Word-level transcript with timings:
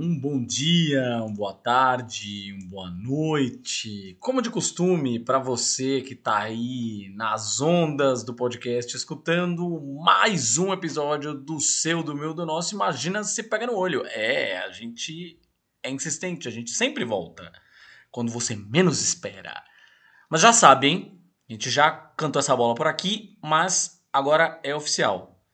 Um 0.00 0.16
bom 0.16 0.40
dia, 0.44 1.02
uma 1.24 1.34
boa 1.34 1.52
tarde, 1.52 2.52
uma 2.52 2.70
boa 2.70 2.90
noite. 2.92 4.16
Como 4.20 4.40
de 4.40 4.48
costume, 4.48 5.18
para 5.18 5.40
você 5.40 6.00
que 6.02 6.12
está 6.12 6.38
aí 6.38 7.12
nas 7.16 7.60
ondas 7.60 8.22
do 8.22 8.32
podcast 8.32 8.96
escutando 8.96 9.80
mais 10.00 10.56
um 10.56 10.72
episódio 10.72 11.34
do 11.34 11.58
seu, 11.58 12.00
do 12.00 12.14
meu, 12.14 12.32
do 12.32 12.46
nosso, 12.46 12.76
imagina 12.76 13.24
se 13.24 13.42
pega 13.42 13.66
no 13.66 13.74
olho. 13.74 14.06
É, 14.06 14.58
a 14.58 14.70
gente 14.70 15.36
é 15.82 15.90
insistente, 15.90 16.46
a 16.46 16.52
gente 16.52 16.70
sempre 16.70 17.04
volta 17.04 17.50
quando 18.12 18.30
você 18.30 18.54
menos 18.54 19.02
espera. 19.02 19.64
Mas 20.30 20.42
já 20.42 20.52
sabe, 20.52 20.86
hein? 20.86 21.20
A 21.50 21.52
gente 21.54 21.70
já 21.70 21.90
cantou 21.90 22.38
essa 22.38 22.54
bola 22.54 22.76
por 22.76 22.86
aqui, 22.86 23.36
mas 23.42 24.00
agora 24.12 24.60
é 24.62 24.72
oficial. 24.72 25.44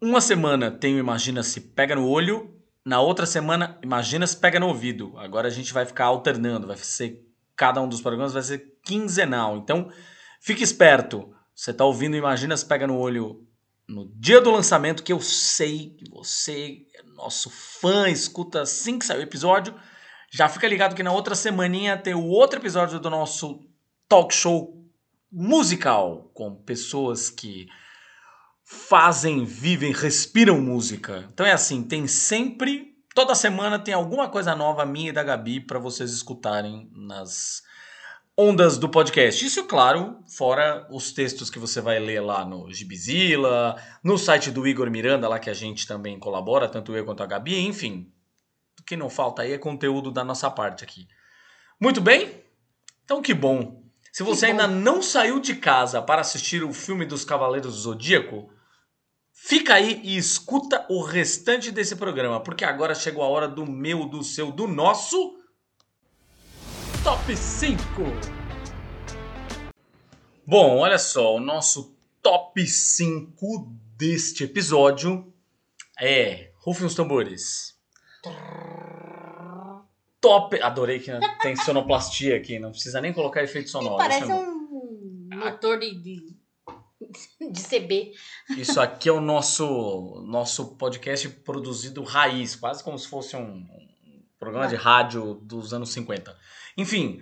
Uma 0.00 0.20
semana 0.20 0.70
tem 0.70 0.94
o 0.94 0.98
Imagina 0.98 1.42
se 1.42 1.60
pega 1.60 1.96
no 1.96 2.06
olho 2.06 2.59
na 2.84 3.00
outra 3.00 3.26
semana, 3.26 3.78
imagina 3.82 4.26
se 4.26 4.36
pega 4.36 4.58
no 4.58 4.68
ouvido. 4.68 5.12
Agora 5.18 5.48
a 5.48 5.50
gente 5.50 5.72
vai 5.72 5.84
ficar 5.84 6.06
alternando, 6.06 6.66
vai 6.66 6.76
ser 6.76 7.26
cada 7.56 7.82
um 7.82 7.88
dos 7.88 8.00
programas 8.00 8.32
vai 8.32 8.42
ser 8.42 8.78
quinzenal. 8.82 9.58
Então, 9.58 9.92
fique 10.40 10.62
esperto. 10.62 11.34
Você 11.54 11.72
está 11.72 11.84
ouvindo 11.84 12.16
Imagina 12.16 12.56
se 12.56 12.64
pega 12.64 12.86
no 12.86 12.96
olho 12.96 13.46
no 13.86 14.10
dia 14.16 14.40
do 14.40 14.50
lançamento, 14.50 15.02
que 15.02 15.12
eu 15.12 15.20
sei 15.20 15.90
que 15.90 16.08
você 16.08 16.86
é 16.94 17.02
nosso 17.02 17.50
fã, 17.50 18.08
escuta 18.08 18.62
assim 18.62 18.98
que 18.98 19.04
sair 19.04 19.18
o 19.18 19.22
episódio. 19.22 19.74
Já 20.30 20.48
fica 20.48 20.66
ligado 20.66 20.94
que 20.94 21.02
na 21.02 21.12
outra 21.12 21.34
semaninha 21.34 21.98
tem 21.98 22.14
o 22.14 22.28
outro 22.28 22.60
episódio 22.60 23.00
do 23.00 23.10
nosso 23.10 23.60
talk 24.08 24.32
show 24.32 24.80
musical 25.30 26.30
com 26.32 26.54
pessoas 26.54 27.28
que 27.28 27.68
fazem, 28.72 29.44
vivem, 29.44 29.92
respiram 29.92 30.60
música. 30.60 31.28
Então 31.32 31.44
é 31.44 31.50
assim, 31.50 31.82
tem 31.82 32.06
sempre, 32.06 32.94
toda 33.12 33.34
semana 33.34 33.80
tem 33.80 33.92
alguma 33.92 34.28
coisa 34.28 34.54
nova 34.54 34.86
minha 34.86 35.10
e 35.10 35.12
da 35.12 35.24
Gabi 35.24 35.58
para 35.58 35.80
vocês 35.80 36.12
escutarem 36.12 36.88
nas 36.94 37.64
ondas 38.38 38.78
do 38.78 38.88
podcast. 38.88 39.44
Isso, 39.44 39.64
claro, 39.64 40.20
fora 40.36 40.86
os 40.88 41.10
textos 41.10 41.50
que 41.50 41.58
você 41.58 41.80
vai 41.80 41.98
ler 41.98 42.20
lá 42.20 42.44
no 42.44 42.72
Gibizila, 42.72 43.74
no 44.04 44.16
site 44.16 44.52
do 44.52 44.64
Igor 44.64 44.88
Miranda, 44.88 45.28
lá 45.28 45.40
que 45.40 45.50
a 45.50 45.54
gente 45.54 45.84
também 45.84 46.16
colabora, 46.16 46.68
tanto 46.68 46.94
eu 46.94 47.04
quanto 47.04 47.24
a 47.24 47.26
Gabi, 47.26 47.58
enfim. 47.58 48.12
O 48.78 48.84
que 48.84 48.94
não 48.96 49.10
falta 49.10 49.42
aí 49.42 49.52
é 49.52 49.58
conteúdo 49.58 50.12
da 50.12 50.22
nossa 50.22 50.48
parte 50.48 50.84
aqui. 50.84 51.08
Muito 51.80 52.00
bem? 52.00 52.40
Então 53.04 53.20
que 53.20 53.34
bom. 53.34 53.82
Se 54.12 54.22
você 54.22 54.46
ainda 54.46 54.68
não 54.68 55.02
saiu 55.02 55.40
de 55.40 55.56
casa 55.56 56.00
para 56.00 56.20
assistir 56.20 56.62
o 56.62 56.72
filme 56.72 57.04
dos 57.04 57.24
Cavaleiros 57.24 57.74
do 57.74 57.80
Zodíaco, 57.80 58.48
Fica 59.42 59.74
aí 59.74 60.02
e 60.04 60.18
escuta 60.18 60.84
o 60.90 61.02
restante 61.02 61.72
desse 61.72 61.96
programa, 61.96 62.40
porque 62.40 62.62
agora 62.62 62.94
chegou 62.94 63.22
a 63.24 63.26
hora 63.26 63.48
do 63.48 63.66
meu, 63.66 64.04
do 64.04 64.22
seu, 64.22 64.52
do 64.52 64.68
nosso 64.68 65.38
Top 67.02 67.34
5. 67.34 67.82
Bom, 70.46 70.76
olha 70.76 70.98
só, 70.98 71.34
o 71.34 71.40
nosso 71.40 71.96
Top 72.22 72.64
5 72.64 73.72
deste 73.96 74.44
episódio 74.44 75.32
é. 75.98 76.52
Rufem 76.58 76.86
os 76.86 76.94
tambores. 76.94 77.74
Top. 80.20 80.60
Adorei 80.60 81.00
que 81.00 81.10
tem 81.40 81.56
sonoplastia 81.56 82.36
aqui, 82.36 82.58
não 82.58 82.72
precisa 82.72 83.00
nem 83.00 83.12
colocar 83.12 83.42
efeito 83.42 83.70
sonoro. 83.70 83.96
Parece 83.96 84.30
um 84.30 85.28
motor 85.32 85.80
de, 85.80 86.38
de 87.50 87.62
CB. 87.62 88.12
Isso 88.56 88.80
aqui 88.80 89.08
é 89.08 89.12
o 89.12 89.20
nosso, 89.20 90.22
nosso 90.26 90.76
podcast 90.76 91.28
produzido 91.28 92.02
raiz, 92.02 92.56
quase 92.56 92.82
como 92.82 92.98
se 92.98 93.08
fosse 93.08 93.36
um, 93.36 93.66
programa 94.38 94.66
de 94.66 94.76
rádio 94.76 95.34
dos 95.34 95.74
anos 95.74 95.92
50. 95.92 96.36
Enfim, 96.76 97.20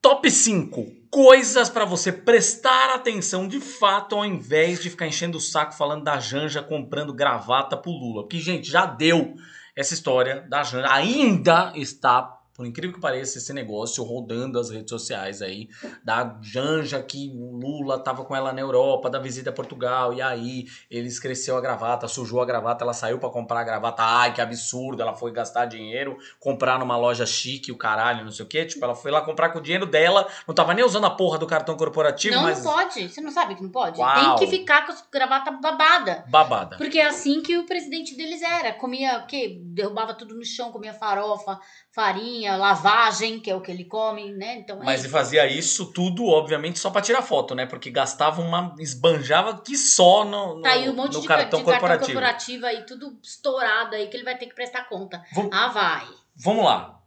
top 0.00 0.30
5 0.30 0.98
coisas 1.10 1.68
para 1.68 1.84
você 1.84 2.12
prestar 2.12 2.94
atenção 2.94 3.48
de 3.48 3.60
fato 3.60 4.14
ao 4.14 4.24
invés 4.24 4.80
de 4.80 4.90
ficar 4.90 5.06
enchendo 5.06 5.38
o 5.38 5.40
saco 5.40 5.74
falando 5.74 6.04
da 6.04 6.20
Janja 6.20 6.62
comprando 6.62 7.12
gravata 7.12 7.76
pro 7.76 7.90
Lula. 7.90 8.22
Porque, 8.22 8.38
gente, 8.38 8.70
já 8.70 8.86
deu 8.86 9.34
essa 9.74 9.94
história 9.94 10.42
da 10.48 10.62
Janja. 10.62 10.92
Ainda 10.92 11.72
está 11.74 12.37
por 12.58 12.66
incrível 12.66 12.92
que 12.92 13.00
pareça, 13.00 13.38
esse 13.38 13.52
negócio 13.52 14.02
rodando 14.02 14.58
as 14.58 14.68
redes 14.68 14.90
sociais 14.90 15.40
aí, 15.40 15.68
da 16.02 16.40
Janja 16.42 17.00
que 17.00 17.30
o 17.32 17.56
Lula 17.56 18.00
tava 18.00 18.24
com 18.24 18.34
ela 18.34 18.52
na 18.52 18.60
Europa, 18.60 19.08
da 19.08 19.20
visita 19.20 19.50
a 19.50 19.52
Portugal, 19.52 20.12
e 20.12 20.20
aí 20.20 20.66
eles 20.90 21.20
cresceu 21.20 21.56
a 21.56 21.60
gravata, 21.60 22.08
sujou 22.08 22.42
a 22.42 22.44
gravata, 22.44 22.82
ela 22.82 22.92
saiu 22.92 23.20
para 23.20 23.30
comprar 23.30 23.60
a 23.60 23.62
gravata, 23.62 24.02
ai 24.02 24.34
que 24.34 24.40
absurdo, 24.40 25.00
ela 25.00 25.14
foi 25.14 25.30
gastar 25.30 25.66
dinheiro, 25.66 26.18
comprar 26.40 26.80
numa 26.80 26.96
loja 26.96 27.24
chique, 27.24 27.70
o 27.70 27.76
caralho, 27.76 28.24
não 28.24 28.32
sei 28.32 28.44
o 28.44 28.48
que, 28.48 28.64
tipo, 28.64 28.84
ela 28.84 28.96
foi 28.96 29.12
lá 29.12 29.20
comprar 29.20 29.50
com 29.50 29.60
o 29.60 29.62
dinheiro 29.62 29.86
dela, 29.86 30.26
não 30.44 30.52
tava 30.52 30.74
nem 30.74 30.84
usando 30.84 31.06
a 31.06 31.10
porra 31.10 31.38
do 31.38 31.46
cartão 31.46 31.76
corporativo, 31.76 32.34
não, 32.34 32.42
mas... 32.42 32.64
Não, 32.64 32.72
pode, 32.72 33.08
você 33.08 33.20
não 33.20 33.30
sabe 33.30 33.54
que 33.54 33.62
não 33.62 33.70
pode? 33.70 34.00
Uau. 34.00 34.34
Tem 34.34 34.48
que 34.48 34.56
ficar 34.58 34.84
com 34.84 34.90
a 34.90 34.96
gravata 35.12 35.52
babada. 35.52 36.24
Babada. 36.28 36.76
Porque 36.76 36.98
é 36.98 37.06
assim 37.06 37.40
que 37.40 37.56
o 37.56 37.66
presidente 37.66 38.16
deles 38.16 38.42
era, 38.42 38.72
comia, 38.72 39.20
o 39.20 39.26
quê? 39.28 39.60
Derrubava 39.62 40.12
tudo 40.12 40.34
no 40.34 40.44
chão, 40.44 40.72
comia 40.72 40.92
farofa, 40.92 41.60
farinha, 41.92 42.47
lavagem, 42.56 43.40
que 43.40 43.50
é 43.50 43.54
o 43.54 43.60
que 43.60 43.70
ele 43.70 43.84
come, 43.84 44.32
né? 44.32 44.58
Então, 44.58 44.80
é 44.82 44.84
Mas 44.84 45.00
ele 45.00 45.12
fazia 45.12 45.46
isso 45.46 45.92
tudo, 45.92 46.26
obviamente, 46.26 46.78
só 46.78 46.90
para 46.90 47.02
tirar 47.02 47.22
foto, 47.22 47.54
né? 47.54 47.66
Porque 47.66 47.90
gastava 47.90 48.40
uma. 48.40 48.74
esbanjava 48.78 49.60
que 49.60 49.76
só 49.76 50.24
no, 50.24 50.56
no, 50.56 50.62
tá 50.62 50.70
aí 50.70 50.88
um 50.88 50.94
monte 50.94 51.14
no 51.14 51.20
de, 51.20 51.28
cartão 51.28 51.60
de 51.60 51.64
corporativo. 51.64 51.88
cartão 51.88 52.14
corporativo 52.14 52.66
aí, 52.66 52.86
tudo 52.86 53.18
estourado 53.22 53.94
aí, 53.94 54.08
que 54.08 54.16
ele 54.16 54.24
vai 54.24 54.38
ter 54.38 54.46
que 54.46 54.54
prestar 54.54 54.88
conta. 54.88 55.22
Vom... 55.32 55.50
Ah, 55.52 55.68
vai. 55.68 56.06
Vamos 56.36 56.64
lá. 56.64 57.00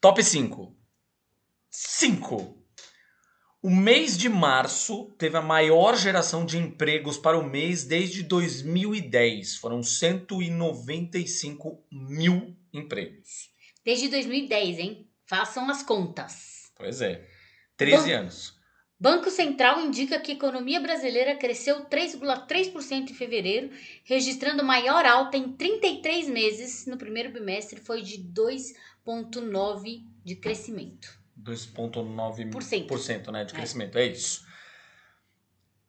Top 0.00 0.22
5. 0.22 0.74
5. 1.70 2.58
O 3.60 3.70
mês 3.70 4.16
de 4.16 4.28
março 4.28 5.12
teve 5.18 5.36
a 5.36 5.42
maior 5.42 5.96
geração 5.96 6.46
de 6.46 6.56
empregos 6.56 7.18
para 7.18 7.36
o 7.36 7.42
mês 7.42 7.84
desde 7.84 8.22
2010. 8.22 9.56
Foram 9.56 9.82
195 9.82 11.84
mil 11.90 12.56
empregos. 12.72 13.47
Desde 13.88 14.08
2010, 14.08 14.78
hein? 14.80 15.08
Façam 15.24 15.70
as 15.70 15.82
contas. 15.82 16.70
Pois 16.76 17.00
é. 17.00 17.26
13 17.78 18.08
Ban 18.10 18.18
anos. 18.18 18.54
Banco 19.00 19.30
Central 19.30 19.80
indica 19.80 20.20
que 20.20 20.30
a 20.30 20.34
economia 20.34 20.78
brasileira 20.78 21.34
cresceu 21.36 21.86
3,3% 21.86 23.08
em 23.08 23.14
fevereiro, 23.14 23.70
registrando 24.04 24.62
maior 24.62 25.06
alta 25.06 25.38
em 25.38 25.52
33 25.52 26.28
meses. 26.28 26.84
No 26.84 26.98
primeiro 26.98 27.32
bimestre 27.32 27.80
foi 27.80 28.02
de 28.02 28.18
2,9% 28.18 30.04
de 30.22 30.36
crescimento. 30.36 31.08
2,9% 31.42 33.30
né, 33.32 33.44
de 33.46 33.54
crescimento, 33.54 33.96
é, 33.96 34.02
é 34.02 34.06
isso. 34.08 34.46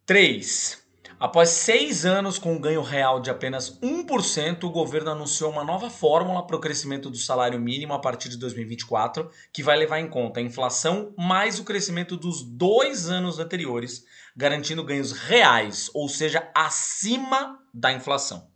3. 0.06 0.89
Após 1.20 1.50
seis 1.50 2.06
anos 2.06 2.40
com 2.40 2.54
um 2.54 2.62
ganho 2.62 2.82
real 2.82 3.20
de 3.20 3.30
apenas 3.30 3.78
1%, 3.82 4.64
o 4.64 4.70
governo 4.70 5.12
anunciou 5.12 5.52
uma 5.52 5.66
nova 5.66 5.90
fórmula 5.90 6.48
para 6.48 6.56
o 6.56 6.62
crescimento 6.62 7.10
do 7.10 7.18
salário 7.18 7.60
mínimo 7.60 7.94
a 7.94 8.00
partir 8.00 8.30
de 8.30 8.38
2024, 8.38 9.30
que 9.52 9.62
vai 9.62 9.78
levar 9.78 10.00
em 10.00 10.10
conta 10.10 10.40
a 10.40 10.44
inflação 10.44 11.14
mais 11.18 11.60
o 11.60 11.66
crescimento 11.66 12.16
dos 12.16 12.42
dois 12.42 13.10
anos 13.10 13.38
anteriores, 13.38 14.06
garantindo 14.34 14.82
ganhos 14.82 15.12
reais, 15.12 15.92
ou 15.94 16.08
seja, 16.08 16.50
acima 16.56 17.62
da 17.74 17.92
inflação. 17.92 18.50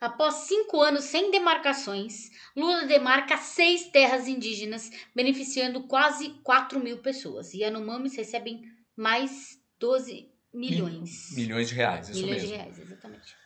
Após 0.00 0.34
cinco 0.46 0.80
anos 0.80 1.02
sem 1.02 1.32
demarcações, 1.32 2.30
Lula 2.56 2.84
demarca 2.86 3.36
seis 3.38 3.86
terras 3.86 4.28
indígenas, 4.28 4.88
beneficiando 5.16 5.88
quase 5.88 6.28
4 6.44 6.78
mil 6.78 6.98
pessoas. 6.98 7.52
E 7.52 7.62
Yanomamis 7.62 8.14
recebem 8.14 8.62
mais 8.96 9.60
12 9.80 10.31
Milhões. 10.52 11.34
Milhões 11.34 11.68
de 11.68 11.74
reais, 11.74 12.08
isso 12.08 12.20
Milhões 12.20 12.42
mesmo. 12.42 12.48
de 12.48 12.62
reais, 12.62 12.78
exatamente. 12.78 13.36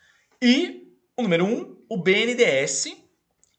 E 0.42 0.92
o 1.16 1.22
número 1.22 1.44
um, 1.44 1.76
o 1.88 1.96
BNDES 1.96 3.06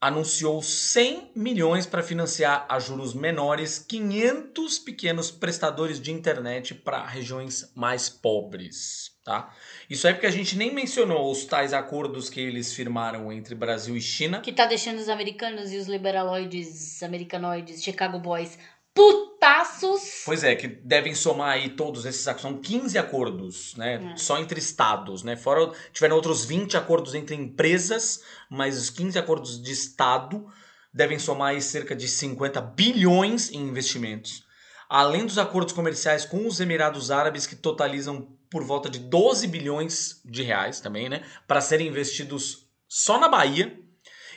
anunciou 0.00 0.62
100 0.62 1.32
milhões 1.34 1.84
para 1.84 2.04
financiar 2.04 2.64
a 2.68 2.78
juros 2.78 3.14
menores 3.14 3.80
500 3.80 4.78
pequenos 4.78 5.30
prestadores 5.30 6.00
de 6.00 6.12
internet 6.12 6.72
para 6.72 7.04
regiões 7.04 7.72
mais 7.74 8.08
pobres, 8.08 9.10
tá? 9.24 9.52
Isso 9.90 10.06
é 10.06 10.12
porque 10.12 10.26
a 10.26 10.30
gente 10.30 10.56
nem 10.56 10.72
mencionou 10.72 11.30
os 11.32 11.44
tais 11.44 11.72
acordos 11.72 12.30
que 12.30 12.40
eles 12.40 12.72
firmaram 12.72 13.32
entre 13.32 13.56
Brasil 13.56 13.96
e 13.96 14.00
China. 14.00 14.40
Que 14.40 14.52
tá 14.52 14.66
deixando 14.66 14.98
os 14.98 15.08
americanos 15.08 15.72
e 15.72 15.76
os 15.76 15.88
liberaloides, 15.88 17.02
americanoides, 17.02 17.82
Chicago 17.82 18.20
Boys 18.20 18.56
putaços. 18.98 20.22
Pois 20.24 20.42
é, 20.42 20.56
que 20.56 20.66
devem 20.66 21.14
somar 21.14 21.50
aí 21.50 21.70
todos 21.70 22.04
esses 22.04 22.26
acordos. 22.26 22.42
São 22.42 22.60
15 22.60 22.98
acordos, 22.98 23.76
né? 23.76 24.12
É. 24.12 24.16
Só 24.16 24.38
entre 24.38 24.58
estados, 24.58 25.22
né? 25.22 25.36
Fora 25.36 25.70
tiveram 25.92 26.16
outros 26.16 26.44
20 26.44 26.76
acordos 26.76 27.14
entre 27.14 27.36
empresas, 27.36 28.24
mas 28.50 28.76
os 28.76 28.90
15 28.90 29.16
acordos 29.16 29.62
de 29.62 29.72
estado 29.72 30.46
devem 30.92 31.18
somar 31.18 31.50
aí 31.50 31.62
cerca 31.62 31.94
de 31.94 32.08
50 32.08 32.60
bilhões 32.60 33.50
em 33.52 33.60
investimentos. 33.60 34.44
Além 34.88 35.24
dos 35.24 35.38
acordos 35.38 35.72
comerciais 35.72 36.24
com 36.24 36.46
os 36.46 36.58
Emirados 36.58 37.10
Árabes, 37.10 37.46
que 37.46 37.54
totalizam 37.54 38.36
por 38.50 38.64
volta 38.64 38.90
de 38.90 38.98
12 38.98 39.46
bilhões 39.46 40.20
de 40.24 40.42
reais 40.42 40.80
também, 40.80 41.08
né? 41.08 41.22
Para 41.46 41.60
serem 41.60 41.86
investidos 41.86 42.66
só 42.88 43.20
na 43.20 43.28
Bahia. 43.28 43.78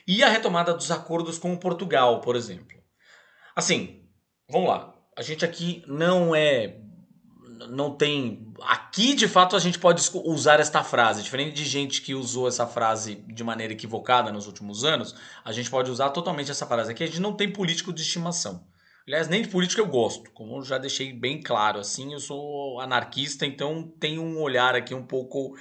E 0.08 0.24
a 0.24 0.30
retomada 0.30 0.74
dos 0.74 0.92
acordos 0.92 1.38
com 1.40 1.56
Portugal, 1.56 2.22
por 2.22 2.36
exemplo. 2.36 2.78
Assim, 3.56 4.01
vamos 4.52 4.70
lá. 4.70 4.94
A 5.16 5.22
gente 5.22 5.46
aqui 5.46 5.84
não 5.88 6.36
é. 6.36 6.78
Não 7.70 7.96
tem. 7.96 8.52
Aqui, 8.62 9.14
de 9.14 9.28
fato, 9.28 9.56
a 9.56 9.60
gente 9.60 9.80
pode 9.80 10.02
usar 10.26 10.60
esta 10.60 10.84
frase. 10.84 11.24
Diferente 11.24 11.54
de 11.54 11.66
gente 11.66 12.02
que 12.02 12.14
usou 12.14 12.48
essa 12.48 12.66
frase 12.66 13.16
de 13.28 13.44
maneira 13.44 13.74
equivocada 13.74 14.32
nos 14.32 14.48
últimos 14.48 14.84
anos, 14.84 15.16
a 15.46 15.52
gente 15.52 15.70
pode 15.70 15.90
usar 15.90 16.10
totalmente 16.10 16.52
essa 16.52 16.66
frase 16.66 16.92
aqui. 16.92 17.04
A 17.04 17.08
gente 17.08 17.22
não 17.22 17.34
tem 17.34 17.52
político 17.52 17.94
de 17.94 18.02
estimação. 18.02 18.66
Aliás, 19.08 19.28
nem 19.28 19.42
de 19.42 19.48
política 19.48 19.82
eu 19.82 19.88
gosto, 19.88 20.30
como 20.32 20.58
eu 20.58 20.64
já 20.64 20.78
deixei 20.78 21.12
bem 21.12 21.42
claro, 21.42 21.80
assim, 21.80 22.14
eu 22.14 22.20
sou 22.20 22.80
anarquista, 22.80 23.48
então 23.48 23.92
tenho 24.00 24.22
um 24.22 24.40
olhar 24.40 24.76
aqui 24.76 24.94
um 24.94 25.04
pouco 25.04 25.58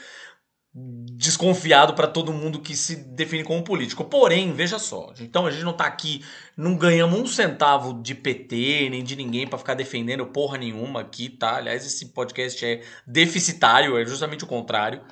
desconfiado 0.73 1.95
para 1.95 2.07
todo 2.07 2.33
mundo 2.33 2.61
que 2.61 2.77
se 2.77 2.95
define 2.95 3.43
como 3.43 3.65
político. 3.65 4.05
Porém, 4.05 4.53
veja 4.53 4.79
só, 4.79 5.13
então 5.19 5.47
a 5.47 5.51
gente 5.51 5.65
não 5.65 5.73
tá 5.73 5.85
aqui, 5.85 6.25
não 6.57 6.77
ganhamos 6.77 7.19
um 7.19 7.27
centavo 7.27 8.01
de 8.01 8.15
PT 8.15 8.89
nem 8.91 9.03
de 9.03 9.17
ninguém 9.17 9.49
para 9.49 9.59
ficar 9.59 9.75
defendendo 9.75 10.27
porra 10.27 10.57
nenhuma 10.57 11.01
aqui, 11.01 11.29
tá? 11.29 11.57
Aliás, 11.57 11.85
esse 11.85 12.13
podcast 12.13 12.65
é 12.65 12.83
deficitário, 13.07 13.99
é 13.99 14.07
justamente 14.07 14.45
o 14.45 14.47
contrário. 14.47 15.03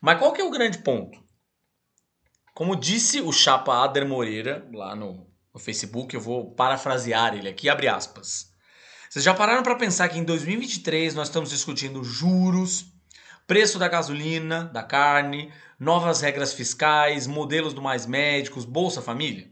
Mas 0.00 0.18
qual 0.18 0.32
que 0.32 0.40
é 0.40 0.44
o 0.44 0.50
grande 0.50 0.78
ponto? 0.78 1.24
Como 2.52 2.74
disse 2.74 3.20
o 3.20 3.32
chapa 3.32 3.84
Ader 3.84 4.06
Moreira 4.06 4.68
lá 4.72 4.96
no, 4.96 5.26
no 5.54 5.60
Facebook, 5.60 6.14
eu 6.14 6.20
vou 6.20 6.52
parafrasear 6.54 7.36
ele 7.36 7.48
aqui, 7.48 7.68
abre 7.68 7.86
aspas. 7.86 8.50
Vocês 9.08 9.24
já 9.24 9.32
pararam 9.32 9.62
para 9.62 9.76
pensar 9.76 10.08
que 10.08 10.18
em 10.18 10.24
2023 10.24 11.14
nós 11.14 11.28
estamos 11.28 11.50
discutindo 11.50 12.02
juros, 12.02 12.95
preço 13.46 13.78
da 13.78 13.88
gasolina, 13.88 14.64
da 14.64 14.82
carne, 14.82 15.52
novas 15.78 16.20
regras 16.20 16.52
fiscais, 16.52 17.26
modelos 17.26 17.72
do 17.72 17.82
mais 17.82 18.06
médicos, 18.06 18.64
Bolsa 18.64 19.00
Família? 19.00 19.48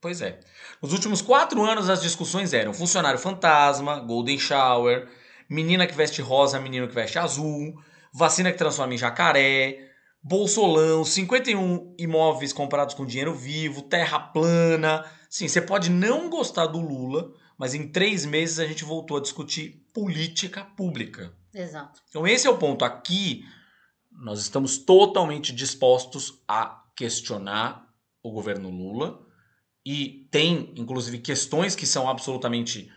Pois 0.00 0.20
é. 0.20 0.38
Nos 0.80 0.92
últimos 0.92 1.20
quatro 1.20 1.64
anos 1.64 1.88
as 1.88 2.02
discussões 2.02 2.52
eram 2.52 2.72
funcionário 2.72 3.18
fantasma, 3.18 3.98
golden 3.98 4.38
shower, 4.38 5.08
menina 5.48 5.86
que 5.86 5.94
veste 5.94 6.22
rosa, 6.22 6.60
menino 6.60 6.86
que 6.86 6.94
veste 6.94 7.18
azul, 7.18 7.74
vacina 8.12 8.52
que 8.52 8.58
transforma 8.58 8.94
em 8.94 8.98
jacaré, 8.98 9.88
bolsolão, 10.22 11.04
51 11.04 11.94
imóveis 11.98 12.52
comprados 12.52 12.94
com 12.94 13.06
dinheiro 13.06 13.34
vivo, 13.34 13.82
terra 13.82 14.20
plana. 14.20 15.04
Sim, 15.28 15.48
você 15.48 15.60
pode 15.60 15.90
não 15.90 16.30
gostar 16.30 16.66
do 16.66 16.80
Lula, 16.80 17.32
mas 17.56 17.74
em 17.74 17.88
três 17.88 18.24
meses 18.24 18.58
a 18.58 18.66
gente 18.66 18.84
voltou 18.84 19.16
a 19.16 19.20
discutir 19.20 19.84
política 19.92 20.64
pública. 20.76 21.32
Exato. 21.58 22.00
Então 22.08 22.26
esse 22.26 22.46
é 22.46 22.50
o 22.50 22.56
ponto. 22.56 22.84
Aqui 22.84 23.44
nós 24.12 24.40
estamos 24.40 24.78
totalmente 24.78 25.52
dispostos 25.52 26.40
a 26.46 26.84
questionar 26.96 27.92
o 28.22 28.30
governo 28.30 28.70
Lula 28.70 29.26
e 29.84 30.28
tem, 30.30 30.72
inclusive, 30.76 31.18
questões 31.18 31.74
que 31.74 31.86
são 31.86 32.08
absolutamente 32.08 32.92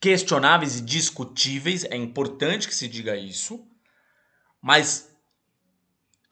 questionáveis 0.00 0.78
e 0.78 0.82
discutíveis. 0.82 1.84
É 1.84 1.96
importante 1.96 2.66
que 2.66 2.74
se 2.74 2.88
diga 2.88 3.16
isso. 3.16 3.66
Mas 4.62 5.14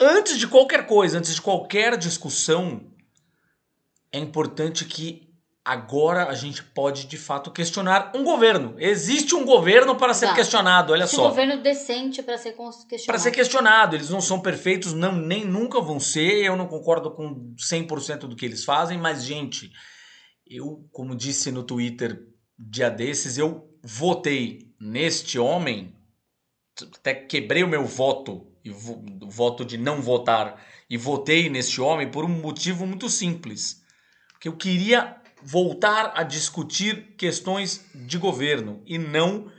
antes 0.01 0.39
de 0.39 0.47
qualquer 0.47 0.87
coisa, 0.87 1.19
antes 1.19 1.35
de 1.35 1.43
qualquer 1.43 1.99
discussão, 1.99 2.91
é 4.11 4.19
importante 4.19 4.87
que 4.87 5.28
agora 5.69 6.31
a 6.31 6.35
gente 6.35 6.63
pode 6.63 7.07
de 7.07 7.19
fato 7.19 7.51
questionar 7.51 8.13
um 8.15 8.25
governo. 8.25 8.75
Existe 8.79 9.35
um 9.35 9.45
governo 9.45 9.97
para 9.97 10.15
ser 10.15 10.29
tá. 10.29 10.35
questionado, 10.35 10.95
olha 10.95 11.03
Existe 11.03 11.17
só. 11.17 11.27
um 11.27 11.29
governo 11.29 11.63
decente 11.63 12.23
para 12.23 12.39
ser 12.39 12.53
questionado. 12.53 13.07
Para 13.07 13.19
ser 13.19 13.31
questionado, 13.31 13.95
eles 13.95 14.09
não 14.09 14.23
são 14.23 14.41
perfeitos, 14.41 14.95
não 14.95 15.13
nem 15.13 15.45
nunca 15.45 15.79
vão 15.79 16.01
ser. 16.01 16.43
Eu 16.43 16.57
não 16.57 16.67
concordo 16.67 17.11
com 17.11 17.55
100% 17.57 18.21
do 18.21 18.35
que 18.35 18.47
eles 18.47 18.65
fazem, 18.65 18.97
mas 18.97 19.23
gente, 19.23 19.71
eu, 20.47 20.89
como 20.91 21.15
disse 21.15 21.53
no 21.53 21.63
Twitter 21.63 22.19
dia 22.59 22.89
desses, 22.89 23.37
eu 23.37 23.69
votei 23.83 24.73
neste 24.81 25.39
homem, 25.39 25.95
até 26.97 27.13
quebrei 27.13 27.63
o 27.63 27.69
meu 27.69 27.85
voto, 27.85 28.47
o 29.21 29.31
voto 29.31 29.67
de 29.67 29.77
não 29.77 30.01
votar, 30.01 30.65
e 30.89 30.97
votei 30.97 31.51
neste 31.51 31.79
homem 31.79 32.11
por 32.11 32.25
um 32.25 32.29
motivo 32.29 32.87
muito 32.87 33.11
simples. 33.11 33.83
Porque 34.33 34.49
eu 34.49 34.57
queria 34.57 35.19
voltar 35.43 36.13
a 36.15 36.23
discutir 36.23 37.15
questões 37.17 37.85
de 37.95 38.19
governo 38.19 38.83
e 38.87 38.99
não 38.99 39.51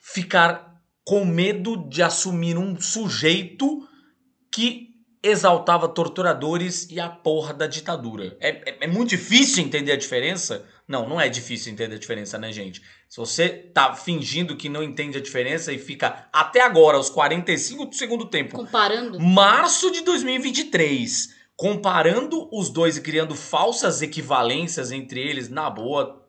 ficar 0.00 0.80
com 1.04 1.24
medo 1.24 1.88
de 1.88 2.02
assumir 2.02 2.56
um 2.56 2.80
sujeito 2.80 3.86
que 4.52 4.90
exaltava 5.22 5.88
torturadores 5.88 6.88
e 6.90 6.98
a 6.98 7.08
porra 7.08 7.52
da 7.52 7.66
ditadura. 7.66 8.36
É, 8.40 8.48
é, 8.70 8.78
é, 8.82 8.86
muito 8.86 9.10
difícil 9.10 9.62
entender 9.62 9.92
a 9.92 9.96
diferença? 9.96 10.64
Não, 10.88 11.08
não 11.08 11.20
é 11.20 11.28
difícil 11.28 11.72
entender 11.72 11.96
a 11.96 11.98
diferença, 11.98 12.38
né, 12.38 12.50
gente? 12.50 12.80
Se 13.08 13.18
você 13.18 13.48
tá 13.48 13.94
fingindo 13.94 14.56
que 14.56 14.68
não 14.68 14.82
entende 14.82 15.18
a 15.18 15.20
diferença 15.20 15.72
e 15.72 15.78
fica 15.78 16.28
até 16.32 16.62
agora, 16.62 16.96
aos 16.96 17.10
45 17.10 17.86
do 17.86 17.94
segundo 17.94 18.26
tempo. 18.26 18.56
Comparando. 18.56 19.20
Março 19.20 19.90
de 19.90 20.00
2023 20.02 21.39
comparando 21.60 22.48
os 22.50 22.70
dois 22.70 22.96
e 22.96 23.02
criando 23.02 23.34
falsas 23.34 24.00
equivalências 24.00 24.90
entre 24.90 25.20
eles, 25.20 25.50
na 25.50 25.68
boa, 25.68 26.26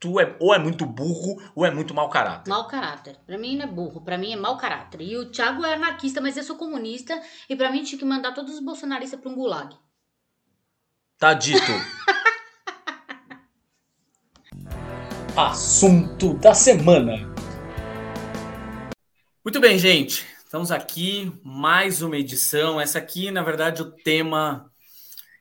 tu 0.00 0.18
é 0.18 0.36
ou 0.40 0.52
é 0.52 0.58
muito 0.58 0.84
burro 0.84 1.40
ou 1.54 1.64
é 1.64 1.70
muito 1.70 1.94
mau 1.94 2.08
caráter. 2.08 2.50
Mau 2.50 2.66
caráter. 2.66 3.16
Pra 3.24 3.38
mim 3.38 3.56
não 3.56 3.66
é 3.66 3.68
burro, 3.68 4.00
pra 4.00 4.18
mim 4.18 4.32
é 4.32 4.36
mau 4.36 4.56
caráter. 4.56 5.00
E 5.00 5.16
o 5.16 5.30
Thiago 5.30 5.64
é 5.64 5.74
anarquista, 5.74 6.20
mas 6.20 6.36
eu 6.36 6.42
sou 6.42 6.56
comunista 6.56 7.22
e 7.48 7.54
pra 7.54 7.70
mim 7.70 7.84
tinha 7.84 7.96
que 7.96 8.04
mandar 8.04 8.34
todos 8.34 8.52
os 8.52 8.58
bolsonaristas 8.58 9.20
pra 9.20 9.30
um 9.30 9.36
gulag. 9.36 9.76
Tá 11.18 11.34
dito. 11.34 11.62
Assunto 15.38 16.34
da 16.34 16.52
semana. 16.52 17.32
Muito 19.44 19.60
bem, 19.60 19.78
gente. 19.78 20.34
Estamos 20.54 20.70
aqui, 20.70 21.32
mais 21.44 22.02
uma 22.02 22.16
edição. 22.16 22.80
Essa 22.80 22.98
aqui, 22.98 23.32
na 23.32 23.42
verdade, 23.42 23.82
o 23.82 23.90
tema 23.90 24.70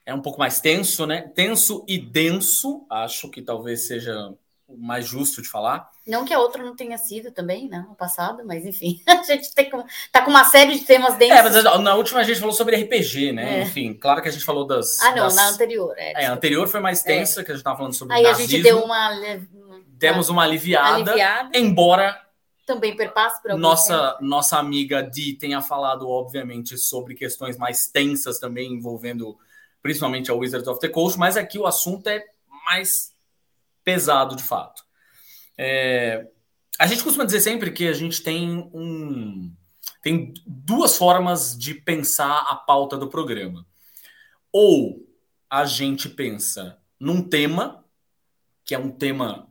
é 0.06 0.14
um 0.14 0.22
pouco 0.22 0.40
mais 0.40 0.60
tenso, 0.60 1.06
né? 1.06 1.22
Tenso 1.36 1.84
e 1.88 1.98
denso, 1.98 2.86
acho 2.90 3.30
que 3.30 3.42
talvez 3.42 3.88
seja 3.88 4.34
o 4.68 4.78
mais 4.78 5.06
justo 5.06 5.42
de 5.42 5.48
falar. 5.48 5.90
Não 6.06 6.26
que 6.26 6.34
a 6.34 6.40
outra 6.40 6.64
não 6.64 6.76
tenha 6.76 6.98
sido 6.98 7.32
também, 7.32 7.70
né? 7.70 7.86
No 7.88 7.96
passado, 7.96 8.44
mas 8.46 8.66
enfim, 8.66 9.02
a 9.08 9.24
gente 9.24 9.54
tem, 9.54 9.70
tá 10.12 10.22
com 10.22 10.30
uma 10.30 10.44
série 10.44 10.78
de 10.78 10.86
temas 10.86 11.16
densos. 11.16 11.38
É, 11.38 11.44
mas 11.44 11.82
na 11.82 11.96
última 11.96 12.20
a 12.20 12.24
gente 12.24 12.40
falou 12.40 12.54
sobre 12.54 12.76
RPG, 12.76 13.32
né? 13.32 13.60
É. 13.60 13.64
Enfim, 13.64 13.94
claro 13.94 14.22
que 14.22 14.28
a 14.28 14.32
gente 14.32 14.44
falou 14.44 14.66
das. 14.66 15.00
Ah, 15.00 15.16
não, 15.16 15.24
das... 15.24 15.36
na 15.36 15.50
anterior. 15.50 15.94
É, 15.98 16.24
é, 16.24 16.26
a 16.26 16.34
anterior 16.34 16.68
foi 16.68 16.80
mais 16.80 17.02
tensa, 17.02 17.42
é. 17.42 17.44
que 17.44 17.52
a 17.52 17.56
gente 17.56 17.64
tava 17.64 17.78
falando 17.78 17.94
sobre 17.94 18.16
Aí 18.16 18.24
nazismo. 18.24 18.46
a 18.46 18.48
gente 18.48 18.64
deu 18.64 18.84
uma. 18.84 19.10
Demos 19.88 20.28
uma 20.28 20.44
aliviada, 20.44 20.96
aliviada. 20.96 21.58
embora 21.58 22.22
também 22.66 22.96
perpassa 22.96 23.42
por 23.42 23.58
nossa 23.58 24.18
nossa 24.22 24.58
amiga 24.58 25.02
Di 25.02 25.34
tenha 25.34 25.62
falado 25.62 26.10
obviamente 26.10 26.78
sobre 26.78 27.14
questões 27.14 27.58
mais 27.58 27.88
tensas 27.88 28.40
também 28.40 28.74
envolvendo 28.74 29.38
principalmente 29.84 30.32
a 30.32 30.34
Wizards 30.34 30.68
of 30.68 30.80
the 30.80 30.90
Coast, 30.90 31.20
mas 31.20 31.38
aqui 31.38 31.60
o 31.60 31.68
assunto 31.68 32.08
é 32.08 32.24
mais 32.66 33.14
pesado 33.84 34.36
de 34.36 34.42
fato. 34.42 34.82
É, 35.58 36.26
a 36.80 36.88
gente 36.88 37.04
costuma 37.04 37.26
dizer 37.26 37.42
sempre 37.42 37.70
que 37.70 37.88
a 37.88 37.94
gente 37.94 38.24
tem 38.24 38.72
um 38.74 39.54
tem 40.02 40.34
duas 40.46 40.98
formas 40.98 41.58
de 41.58 41.74
pensar 41.74 42.46
a 42.50 42.56
pauta 42.56 42.98
do 42.98 43.08
programa. 43.08 43.66
Ou 44.52 45.06
a 45.50 45.66
gente 45.66 46.10
pensa 46.10 46.78
num 47.00 47.22
tema 47.22 47.86
que 48.66 48.76
é 48.76 48.80
um 48.80 48.92
tema 48.92 49.50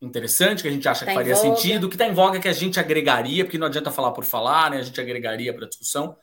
interessante, 0.00 0.62
que 0.62 0.68
a 0.68 0.70
gente 0.70 0.88
acha 0.88 1.04
tá 1.04 1.10
que 1.10 1.16
faria 1.16 1.34
sentido, 1.34 1.88
que 1.88 1.94
está 1.94 2.06
em 2.06 2.14
voga, 2.14 2.40
que 2.40 2.48
a 2.48 2.52
gente 2.52 2.78
agregaria, 2.78 3.44
porque 3.44 3.58
não 3.58 3.66
adianta 3.66 3.90
falar 3.90 4.12
por 4.12 4.24
falar, 4.24 4.70
né? 4.70 4.78
A 4.78 4.82
gente 4.82 5.00
agregaria 5.00 5.54
para 5.54 5.64
a 5.64 5.68
discussão. 5.68 6.16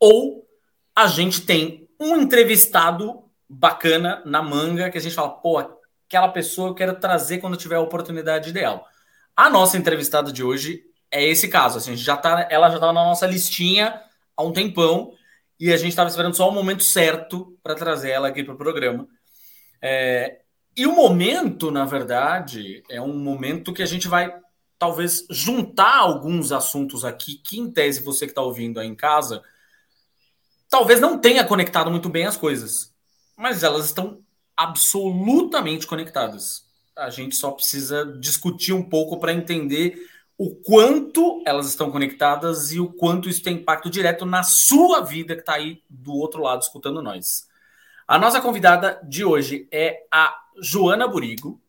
Ou 0.00 0.46
a 0.94 1.06
gente 1.06 1.42
tem 1.42 1.85
um 2.00 2.16
entrevistado 2.16 3.24
bacana 3.48 4.22
na 4.24 4.42
manga 4.42 4.90
que 4.90 4.98
a 4.98 5.00
gente 5.00 5.14
fala, 5.14 5.30
pô, 5.30 5.58
aquela 6.06 6.28
pessoa 6.28 6.68
eu 6.70 6.74
quero 6.74 6.98
trazer 6.98 7.38
quando 7.38 7.56
tiver 7.56 7.76
a 7.76 7.80
oportunidade 7.80 8.50
ideal. 8.50 8.86
A 9.36 9.50
nossa 9.50 9.76
entrevistada 9.76 10.32
de 10.32 10.42
hoje 10.42 10.82
é 11.10 11.24
esse 11.24 11.48
caso. 11.48 11.78
Assim, 11.78 11.92
a 11.92 11.94
gente 11.94 12.04
já 12.04 12.16
tá, 12.16 12.46
ela 12.50 12.68
já 12.68 12.76
estava 12.76 12.92
na 12.92 13.04
nossa 13.04 13.26
listinha 13.26 14.00
há 14.36 14.42
um 14.42 14.52
tempão 14.52 15.12
e 15.58 15.72
a 15.72 15.76
gente 15.76 15.90
estava 15.90 16.08
esperando 16.08 16.36
só 16.36 16.48
o 16.48 16.52
momento 16.52 16.84
certo 16.84 17.56
para 17.62 17.74
trazer 17.74 18.10
ela 18.10 18.28
aqui 18.28 18.44
para 18.44 18.54
o 18.54 18.58
programa. 18.58 19.06
É, 19.80 20.40
e 20.76 20.86
o 20.86 20.94
momento, 20.94 21.70
na 21.70 21.84
verdade, 21.84 22.82
é 22.90 23.00
um 23.00 23.16
momento 23.18 23.72
que 23.72 23.82
a 23.82 23.86
gente 23.86 24.08
vai 24.08 24.34
talvez 24.78 25.26
juntar 25.30 25.96
alguns 25.96 26.52
assuntos 26.52 27.04
aqui 27.04 27.36
que, 27.36 27.58
em 27.58 27.70
tese, 27.70 28.02
você 28.02 28.26
que 28.26 28.32
está 28.32 28.42
ouvindo 28.42 28.78
aí 28.78 28.86
em 28.86 28.94
casa, 28.94 29.42
talvez 30.68 31.00
não 31.00 31.18
tenha 31.18 31.44
conectado 31.44 31.90
muito 31.90 32.08
bem 32.08 32.26
as 32.26 32.36
coisas, 32.36 32.94
mas 33.36 33.62
elas 33.62 33.86
estão 33.86 34.20
absolutamente 34.56 35.86
conectadas. 35.86 36.64
A 36.96 37.10
gente 37.10 37.36
só 37.36 37.50
precisa 37.50 38.06
discutir 38.18 38.72
um 38.72 38.82
pouco 38.82 39.18
para 39.18 39.32
entender 39.32 39.98
o 40.38 40.54
quanto 40.54 41.42
elas 41.46 41.66
estão 41.66 41.90
conectadas 41.90 42.72
e 42.72 42.80
o 42.80 42.92
quanto 42.92 43.28
isso 43.28 43.42
tem 43.42 43.56
impacto 43.56 43.88
direto 43.88 44.26
na 44.26 44.42
sua 44.42 45.00
vida 45.00 45.34
que 45.34 45.40
está 45.40 45.54
aí 45.54 45.82
do 45.88 46.12
outro 46.12 46.42
lado 46.42 46.62
escutando 46.62 47.02
nós. 47.02 47.48
A 48.06 48.18
nossa 48.18 48.40
convidada 48.40 49.00
de 49.02 49.24
hoje 49.24 49.66
é 49.72 50.04
a 50.12 50.34
Joana 50.60 51.08
Burigo. 51.08 51.60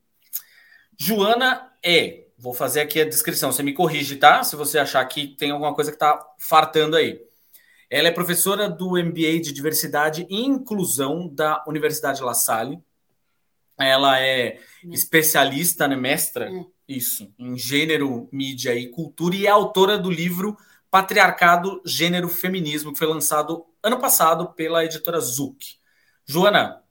Joana 0.97 1.71
é, 1.83 2.25
vou 2.37 2.53
fazer 2.53 2.81
aqui 2.81 3.01
a 3.01 3.05
descrição, 3.05 3.51
você 3.51 3.63
me 3.63 3.73
corrige, 3.73 4.17
tá? 4.17 4.43
Se 4.43 4.55
você 4.55 4.77
achar 4.77 5.03
que 5.05 5.27
tem 5.27 5.51
alguma 5.51 5.73
coisa 5.73 5.91
que 5.91 5.95
está 5.95 6.19
fartando 6.37 6.95
aí. 6.95 7.21
Ela 7.89 8.09
é 8.09 8.11
professora 8.11 8.69
do 8.69 8.91
MBA 8.91 9.39
de 9.41 9.53
Diversidade 9.53 10.27
e 10.29 10.45
Inclusão 10.45 11.27
da 11.27 11.63
Universidade 11.67 12.21
La 12.21 12.33
Salle. 12.33 12.79
Ela 13.79 14.19
é 14.19 14.59
especialista, 14.91 15.87
né, 15.87 15.95
mestra, 15.95 16.49
é. 16.51 16.65
isso, 16.87 17.31
em 17.39 17.57
gênero, 17.57 18.27
mídia 18.31 18.75
e 18.75 18.87
cultura 18.87 19.35
e 19.35 19.45
é 19.47 19.49
autora 19.49 19.97
do 19.97 20.09
livro 20.09 20.57
Patriarcado, 20.89 21.81
Gênero, 21.85 22.27
Feminismo, 22.27 22.91
que 22.91 22.97
foi 22.97 23.07
lançado 23.07 23.65
ano 23.83 23.99
passado 23.99 24.53
pela 24.53 24.83
editora 24.83 25.19
Zuc. 25.19 25.77
Joana, 26.25 26.81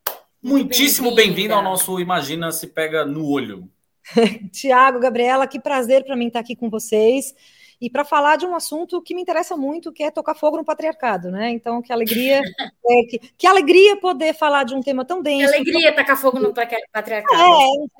muitíssimo 0.43 1.15
bem-vinda 1.15 1.49
bem 1.49 1.57
ao 1.57 1.62
nosso 1.62 1.99
Imagina 2.00 2.53
se 2.53 2.69
pega 2.69 3.05
no 3.05 3.26
olho. 3.26 3.69
Tiago, 4.53 5.00
Gabriela, 5.00 5.47
que 5.47 5.61
prazer 5.61 6.05
para 6.05 6.17
mim 6.17 6.29
estar 6.29 6.41
aqui 6.41 6.55
com 6.55 6.71
vocês 6.71 7.35
e 7.80 7.90
para 7.90 8.04
falar 8.04 8.37
de 8.37 8.47
um 8.47 8.54
assunto 8.54 9.02
que 9.02 9.14
me 9.14 9.23
interessa 9.23 9.56
muito, 9.56 9.92
que 9.92 10.02
é 10.02 10.11
tocar 10.11 10.35
fogo 10.35 10.56
no 10.56 10.64
patriarcado, 10.64 11.30
né? 11.30 11.50
Então, 11.50 11.83
que 11.83 11.92
alegria, 11.92 12.40
é, 12.87 13.02
que, 13.09 13.18
que, 13.37 13.47
alegria 13.47 13.97
poder 13.97 14.35
falar 14.35 14.64
de 14.64 14.75
um 14.75 14.80
tema 14.80 15.04
tão 15.04 15.23
denso. 15.23 15.50
Que 15.50 15.56
alegria 15.56 15.95
tocar 15.95 16.16
fogo 16.16 16.38
no 16.38 16.54
patriarcado. 16.54 17.42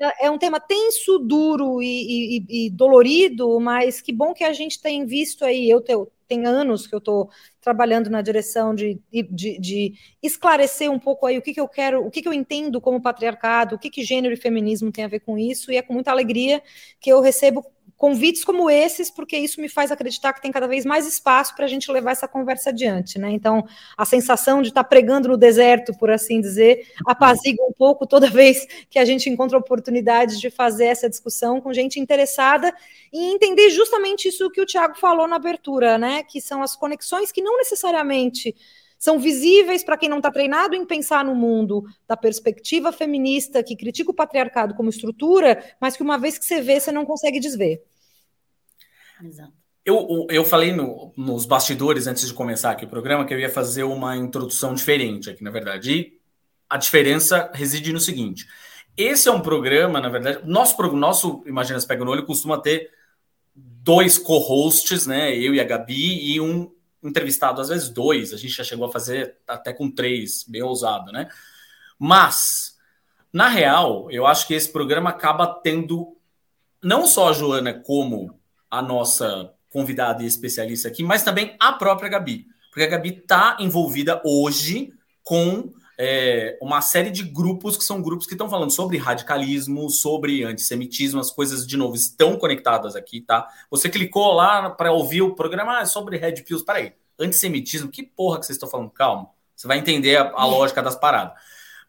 É, 0.01 0.25
é 0.25 0.31
um 0.31 0.37
tema 0.37 0.59
tenso, 0.59 1.19
duro 1.19 1.81
e, 1.81 2.37
e, 2.37 2.65
e, 2.65 2.69
dolorido, 2.69 3.59
mas 3.59 4.01
que 4.01 4.11
bom 4.11 4.33
que 4.33 4.43
a 4.43 4.53
gente 4.53 4.81
tem 4.81 5.05
visto 5.05 5.45
aí, 5.45 5.69
eu 5.69 5.81
tenho, 5.81 6.07
tem 6.27 6.45
anos 6.45 6.85
que 6.85 6.93
eu 6.93 6.99
estou 6.99 7.29
trabalhando 7.61 8.09
na 8.09 8.21
direção 8.21 8.73
de, 8.73 8.99
de, 9.11 9.59
de, 9.59 9.93
esclarecer 10.21 10.91
um 10.91 10.99
pouco 10.99 11.25
aí 11.25 11.37
o 11.37 11.41
que, 11.41 11.53
que 11.53 11.61
eu 11.61 11.67
quero, 11.67 12.05
o 12.05 12.09
que, 12.09 12.21
que 12.21 12.27
eu 12.27 12.33
entendo 12.33 12.81
como 12.81 13.01
patriarcado, 13.01 13.75
o 13.75 13.79
que, 13.79 13.89
que 13.89 14.03
gênero 14.03 14.33
e 14.33 14.37
feminismo 14.37 14.91
tem 14.91 15.05
a 15.05 15.09
ver 15.09 15.21
com 15.21 15.37
isso, 15.37 15.71
e 15.71 15.77
é 15.77 15.81
com 15.81 15.93
muita 15.93 16.11
alegria 16.11 16.61
que 16.99 17.09
eu 17.09 17.21
recebo 17.21 17.65
convites 17.97 18.45
como 18.45 18.69
esses, 18.69 19.09
porque 19.09 19.35
isso 19.35 19.59
me 19.59 19.67
faz 19.67 19.91
acreditar 19.91 20.31
que 20.31 20.41
tem 20.41 20.51
cada 20.51 20.67
vez 20.67 20.85
mais 20.85 21.07
espaço 21.07 21.55
para 21.55 21.65
a 21.65 21.67
gente 21.67 21.91
levar 21.91 22.11
essa 22.11 22.27
conversa 22.27 22.69
adiante, 22.69 23.17
né? 23.17 23.31
Então, 23.31 23.67
a 23.97 24.05
sensação 24.05 24.61
de 24.61 24.69
estar 24.69 24.83
tá 24.83 24.87
pregando 24.89 25.29
no 25.29 25.35
deserto, 25.35 25.97
por 25.97 26.11
assim 26.11 26.39
dizer, 26.39 26.87
apazigua 27.07 27.65
um 27.67 27.73
pouco 27.73 28.05
toda 28.05 28.29
vez 28.29 28.67
que 28.89 28.99
a 28.99 29.05
gente 29.05 29.29
encontra 29.29 29.57
oportunidades 29.57 30.39
de 30.39 30.51
fazer 30.51 30.85
essa 30.85 31.09
discussão 31.09 31.59
com 31.59 31.73
gente 31.73 31.99
interessada 31.99 32.71
e 33.11 33.33
entender 33.33 33.71
justamente 33.71 34.27
isso 34.27 34.51
que 34.51 34.61
o 34.61 34.65
Tiago 34.65 34.95
falou 34.95 35.27
na 35.27 35.37
abertura, 35.37 35.97
né? 35.97 36.21
Que 36.21 36.39
são 36.39 36.61
as 36.61 36.75
conexões 36.75 37.31
que 37.31 37.41
não 37.41 37.57
necessariamente 37.57 38.55
são 38.97 39.19
visíveis 39.19 39.83
para 39.83 39.97
quem 39.97 40.09
não 40.09 40.17
está 40.17 40.31
treinado 40.31 40.75
em 40.75 40.85
pensar 40.85 41.23
no 41.23 41.35
mundo 41.35 41.83
da 42.07 42.17
perspectiva 42.17 42.91
feminista 42.91 43.63
que 43.63 43.75
critica 43.75 44.11
o 44.11 44.15
patriarcado 44.15 44.73
como 44.73 44.89
estrutura, 44.89 45.63
mas 45.79 45.95
que 45.95 46.03
uma 46.03 46.17
vez 46.17 46.37
que 46.37 46.45
você 46.45 46.61
vê, 46.61 46.79
você 46.79 46.91
não 46.91 47.05
consegue 47.05 47.39
desver. 47.39 47.83
Exato. 49.23 49.53
Eu, 49.85 50.27
eu 50.29 50.43
falei 50.43 50.73
no, 50.73 51.13
nos 51.15 51.45
bastidores, 51.45 52.07
antes 52.07 52.27
de 52.27 52.33
começar 52.33 52.71
aqui 52.71 52.83
o 52.83 52.89
programa, 52.89 53.25
que 53.25 53.33
eu 53.33 53.39
ia 53.39 53.49
fazer 53.49 53.83
uma 53.83 54.17
introdução 54.17 54.73
diferente 54.73 55.29
aqui, 55.29 55.41
na 55.41 55.49
verdade. 55.49 55.91
E 55.91 56.19
a 56.69 56.75
diferença 56.75 57.49
reside 57.53 57.93
no 57.93 57.99
seguinte: 57.99 58.45
esse 58.97 59.29
é 59.29 59.31
um 59.31 59.39
programa, 59.39 60.01
na 60.01 60.09
verdade, 60.09 60.39
nosso, 60.43 60.81
nosso 60.93 61.43
Imagina 61.45 61.79
Se 61.79 61.87
Pega 61.87 62.03
no 62.03 62.11
Olho 62.11 62.25
costuma 62.25 62.59
ter 62.59 62.91
dois 63.55 64.17
co-hosts, 64.17 65.07
né? 65.07 65.33
Eu 65.37 65.55
e 65.55 65.61
a 65.61 65.63
Gabi, 65.63 66.33
e 66.33 66.41
um 66.41 66.69
entrevistado, 67.07 67.61
às 67.61 67.69
vezes 67.69 67.89
dois, 67.89 68.33
a 68.33 68.37
gente 68.37 68.53
já 68.53 68.63
chegou 68.63 68.87
a 68.87 68.91
fazer 68.91 69.37
até 69.47 69.73
com 69.73 69.89
três, 69.89 70.43
bem 70.47 70.61
ousado, 70.61 71.11
né? 71.11 71.29
Mas, 71.97 72.77
na 73.31 73.47
real, 73.47 74.09
eu 74.11 74.25
acho 74.27 74.47
que 74.47 74.53
esse 74.53 74.71
programa 74.71 75.09
acaba 75.09 75.47
tendo 75.63 76.15
não 76.83 77.05
só 77.05 77.29
a 77.29 77.33
Joana 77.33 77.73
como 77.73 78.39
a 78.69 78.81
nossa 78.81 79.53
convidada 79.69 80.23
e 80.23 80.27
especialista 80.27 80.87
aqui, 80.87 81.03
mas 81.03 81.23
também 81.23 81.55
a 81.59 81.73
própria 81.73 82.09
Gabi. 82.09 82.47
Porque 82.69 82.83
a 82.83 82.89
Gabi 82.89 83.09
está 83.09 83.57
envolvida 83.59 84.21
hoje 84.23 84.93
com 85.23 85.73
é, 85.97 86.57
uma 86.61 86.79
série 86.79 87.09
de 87.09 87.23
grupos 87.23 87.75
que 87.75 87.83
são 87.83 88.01
grupos 88.01 88.27
que 88.27 88.33
estão 88.33 88.49
falando 88.49 88.71
sobre 88.71 88.97
radicalismo, 88.97 89.89
sobre 89.89 90.43
antissemitismo, 90.43 91.19
as 91.19 91.31
coisas, 91.31 91.65
de 91.65 91.75
novo, 91.75 91.95
estão 91.95 92.37
conectadas 92.37 92.95
aqui, 92.95 93.21
tá? 93.21 93.47
Você 93.71 93.89
clicou 93.89 94.33
lá 94.33 94.69
para 94.69 94.91
ouvir 94.91 95.23
o 95.23 95.33
programa 95.33 95.79
ah, 95.79 95.85
sobre 95.85 96.17
Red 96.17 96.43
Pills. 96.43 96.63
Peraí, 96.63 96.93
antissemitismo, 97.19 97.89
que 97.89 98.03
porra 98.03 98.39
que 98.39 98.45
vocês 98.45 98.55
estão 98.55 98.69
falando? 98.69 98.91
Calma, 98.91 99.29
você 99.55 99.67
vai 99.67 99.79
entender 99.79 100.17
a, 100.17 100.31
a 100.35 100.45
lógica 100.45 100.83
das 100.83 100.95
paradas. 100.95 101.33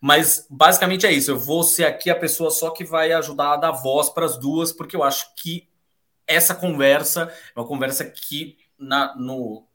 Mas 0.01 0.47
basicamente 0.49 1.07
é 1.07 1.13
isso. 1.13 1.31
Eu 1.31 1.39
vou 1.39 1.63
ser 1.63 1.85
aqui 1.85 2.09
a 2.09 2.15
pessoa 2.15 2.51
só 2.51 2.71
que 2.71 2.85
vai 2.85 3.13
ajudar 3.13 3.55
a 3.55 3.57
dar 3.57 3.73
voz 3.73 4.09
para 4.09 4.25
as 4.25 4.39
duas, 4.39 4.73
porque 4.73 4.97
eu 4.97 5.03
acho 5.03 5.35
que 5.35 5.69
essa 6.27 6.55
conversa 6.55 7.33
é 7.55 7.61
uma 7.61 7.67
conversa 7.67 8.05
que 8.05 8.57
na, 8.79 9.15
no, 9.17 9.67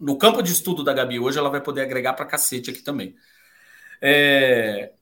no 0.00 0.16
campo 0.16 0.42
de 0.42 0.50
estudo 0.50 0.82
da 0.82 0.92
Gabi 0.92 1.20
hoje 1.20 1.38
ela 1.38 1.50
vai 1.50 1.60
poder 1.60 1.82
agregar 1.82 2.14
para 2.14 2.24
cacete 2.24 2.70
aqui 2.70 2.82
também. 2.82 3.14
É... 4.00 4.92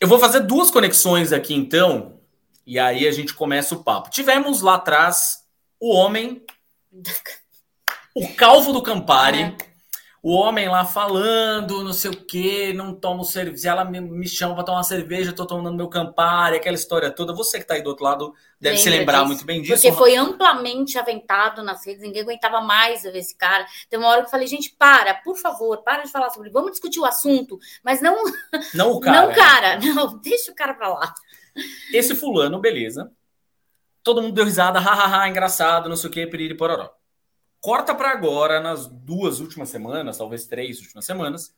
Eu 0.00 0.08
vou 0.08 0.18
fazer 0.18 0.40
duas 0.40 0.70
conexões 0.70 1.32
aqui, 1.32 1.54
então, 1.54 2.20
e 2.66 2.78
aí 2.78 3.06
a 3.06 3.12
gente 3.12 3.34
começa 3.34 3.74
o 3.74 3.82
papo. 3.82 4.10
Tivemos 4.10 4.60
lá 4.60 4.74
atrás 4.74 5.44
o 5.80 5.94
homem, 5.94 6.44
o 8.14 8.34
calvo 8.34 8.72
do 8.72 8.82
Campari. 8.82 9.42
É 9.42 9.73
o 10.24 10.32
homem 10.32 10.70
lá 10.70 10.86
falando, 10.86 11.84
não 11.84 11.92
sei 11.92 12.10
o 12.10 12.16
que, 12.16 12.72
não 12.72 12.94
tomo 12.94 13.22
cerveja, 13.24 13.68
ela 13.68 13.84
me, 13.84 14.00
me 14.00 14.26
chama 14.26 14.54
para 14.54 14.64
tomar 14.64 14.78
uma 14.78 14.82
cerveja, 14.82 15.32
eu 15.32 15.34
tô 15.34 15.46
tomando 15.46 15.76
meu 15.76 15.86
Campari, 15.86 16.56
aquela 16.56 16.74
história 16.74 17.10
toda. 17.10 17.34
Você 17.34 17.58
que 17.58 17.66
tá 17.66 17.74
aí 17.74 17.82
do 17.82 17.90
outro 17.90 18.04
lado 18.04 18.32
deve 18.58 18.76
Lembra 18.76 18.82
se 18.82 18.98
lembrar 18.98 19.18
disso. 19.18 19.26
muito 19.26 19.44
bem 19.44 19.60
disso. 19.60 19.82
Porque 19.82 19.94
foi 19.94 20.16
amplamente 20.16 20.98
aventado 20.98 21.62
nas 21.62 21.84
redes, 21.84 22.02
ninguém 22.02 22.22
aguentava 22.22 22.62
mais 22.62 23.02
ver 23.02 23.14
esse 23.16 23.36
cara. 23.36 23.66
Tem 23.90 23.98
uma 23.98 24.08
hora 24.08 24.22
que 24.22 24.28
eu 24.28 24.30
falei, 24.30 24.46
gente, 24.46 24.74
para, 24.78 25.12
por 25.12 25.36
favor, 25.36 25.82
para 25.82 26.04
de 26.04 26.10
falar 26.10 26.30
sobre, 26.30 26.48
vamos 26.48 26.70
discutir 26.70 27.00
o 27.00 27.04
assunto, 27.04 27.58
mas 27.84 28.00
não 28.00 28.16
não 28.72 28.92
o 28.92 29.00
cara. 29.00 29.26
Não, 29.26 29.34
cara, 29.34 29.78
não, 29.94 30.16
deixa 30.16 30.50
o 30.50 30.54
cara 30.54 30.72
para 30.72 30.88
lá. 30.88 31.14
Esse 31.92 32.14
fulano, 32.14 32.58
beleza. 32.58 33.12
Todo 34.02 34.22
mundo 34.22 34.34
deu 34.34 34.46
risada, 34.46 34.80
hahaha, 34.80 35.28
engraçado, 35.28 35.86
não 35.86 35.96
sei 35.96 36.08
o 36.08 36.12
que, 36.14 36.26
piriri 36.26 36.56
pororó. 36.56 36.90
Corta 37.64 37.94
para 37.94 38.10
agora, 38.10 38.60
nas 38.60 38.86
duas 38.86 39.40
últimas 39.40 39.70
semanas, 39.70 40.18
talvez 40.18 40.44
três 40.46 40.80
últimas 40.82 41.06
semanas, 41.06 41.56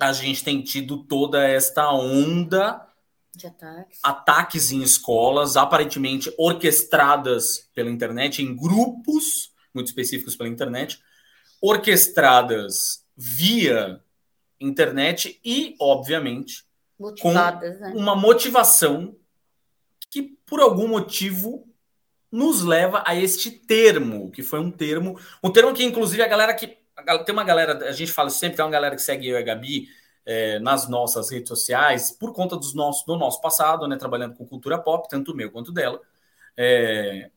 a 0.00 0.14
gente 0.14 0.42
tem 0.42 0.62
tido 0.62 1.04
toda 1.04 1.46
esta 1.46 1.92
onda 1.92 2.88
de 3.36 3.46
ataques. 3.46 4.00
ataques 4.02 4.72
em 4.72 4.82
escolas, 4.82 5.58
aparentemente 5.58 6.32
orquestradas 6.38 7.68
pela 7.74 7.90
internet, 7.90 8.40
em 8.40 8.56
grupos 8.56 9.52
muito 9.74 9.88
específicos 9.88 10.36
pela 10.36 10.48
internet, 10.48 10.98
orquestradas 11.60 13.04
via 13.14 14.02
internet 14.58 15.38
e, 15.44 15.76
obviamente, 15.78 16.64
Motivadas, 16.98 17.76
com 17.76 17.84
né? 17.84 17.92
uma 17.94 18.16
motivação 18.16 19.14
que, 20.10 20.22
por 20.46 20.60
algum 20.60 20.88
motivo, 20.88 21.68
nos 22.34 22.62
leva 22.62 23.02
a 23.06 23.14
este 23.14 23.50
termo, 23.50 24.30
que 24.30 24.42
foi 24.42 24.60
um 24.60 24.70
termo, 24.70 25.18
um 25.42 25.50
termo 25.50 25.72
que 25.72 25.84
inclusive 25.84 26.22
a 26.22 26.28
galera 26.28 26.54
que 26.54 26.66
tem 27.24 27.32
uma 27.32 27.44
galera, 27.44 27.88
a 27.88 27.92
gente 27.92 28.12
fala 28.12 28.30
sempre, 28.30 28.56
tem 28.56 28.64
uma 28.64 28.70
galera 28.70 28.96
que 28.96 29.02
segue 29.02 29.28
eu 29.28 29.36
e 29.36 29.40
a 29.40 29.42
Gabi 29.42 29.88
é, 30.26 30.58
nas 30.60 30.88
nossas 30.88 31.30
redes 31.30 31.48
sociais, 31.48 32.10
por 32.10 32.32
conta 32.32 32.56
dos 32.56 32.74
nossos, 32.74 33.04
do 33.06 33.16
nosso 33.16 33.40
passado, 33.40 33.86
né, 33.86 33.96
trabalhando 33.96 34.34
com 34.36 34.46
cultura 34.46 34.78
pop, 34.78 35.08
tanto 35.08 35.34
meu 35.34 35.50
quanto 35.50 35.72
dela. 35.72 36.00
É, 36.56 37.30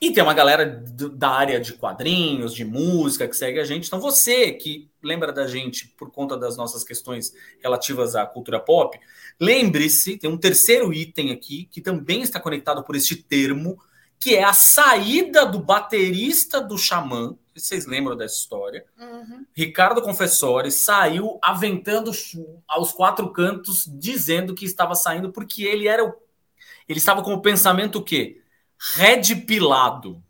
E 0.00 0.12
tem 0.12 0.22
uma 0.22 0.34
galera 0.34 0.66
da 0.66 1.30
área 1.30 1.60
de 1.60 1.74
quadrinhos, 1.74 2.52
de 2.52 2.64
música, 2.64 3.28
que 3.28 3.36
segue 3.36 3.60
a 3.60 3.64
gente. 3.64 3.86
Então, 3.86 4.00
você 4.00 4.50
que 4.52 4.90
lembra 5.00 5.32
da 5.32 5.46
gente 5.46 5.86
por 5.96 6.10
conta 6.10 6.36
das 6.36 6.56
nossas 6.56 6.82
questões 6.82 7.32
relativas 7.62 8.16
à 8.16 8.26
cultura 8.26 8.58
pop, 8.58 8.98
lembre-se, 9.40 10.18
tem 10.18 10.28
um 10.28 10.36
terceiro 10.36 10.92
item 10.92 11.30
aqui 11.30 11.68
que 11.70 11.80
também 11.80 12.20
está 12.22 12.40
conectado 12.40 12.82
por 12.82 12.96
este 12.96 13.14
termo, 13.14 13.78
que 14.22 14.36
é 14.36 14.44
a 14.44 14.52
saída 14.52 15.44
do 15.44 15.58
baterista 15.58 16.60
do 16.60 16.78
Xamã. 16.78 17.36
Vocês 17.52 17.86
lembram 17.86 18.16
dessa 18.16 18.36
história? 18.36 18.86
Uhum. 18.96 19.44
Ricardo 19.52 20.00
Confessori 20.00 20.70
saiu 20.70 21.40
aventando 21.42 22.12
aos 22.68 22.92
quatro 22.92 23.32
cantos, 23.32 23.84
dizendo 23.98 24.54
que 24.54 24.64
estava 24.64 24.94
saindo 24.94 25.32
porque 25.32 25.64
ele 25.64 25.88
era 25.88 26.04
o. 26.04 26.14
Ele 26.88 27.00
estava 27.00 27.20
com 27.20 27.34
o 27.34 27.42
pensamento 27.42 27.98
o 27.98 28.04
quê? 28.04 28.40
Red 28.94 29.34
Pilado. 29.44 30.22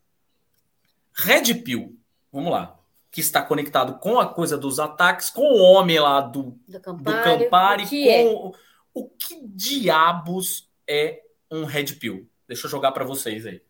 Red 1.14 1.54
Pill, 1.56 1.94
vamos 2.32 2.50
lá, 2.50 2.78
que 3.10 3.20
está 3.20 3.42
conectado 3.42 3.98
com 3.98 4.18
a 4.18 4.26
coisa 4.26 4.56
dos 4.56 4.80
ataques, 4.80 5.28
com 5.28 5.42
o 5.42 5.58
homem 5.58 6.00
lá 6.00 6.22
do, 6.22 6.58
do 6.66 6.80
Campari, 6.80 7.04
do 7.04 7.44
Campari 7.44 7.84
o 7.84 7.88
que 7.88 8.04
com 8.06 8.48
é? 8.48 8.58
o 8.94 9.08
que 9.10 9.46
diabos 9.48 10.70
é 10.88 11.20
um 11.50 11.66
Red 11.66 11.96
Pill? 12.00 12.26
Deixa 12.48 12.66
eu 12.66 12.70
jogar 12.70 12.92
para 12.92 13.04
vocês 13.04 13.44
aí. 13.44 13.60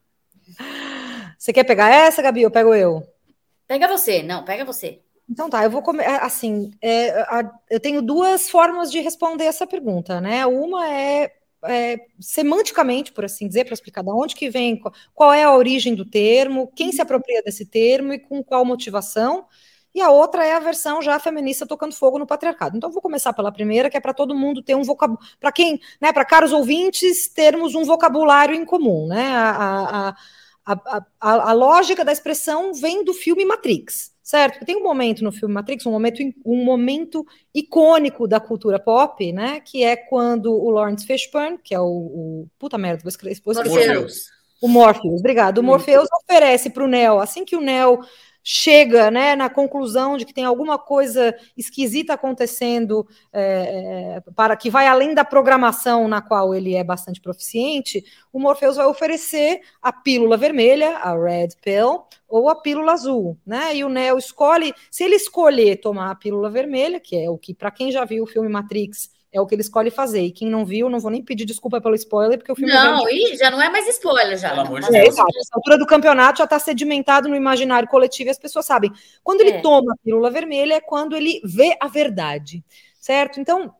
Você 1.39 1.53
quer 1.53 1.65
pegar 1.65 1.91
essa, 1.91 2.23
Gabi, 2.23 2.45
ou 2.45 2.51
pego 2.51 2.75
eu? 2.75 3.03
Pega 3.67 3.89
você, 3.89 4.23
não, 4.23 4.45
pega 4.45 4.65
você. 4.65 5.01
Então 5.29 5.49
tá, 5.49 5.65
eu 5.65 5.71
vou 5.71 5.83
comer. 5.83 6.05
É, 6.05 6.17
assim, 6.17 6.71
é, 6.81 7.11
a, 7.23 7.51
eu 7.71 7.81
tenho 7.81 8.03
duas 8.03 8.51
formas 8.51 8.91
de 8.91 9.01
responder 9.01 9.45
essa 9.45 9.67
pergunta, 9.67 10.21
né? 10.21 10.47
Uma 10.47 10.89
é 10.89 11.33
é, 11.65 12.07
semanticamente, 12.21 13.13
por 13.13 13.25
assim 13.25 13.47
dizer, 13.47 13.65
para 13.65 13.75
explicar 13.75 14.03
de 14.03 14.11
onde 14.11 14.35
que 14.35 14.51
vem, 14.51 14.81
qual 15.15 15.33
é 15.33 15.45
a 15.45 15.55
origem 15.55 15.95
do 15.95 16.05
termo, 16.05 16.73
quem 16.75 16.91
se 16.93 17.01
apropria 17.01 17.43
desse 17.43 17.65
termo 17.65 18.13
e 18.13 18.19
com 18.19 18.43
qual 18.43 18.65
motivação. 18.65 19.47
E 19.95 20.01
a 20.01 20.11
outra 20.11 20.45
é 20.47 20.55
a 20.55 20.61
versão 20.61 21.03
já 21.03 21.19
feminista 21.19 21.67
tocando 21.67 21.95
fogo 21.95 22.19
no 22.19 22.27
patriarcado. 22.27 22.77
Então, 22.77 22.91
vou 22.91 23.03
começar 23.03 23.33
pela 23.33 23.53
primeira, 23.53 23.91
que 23.91 23.97
é 23.97 24.01
para 24.01 24.15
todo 24.15 24.35
mundo 24.35 24.63
ter 24.63 24.75
um 24.75 24.83
vocabulário. 24.83 25.37
Para 25.39 25.53
quem, 25.53 25.81
né, 26.01 26.13
para 26.13 26.25
caros 26.25 26.53
ouvintes, 26.53 27.29
termos 27.29 27.75
um 27.75 27.85
vocabulário 27.85 28.55
em 28.55 28.65
comum. 28.65 29.07
Né? 29.07 29.29
A, 29.35 30.15
a, 30.65 30.73
a, 31.21 31.51
a, 31.51 31.53
lógica 31.53 32.05
da 32.05 32.13
expressão 32.13 32.73
vem 32.73 33.05
do 33.05 33.13
filme 33.13 33.45
Matrix 33.45 34.13
certo? 34.23 34.65
Tem 34.65 34.77
um 34.77 34.83
momento 34.83 35.23
no 35.23 35.33
filme 35.33 35.53
Matrix, 35.53 35.85
um 35.85 35.91
momento, 35.91 36.23
um 36.47 36.65
momento 36.65 37.27
icônico 37.55 38.27
da 38.27 38.41
cultura 38.41 38.79
pop, 38.79 39.33
né? 39.33 39.61
Que 39.61 39.83
é 39.83 39.97
quando 39.97 40.53
o 40.53 40.71
Lawrence 40.71 41.05
Fishburne, 41.05 41.59
que 41.63 41.75
é 41.75 41.81
o, 41.81 41.85
o 41.85 42.49
puta 42.59 42.79
merda, 42.79 43.03
vou 43.03 43.11
escrever, 43.11 43.39
vou 43.45 43.53
escrever 43.53 43.89
Morpheus. 43.89 44.31
o 44.61 44.69
Morpheus, 44.69 45.21
obrigado. 45.21 45.59
O 45.59 45.63
Morpheus 45.63 46.09
oferece 46.23 46.71
para 46.71 46.85
o 46.85 46.89
Neo, 46.89 47.19
assim 47.19 47.45
que 47.45 47.57
o 47.57 47.61
Neo 47.61 48.01
chega 48.43 49.11
né, 49.11 49.37
na 49.37 49.49
conclusão 49.49 50.17
de 50.17 50.25
que 50.25 50.35
tem 50.35 50.45
alguma 50.45 50.79
coisa 50.79 51.35
esquisita 51.57 52.15
acontecendo 52.15 53.07
é, 53.33 54.17
é, 54.27 54.31
para 54.35 54.57
que 54.57 54.71
vai 54.71 54.87
além 54.87 55.15
da 55.15 55.25
programação 55.25 56.09
na 56.09 56.21
qual 56.21 56.55
ele 56.55 56.75
é 56.75 56.83
bastante 56.83 57.21
proficiente, 57.21 58.05
o 58.33 58.41
Morpheus 58.41 58.77
vai 58.77 58.87
oferecer 58.87 59.61
a 59.81 59.93
pílula 59.93 60.37
vermelha, 60.37 60.97
a 60.99 61.17
red 61.17 61.51
pill, 61.63 62.05
ou 62.29 62.49
a 62.49 62.57
pílula 62.57 62.93
azul, 62.93 63.39
né? 63.45 63.77
E 63.77 63.85
o 63.85 63.89
Neo 63.89 64.17
escolhe, 64.17 64.75
se 64.91 65.05
ele 65.05 65.17
escolher 65.17 65.77
tomar 65.77 66.11
a 66.11 66.15
pílula 66.15 66.51
vermelha, 66.51 66.99
que 66.99 67.15
é 67.17 67.29
o 67.29 67.37
que 67.37 67.55
para 67.55 67.71
quem 67.71 67.93
já 67.93 68.05
viu 68.05 68.25
o 68.25 68.27
filme 68.27 68.49
Matrix 68.49 69.11
é 69.33 69.41
o 69.41 69.47
que 69.47 69.55
ele 69.55 69.63
escolhe 69.63 69.91
fazer. 69.91 70.21
E 70.21 70.31
quem 70.31 70.51
não 70.51 70.65
viu, 70.65 70.91
não 70.91 71.01
vou 71.01 71.11
nem 71.11 71.23
pedir 71.23 71.45
desculpa 71.45 71.81
pelo 71.81 71.95
spoiler, 71.95 72.39
porque 72.39 72.53
o 72.53 72.55
filme. 72.55 72.73
Não, 72.73 73.09
e 73.09 73.37
já 73.37 73.51
não 73.51 73.63
é 73.63 73.71
mais 73.71 73.89
spoiler, 73.89 74.37
já. 74.37 74.51
Pelo 74.51 74.61
amor 74.63 74.81
de 74.81 74.91
Deus. 74.91 75.05
É, 75.07 75.09
Essa 75.09 75.25
altura 75.55 75.79
do 75.79 75.87
campeonato 75.87 76.39
já 76.39 76.45
está 76.45 76.59
sedimentado 76.59 77.29
no 77.29 77.37
imaginário 77.37 77.89
coletivo 77.89 78.29
e 78.29 78.31
as 78.31 78.39
pessoas 78.39 78.67
sabem. 78.67 78.93
Quando 79.25 79.41
ele 79.41 79.53
é. 79.53 79.61
toma 79.63 79.95
a 79.95 79.97
pílula 80.05 80.31
vermelha 80.31 80.75
é 80.75 80.81
quando 80.81 81.17
ele 81.17 81.41
vê 81.45 81.77
a 81.81 81.89
verdade, 81.89 82.63
certo? 83.01 83.41
Então, 83.41 83.75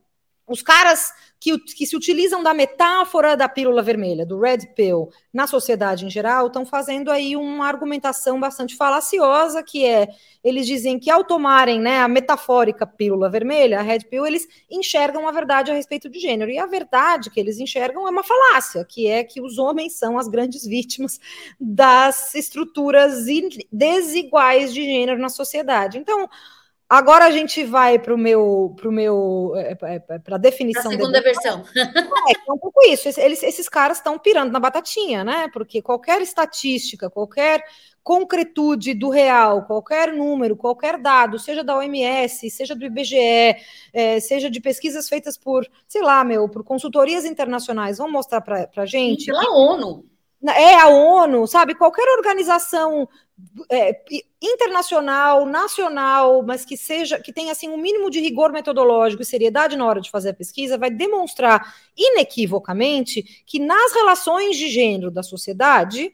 os 0.47 0.61
caras 0.61 1.13
que, 1.43 1.59
que, 1.59 1.85
se 1.85 1.93
utilizam 1.93 2.41
da 2.41 2.53
metáfora 2.53 3.35
da 3.35 3.49
pílula 3.49 3.81
vermelha, 3.81 4.25
do 4.25 4.39
red 4.39 4.59
pill, 4.73 5.09
na 5.33 5.45
sociedade 5.45 6.05
em 6.05 6.09
geral, 6.09 6.47
estão 6.47 6.65
fazendo 6.65 7.11
aí 7.11 7.35
uma 7.35 7.67
argumentação 7.67 8.39
bastante 8.39 8.77
falaciosa, 8.77 9.61
que 9.61 9.85
é, 9.85 10.07
eles 10.41 10.65
dizem 10.65 10.97
que 10.97 11.11
ao 11.11 11.25
tomarem 11.25 11.81
né, 11.81 11.99
a 11.99 12.07
metafórica 12.07 12.87
pílula 12.87 13.29
vermelha, 13.29 13.79
a 13.79 13.81
red 13.81 14.05
pill, 14.09 14.25
eles 14.25 14.47
enxergam 14.71 15.27
a 15.27 15.33
verdade 15.33 15.69
a 15.69 15.73
respeito 15.73 16.09
de 16.09 16.17
gênero. 16.17 16.49
E 16.49 16.57
a 16.57 16.65
verdade 16.65 17.29
que 17.29 17.41
eles 17.41 17.59
enxergam 17.59 18.07
é 18.07 18.09
uma 18.09 18.23
falácia, 18.23 18.85
que 18.85 19.07
é 19.07 19.21
que 19.21 19.41
os 19.41 19.57
homens 19.57 19.99
são 19.99 20.17
as 20.17 20.29
grandes 20.29 20.65
vítimas 20.65 21.19
das 21.59 22.35
estruturas 22.35 23.25
desiguais 23.69 24.73
de 24.73 24.81
gênero 24.81 25.19
na 25.19 25.27
sociedade. 25.27 25.97
Então, 25.97 26.29
Agora 26.93 27.25
a 27.25 27.31
gente 27.31 27.63
vai 27.63 27.97
para 27.97 28.13
o 28.13 28.17
meu, 28.19 28.71
pro 28.77 28.91
meu, 28.91 29.53
é, 29.55 29.75
é, 29.81 30.03
é, 30.09 30.19
para 30.19 30.35
a 30.35 30.37
definição. 30.37 30.91
A 30.91 30.93
segunda 30.93 31.21
versão. 31.23 31.63
É, 31.75 32.33
é 32.47 32.51
um 32.51 32.57
pouco 32.59 32.79
isso. 32.87 33.09
Eles, 33.19 33.41
esses 33.41 33.67
caras 33.67 33.97
estão 33.97 34.19
pirando 34.19 34.51
na 34.51 34.59
batatinha, 34.59 35.23
né? 35.23 35.49
Porque 35.51 35.81
qualquer 35.81 36.21
estatística, 36.21 37.09
qualquer 37.09 37.63
concretude 38.03 38.93
do 38.93 39.09
real, 39.09 39.63
qualquer 39.63 40.13
número, 40.13 40.55
qualquer 40.55 40.99
dado, 40.99 41.39
seja 41.39 41.63
da 41.63 41.75
OMS, 41.75 42.47
seja 42.51 42.75
do 42.75 42.85
IBGE, 42.85 43.55
é, 43.91 44.19
seja 44.19 44.47
de 44.47 44.61
pesquisas 44.61 45.09
feitas 45.09 45.35
por, 45.35 45.67
sei 45.87 46.03
lá, 46.03 46.23
meu, 46.23 46.47
por 46.47 46.63
consultorias 46.63 47.25
internacionais, 47.25 47.97
vão 47.97 48.11
mostrar 48.11 48.41
para 48.41 48.69
a 48.77 48.85
gente. 48.85 49.23
E 49.23 49.25
pela 49.25 49.49
ONU. 49.49 50.05
É 50.45 50.75
a 50.75 50.89
ONU, 50.89 51.47
sabe? 51.47 51.73
Qualquer 51.73 52.07
organização 52.17 53.09
é, 53.69 54.01
internacional, 54.41 55.45
nacional, 55.45 56.43
mas 56.43 56.65
que 56.65 56.77
seja, 56.77 57.19
que 57.19 57.33
tenha 57.33 57.51
assim 57.51 57.69
um 57.69 57.77
mínimo 57.77 58.09
de 58.09 58.19
rigor 58.19 58.51
metodológico 58.51 59.21
e 59.21 59.25
seriedade 59.25 59.75
na 59.75 59.85
hora 59.85 60.01
de 60.01 60.09
fazer 60.09 60.29
a 60.29 60.33
pesquisa, 60.33 60.77
vai 60.77 60.89
demonstrar 60.89 61.75
inequivocamente 61.95 63.43
que 63.45 63.59
nas 63.59 63.93
relações 63.93 64.57
de 64.57 64.69
gênero 64.69 65.11
da 65.11 65.23
sociedade, 65.23 66.11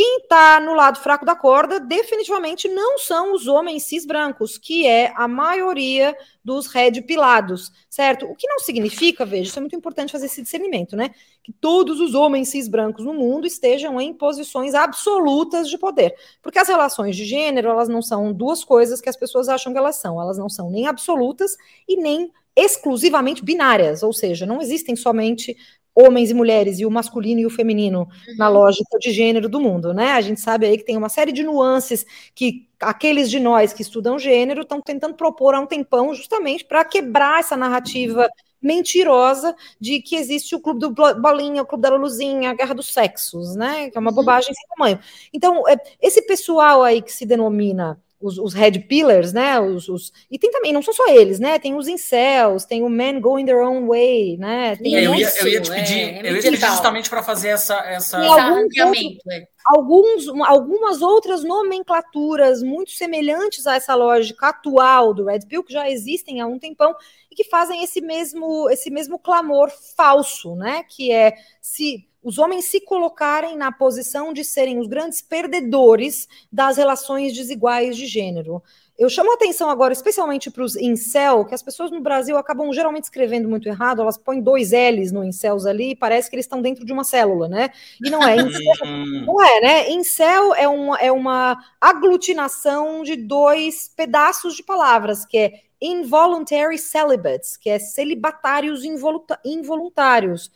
quem 0.00 0.20
está 0.20 0.58
no 0.60 0.72
lado 0.72 0.98
fraco 0.98 1.26
da 1.26 1.36
corda 1.36 1.78
definitivamente 1.78 2.66
não 2.68 2.98
são 2.98 3.34
os 3.34 3.46
homens 3.46 3.82
cis 3.82 4.06
brancos, 4.06 4.56
que 4.56 4.86
é 4.86 5.12
a 5.14 5.28
maioria 5.28 6.16
dos 6.42 6.68
red 6.68 7.02
pilados, 7.02 7.70
certo? 7.90 8.24
O 8.24 8.34
que 8.34 8.48
não 8.48 8.60
significa, 8.60 9.26
veja, 9.26 9.50
isso 9.50 9.58
é 9.58 9.60
muito 9.60 9.76
importante 9.76 10.10
fazer 10.10 10.24
esse 10.24 10.40
discernimento, 10.40 10.96
né? 10.96 11.10
Que 11.42 11.52
todos 11.52 12.00
os 12.00 12.14
homens 12.14 12.48
cis 12.48 12.66
brancos 12.66 13.04
no 13.04 13.12
mundo 13.12 13.46
estejam 13.46 14.00
em 14.00 14.14
posições 14.14 14.74
absolutas 14.74 15.68
de 15.68 15.76
poder. 15.76 16.14
Porque 16.40 16.58
as 16.58 16.68
relações 16.68 17.14
de 17.14 17.26
gênero, 17.26 17.68
elas 17.68 17.90
não 17.90 18.00
são 18.00 18.32
duas 18.32 18.64
coisas 18.64 19.02
que 19.02 19.08
as 19.10 19.18
pessoas 19.18 19.50
acham 19.50 19.70
que 19.70 19.78
elas 19.78 19.96
são. 19.96 20.18
Elas 20.18 20.38
não 20.38 20.48
são 20.48 20.70
nem 20.70 20.86
absolutas 20.86 21.58
e 21.86 21.98
nem 21.98 22.32
exclusivamente 22.56 23.44
binárias, 23.44 24.02
ou 24.02 24.12
seja, 24.12 24.44
não 24.44 24.60
existem 24.60 24.96
somente 24.96 25.56
homens 25.94 26.30
e 26.30 26.34
mulheres 26.34 26.78
e 26.78 26.86
o 26.86 26.90
masculino 26.90 27.40
e 27.40 27.46
o 27.46 27.50
feminino 27.50 28.00
uhum. 28.00 28.36
na 28.36 28.48
lógica 28.48 28.98
de 28.98 29.10
gênero 29.10 29.48
do 29.48 29.60
mundo, 29.60 29.92
né? 29.92 30.12
A 30.12 30.20
gente 30.20 30.40
sabe 30.40 30.66
aí 30.66 30.78
que 30.78 30.84
tem 30.84 30.96
uma 30.96 31.08
série 31.08 31.32
de 31.32 31.42
nuances 31.42 32.06
que 32.34 32.68
aqueles 32.80 33.30
de 33.30 33.38
nós 33.38 33.72
que 33.72 33.82
estudam 33.82 34.18
gênero 34.18 34.62
estão 34.62 34.80
tentando 34.80 35.14
propor 35.14 35.54
há 35.54 35.60
um 35.60 35.66
tempão 35.66 36.14
justamente 36.14 36.64
para 36.64 36.84
quebrar 36.84 37.40
essa 37.40 37.56
narrativa 37.56 38.28
mentirosa 38.62 39.54
de 39.80 40.02
que 40.02 40.16
existe 40.16 40.54
o 40.54 40.60
clube 40.60 40.80
do 40.80 40.90
bolinha, 40.90 41.62
o 41.62 41.66
clube 41.66 41.82
da 41.82 41.96
luzinha, 41.96 42.50
a 42.50 42.54
guerra 42.54 42.74
dos 42.74 42.92
sexos, 42.92 43.56
né? 43.56 43.90
Que 43.90 43.96
é 43.96 44.00
uma 44.00 44.10
uhum. 44.10 44.16
bobagem 44.16 44.54
sem 44.54 44.64
tamanho. 44.76 44.98
Então, 45.32 45.66
é, 45.68 45.76
esse 46.00 46.22
pessoal 46.22 46.82
aí 46.82 47.00
que 47.00 47.12
se 47.12 47.24
denomina 47.24 48.00
os, 48.20 48.38
os 48.38 48.52
red 48.52 48.72
pillars, 48.80 49.32
né? 49.32 49.58
Os, 49.58 49.88
os, 49.88 50.12
e 50.30 50.38
tem 50.38 50.50
também, 50.50 50.72
não 50.72 50.82
são 50.82 50.92
só 50.92 51.08
eles, 51.08 51.40
né? 51.40 51.58
Tem 51.58 51.74
os 51.74 51.88
incels, 51.88 52.64
tem 52.66 52.82
o 52.82 52.88
men 52.88 53.18
going 53.18 53.46
their 53.46 53.60
own 53.60 53.86
way, 53.86 54.36
né? 54.36 54.76
Tem 54.76 54.94
é, 54.94 55.06
eu, 55.06 55.14
ia, 55.14 55.32
eu 55.40 55.48
ia 55.48 55.60
te 55.60 55.70
pedir, 55.70 55.98
é, 55.98 56.20
eu 56.20 56.36
ia 56.36 56.42
te 56.42 56.50
pedir 56.50 56.66
justamente 56.66 57.08
para 57.08 57.22
fazer 57.22 57.48
essa, 57.48 57.76
essa... 57.86 58.18
Alguns, 58.18 58.78
outros, 58.78 59.26
é. 59.30 59.46
alguns, 59.64 60.28
algumas 60.46 61.02
outras 61.02 61.42
nomenclaturas 61.42 62.62
muito 62.62 62.90
semelhantes 62.90 63.66
a 63.66 63.76
essa 63.76 63.94
lógica 63.94 64.48
atual 64.48 65.14
do 65.14 65.24
red 65.24 65.40
pill 65.48 65.64
que 65.64 65.72
já 65.72 65.88
existem 65.88 66.40
há 66.40 66.46
um 66.46 66.58
tempão 66.58 66.94
e 67.30 67.34
que 67.34 67.44
fazem 67.44 67.82
esse 67.82 68.00
mesmo 68.00 68.68
esse 68.68 68.90
mesmo 68.90 69.18
clamor 69.18 69.70
falso, 69.96 70.54
né? 70.56 70.84
Que 70.88 71.10
é 71.10 71.34
se 71.60 72.06
os 72.22 72.38
homens 72.38 72.66
se 72.66 72.80
colocarem 72.80 73.56
na 73.56 73.72
posição 73.72 74.32
de 74.32 74.44
serem 74.44 74.78
os 74.78 74.86
grandes 74.86 75.22
perdedores 75.22 76.28
das 76.52 76.76
relações 76.76 77.34
desiguais 77.34 77.96
de 77.96 78.06
gênero. 78.06 78.62
Eu 78.98 79.08
chamo 79.08 79.30
a 79.30 79.34
atenção 79.34 79.70
agora, 79.70 79.94
especialmente 79.94 80.50
para 80.50 80.62
os 80.62 80.76
incel, 80.76 81.46
que 81.46 81.54
as 81.54 81.62
pessoas 81.62 81.90
no 81.90 82.02
Brasil 82.02 82.36
acabam 82.36 82.70
geralmente 82.70 83.04
escrevendo 83.04 83.48
muito 83.48 83.66
errado, 83.66 84.02
elas 84.02 84.18
põem 84.18 84.42
dois 84.42 84.72
L's 84.72 85.10
no 85.10 85.24
incels 85.24 85.64
ali 85.64 85.92
e 85.92 85.96
parece 85.96 86.28
que 86.28 86.36
eles 86.36 86.44
estão 86.44 86.60
dentro 86.60 86.84
de 86.84 86.92
uma 86.92 87.02
célula, 87.02 87.48
né? 87.48 87.70
E 88.04 88.10
não 88.10 88.22
é. 88.22 88.36
Incel, 88.36 88.86
não 89.26 89.42
é, 89.42 89.60
né? 89.62 89.90
Incel 89.90 90.54
é 90.54 90.68
uma, 90.68 90.98
é 90.98 91.10
uma 91.10 91.56
aglutinação 91.80 93.02
de 93.02 93.16
dois 93.16 93.90
pedaços 93.96 94.54
de 94.54 94.62
palavras, 94.62 95.24
que 95.24 95.38
é 95.38 95.52
involuntary 95.80 96.76
celibates, 96.76 97.56
que 97.56 97.70
é 97.70 97.78
celibatários 97.78 98.82
involuntários 98.84 100.50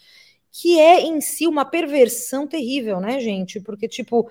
que 0.56 0.78
é 0.78 1.00
em 1.00 1.20
si 1.20 1.48
uma 1.48 1.64
perversão 1.64 2.46
terrível, 2.46 3.00
né, 3.00 3.18
gente? 3.18 3.58
Porque, 3.58 3.88
tipo, 3.88 4.30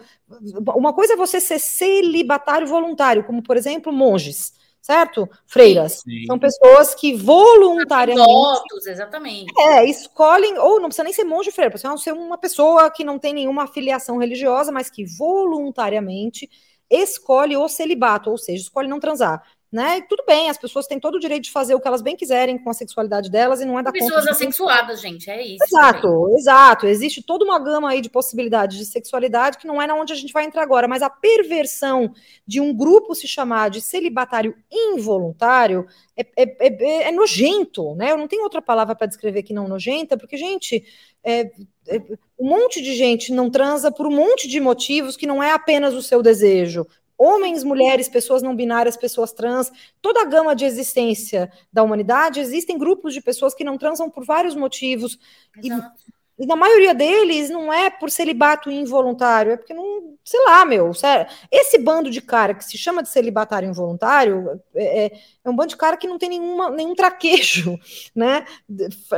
uma 0.73 0.93
coisa 0.93 1.13
é 1.13 1.17
você 1.17 1.37
ser 1.37 1.59
celibatário 1.59 2.65
voluntário, 2.65 3.25
como, 3.25 3.43
por 3.43 3.57
exemplo, 3.57 3.91
monges 3.91 4.53
certo? 4.81 5.29
Freiras. 5.47 6.01
Sim. 6.01 6.25
São 6.25 6.37
pessoas 6.37 6.93
que 6.93 7.15
voluntariamente. 7.15 8.27
Votos, 8.27 8.85
exatamente. 8.85 9.49
É, 9.57 9.85
escolhem, 9.85 10.59
ou 10.59 10.77
não 10.77 10.89
precisa 10.89 11.05
nem 11.05 11.13
ser 11.13 11.23
monge 11.23 11.51
freira, 11.51 11.71
precisa 11.71 11.95
ser 11.97 12.11
uma 12.11 12.37
pessoa 12.37 12.91
que 12.91 13.01
não 13.01 13.17
tem 13.17 13.33
nenhuma 13.33 13.63
afiliação 13.63 14.17
religiosa, 14.17 14.73
mas 14.73 14.89
que 14.89 15.05
voluntariamente 15.05 16.49
escolhe 16.89 17.55
o 17.55 17.67
celibato, 17.69 18.29
ou 18.29 18.37
seja, 18.37 18.61
escolhe 18.61 18.89
não 18.89 18.99
transar 18.99 19.41
né? 19.73 19.97
E 19.97 20.01
tudo 20.03 20.23
bem, 20.27 20.51
as 20.51 20.57
pessoas 20.57 20.85
têm 20.85 20.99
todo 20.99 21.15
o 21.15 21.19
direito 21.19 21.45
de 21.45 21.51
fazer 21.51 21.73
o 21.73 21.79
que 21.79 21.87
elas 21.87 22.03
bem 22.03 22.15
quiserem 22.15 22.59
com 22.59 22.69
a 22.69 22.73
sexualidade 22.75 23.31
delas 23.31 23.59
e 23.59 23.65
não 23.65 23.79
é 23.79 23.81
da 23.81 23.91
Pessoas 23.91 24.27
assexuadas, 24.27 25.01
gente, 25.01 25.31
é 25.31 25.41
isso. 25.41 25.63
Exato, 25.63 26.07
também. 26.07 26.35
exato. 26.37 26.85
Existe 26.85 27.23
toda 27.23 27.43
uma 27.43 27.57
gama 27.57 27.89
aí 27.89 27.99
de 27.99 28.07
possibilidades 28.07 28.77
de 28.77 28.85
sexualidade 28.85 29.57
que 29.57 29.65
não 29.65 29.81
é 29.81 29.87
na 29.87 29.95
onde 29.95 30.13
a 30.13 30.15
gente 30.15 30.31
vai 30.31 30.45
entrar 30.45 30.61
agora, 30.61 30.87
mas 30.87 31.01
a 31.01 31.09
perversão 31.09 32.13
de 32.45 32.61
um 32.61 32.71
grupo 32.71 33.15
se 33.15 33.27
chamar 33.27 33.71
de 33.71 33.81
celibatário 33.81 34.55
involuntário 34.71 35.87
é, 36.15 36.21
é, 36.37 36.67
é, 36.67 37.07
é 37.07 37.11
nojento, 37.11 37.95
né? 37.95 38.11
Eu 38.11 38.17
não 38.17 38.27
tenho 38.27 38.43
outra 38.43 38.61
palavra 38.61 38.93
para 38.95 39.07
descrever 39.07 39.41
que 39.41 39.55
não 39.55 39.67
nojenta, 39.67 40.15
porque, 40.15 40.37
gente, 40.37 40.85
é, 41.23 41.51
é, 41.87 41.99
um 42.39 42.47
monte 42.47 42.79
de 42.79 42.93
gente 42.93 43.33
não 43.33 43.49
transa 43.49 43.91
por 43.91 44.05
um 44.05 44.11
monte 44.11 44.47
de 44.47 44.59
motivos 44.59 45.17
que 45.17 45.25
não 45.25 45.41
é 45.41 45.51
apenas 45.51 45.95
o 45.95 46.03
seu 46.03 46.21
desejo 46.21 46.85
homens, 47.23 47.63
mulheres, 47.63 48.09
pessoas 48.09 48.41
não 48.41 48.55
binárias, 48.55 48.97
pessoas 48.97 49.31
trans, 49.31 49.71
toda 50.01 50.21
a 50.21 50.25
gama 50.25 50.55
de 50.55 50.65
existência 50.65 51.51
da 51.71 51.81
humanidade, 51.81 52.39
existem 52.39 52.77
grupos 52.77 53.13
de 53.13 53.21
pessoas 53.21 53.53
que 53.53 53.63
não 53.63 53.77
transam 53.77 54.09
por 54.09 54.25
vários 54.25 54.55
motivos. 54.55 55.17
Exato. 55.57 56.01
E 56.09 56.13
e 56.37 56.47
na 56.47 56.55
maioria 56.55 56.95
deles 56.95 57.49
não 57.49 57.71
é 57.71 57.91
por 57.91 58.09
celibato 58.09 58.71
involuntário, 58.71 59.51
é 59.51 59.57
porque 59.57 59.73
não, 59.73 60.15
sei 60.25 60.43
lá, 60.45 60.65
meu, 60.65 60.91
sério. 60.93 61.31
Esse 61.51 61.77
bando 61.77 62.09
de 62.09 62.21
cara 62.21 62.55
que 62.55 62.65
se 62.65 62.75
chama 62.75 63.03
de 63.03 63.09
celibatário 63.09 63.69
involuntário 63.69 64.59
é, 64.75 65.05
é, 65.05 65.11
é 65.45 65.49
um 65.49 65.55
bando 65.55 65.69
de 65.69 65.77
cara 65.77 65.95
que 65.95 66.07
não 66.07 66.17
tem 66.17 66.29
nenhuma, 66.29 66.71
nenhum 66.71 66.95
traquejo, 66.95 67.79
né? 68.15 68.45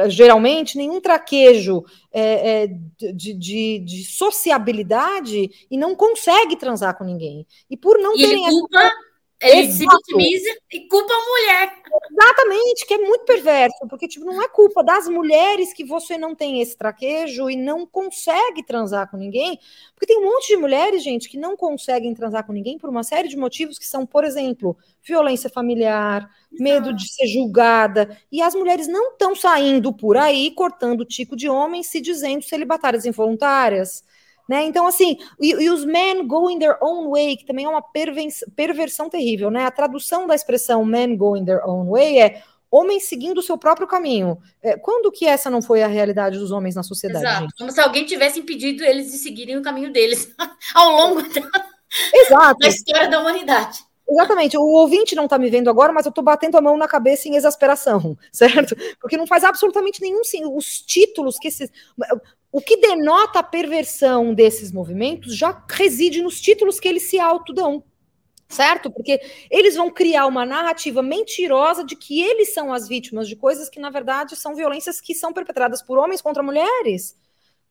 Geralmente, 0.10 0.78
nenhum 0.78 1.00
traquejo 1.00 1.86
é, 2.12 2.64
é, 2.64 2.68
de, 3.14 3.34
de, 3.34 3.80
de, 3.80 4.04
sociabilidade 4.04 5.50
e 5.72 5.78
não 5.78 5.96
consegue 5.96 6.58
transar 6.58 6.98
com 6.98 7.06
ninguém. 7.06 7.48
E 7.70 7.78
por 7.78 7.98
não 7.98 8.16
e 8.16 8.20
terem. 8.20 8.50
Culpa, 8.50 8.78
essa... 8.78 8.92
ele 9.46 9.72
se 9.72 9.86
vitimiza 9.86 10.50
e 10.72 10.88
culpa 10.88 11.14
a 11.14 11.30
mulher. 11.30 11.86
Exatamente, 12.12 12.86
que 12.86 12.94
é 12.94 12.98
muito 12.98 13.26
perverso, 13.26 13.88
porque 13.90 14.08
tipo, 14.08 14.26
não 14.26 14.42
é 14.42 14.48
culpa 14.48 14.84
das 14.84 15.08
mulheres 15.08 15.74
que 15.74 15.84
você 15.84 16.18
não 16.18 16.36
tem 16.36 16.62
esse 16.62 16.78
traquejo 16.78 17.50
e 17.50 17.56
não 17.56 17.86
consegue 17.86 18.64
transar 18.64 19.10
com 19.10 19.18
ninguém, 19.18 19.60
porque 19.94 20.06
tem 20.06 20.20
um 20.20 20.26
monte 20.26 20.48
de 20.48 20.58
mulheres, 20.58 21.04
gente, 21.04 21.30
que 21.30 21.38
não 21.38 21.56
conseguem 21.56 22.14
transar 22.14 22.46
com 22.46 22.54
ninguém 22.54 22.78
por 22.78 22.90
uma 22.90 23.04
série 23.04 23.28
de 23.28 23.38
motivos 23.38 23.80
que 23.80 23.86
são, 23.86 24.06
por 24.06 24.24
exemplo, 24.24 24.78
violência 25.04 25.50
familiar, 25.50 26.30
medo 26.52 26.94
de 26.94 27.08
ser 27.12 27.28
julgada, 27.28 28.18
e 28.32 28.42
as 28.42 28.56
mulheres 28.56 28.88
não 28.88 29.12
estão 29.12 29.36
saindo 29.36 29.94
por 29.94 30.18
aí 30.18 30.52
cortando 30.52 31.02
o 31.02 31.06
tico 31.06 31.36
de 31.36 31.50
homens 31.50 31.88
se 31.88 32.02
dizendo 32.02 32.44
celibatárias 32.44 33.06
involuntárias. 33.06 34.04
Né? 34.48 34.64
Então, 34.66 34.86
assim, 34.86 35.18
e, 35.40 35.52
e, 35.52 35.70
os 35.72 35.84
men 35.84 36.28
going 36.28 36.60
their 36.60 36.78
own 36.80 37.10
way, 37.10 37.36
que 37.36 37.46
também 37.46 37.66
é 37.66 37.70
uma 37.70 37.84
perversão 38.56 39.10
terrível, 39.10 39.50
né? 39.50 39.66
A 39.66 39.72
tradução 39.72 40.28
da 40.28 40.36
expressão 40.36 40.86
men 40.86 41.18
going 41.18 41.44
their 41.44 41.68
own 41.68 41.90
way 41.90 42.20
é 42.20 42.44
homens 42.70 43.08
seguindo 43.08 43.40
o 43.40 43.44
seu 43.44 43.58
próprio 43.58 43.88
caminho. 43.88 44.38
É, 44.62 44.78
quando 44.78 45.12
que 45.12 45.26
essa 45.26 45.50
não 45.50 45.62
foi 45.62 45.82
a 45.82 45.88
realidade 45.88 46.38
dos 46.38 46.52
homens 46.52 46.76
na 46.76 46.84
sociedade? 46.84 47.26
Exato, 47.26 47.42
gente? 47.42 47.56
como 47.58 47.72
se 47.72 47.82
alguém 47.82 48.06
tivesse 48.06 48.40
impedido 48.40 48.84
eles 48.84 49.12
de 49.12 49.18
seguirem 49.18 49.58
o 49.58 49.62
caminho 49.62 49.92
deles 49.92 50.32
ao 50.76 50.92
longo 50.92 51.22
da, 51.22 51.42
Exato. 52.14 52.60
da 52.60 52.68
história 52.68 53.10
da 53.10 53.20
humanidade. 53.20 53.80
Exatamente. 54.08 54.58
O 54.58 54.62
ouvinte 54.62 55.16
não 55.16 55.24
está 55.24 55.38
me 55.38 55.50
vendo 55.50 55.70
agora, 55.70 55.92
mas 55.92 56.06
eu 56.06 56.10
estou 56.10 56.24
batendo 56.24 56.58
a 56.58 56.62
mão 56.62 56.78
na 56.78 56.88
cabeça 56.88 57.28
em 57.28 57.36
exasperação, 57.36 58.16
certo? 58.32 58.76
Porque 59.00 59.18
não 59.18 59.26
faz 59.26 59.44
absolutamente 59.44 60.02
nenhum 60.02 60.24
sim. 60.24 60.46
Os 60.46 60.80
títulos 60.82 61.38
que 61.40 61.48
esses. 61.48 61.72
O 62.56 62.62
que 62.62 62.78
denota 62.78 63.40
a 63.40 63.44
perversão 63.44 64.34
desses 64.34 64.72
movimentos 64.72 65.36
já 65.36 65.62
reside 65.70 66.22
nos 66.22 66.40
títulos 66.40 66.80
que 66.80 66.88
eles 66.88 67.04
se 67.04 67.20
autodão. 67.20 67.84
Certo? 68.48 68.90
Porque 68.90 69.20
eles 69.52 69.76
vão 69.76 69.92
criar 69.92 70.26
uma 70.26 70.46
narrativa 70.46 71.04
mentirosa 71.04 71.84
de 71.84 71.98
que 71.98 72.22
eles 72.22 72.54
são 72.54 72.72
as 72.72 72.88
vítimas 72.88 73.28
de 73.28 73.36
coisas 73.36 73.68
que, 73.68 73.78
na 73.78 73.90
verdade, 73.90 74.38
são 74.38 74.56
violências 74.56 75.02
que 75.02 75.14
são 75.14 75.34
perpetradas 75.34 75.82
por 75.82 75.98
homens 75.98 76.22
contra 76.22 76.42
mulheres. 76.42 77.18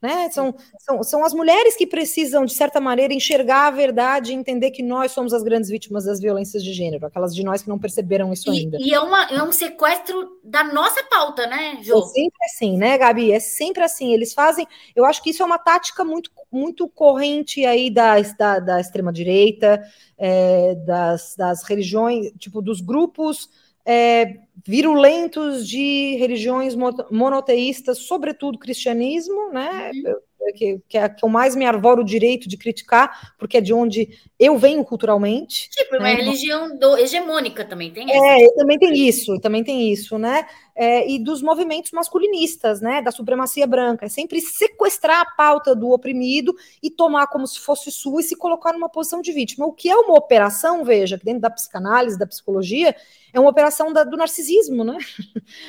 Né? 0.05 0.29
São, 0.29 0.55
são, 0.79 1.03
são 1.03 1.25
as 1.25 1.33
mulheres 1.33 1.75
que 1.75 1.87
precisam, 1.87 2.45
de 2.45 2.53
certa 2.53 2.79
maneira, 2.79 3.14
enxergar 3.14 3.69
a 3.69 3.71
verdade 3.71 4.33
e 4.33 4.35
entender 4.35 4.71
que 4.71 4.83
nós 4.83 5.12
somos 5.12 5.33
as 5.33 5.43
grandes 5.43 5.71
vítimas 5.71 6.05
das 6.05 6.21
violências 6.21 6.62
de 6.62 6.75
gênero, 6.75 7.07
aquelas 7.07 7.35
de 7.35 7.43
nós 7.43 7.62
que 7.62 7.71
não 7.71 7.79
perceberam 7.79 8.31
isso 8.31 8.53
e, 8.53 8.59
ainda. 8.59 8.77
E 8.79 8.93
é, 8.93 9.01
uma, 9.01 9.25
é 9.31 9.43
um 9.43 9.51
sequestro 9.51 10.38
da 10.45 10.62
nossa 10.62 11.03
pauta, 11.05 11.47
né, 11.47 11.79
Jô? 11.81 12.01
É 12.01 12.03
sempre 12.03 12.45
assim, 12.45 12.77
né, 12.77 12.99
Gabi? 12.99 13.33
É 13.33 13.40
sempre 13.40 13.83
assim. 13.83 14.12
Eles 14.12 14.35
fazem. 14.35 14.69
Eu 14.95 15.07
acho 15.07 15.23
que 15.23 15.31
isso 15.31 15.43
é 15.43 15.47
uma 15.47 15.59
tática 15.59 16.05
muito, 16.05 16.31
muito 16.53 16.87
corrente 16.87 17.64
aí 17.64 17.88
da, 17.88 18.21
da, 18.21 18.59
da 18.59 18.81
extrema-direita, 18.81 19.83
é, 20.19 20.75
das, 20.75 21.35
das 21.35 21.62
religiões, 21.62 22.31
tipo, 22.38 22.61
dos 22.61 22.83
grupos 22.83 23.49
é, 23.85 24.37
virulentos 24.66 25.68
de 25.68 26.16
religiões 26.16 26.75
monoteístas, 27.11 27.99
sobretudo 27.99 28.59
cristianismo, 28.59 29.51
né? 29.53 29.90
Uhum. 29.94 30.14
Que, 30.55 30.79
que, 30.87 30.99
é, 30.99 31.09
que 31.09 31.25
eu 31.25 31.29
mais 31.29 31.57
me 31.57 31.64
arvoro 31.64 32.03
o 32.03 32.05
direito 32.05 32.47
de 32.47 32.59
criticar, 32.59 33.35
porque 33.38 33.57
é 33.57 33.61
de 33.62 33.73
onde 33.73 34.11
eu 34.38 34.59
venho 34.59 34.85
culturalmente. 34.85 35.70
Tipo, 35.70 35.97
uma 35.97 36.05
né? 36.05 36.16
religião 36.16 36.77
do, 36.77 36.99
hegemônica 36.99 37.64
também 37.64 37.90
tem 37.90 38.11
essa. 38.11 38.27
É, 38.27 38.49
também 38.55 38.79
tem 38.79 38.92
isso, 39.09 39.40
também 39.40 39.64
tem 39.64 39.90
isso, 39.90 40.18
né? 40.18 40.47
É, 40.77 41.11
e 41.11 41.18
dos 41.18 41.40
movimentos 41.40 41.92
masculinistas, 41.92 42.83
né? 42.83 43.01
Da 43.01 43.11
supremacia 43.11 43.66
branca. 43.66 44.05
É 44.05 44.09
sempre 44.11 44.38
sequestrar 44.38 45.23
a 45.23 45.31
pauta 45.35 45.75
do 45.75 45.90
oprimido 45.90 46.55
e 46.83 46.90
tomar 46.90 47.27
como 47.29 47.47
se 47.47 47.59
fosse 47.59 47.90
sua 47.90 48.20
e 48.20 48.25
se 48.25 48.37
colocar 48.37 48.75
numa 48.75 48.90
posição 48.90 49.23
de 49.23 49.33
vítima. 49.33 49.64
O 49.64 49.73
que 49.73 49.88
é 49.88 49.97
uma 49.97 50.14
operação, 50.14 50.85
veja, 50.85 51.18
dentro 51.25 51.40
da 51.40 51.51
psicanálise, 51.51 52.18
da 52.18 52.27
psicologia, 52.27 52.94
é 53.35 53.40
uma 53.40 53.51
operação 53.51 53.92
da, 53.92 54.05
do 54.05 54.16
narcisismo, 54.16 54.85
né? 54.85 54.97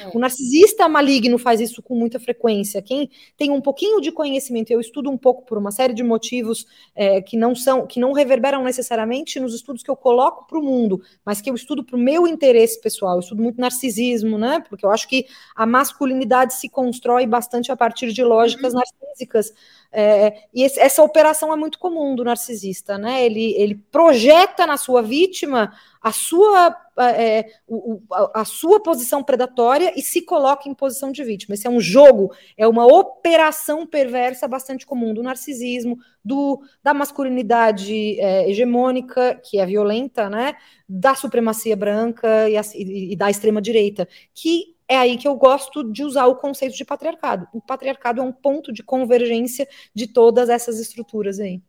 É. 0.02 0.10
O 0.14 0.20
narcisista 0.20 0.88
maligno 0.88 1.38
faz 1.38 1.60
isso 1.60 1.82
com 1.82 1.96
muita 1.96 2.20
frequência. 2.20 2.82
Quem 2.82 3.10
tem 3.36 3.50
um 3.50 3.60
pouquinho 3.60 4.00
de 4.00 4.12
conhecimento, 4.12 4.72
eu 4.72 4.80
estudo 4.80 5.10
um 5.10 5.18
pouco 5.18 5.44
por 5.46 5.58
uma 5.58 5.72
série 5.72 5.94
de 5.94 6.04
motivos 6.04 6.66
é, 6.96 7.22
que 7.22 7.36
não 7.36 7.56
são, 7.56 7.88
que 7.88 8.00
não 8.00 8.14
reverberam 8.14 8.64
necessariamente 8.64 9.40
nos 9.40 9.54
estudos 9.56 9.82
que 9.82 9.90
eu 9.90 9.96
coloco 9.96 10.48
para 10.48 10.60
o 10.60 10.62
mundo, 10.62 11.02
mas 11.26 11.42
que 11.42 11.50
eu 11.50 11.56
estudo 11.56 11.84
para 11.84 11.96
o 11.96 12.00
meu 12.00 12.28
interesse 12.28 12.80
pessoal. 12.80 13.16
Eu 13.16 13.20
estudo 13.22 13.42
muito 13.42 13.60
narcisismo, 13.60 14.38
né? 14.38 14.64
Porque 14.70 14.86
eu 14.86 14.92
acho 14.92 15.08
que 15.10 15.26
a 15.56 15.66
masculinidade 15.66 16.54
se 16.54 16.70
constrói 16.70 17.26
bastante 17.26 17.72
a 17.72 17.76
partir 17.76 18.14
de 18.14 18.24
lógicas 18.24 18.74
uhum. 18.74 18.80
narcísicas. 18.80 19.52
É, 19.98 20.44
e 20.54 20.62
esse, 20.62 20.78
essa 20.78 21.02
operação 21.02 21.54
é 21.54 21.56
muito 21.56 21.80
comum 21.80 22.16
do 22.16 22.24
narcisista, 22.26 22.98
né? 22.98 23.26
Ele, 23.26 23.54
ele 23.54 23.76
projeta 23.76 24.68
na 24.68 24.76
sua 24.76 25.02
vítima 25.02 25.72
a 26.02 26.12
sua, 26.12 26.76
é, 27.18 27.46
o, 27.66 28.02
a, 28.12 28.42
a 28.42 28.46
sua 28.46 28.84
posição 28.84 29.24
predatória 29.24 29.94
e 29.96 30.02
se 30.02 30.22
coloca 30.22 30.68
em 30.68 30.74
posição 30.74 31.14
de 31.14 31.24
vítima. 31.24 31.56
Esse 31.56 31.66
é 31.66 31.70
um 31.70 31.80
jogo, 31.80 32.32
é 32.58 32.68
uma 32.68 32.86
operação 32.86 33.88
perversa 33.88 34.50
bastante 34.50 34.86
comum 34.86 35.14
do 35.14 35.24
narcisismo, 35.24 35.98
do, 36.24 36.62
da 36.84 36.94
masculinidade 36.94 38.20
é, 38.20 38.50
hegemônica, 38.50 39.40
que 39.50 39.60
é 39.60 39.66
violenta, 39.66 40.30
né? 40.30 40.56
Da 40.90 41.16
supremacia 41.16 41.76
branca 41.78 42.50
e, 42.50 42.58
a, 42.58 42.62
e, 42.76 43.14
e 43.14 43.16
da 43.16 43.32
extrema-direita, 43.32 44.10
que 44.34 44.75
é 44.88 44.98
aí 44.98 45.18
que 45.18 45.28
eu 45.28 45.36
gosto 45.36 45.84
de 45.84 46.04
usar 46.04 46.26
o 46.26 46.36
conceito 46.36 46.76
de 46.76 46.86
patriarcado. 46.86 47.48
O 47.54 47.62
patriarcado 47.62 48.22
é 48.22 48.24
um 48.24 48.32
ponto 48.32 48.72
de 48.72 48.84
convergência 48.84 49.68
de 49.94 50.08
todas 50.08 50.50
essas 50.50 50.80
estruturas 50.80 51.40
aí. 51.40 51.62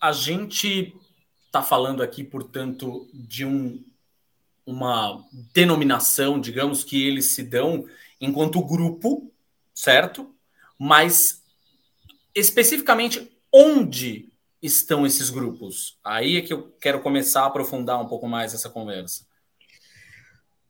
A 0.00 0.12
gente 0.12 0.94
está 1.46 1.62
falando 1.62 2.02
aqui, 2.02 2.22
portanto, 2.22 3.08
de 3.12 3.44
um, 3.44 3.82
uma 4.64 5.24
denominação, 5.52 6.40
digamos, 6.40 6.84
que 6.84 7.06
eles 7.06 7.34
se 7.34 7.42
dão 7.42 7.86
enquanto 8.20 8.62
grupo, 8.62 9.32
certo? 9.74 10.34
Mas 10.78 11.42
especificamente 12.34 13.32
onde 13.52 14.28
estão 14.62 15.06
esses 15.06 15.30
grupos? 15.30 15.98
Aí 16.04 16.36
é 16.36 16.42
que 16.42 16.52
eu 16.52 16.70
quero 16.80 17.00
começar 17.00 17.42
a 17.42 17.46
aprofundar 17.46 18.00
um 18.00 18.06
pouco 18.06 18.28
mais 18.28 18.54
essa 18.54 18.68
conversa. 18.68 19.25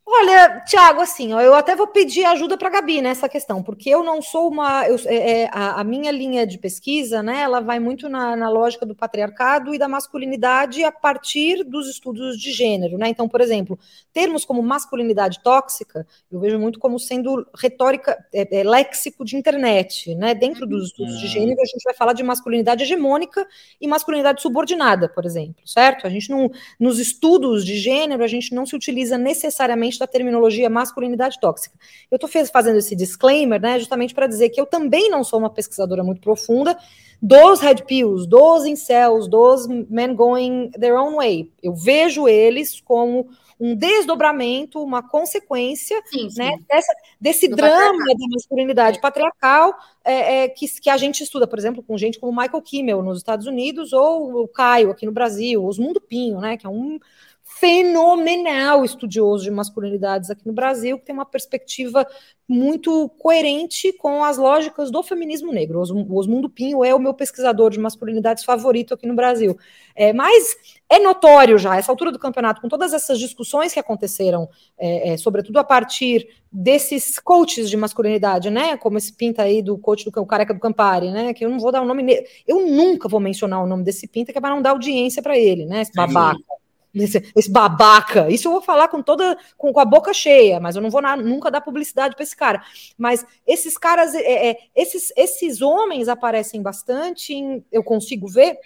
Olha, 0.09 0.63
Tiago, 0.65 1.01
assim, 1.01 1.33
ó, 1.33 1.41
eu 1.41 1.53
até 1.53 1.75
vou 1.75 1.85
pedir 1.85 2.23
ajuda 2.23 2.57
para 2.57 2.69
a 2.69 2.71
Gabi 2.71 3.01
nessa 3.01 3.27
questão, 3.27 3.61
porque 3.61 3.89
eu 3.89 4.01
não 4.01 4.21
sou 4.21 4.49
uma. 4.49 4.87
Eu, 4.87 4.95
é, 5.05 5.41
é, 5.41 5.49
a, 5.51 5.81
a, 5.81 5.83
minha 5.83 6.09
linha 6.11 6.47
de 6.47 6.57
pesquisa, 6.57 7.21
né, 7.21 7.41
ela 7.41 7.59
vai 7.59 7.77
muito 7.77 8.07
na, 8.07 8.33
na, 8.33 8.49
lógica 8.49 8.85
do 8.85 8.95
patriarcado 8.95 9.75
e 9.75 9.77
da 9.77 9.89
masculinidade 9.89 10.81
a 10.81 10.93
partir 10.93 11.61
dos 11.65 11.89
estudos 11.89 12.39
de 12.39 12.53
gênero, 12.53 12.97
né? 12.97 13.09
Então, 13.09 13.27
por 13.27 13.41
exemplo, 13.41 13.77
termos 14.13 14.45
como 14.45 14.63
masculinidade 14.63 15.41
tóxica, 15.43 16.07
eu 16.31 16.39
vejo 16.39 16.57
muito 16.57 16.79
como 16.79 16.97
sendo 16.97 17.45
retórica, 17.53 18.17
é, 18.33 18.61
é 18.61 18.63
léxico 18.63 19.25
de 19.25 19.35
internet, 19.35 20.15
né? 20.15 20.33
Dentro 20.33 20.65
dos 20.65 20.85
estudos 20.85 21.19
de 21.19 21.25
uhum. 21.25 21.31
gênero, 21.33 21.61
a 21.61 21.65
gente 21.65 21.83
vai 21.83 21.93
falar 21.93 22.13
de 22.13 22.23
masculinidade 22.23 22.81
hegemônica 22.81 23.45
e 23.81 23.85
masculinidade 23.85 24.41
subordinada, 24.41 25.09
por 25.09 25.25
exemplo, 25.25 25.67
certo? 25.67 26.07
A 26.07 26.09
gente 26.09 26.29
não. 26.29 26.49
Nos 26.79 26.97
estudos 26.97 27.65
de 27.65 27.75
gênero, 27.75 28.23
a 28.23 28.27
gente 28.27 28.55
não 28.55 28.65
se 28.65 28.73
utiliza 28.73 29.17
necessariamente 29.17 29.96
da 29.99 30.07
terminologia 30.07 30.69
masculinidade 30.69 31.39
tóxica. 31.39 31.77
Eu 32.09 32.15
estou 32.15 32.29
fazendo 32.51 32.77
esse 32.77 32.95
disclaimer, 32.95 33.61
né, 33.61 33.79
justamente 33.79 34.13
para 34.13 34.27
dizer 34.27 34.49
que 34.49 34.59
eu 34.59 34.65
também 34.65 35.09
não 35.09 35.23
sou 35.23 35.39
uma 35.39 35.49
pesquisadora 35.49 36.03
muito 36.03 36.21
profunda 36.21 36.77
dos 37.21 37.59
red 37.59 37.83
pills, 37.87 38.27
dos 38.27 38.65
incels, 38.65 39.27
dos 39.27 39.67
men 39.67 40.15
going 40.15 40.69
their 40.71 40.95
own 40.95 41.15
way. 41.15 41.51
Eu 41.61 41.73
vejo 41.73 42.27
eles 42.27 42.79
como 42.81 43.27
um 43.59 43.75
desdobramento, 43.75 44.81
uma 44.83 45.01
consequência 45.01 45.99
sim, 46.05 46.29
sim. 46.29 46.39
Né, 46.39 46.57
dessa, 46.69 46.93
desse 47.19 47.47
Do 47.47 47.55
drama 47.55 48.05
da 48.05 48.27
masculinidade 48.29 49.01
patriarcal 49.01 49.73
é, 50.05 50.43
é, 50.43 50.49
que, 50.49 50.67
que 50.79 50.89
a 50.89 50.97
gente 50.97 51.23
estuda, 51.23 51.47
por 51.47 51.57
exemplo, 51.57 51.81
com 51.81 51.97
gente 51.97 52.19
como 52.19 52.39
Michael 52.39 52.61
Kimmel 52.61 53.01
nos 53.01 53.17
Estados 53.17 53.47
Unidos 53.47 53.93
ou 53.93 54.43
o 54.43 54.47
Caio 54.47 54.91
aqui 54.91 55.05
no 55.07 55.11
Brasil, 55.11 55.65
os 55.65 55.79
Mundo 55.79 55.99
Pinho, 55.99 56.39
né, 56.39 56.55
que 56.55 56.67
é 56.67 56.69
um 56.69 56.99
fenomenal 57.47 58.83
estudioso 58.83 59.45
de 59.45 59.51
masculinidades 59.51 60.29
aqui 60.29 60.45
no 60.45 60.53
Brasil, 60.53 60.99
que 60.99 61.05
tem 61.05 61.15
uma 61.15 61.25
perspectiva 61.25 62.05
muito 62.47 63.09
coerente 63.17 63.91
com 63.93 64.23
as 64.23 64.37
lógicas 64.37 64.91
do 64.91 65.01
feminismo 65.01 65.51
negro. 65.51 65.79
O 65.79 66.17
Osmundo 66.17 66.49
Pinho 66.49 66.83
é 66.83 66.93
o 66.93 66.99
meu 66.99 67.13
pesquisador 67.13 67.71
de 67.71 67.79
masculinidades 67.79 68.43
favorito 68.43 68.93
aqui 68.93 69.07
no 69.07 69.15
Brasil. 69.15 69.57
É, 69.95 70.13
mas 70.13 70.55
é 70.89 70.99
notório 70.99 71.57
já, 71.57 71.77
essa 71.77 71.91
altura 71.91 72.11
do 72.11 72.19
campeonato, 72.19 72.61
com 72.61 72.69
todas 72.69 72.93
essas 72.93 73.17
discussões 73.17 73.73
que 73.73 73.79
aconteceram, 73.79 74.47
é, 74.77 75.13
é, 75.13 75.17
sobretudo 75.17 75.57
a 75.57 75.63
partir 75.63 76.27
desses 76.51 77.17
coaches 77.17 77.69
de 77.69 77.75
masculinidade, 77.75 78.49
né? 78.49 78.77
Como 78.77 78.97
esse 78.97 79.11
pinta 79.11 79.41
aí 79.41 79.61
do 79.61 79.77
coach 79.77 80.05
do 80.05 80.25
Careca 80.25 80.53
do 80.53 80.59
Campari, 80.59 81.11
né? 81.11 81.33
Que 81.33 81.43
eu 81.43 81.49
não 81.49 81.59
vou 81.59 81.71
dar 81.71 81.81
o 81.81 81.85
nome. 81.85 82.23
Eu 82.45 82.65
nunca 82.67 83.09
vou 83.09 83.19
mencionar 83.19 83.63
o 83.63 83.67
nome 83.67 83.83
desse 83.83 84.07
pinta, 84.07 84.31
que 84.31 84.37
é 84.37 84.41
para 84.41 84.53
não 84.53 84.61
dar 84.61 84.71
audiência 84.71 85.21
para 85.21 85.37
ele, 85.37 85.65
né? 85.65 85.81
Esse 85.81 85.93
babaca. 85.93 86.37
Sim 86.37 86.57
esse, 87.03 87.31
esse, 87.35 87.51
babaca. 87.51 88.29
Isso 88.29 88.47
eu 88.47 88.51
vou 88.51 88.61
falar 88.61 88.87
com 88.87 89.01
toda 89.01 89.37
com, 89.57 89.71
com 89.71 89.79
a 89.79 89.85
boca 89.85 90.13
cheia, 90.13 90.59
mas 90.59 90.75
eu 90.75 90.81
não 90.81 90.89
vou 90.89 91.01
na, 91.01 91.15
nunca 91.15 91.51
dar 91.51 91.61
publicidade 91.61 92.15
para 92.15 92.23
esse 92.23 92.35
cara. 92.35 92.61
Mas 92.97 93.25
esses 93.45 93.77
caras, 93.77 94.13
é, 94.15 94.49
é, 94.49 94.57
esses, 94.75 95.11
esses 95.15 95.61
homens 95.61 96.07
aparecem 96.07 96.61
bastante, 96.61 97.33
em, 97.33 97.63
eu 97.71 97.83
consigo 97.83 98.27
ver 98.27 98.57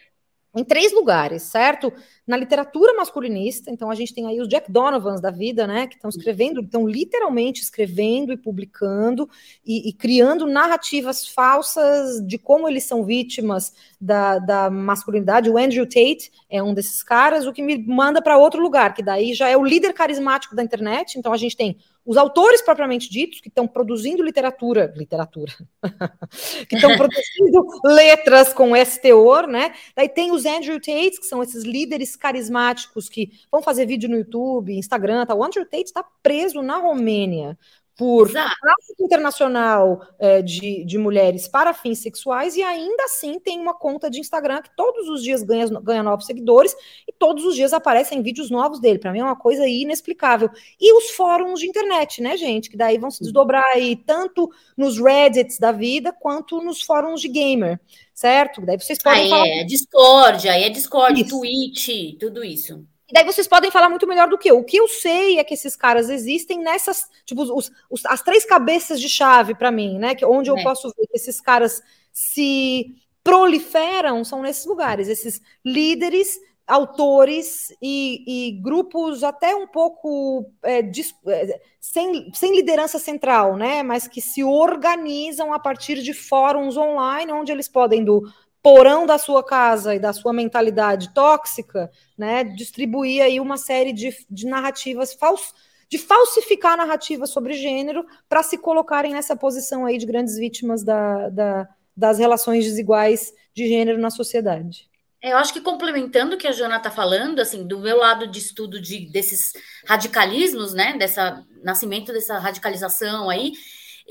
em 0.53 0.63
três 0.63 0.91
lugares, 0.91 1.43
certo? 1.43 1.93
Na 2.27 2.35
literatura 2.35 2.93
masculinista, 2.93 3.71
então 3.71 3.89
a 3.89 3.95
gente 3.95 4.13
tem 4.13 4.27
aí 4.27 4.39
os 4.41 4.47
Jack 4.47 4.71
Donovans 4.71 5.21
da 5.21 5.31
vida, 5.31 5.65
né, 5.65 5.87
que 5.87 5.95
estão 5.95 6.09
escrevendo, 6.09 6.61
estão 6.61 6.87
literalmente 6.87 7.61
escrevendo 7.61 8.33
e 8.33 8.37
publicando 8.37 9.29
e, 9.65 9.89
e, 9.89 9.93
criando 9.93 10.45
narrativas 10.45 11.27
falsas 11.27 12.25
de 12.25 12.37
como 12.37 12.67
eles 12.67 12.83
são 12.83 13.05
vítimas 13.05 13.73
da, 13.99 14.39
da, 14.39 14.69
masculinidade. 14.69 15.49
O 15.49 15.57
Andrew 15.57 15.85
Tate 15.85 16.31
é 16.49 16.61
um 16.61 16.73
desses 16.73 17.01
caras, 17.01 17.47
o 17.47 17.53
que 17.53 17.61
me 17.61 17.77
manda 17.77 18.21
para 18.21 18.37
outro 18.37 18.61
lugar, 18.61 18.93
que 18.93 19.03
daí 19.03 19.33
já 19.33 19.47
é 19.47 19.55
o 19.55 19.63
líder 19.63 19.93
carismático 19.93 20.55
da 20.55 20.63
internet. 20.63 21.17
Então 21.17 21.31
a 21.31 21.37
gente 21.37 21.55
tem 21.55 21.77
os 22.05 22.17
autores 22.17 22.61
propriamente 22.61 23.09
ditos, 23.09 23.39
que 23.39 23.47
estão 23.47 23.67
produzindo 23.67 24.23
literatura, 24.23 24.91
literatura, 24.95 25.53
que 26.67 26.75
estão 26.75 26.95
produzindo 26.97 27.67
letras 27.85 28.53
com 28.53 28.75
esse 28.75 28.99
teor, 28.99 29.47
né? 29.47 29.73
Daí 29.95 30.09
tem 30.09 30.31
os 30.31 30.45
Andrew 30.45 30.79
Tate, 30.79 31.19
que 31.19 31.27
são 31.27 31.43
esses 31.43 31.63
líderes 31.63 32.15
carismáticos 32.15 33.07
que 33.07 33.31
vão 33.51 33.61
fazer 33.61 33.85
vídeo 33.85 34.09
no 34.09 34.17
YouTube, 34.17 34.75
Instagram, 34.75 35.25
tá? 35.25 35.35
O 35.35 35.43
Andrew 35.43 35.65
Tate 35.65 35.83
está 35.83 36.03
preso 36.23 36.61
na 36.61 36.77
Romênia 36.77 37.57
por 38.01 38.31
tráfico 38.31 38.95
internacional 38.99 40.01
é, 40.17 40.41
de, 40.41 40.83
de 40.85 40.97
mulheres 40.97 41.47
para 41.47 41.71
fins 41.71 41.99
sexuais 41.99 42.55
e 42.55 42.63
ainda 42.63 43.03
assim 43.03 43.39
tem 43.39 43.59
uma 43.59 43.75
conta 43.75 44.09
de 44.09 44.19
Instagram 44.19 44.63
que 44.63 44.75
todos 44.75 45.07
os 45.07 45.21
dias 45.21 45.43
ganha, 45.43 45.67
ganha 45.67 46.01
novos 46.01 46.25
seguidores 46.25 46.75
e 47.07 47.13
todos 47.13 47.45
os 47.45 47.53
dias 47.53 47.73
aparecem 47.73 48.23
vídeos 48.23 48.49
novos 48.49 48.79
dele. 48.79 48.97
Para 48.97 49.11
mim 49.11 49.19
é 49.19 49.23
uma 49.23 49.35
coisa 49.35 49.67
inexplicável. 49.67 50.49
E 50.79 50.91
os 50.97 51.11
fóruns 51.11 51.59
de 51.59 51.67
internet, 51.67 52.23
né, 52.23 52.35
gente? 52.37 52.71
Que 52.71 52.75
daí 52.77 52.97
vão 52.97 53.11
se 53.11 53.21
desdobrar 53.21 53.65
aí 53.71 53.95
tanto 53.95 54.49
nos 54.75 54.97
Reddits 54.97 55.59
da 55.59 55.71
vida 55.71 56.11
quanto 56.11 56.59
nos 56.59 56.81
fóruns 56.81 57.21
de 57.21 57.27
gamer, 57.27 57.79
certo? 58.15 58.65
Daí 58.65 58.79
vocês 58.79 58.97
podem 58.97 59.25
aí 59.25 59.29
falar. 59.29 59.47
É 59.47 59.63
Discord, 59.63 60.49
aí 60.49 60.63
é 60.63 60.69
Discord, 60.69 61.21
isso. 61.21 61.37
Twitch, 61.37 62.17
tudo 62.19 62.43
isso. 62.43 62.83
E 63.11 63.13
daí 63.13 63.25
vocês 63.25 63.45
podem 63.45 63.69
falar 63.69 63.89
muito 63.89 64.07
melhor 64.07 64.29
do 64.29 64.37
que 64.37 64.49
eu. 64.49 64.59
O 64.59 64.63
que 64.63 64.77
eu 64.77 64.87
sei 64.87 65.37
é 65.37 65.43
que 65.43 65.53
esses 65.53 65.75
caras 65.75 66.09
existem 66.09 66.59
nessas, 66.59 67.09
tipo, 67.25 67.41
os, 67.41 67.69
os 67.89 68.05
as 68.05 68.21
três 68.21 68.45
cabeças 68.45 69.01
de 69.01 69.09
chave 69.09 69.53
para 69.53 69.69
mim, 69.69 69.99
né? 69.99 70.15
Que 70.15 70.25
onde 70.25 70.49
eu 70.49 70.57
é. 70.57 70.63
posso 70.63 70.87
ver 70.97 71.07
que 71.07 71.17
esses 71.17 71.41
caras 71.41 71.83
se 72.13 72.95
proliferam 73.21 74.23
são 74.23 74.41
nesses 74.41 74.65
lugares, 74.65 75.09
esses 75.09 75.41
líderes, 75.63 76.39
autores 76.65 77.75
e, 77.81 78.23
e 78.47 78.51
grupos 78.61 79.25
até 79.25 79.53
um 79.53 79.67
pouco 79.67 80.49
é, 80.63 80.79
é, 80.79 81.61
sem, 81.81 82.31
sem 82.33 82.55
liderança 82.55 82.97
central, 82.97 83.57
né? 83.57 83.83
Mas 83.83 84.07
que 84.07 84.21
se 84.21 84.41
organizam 84.41 85.53
a 85.53 85.59
partir 85.59 86.01
de 86.01 86.13
fóruns 86.13 86.77
online, 86.77 87.33
onde 87.33 87.51
eles 87.51 87.67
podem 87.67 88.05
do 88.05 88.23
porão 88.61 89.05
da 89.05 89.17
sua 89.17 89.43
casa 89.43 89.95
e 89.95 89.99
da 89.99 90.13
sua 90.13 90.31
mentalidade 90.31 91.13
tóxica, 91.13 91.91
né, 92.17 92.43
distribuir 92.43 93.23
aí 93.23 93.39
uma 93.39 93.57
série 93.57 93.91
de, 93.91 94.15
de 94.29 94.45
narrativas 94.45 95.13
falsas, 95.13 95.53
de 95.89 95.97
falsificar 95.97 96.77
narrativas 96.77 97.31
sobre 97.31 97.53
gênero 97.53 98.05
para 98.29 98.43
se 98.43 98.57
colocarem 98.57 99.13
nessa 99.13 99.35
posição 99.35 99.85
aí 99.85 99.97
de 99.97 100.05
grandes 100.05 100.37
vítimas 100.37 100.83
da, 100.83 101.29
da, 101.29 101.67
das 101.95 102.17
relações 102.17 102.63
desiguais 102.63 103.33
de 103.53 103.67
gênero 103.67 103.99
na 103.99 104.09
sociedade. 104.09 104.89
É, 105.21 105.33
eu 105.33 105.37
acho 105.37 105.53
que 105.53 105.61
complementando 105.61 106.35
o 106.35 106.37
que 106.37 106.47
a 106.47 106.51
Joana 106.51 106.77
está 106.77 106.89
falando, 106.89 107.39
assim, 107.39 107.67
do 107.67 107.79
meu 107.79 107.97
lado 107.97 108.25
de 108.25 108.39
estudo 108.39 108.81
de, 108.81 109.11
desses 109.11 109.53
radicalismos, 109.85 110.73
né, 110.73 110.97
dessa 110.97 111.45
nascimento 111.61 112.11
dessa 112.11 112.39
radicalização 112.39 113.29
aí, 113.29 113.53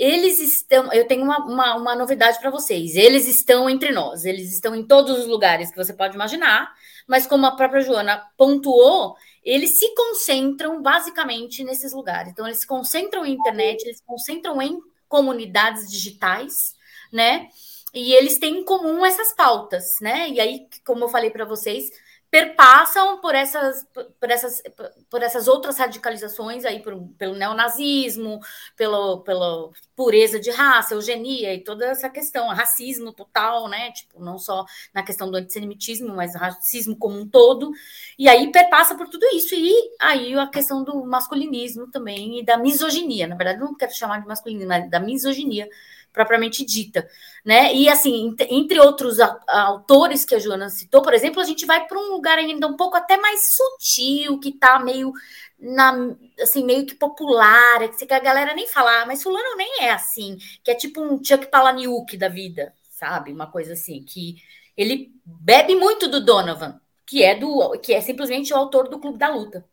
eles 0.01 0.41
estão. 0.41 0.91
Eu 0.95 1.07
tenho 1.07 1.23
uma, 1.23 1.45
uma, 1.45 1.77
uma 1.77 1.95
novidade 1.95 2.39
para 2.41 2.49
vocês. 2.49 2.97
Eles 2.97 3.29
estão 3.29 3.69
entre 3.69 3.93
nós, 3.93 4.25
eles 4.25 4.51
estão 4.51 4.75
em 4.75 4.83
todos 4.83 5.19
os 5.19 5.27
lugares 5.27 5.71
que 5.71 5.77
você 5.77 5.93
pode 5.93 6.15
imaginar, 6.15 6.73
mas 7.07 7.27
como 7.27 7.45
a 7.45 7.55
própria 7.55 7.83
Joana 7.83 8.27
pontuou, 8.35 9.15
eles 9.45 9.79
se 9.79 9.95
concentram 9.95 10.81
basicamente 10.81 11.63
nesses 11.63 11.93
lugares. 11.93 12.33
Então, 12.33 12.47
eles 12.47 12.61
se 12.61 12.67
concentram 12.67 13.27
em 13.27 13.35
internet, 13.35 13.83
eles 13.83 13.99
se 13.99 14.05
concentram 14.07 14.63
em 14.63 14.81
comunidades 15.07 15.91
digitais, 15.91 16.75
né? 17.13 17.49
E 17.93 18.15
eles 18.15 18.39
têm 18.39 18.61
em 18.61 18.65
comum 18.65 19.05
essas 19.05 19.35
pautas, 19.35 19.85
né? 20.01 20.31
E 20.31 20.41
aí, 20.41 20.67
como 20.87 21.05
eu 21.05 21.09
falei 21.11 21.29
para 21.29 21.45
vocês, 21.45 21.91
perpassam 22.31 23.21
por 23.21 23.35
essas, 23.35 23.85
por 24.21 24.31
essas, 24.31 24.63
por 25.11 25.23
essas 25.23 25.49
outras 25.49 25.77
radicalizações 25.79 26.65
aí, 26.65 26.81
por, 26.81 26.97
pelo 27.19 27.35
neonazismo, 27.35 28.41
pelo, 28.77 29.21
pela 29.23 29.71
pureza 29.97 30.39
de 30.39 30.51
raça, 30.51 30.95
eugenia 30.95 31.53
e 31.53 31.65
toda 31.65 31.87
essa 31.87 32.09
questão, 32.09 32.47
racismo 32.49 33.13
total, 33.13 33.69
né? 33.69 33.91
Tipo, 33.91 34.23
não 34.23 34.39
só 34.39 34.65
na 34.95 35.03
questão 35.03 35.29
do 35.29 35.37
antissemitismo, 35.37 36.15
mas 36.15 36.37
racismo 36.37 36.97
como 36.97 37.19
um 37.19 37.29
todo. 37.29 37.73
E 38.17 38.29
aí 38.29 38.51
perpassa 38.53 38.95
por 38.95 39.09
tudo 39.09 39.27
isso. 39.35 39.55
E 39.57 39.73
aí 40.01 40.33
a 40.39 40.47
questão 40.47 40.85
do 40.85 41.05
masculinismo 41.05 41.91
também 41.91 42.39
e 42.39 42.45
da 42.45 42.57
misoginia. 42.57 43.27
Na 43.27 43.35
verdade, 43.35 43.59
não 43.59 43.75
quero 43.75 43.93
chamar 43.93 44.21
de 44.21 44.29
masculinismo, 44.29 44.69
mas 44.69 44.89
da 44.89 45.01
misoginia 45.01 45.69
propriamente 46.13 46.65
dita, 46.65 47.09
né? 47.45 47.75
E 47.75 47.89
assim, 47.89 48.35
entre 48.49 48.81
outros 48.81 49.19
autores 49.47 50.25
que 50.25 50.35
a 50.35 50.39
Joana 50.39 50.69
citou, 50.69 51.03
por 51.03 51.15
exemplo, 51.15 51.41
a 51.41 51.45
gente 51.45 51.67
vai 51.67 51.87
para 51.87 51.99
um 51.99 52.11
lugar 52.13 52.39
ainda 52.39 52.67
um 52.67 52.77
pouco 52.77 52.97
até 52.97 53.17
mais 53.17 53.55
sutil, 53.55 54.39
que 54.41 54.51
está 54.51 54.79
meio 54.79 55.13
na 55.59 56.17
assim, 56.41 56.65
meio 56.65 56.87
que 56.87 56.95
popular, 56.95 57.89
que 57.91 58.13
a 58.13 58.19
galera 58.19 58.55
nem 58.55 58.67
fala, 58.67 59.03
ah, 59.03 59.07
mas 59.07 59.23
fulano 59.23 59.57
nem 59.57 59.83
é 59.83 59.91
assim, 59.91 60.39
que 60.65 60.71
é 60.71 60.75
tipo 60.75 61.03
um 61.03 61.23
Chuck 61.23 61.47
Palahniuk 61.47 62.17
da 62.17 62.29
vida, 62.29 62.75
sabe? 62.91 63.33
Uma 63.33 63.51
coisa 63.51 63.75
assim, 63.75 64.03
que 64.03 64.37
ele 64.77 65.13
bebe 65.25 65.75
muito 65.77 66.09
do 66.09 66.25
Donovan, 66.25 66.81
que 67.07 67.23
é 67.23 67.35
do 67.35 67.79
que 67.81 67.93
é 67.93 68.01
simplesmente 68.01 68.53
o 68.53 68.57
autor 68.57 68.89
do 68.89 68.99
Clube 68.99 69.19
da 69.19 69.29
Luta. 69.29 69.69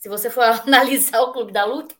Se 0.00 0.08
você 0.08 0.30
for 0.30 0.42
analisar 0.66 1.20
o 1.20 1.32
Clube 1.32 1.52
da 1.52 1.64
Luta, 1.64 1.94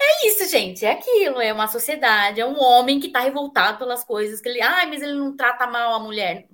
é 0.00 0.28
isso, 0.28 0.48
gente. 0.48 0.84
É 0.86 0.92
aquilo. 0.92 1.40
É 1.40 1.52
uma 1.52 1.68
sociedade, 1.68 2.40
é 2.40 2.46
um 2.46 2.58
homem 2.60 3.00
que 3.00 3.08
está 3.08 3.20
revoltado 3.20 3.78
pelas 3.78 4.04
coisas 4.04 4.40
que 4.40 4.48
ele. 4.48 4.62
Ai, 4.62 4.86
mas 4.86 5.02
ele 5.02 5.14
não 5.14 5.36
trata 5.36 5.66
mal 5.66 5.94
a 5.94 5.98
mulher. 6.00 6.48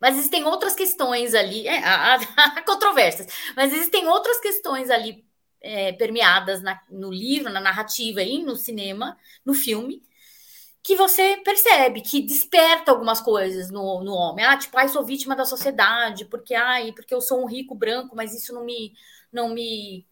Mas 0.00 0.16
existem 0.16 0.44
outras 0.44 0.74
questões 0.74 1.34
ali, 1.34 1.66
é, 1.68 1.78
há, 1.84 2.18
controvérsias, 2.66 3.26
mas 3.54 3.72
existem 3.72 4.08
outras 4.08 4.40
questões 4.40 4.88
ali 4.90 5.24
é, 5.60 5.92
permeadas 5.92 6.62
na, 6.62 6.80
no 6.90 7.10
livro, 7.10 7.52
na 7.52 7.60
narrativa 7.60 8.22
e 8.22 8.42
no 8.42 8.56
cinema, 8.56 9.16
no 9.44 9.52
filme, 9.52 10.02
que 10.82 10.96
você 10.96 11.36
percebe, 11.44 12.00
que 12.00 12.22
desperta 12.22 12.90
algumas 12.90 13.20
coisas 13.20 13.70
no, 13.70 14.02
no 14.02 14.14
homem. 14.14 14.44
Ah, 14.44 14.56
tipo, 14.56 14.78
ai, 14.78 14.88
sou 14.88 15.04
vítima 15.04 15.36
da 15.36 15.44
sociedade, 15.44 16.24
porque 16.24 16.54
ai, 16.54 16.92
porque 16.92 17.14
eu 17.14 17.20
sou 17.20 17.42
um 17.42 17.46
rico 17.46 17.74
branco, 17.74 18.16
mas 18.16 18.34
isso 18.34 18.54
não 18.54 18.64
me 18.64 18.94
não 19.32 19.50
me 19.50 20.06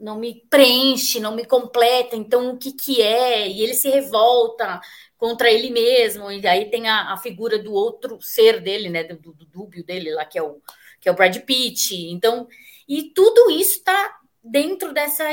não 0.00 0.18
me 0.18 0.44
preenche, 0.50 1.20
não 1.20 1.36
me 1.36 1.44
completa, 1.44 2.16
então 2.16 2.50
o 2.50 2.58
que 2.58 2.72
que 2.72 3.00
é? 3.00 3.48
E 3.48 3.62
ele 3.62 3.72
se 3.72 3.88
revolta 3.88 4.80
contra 5.16 5.48
ele 5.48 5.70
mesmo, 5.70 6.28
e 6.28 6.44
aí 6.44 6.68
tem 6.68 6.88
a, 6.88 7.12
a 7.12 7.16
figura 7.16 7.56
do 7.56 7.72
outro 7.72 8.20
ser 8.20 8.60
dele, 8.60 8.88
né, 8.88 9.04
do, 9.04 9.32
do 9.32 9.46
dúbio 9.46 9.84
dele 9.84 10.12
lá, 10.12 10.24
que 10.24 10.36
é 10.36 10.42
o 10.42 10.60
que 11.02 11.08
é 11.08 11.12
o 11.12 11.16
Brad 11.16 11.36
Pitt. 11.38 11.96
Então, 12.10 12.48
e 12.88 13.10
tudo 13.10 13.50
isso 13.50 13.78
está 13.78 14.20
dentro 14.42 14.92
dessa, 14.92 15.24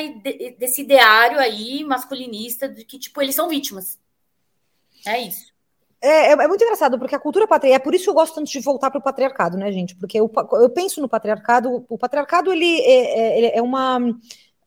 desse 0.57 0.81
ideário 0.81 1.39
aí 1.39 1.83
masculinista 1.83 2.67
de 2.67 2.83
que, 2.83 2.97
tipo, 2.97 3.21
eles 3.21 3.35
são 3.35 3.47
vítimas. 3.47 3.99
É 5.05 5.21
isso. 5.21 5.48
É, 6.01 6.27
é, 6.27 6.31
é, 6.31 6.47
muito 6.47 6.63
engraçado, 6.63 6.97
porque 6.97 7.15
a 7.15 7.19
cultura 7.19 7.47
patriarcal, 7.47 7.75
é 7.75 7.83
por 7.83 7.93
isso 7.93 8.05
que 8.05 8.09
eu 8.09 8.13
gosto 8.13 8.35
tanto 8.35 8.49
de 8.49 8.59
voltar 8.61 8.89
para 8.89 8.99
o 8.99 9.03
patriarcado, 9.03 9.57
né, 9.57 9.71
gente? 9.71 9.95
Porque 9.95 10.19
eu, 10.19 10.31
eu 10.53 10.69
penso 10.69 11.01
no 11.01 11.09
patriarcado, 11.09 11.85
o 11.89 11.97
patriarcado 11.97 12.53
ele 12.53 12.79
é, 12.81 13.47
é, 13.47 13.57
é 13.57 13.61
uma 13.61 13.99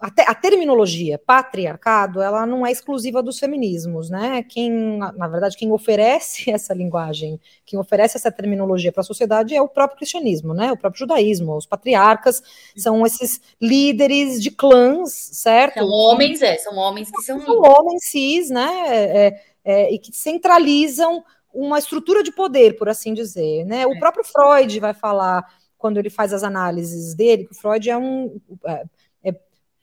a, 0.03 0.11
te, 0.11 0.21
a, 0.23 0.35
terminologia 0.35 1.16
patriarcado, 1.16 2.21
ela 2.21 2.45
não 2.45 2.66
é 2.66 2.73
exclusiva 2.73 3.23
dos 3.23 3.38
feminismos, 3.38 4.11
né? 4.11 4.42
Quem, 4.42 4.99
na 4.99 5.29
verdade, 5.29 5.57
quem 5.57 5.71
oferece 5.71 6.51
essa 6.53 6.75
linguagem, 6.75 7.40
quem 7.64 7.79
oferece 7.79 8.16
essa 8.16 8.31
terminologia 8.31 8.90
para 8.90 9.03
a 9.03 9.05
sociedade 9.05 9.55
é 9.55 9.62
o 9.62 9.68
próprio 9.68 9.99
cristianismo, 9.99 10.53
né? 10.53 10.73
O 10.73 10.77
próprio 10.77 10.99
judaísmo. 10.99 11.57
Os 11.57 11.66
patriarcas 11.66 12.42
são 12.77 13.07
esses 13.07 13.40
líderes 13.61 14.42
de 14.42 14.51
clãs, 14.51 15.12
certo? 15.12 15.79
São 15.79 15.88
homens, 15.88 16.42
é, 16.42 16.59
são 16.59 16.77
homens 16.77 17.09
que 17.09 17.23
são. 17.23 17.40
São 17.40 17.62
homens 17.62 18.05
cis, 18.05 18.51
né? 18.51 18.71
É, 18.88 19.51
é, 19.64 19.92
e 19.92 19.98
que 19.98 20.12
centralizam 20.12 21.25
uma 21.53 21.79
estrutura 21.79 22.22
de 22.22 22.33
poder, 22.33 22.77
por 22.77 22.88
assim 22.88 23.12
dizer, 23.12 23.64
né? 23.64 23.87
O 23.87 23.92
é. 23.92 23.98
próprio 23.98 24.25
Freud 24.25 24.81
vai 24.81 24.94
falar 24.94 25.44
quando 25.77 25.98
ele 25.98 26.11
faz 26.11 26.33
as 26.33 26.42
análises 26.42 27.14
dele, 27.14 27.44
que 27.44 27.53
o 27.53 27.57
Freud 27.57 27.90
é 27.90 27.96
um 27.96 28.40
é, 28.64 28.85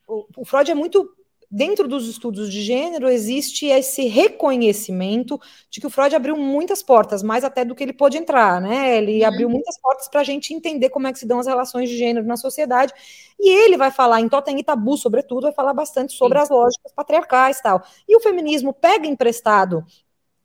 o, 0.10 0.46
Freud 0.46 0.72
é 0.72 0.76
muito 0.76 1.16
dentro 1.52 1.88
dos 1.88 2.08
estudos 2.08 2.52
de 2.52 2.62
gênero 2.62 3.10
existe 3.10 3.66
esse 3.66 4.08
reconhecimento 4.08 5.40
de 5.70 5.80
que 5.82 5.88
o 5.88 5.90
Freud 5.90 6.16
abriu 6.16 6.38
muitas 6.38 6.84
portas, 6.84 7.24
mais 7.24 7.44
até 7.44 7.66
do 7.66 7.74
que 7.74 7.84
ele 7.84 7.94
pôde 7.94 8.18
entrar, 8.18 8.62
né? 8.62 8.98
Ele 8.98 9.22
uhum. 9.22 9.28
abriu 9.28 9.50
muitas 9.50 9.80
portas 9.80 10.08
para 10.08 10.22
a 10.22 10.24
gente 10.24 10.54
entender 10.54 10.90
como 10.90 11.08
é 11.08 11.14
que 11.14 11.20
se 11.20 11.26
dão 11.26 11.40
as 11.40 11.48
relações 11.48 11.90
de 11.90 11.98
gênero 11.98 12.26
na 12.26 12.38
sociedade. 12.38 12.94
E 13.40 13.50
ele 13.50 13.78
vai 13.78 13.90
falar, 13.90 14.22
em 14.22 14.30
Totem 14.30 14.60
e 14.60 14.64
Tabu, 14.64 14.96
sobretudo, 14.96 15.44
vai 15.44 15.54
falar 15.54 15.74
bastante 15.74 16.14
sobre 16.14 16.38
Sim. 16.38 16.44
as 16.44 16.50
lógicas 16.50 16.92
patriarcais 16.94 17.58
e 17.58 17.64
tal. 17.64 17.84
E 18.08 18.16
o 18.16 18.20
feminismo 18.20 18.72
pega 18.72 19.08
emprestado 19.08 19.84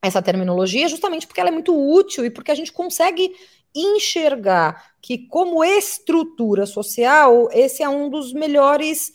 essa 0.01 0.23
terminologia 0.23 0.89
justamente 0.89 1.27
porque 1.27 1.41
ela 1.41 1.49
é 1.49 1.53
muito 1.53 1.75
útil 1.75 2.25
e 2.25 2.31
porque 2.31 2.51
a 2.51 2.55
gente 2.55 2.73
consegue 2.73 3.35
enxergar 3.75 4.95
que, 5.03 5.19
como 5.27 5.65
estrutura 5.65 6.65
social, 6.65 7.49
esse 7.53 7.83
é 7.83 7.89
um 7.89 8.09
dos 8.09 8.33
melhores 8.33 9.13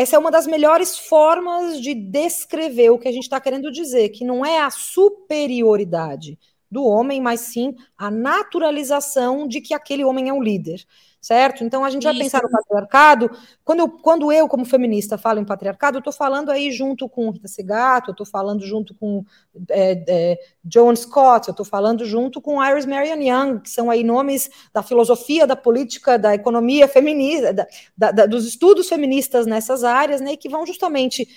essa 0.00 0.16
é 0.16 0.18
uma 0.18 0.30
das 0.30 0.46
melhores 0.46 0.96
formas 0.98 1.78
de 1.78 1.94
descrever 1.94 2.88
o 2.88 2.98
que 2.98 3.06
a 3.06 3.12
gente 3.12 3.24
está 3.24 3.38
querendo 3.38 3.70
dizer, 3.70 4.08
que 4.08 4.24
não 4.24 4.46
é 4.46 4.58
a 4.58 4.70
superioridade 4.70 6.38
do 6.70 6.86
homem, 6.86 7.20
mas 7.20 7.40
sim 7.40 7.74
a 7.98 8.10
naturalização 8.10 9.46
de 9.46 9.60
que 9.60 9.74
aquele 9.74 10.02
homem 10.02 10.30
é 10.30 10.32
um 10.32 10.42
líder 10.42 10.86
certo? 11.20 11.62
Então 11.62 11.84
a 11.84 11.90
gente 11.90 12.04
vai 12.04 12.16
pensar 12.16 12.42
no 12.42 12.50
patriarcado. 12.50 13.30
Quando 13.64 13.80
eu, 13.80 13.88
quando 13.88 14.32
eu, 14.32 14.48
como 14.48 14.64
feminista, 14.64 15.18
falo 15.18 15.38
em 15.38 15.44
patriarcado, 15.44 15.98
eu 15.98 16.00
estou 16.00 16.12
falando 16.12 16.50
aí 16.50 16.72
junto 16.72 17.08
com 17.08 17.30
Rita 17.30 17.46
Segato, 17.46 18.10
eu 18.10 18.12
estou 18.12 18.26
falando 18.26 18.64
junto 18.64 18.94
com 18.94 19.24
é, 19.68 20.04
é, 20.08 20.38
John 20.64 20.96
Scott, 20.96 21.48
eu 21.48 21.52
estou 21.52 21.66
falando 21.66 22.04
junto 22.06 22.40
com 22.40 22.64
Iris 22.64 22.86
Marion 22.86 23.20
Young, 23.20 23.60
que 23.60 23.70
são 23.70 23.90
aí 23.90 24.02
nomes 24.02 24.48
da 24.72 24.82
filosofia, 24.82 25.46
da 25.46 25.56
política, 25.56 26.18
da 26.18 26.34
economia 26.34 26.88
feminista, 26.88 27.52
da, 27.52 27.66
da, 27.96 28.10
da, 28.10 28.26
dos 28.26 28.46
estudos 28.46 28.88
feministas 28.88 29.46
nessas 29.46 29.84
áreas, 29.84 30.20
né? 30.20 30.36
Que 30.36 30.48
vão 30.48 30.64
justamente 30.64 31.28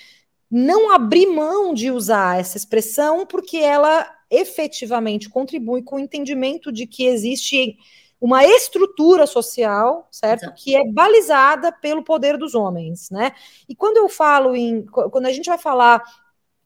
não 0.50 0.94
abrir 0.94 1.26
mão 1.26 1.74
de 1.74 1.90
usar 1.90 2.38
essa 2.38 2.56
expressão, 2.56 3.26
porque 3.26 3.58
ela 3.58 4.08
efetivamente 4.30 5.28
contribui 5.28 5.82
com 5.82 5.96
o 5.96 5.98
entendimento 5.98 6.72
de 6.72 6.86
que 6.86 7.06
existe 7.06 7.76
uma 8.24 8.42
estrutura 8.42 9.26
social, 9.26 10.08
certo? 10.10 10.44
Exato. 10.44 10.62
Que 10.62 10.74
é 10.74 10.90
balizada 10.90 11.70
pelo 11.70 12.02
poder 12.02 12.38
dos 12.38 12.54
homens, 12.54 13.10
né? 13.10 13.32
E 13.68 13.76
quando 13.76 13.98
eu 13.98 14.08
falo 14.08 14.56
em. 14.56 14.86
Quando 14.86 15.26
a 15.26 15.32
gente 15.32 15.44
vai 15.44 15.58
falar. 15.58 16.02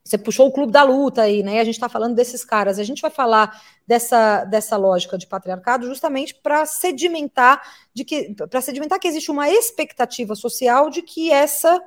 Você 0.05 0.17
puxou 0.17 0.47
o 0.47 0.53
clube 0.53 0.73
da 0.73 0.85
luta 0.85 1.23
aí, 1.23 1.43
né? 1.43 1.59
A 1.59 1.65
gente 1.65 1.75
está 1.75 1.89
falando 1.89 2.15
desses 2.15 2.45
caras. 2.45 2.79
A 2.79 2.85
gente 2.85 3.03
vai 3.03 3.11
falar 3.11 3.61
dessa, 3.85 4.45
dessa 4.45 4.77
lógica 4.77 5.19
de 5.19 5.27
patriarcado 5.27 5.85
justamente 5.85 6.33
para 6.33 6.65
sedimentar 6.65 7.61
de 7.93 8.05
que 8.05 8.35
para 8.49 8.61
sedimentar 8.61 9.01
que 9.01 9.09
existe 9.09 9.31
uma 9.31 9.51
expectativa 9.51 10.37
social 10.37 10.89
de 10.89 11.03
que 11.03 11.33
essa 11.33 11.83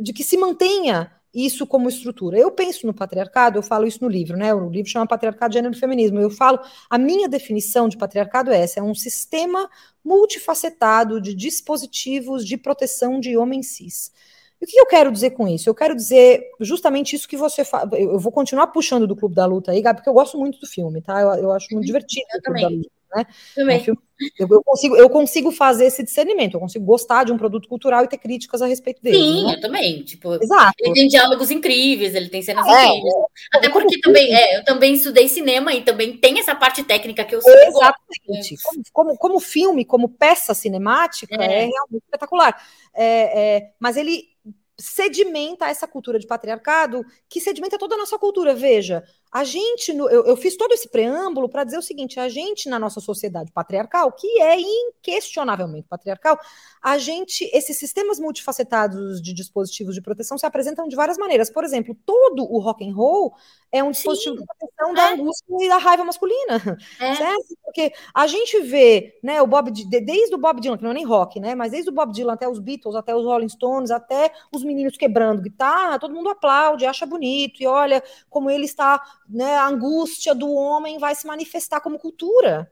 de 0.00 0.12
que 0.12 0.22
se 0.22 0.36
mantenha 0.38 1.12
isso 1.34 1.66
como 1.66 1.88
estrutura. 1.88 2.38
Eu 2.38 2.50
penso 2.50 2.86
no 2.86 2.94
patriarcado, 2.94 3.58
eu 3.58 3.62
falo 3.62 3.86
isso 3.86 4.02
no 4.02 4.08
livro, 4.08 4.36
né? 4.36 4.54
O 4.54 4.70
livro 4.70 4.90
chama 4.90 5.06
Patriarcado, 5.06 5.52
Gênero 5.52 5.74
e 5.74 5.78
Feminismo. 5.78 6.20
Eu 6.20 6.30
falo, 6.30 6.60
a 6.88 6.96
minha 6.96 7.28
definição 7.28 7.88
de 7.88 7.96
patriarcado 7.96 8.52
é 8.52 8.60
essa: 8.60 8.78
é 8.78 8.82
um 8.82 8.94
sistema 8.94 9.68
multifacetado 10.04 11.20
de 11.20 11.34
dispositivos 11.34 12.46
de 12.46 12.56
proteção 12.56 13.18
de 13.18 13.36
homens 13.36 13.68
cis. 13.68 14.12
E 14.60 14.64
o 14.64 14.68
que 14.68 14.78
eu 14.78 14.86
quero 14.86 15.10
dizer 15.10 15.30
com 15.30 15.48
isso? 15.48 15.68
Eu 15.68 15.74
quero 15.74 15.94
dizer 15.94 16.50
justamente 16.60 17.16
isso 17.16 17.28
que 17.28 17.36
você 17.36 17.64
fala. 17.64 17.90
Eu 17.98 18.18
vou 18.18 18.30
continuar 18.30 18.68
puxando 18.68 19.06
do 19.06 19.16
Clube 19.16 19.34
da 19.34 19.44
Luta 19.44 19.72
aí, 19.72 19.82
Gabi, 19.82 19.98
porque 19.98 20.08
eu 20.08 20.14
gosto 20.14 20.38
muito 20.38 20.60
do 20.60 20.66
filme, 20.66 21.02
tá? 21.02 21.20
Eu, 21.20 21.34
eu 21.34 21.52
acho 21.52 21.68
muito 21.72 21.86
divertido 21.86 22.26
eu 22.32 22.42
também. 22.42 22.82
Né? 23.14 23.26
Também. 23.54 23.84
É 23.86 23.90
eu, 24.38 24.48
eu, 24.48 24.62
consigo, 24.62 24.96
eu 24.96 25.10
consigo 25.10 25.50
fazer 25.50 25.86
esse 25.86 26.02
discernimento, 26.02 26.54
eu 26.54 26.60
consigo 26.60 26.84
gostar 26.84 27.24
de 27.24 27.32
um 27.32 27.36
produto 27.36 27.68
cultural 27.68 28.04
e 28.04 28.08
ter 28.08 28.18
críticas 28.18 28.62
a 28.62 28.66
respeito 28.66 29.02
dele. 29.02 29.16
Sim, 29.16 29.46
né? 29.46 29.54
eu 29.54 29.60
também. 29.60 30.02
Tipo, 30.02 30.34
Exato. 30.34 30.74
Ele 30.80 30.94
tem 30.94 31.08
diálogos 31.08 31.50
incríveis, 31.50 32.14
ele 32.14 32.28
tem 32.28 32.40
cenas 32.40 32.66
é, 32.66 32.86
incríveis. 32.86 33.14
É, 33.14 33.58
Até 33.58 33.68
porque 33.68 34.00
também, 34.00 34.34
é, 34.34 34.58
eu 34.58 34.64
também 34.64 34.94
estudei 34.94 35.28
cinema 35.28 35.72
e 35.74 35.82
também 35.82 36.16
tem 36.16 36.38
essa 36.38 36.54
parte 36.54 36.82
técnica 36.82 37.24
que 37.24 37.34
eu 37.34 37.42
sei. 37.42 37.66
Exatamente. 37.66 38.56
Como, 38.62 38.82
como, 38.92 39.16
como, 39.16 39.40
filme, 39.40 39.84
como 39.84 40.08
peça 40.08 40.54
cinemática, 40.54 41.34
é, 41.34 41.44
é 41.44 41.66
realmente 41.66 42.04
espetacular. 42.04 42.56
É, 42.94 43.56
é, 43.56 43.70
mas 43.80 43.96
ele 43.96 44.34
sedimenta 44.76 45.66
essa 45.66 45.86
cultura 45.86 46.18
de 46.18 46.26
patriarcado 46.26 47.04
que 47.28 47.40
sedimenta 47.40 47.78
toda 47.78 47.94
a 47.94 47.98
nossa 47.98 48.18
cultura. 48.18 48.54
Veja, 48.54 49.04
a 49.34 49.42
gente, 49.42 49.90
eu, 49.90 50.08
eu, 50.08 50.36
fiz 50.36 50.56
todo 50.56 50.70
esse 50.70 50.88
preâmbulo 50.88 51.48
para 51.48 51.64
dizer 51.64 51.76
o 51.76 51.82
seguinte: 51.82 52.20
a 52.20 52.28
gente, 52.28 52.68
na 52.68 52.78
nossa 52.78 53.00
sociedade 53.00 53.50
patriarcal, 53.50 54.12
que 54.12 54.40
é 54.40 54.56
inquestionavelmente 54.60 55.88
patriarcal, 55.88 56.38
a 56.80 56.98
gente, 56.98 57.50
esses 57.52 57.76
sistemas 57.76 58.20
multifacetados 58.20 59.20
de 59.20 59.34
dispositivos 59.34 59.96
de 59.96 60.00
proteção 60.00 60.38
se 60.38 60.46
apresentam 60.46 60.86
de 60.86 60.94
várias 60.94 61.18
maneiras. 61.18 61.50
Por 61.50 61.64
exemplo, 61.64 61.96
todo 62.06 62.44
o 62.44 62.60
rock 62.60 62.88
and 62.88 62.94
roll 62.94 63.34
é 63.72 63.82
um 63.82 63.90
dispositivo 63.90 64.36
Sim. 64.36 64.42
de 64.42 64.46
proteção 64.46 64.90
é. 64.92 64.94
da 64.94 65.14
angústia 65.14 65.56
e 65.60 65.68
da 65.68 65.78
raiva 65.78 66.04
masculina. 66.04 66.78
É. 67.00 67.14
Certo? 67.16 67.56
Porque 67.64 67.92
a 68.14 68.28
gente 68.28 68.60
vê, 68.60 69.18
né, 69.20 69.42
o 69.42 69.48
Bob, 69.48 69.72
desde 69.72 70.32
o 70.32 70.38
Bob 70.38 70.60
Dylan, 70.60 70.76
que 70.76 70.84
não 70.84 70.92
é 70.92 70.94
nem 70.94 71.04
rock, 71.04 71.40
né? 71.40 71.56
Mas 71.56 71.72
desde 71.72 71.90
o 71.90 71.92
Bob 71.92 72.12
Dylan 72.12 72.34
até 72.34 72.48
os 72.48 72.60
Beatles, 72.60 72.94
até 72.94 73.16
os 73.16 73.24
Rolling 73.24 73.48
Stones, 73.48 73.90
até 73.90 74.30
os 74.52 74.62
meninos 74.62 74.96
quebrando 74.96 75.42
guitarra, 75.42 75.98
todo 75.98 76.14
mundo 76.14 76.28
aplaude, 76.28 76.86
acha 76.86 77.04
bonito, 77.04 77.60
e 77.60 77.66
olha 77.66 78.00
como 78.30 78.48
ele 78.48 78.66
está 78.66 79.02
né, 79.28 79.56
a 79.56 79.66
angústia 79.66 80.34
do 80.34 80.50
homem 80.52 80.98
vai 80.98 81.14
se 81.14 81.26
manifestar 81.26 81.80
como 81.80 81.98
cultura. 81.98 82.70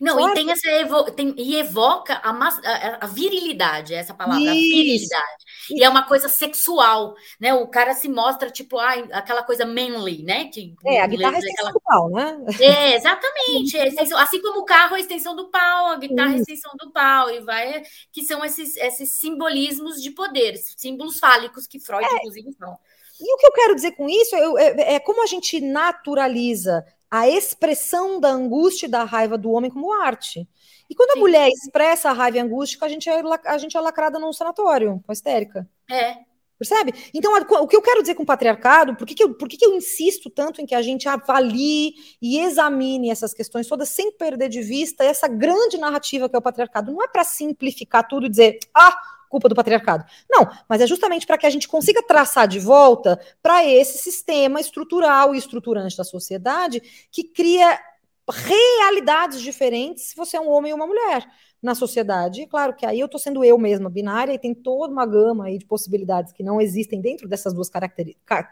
Não, 0.00 0.30
e 0.30 0.34
tem 0.34 0.50
essa 0.50 0.68
evo, 0.70 1.10
tem, 1.10 1.34
e 1.36 1.56
evoca 1.56 2.14
a, 2.14 2.30
a, 2.30 3.04
a, 3.04 3.06
virilidade, 3.06 3.94
essa 3.94 4.14
palavra, 4.14 4.42
Isso. 4.42 4.52
virilidade. 4.52 5.44
E 5.70 5.84
é 5.84 5.88
uma 5.88 6.04
coisa 6.04 6.28
sexual, 6.28 7.14
né? 7.40 7.52
O 7.54 7.66
cara 7.66 7.94
se 7.94 8.08
mostra, 8.08 8.50
tipo, 8.50 8.78
ah, 8.78 8.92
aquela 9.12 9.42
coisa 9.42 9.66
manly, 9.66 10.22
né? 10.22 10.46
Que, 10.46 10.74
é, 10.86 11.00
a 11.00 11.06
guitarra 11.06 11.36
é 11.36 11.50
aquela... 11.50 11.72
pau, 11.84 12.10
né? 12.10 12.44
É, 12.60 12.94
exatamente. 12.94 13.76
É 13.76 13.88
extensão, 13.88 14.18
assim 14.18 14.40
como 14.40 14.60
o 14.60 14.64
carro 14.64 14.94
é 14.94 14.98
a 14.98 15.00
extensão 15.00 15.34
do 15.34 15.50
pau, 15.50 15.86
a 15.86 15.96
guitarra 15.96 16.32
é 16.32 16.36
a 16.36 16.38
extensão 16.38 16.72
do 16.78 16.90
pau, 16.90 17.30
e 17.30 17.40
vai, 17.40 17.82
que 18.12 18.24
são 18.24 18.44
esses, 18.44 18.76
esses 18.76 19.12
simbolismos 19.12 20.00
de 20.00 20.10
poder, 20.10 20.56
símbolos 20.56 21.18
fálicos 21.18 21.66
que 21.66 21.80
Freud, 21.80 22.04
é. 22.04 22.16
inclusive, 22.16 22.52
fala. 22.58 22.78
E 23.22 23.34
o 23.34 23.38
que 23.38 23.46
eu 23.46 23.52
quero 23.52 23.74
dizer 23.74 23.92
com 23.92 24.08
isso 24.08 24.34
é, 24.34 24.40
é, 24.40 24.94
é 24.94 25.00
como 25.00 25.22
a 25.22 25.26
gente 25.26 25.60
naturaliza 25.60 26.84
a 27.08 27.28
expressão 27.28 28.18
da 28.18 28.30
angústia 28.30 28.86
e 28.86 28.90
da 28.90 29.04
raiva 29.04 29.38
do 29.38 29.50
homem 29.52 29.70
como 29.70 29.92
arte. 29.92 30.48
E 30.90 30.94
quando 30.94 31.10
a 31.10 31.14
Sim. 31.14 31.20
mulher 31.20 31.48
expressa 31.48 32.10
a 32.10 32.12
raiva 32.12 32.38
e 32.38 32.40
a 32.40 32.44
angústia, 32.44 32.78
a 32.82 32.88
gente 32.88 33.08
é, 33.08 33.22
a 33.46 33.58
gente 33.58 33.76
é 33.76 33.80
lacrada 33.80 34.18
num 34.18 34.32
sanatório, 34.32 35.00
com 35.06 35.12
a 35.12 35.14
histérica. 35.14 35.68
É. 35.90 36.16
Percebe? 36.58 36.94
Então, 37.12 37.32
o 37.34 37.66
que 37.66 37.76
eu 37.76 37.82
quero 37.82 38.02
dizer 38.02 38.14
com 38.14 38.22
o 38.22 38.26
patriarcado, 38.26 38.94
por 38.94 39.06
que, 39.06 39.14
que, 39.14 39.24
eu, 39.24 39.34
por 39.34 39.48
que, 39.48 39.56
que 39.56 39.66
eu 39.66 39.74
insisto 39.74 40.30
tanto 40.30 40.60
em 40.60 40.66
que 40.66 40.74
a 40.74 40.82
gente 40.82 41.08
avalie 41.08 41.94
e 42.20 42.38
examine 42.38 43.10
essas 43.10 43.34
questões 43.34 43.66
todas 43.66 43.88
sem 43.88 44.12
perder 44.12 44.48
de 44.48 44.62
vista 44.62 45.02
essa 45.04 45.26
grande 45.26 45.76
narrativa 45.76 46.28
que 46.28 46.36
é 46.36 46.38
o 46.38 46.42
patriarcado? 46.42 46.92
Não 46.92 47.02
é 47.02 47.08
para 47.08 47.24
simplificar 47.24 48.06
tudo 48.06 48.26
e 48.26 48.30
dizer, 48.30 48.58
ah, 48.72 48.96
culpa 49.32 49.48
do 49.48 49.54
patriarcado. 49.54 50.04
Não, 50.30 50.46
mas 50.68 50.82
é 50.82 50.86
justamente 50.86 51.26
para 51.26 51.38
que 51.38 51.46
a 51.46 51.50
gente 51.50 51.66
consiga 51.66 52.02
traçar 52.02 52.46
de 52.46 52.60
volta 52.60 53.18
para 53.42 53.64
esse 53.64 53.96
sistema 53.96 54.60
estrutural 54.60 55.34
e 55.34 55.38
estruturante 55.38 55.96
da 55.96 56.04
sociedade 56.04 56.82
que 57.10 57.24
cria 57.24 57.80
realidades 58.30 59.40
diferentes 59.40 60.04
se 60.10 60.16
você 60.16 60.36
é 60.36 60.40
um 60.40 60.50
homem 60.50 60.72
ou 60.72 60.78
uma 60.78 60.86
mulher 60.86 61.26
na 61.62 61.74
sociedade. 61.74 62.46
Claro 62.46 62.74
que 62.74 62.84
aí 62.84 62.98
eu 62.98 63.06
estou 63.06 63.20
sendo 63.20 63.44
eu 63.44 63.56
mesma 63.56 63.88
binária 63.88 64.32
e 64.32 64.38
tem 64.38 64.52
toda 64.52 64.92
uma 64.92 65.06
gama 65.06 65.46
aí 65.46 65.58
de 65.58 65.64
possibilidades 65.64 66.32
que 66.32 66.42
não 66.42 66.60
existem 66.60 67.00
dentro 67.00 67.28
dessas 67.28 67.54
duas 67.54 67.70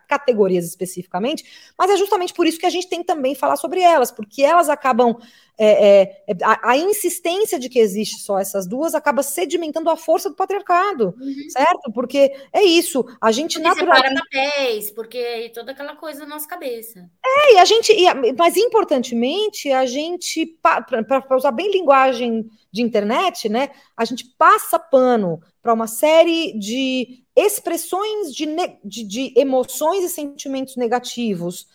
categorias 0.08 0.64
especificamente, 0.64 1.72
mas 1.76 1.90
é 1.90 1.96
justamente 1.96 2.32
por 2.32 2.46
isso 2.46 2.58
que 2.58 2.66
a 2.66 2.70
gente 2.70 2.88
tem 2.88 3.02
também 3.02 3.34
falar 3.34 3.56
sobre 3.56 3.80
elas, 3.80 4.10
porque 4.10 4.42
elas 4.42 4.68
acabam. 4.68 5.16
É, 5.62 6.00
é, 6.00 6.22
é 6.26 6.36
a, 6.42 6.70
a, 6.70 6.76
insistência 6.78 7.58
de 7.58 7.68
que 7.68 7.78
existe 7.78 8.22
só 8.22 8.38
essas 8.38 8.66
duas 8.66 8.94
acaba 8.94 9.22
sedimentando 9.22 9.90
a 9.90 9.96
força 9.96 10.30
do 10.30 10.34
patriarcado, 10.34 11.14
uhum. 11.20 11.50
certo? 11.50 11.92
Porque 11.92 12.34
é 12.50 12.62
isso, 12.62 13.04
a 13.20 13.30
gente 13.30 13.60
porque 13.60 13.68
naturalmente... 13.68 14.22
papéis, 14.22 14.90
porque 14.90 15.52
toda 15.52 15.72
aquela 15.72 15.94
coisa 15.96 16.20
na 16.20 16.28
nossa 16.28 16.48
cabeça. 16.48 17.10
É, 17.22 17.54
e 17.54 17.58
a 17.58 17.64
gente, 17.66 17.92
e, 17.92 18.32
mas 18.32 18.56
importantemente, 18.56 19.70
a 19.70 19.84
gente, 19.84 20.46
para 20.62 21.36
usar 21.36 21.52
bem 21.52 21.70
linguagem 21.70 22.48
de 22.72 22.80
internet, 22.80 23.50
né, 23.50 23.68
a 23.94 24.06
gente 24.06 24.24
passa 24.38 24.78
pano 24.78 25.42
para 25.60 25.74
uma 25.74 25.86
série 25.86 26.58
de 26.58 27.22
expressões 27.36 28.34
de, 28.34 28.46
de, 28.82 29.04
de, 29.04 29.34
emoções 29.36 30.04
e 30.04 30.08
sentimentos 30.08 30.76
negativos. 30.76 31.68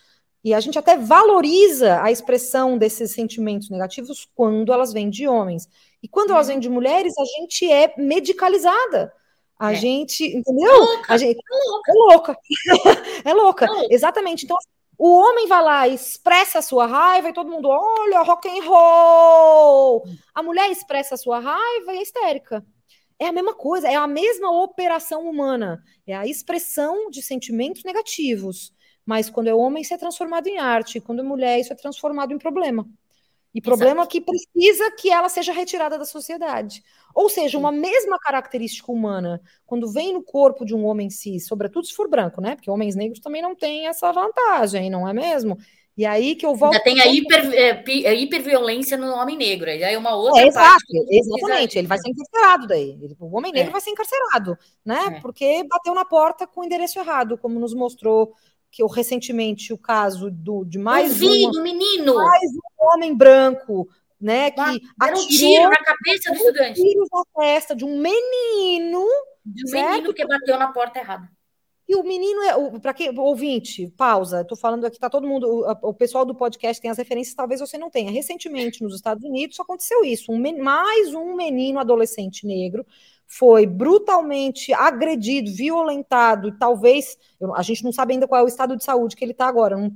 E 0.46 0.54
a 0.54 0.60
gente 0.60 0.78
até 0.78 0.96
valoriza 0.96 2.00
a 2.04 2.12
expressão 2.12 2.78
desses 2.78 3.12
sentimentos 3.12 3.68
negativos 3.68 4.30
quando 4.36 4.72
elas 4.72 4.94
vêm 4.94 5.10
de 5.10 5.28
homens. 5.28 5.68
E 6.04 6.08
quando 6.08 6.34
elas 6.34 6.46
vêm 6.46 6.60
de 6.60 6.70
mulheres, 6.70 7.18
a 7.18 7.26
gente 7.26 7.68
é 7.72 7.92
medicalizada. 7.98 9.12
A 9.58 9.72
é. 9.72 9.76
gente, 9.76 10.24
entendeu? 10.24 10.72
É 10.72 10.78
louca. 10.78 11.14
A 11.16 11.18
gente, 11.18 11.40
é 11.40 11.94
louca. 11.94 12.38
É 13.26 13.34
louca. 13.34 13.66
é 13.66 13.68
louca. 13.68 13.88
Exatamente. 13.90 14.46
Então, 14.46 14.56
o 15.00 15.20
homem 15.20 15.48
vai 15.48 15.64
lá, 15.64 15.88
expressa 15.88 16.60
a 16.60 16.62
sua 16.62 16.86
raiva 16.86 17.30
e 17.30 17.34
todo 17.34 17.50
mundo, 17.50 17.68
olha, 17.68 18.22
rock 18.22 18.48
and 18.48 18.64
roll. 18.66 20.04
A 20.32 20.44
mulher 20.44 20.70
expressa 20.70 21.16
a 21.16 21.18
sua 21.18 21.40
raiva 21.40 21.92
e 21.92 21.98
é 21.98 22.02
histérica. 22.04 22.64
É 23.18 23.30
a 23.30 23.32
mesma 23.32 23.56
coisa, 23.56 23.88
é 23.88 23.96
a 23.96 24.06
mesma 24.06 24.52
operação 24.52 25.28
humana. 25.28 25.84
É 26.06 26.16
a 26.16 26.28
expressão 26.28 27.10
de 27.10 27.24
sentimentos 27.24 27.84
negativos. 27.84 28.75
Mas 29.06 29.30
quando 29.30 29.48
é 29.48 29.54
homem, 29.54 29.82
isso 29.82 29.94
é 29.94 29.98
transformado 29.98 30.48
em 30.48 30.58
arte. 30.58 31.00
Quando 31.00 31.20
é 31.20 31.24
mulher, 31.24 31.60
isso 31.60 31.72
é 31.72 31.76
transformado 31.76 32.34
em 32.34 32.38
problema. 32.38 32.88
E 33.54 33.62
problema 33.62 34.02
Exato. 34.02 34.10
que 34.10 34.22
precisa 34.22 34.92
que 34.92 35.10
ela 35.10 35.30
seja 35.30 35.54
retirada 35.54 35.98
da 35.98 36.04
sociedade. 36.04 36.84
Ou 37.14 37.30
seja, 37.30 37.58
uma 37.58 37.72
mesma 37.72 38.20
característica 38.20 38.92
humana, 38.92 39.42
quando 39.66 39.90
vem 39.90 40.12
no 40.12 40.22
corpo 40.22 40.66
de 40.66 40.76
um 40.76 40.86
homem 40.86 41.10
cis, 41.10 41.48
sobretudo 41.48 41.88
se 41.88 41.94
for 41.94 42.10
branco, 42.10 42.42
né? 42.42 42.56
Porque 42.56 42.70
homens 42.70 42.98
negros 42.98 43.22
também 43.22 43.42
não 43.42 43.56
têm 43.56 43.88
essa 43.88 44.12
vantagem, 44.12 44.90
não 44.90 45.08
é 45.08 45.14
mesmo? 45.14 45.58
E 45.98 46.06
aí 46.06 46.36
que 46.36 46.46
eu 46.46 46.54
volto. 46.54 46.74
Já 46.74 46.82
tem 46.82 47.00
a, 47.00 47.08
hiper, 47.08 47.54
é, 47.54 48.10
a 48.10 48.14
hiperviolência 48.14 48.98
no 48.98 49.14
homem 49.14 49.38
negro, 49.38 49.70
aí 49.70 49.82
é 49.82 49.98
uma 49.98 50.14
outra 50.14 50.42
é, 50.42 50.48
exato, 50.48 50.84
Exatamente, 51.10 51.78
ele 51.78 51.88
vai 51.88 51.98
ser 51.98 52.10
encarcerado 52.10 52.68
daí. 52.68 53.00
O 53.18 53.38
homem 53.38 53.54
negro 53.54 53.70
é. 53.70 53.72
vai 53.72 53.80
ser 53.80 53.92
encarcerado, 53.92 54.58
né? 54.84 55.16
É. 55.16 55.22
Porque 55.22 55.64
bateu 55.64 55.94
na 55.94 56.04
porta 56.04 56.46
com 56.46 56.60
o 56.60 56.66
endereço 56.66 57.00
errado, 57.00 57.38
como 57.38 57.58
nos 57.58 57.74
mostrou 57.74 58.34
que 58.76 58.84
eu 58.84 58.88
recentemente 58.88 59.72
o 59.72 59.78
caso 59.78 60.30
do, 60.30 60.66
de 60.66 60.78
mais 60.78 61.22
eu 61.22 61.30
vi, 61.30 61.48
um 61.48 61.64
menino, 61.64 62.16
mais 62.16 62.52
um 62.52 62.86
homem 62.94 63.16
branco, 63.16 63.88
né, 64.20 64.52
que 64.52 64.60
atirou 65.00 65.24
um 65.24 65.28
tiro 65.30 65.70
na 65.70 65.78
cabeça 65.78 66.32
do 66.32 66.36
estudante, 66.36 66.82
tiro 66.82 67.08
na 67.10 67.24
testa 67.42 67.74
de 67.74 67.86
um 67.86 67.98
menino, 67.98 69.08
de 69.46 69.64
um 69.64 69.68
certo? 69.70 69.92
menino 69.92 70.14
que 70.14 70.28
bateu 70.28 70.60
na 70.60 70.74
porta 70.74 71.00
errada. 71.00 71.32
E 71.88 71.96
o 71.96 72.04
menino 72.04 72.42
é, 72.42 72.80
para 72.80 72.94
quem 72.94 73.18
ouvinte, 73.18 73.88
pausa, 73.96 74.42
estou 74.42 74.58
falando 74.58 74.84
aqui, 74.84 75.00
tá 75.00 75.10
todo 75.10 75.26
mundo, 75.26 75.48
o, 75.48 75.90
o, 75.90 75.94
pessoal 75.94 76.26
do 76.26 76.36
podcast 76.36 76.82
tem 76.82 76.92
as 76.92 76.98
referências, 76.98 77.34
talvez 77.34 77.62
você 77.62 77.78
não 77.78 77.90
tenha. 77.90 78.12
Recentemente, 78.12 78.84
nos 78.84 78.96
Estados 78.96 79.24
Unidos, 79.24 79.58
aconteceu 79.58 80.04
isso, 80.04 80.34
um, 80.34 80.62
mais 80.62 81.14
um 81.14 81.34
menino 81.34 81.80
adolescente 81.80 82.46
negro 82.46 82.86
foi 83.28 83.66
brutalmente 83.66 84.74
agredido, 84.74 85.52
violentado, 85.52 86.48
e 86.48 86.52
talvez, 86.58 87.18
eu, 87.40 87.56
a 87.56 87.62
gente 87.62 87.84
não 87.84 87.92
sabe 87.92 88.14
ainda 88.14 88.28
qual 88.28 88.42
é 88.42 88.44
o 88.44 88.48
estado 88.48 88.78
de 88.78 88.84
saúde 88.84 89.16
que 89.16 89.26
ele 89.26 89.32
está 89.32 89.48
agora. 89.48 89.76
Não, 89.76 89.92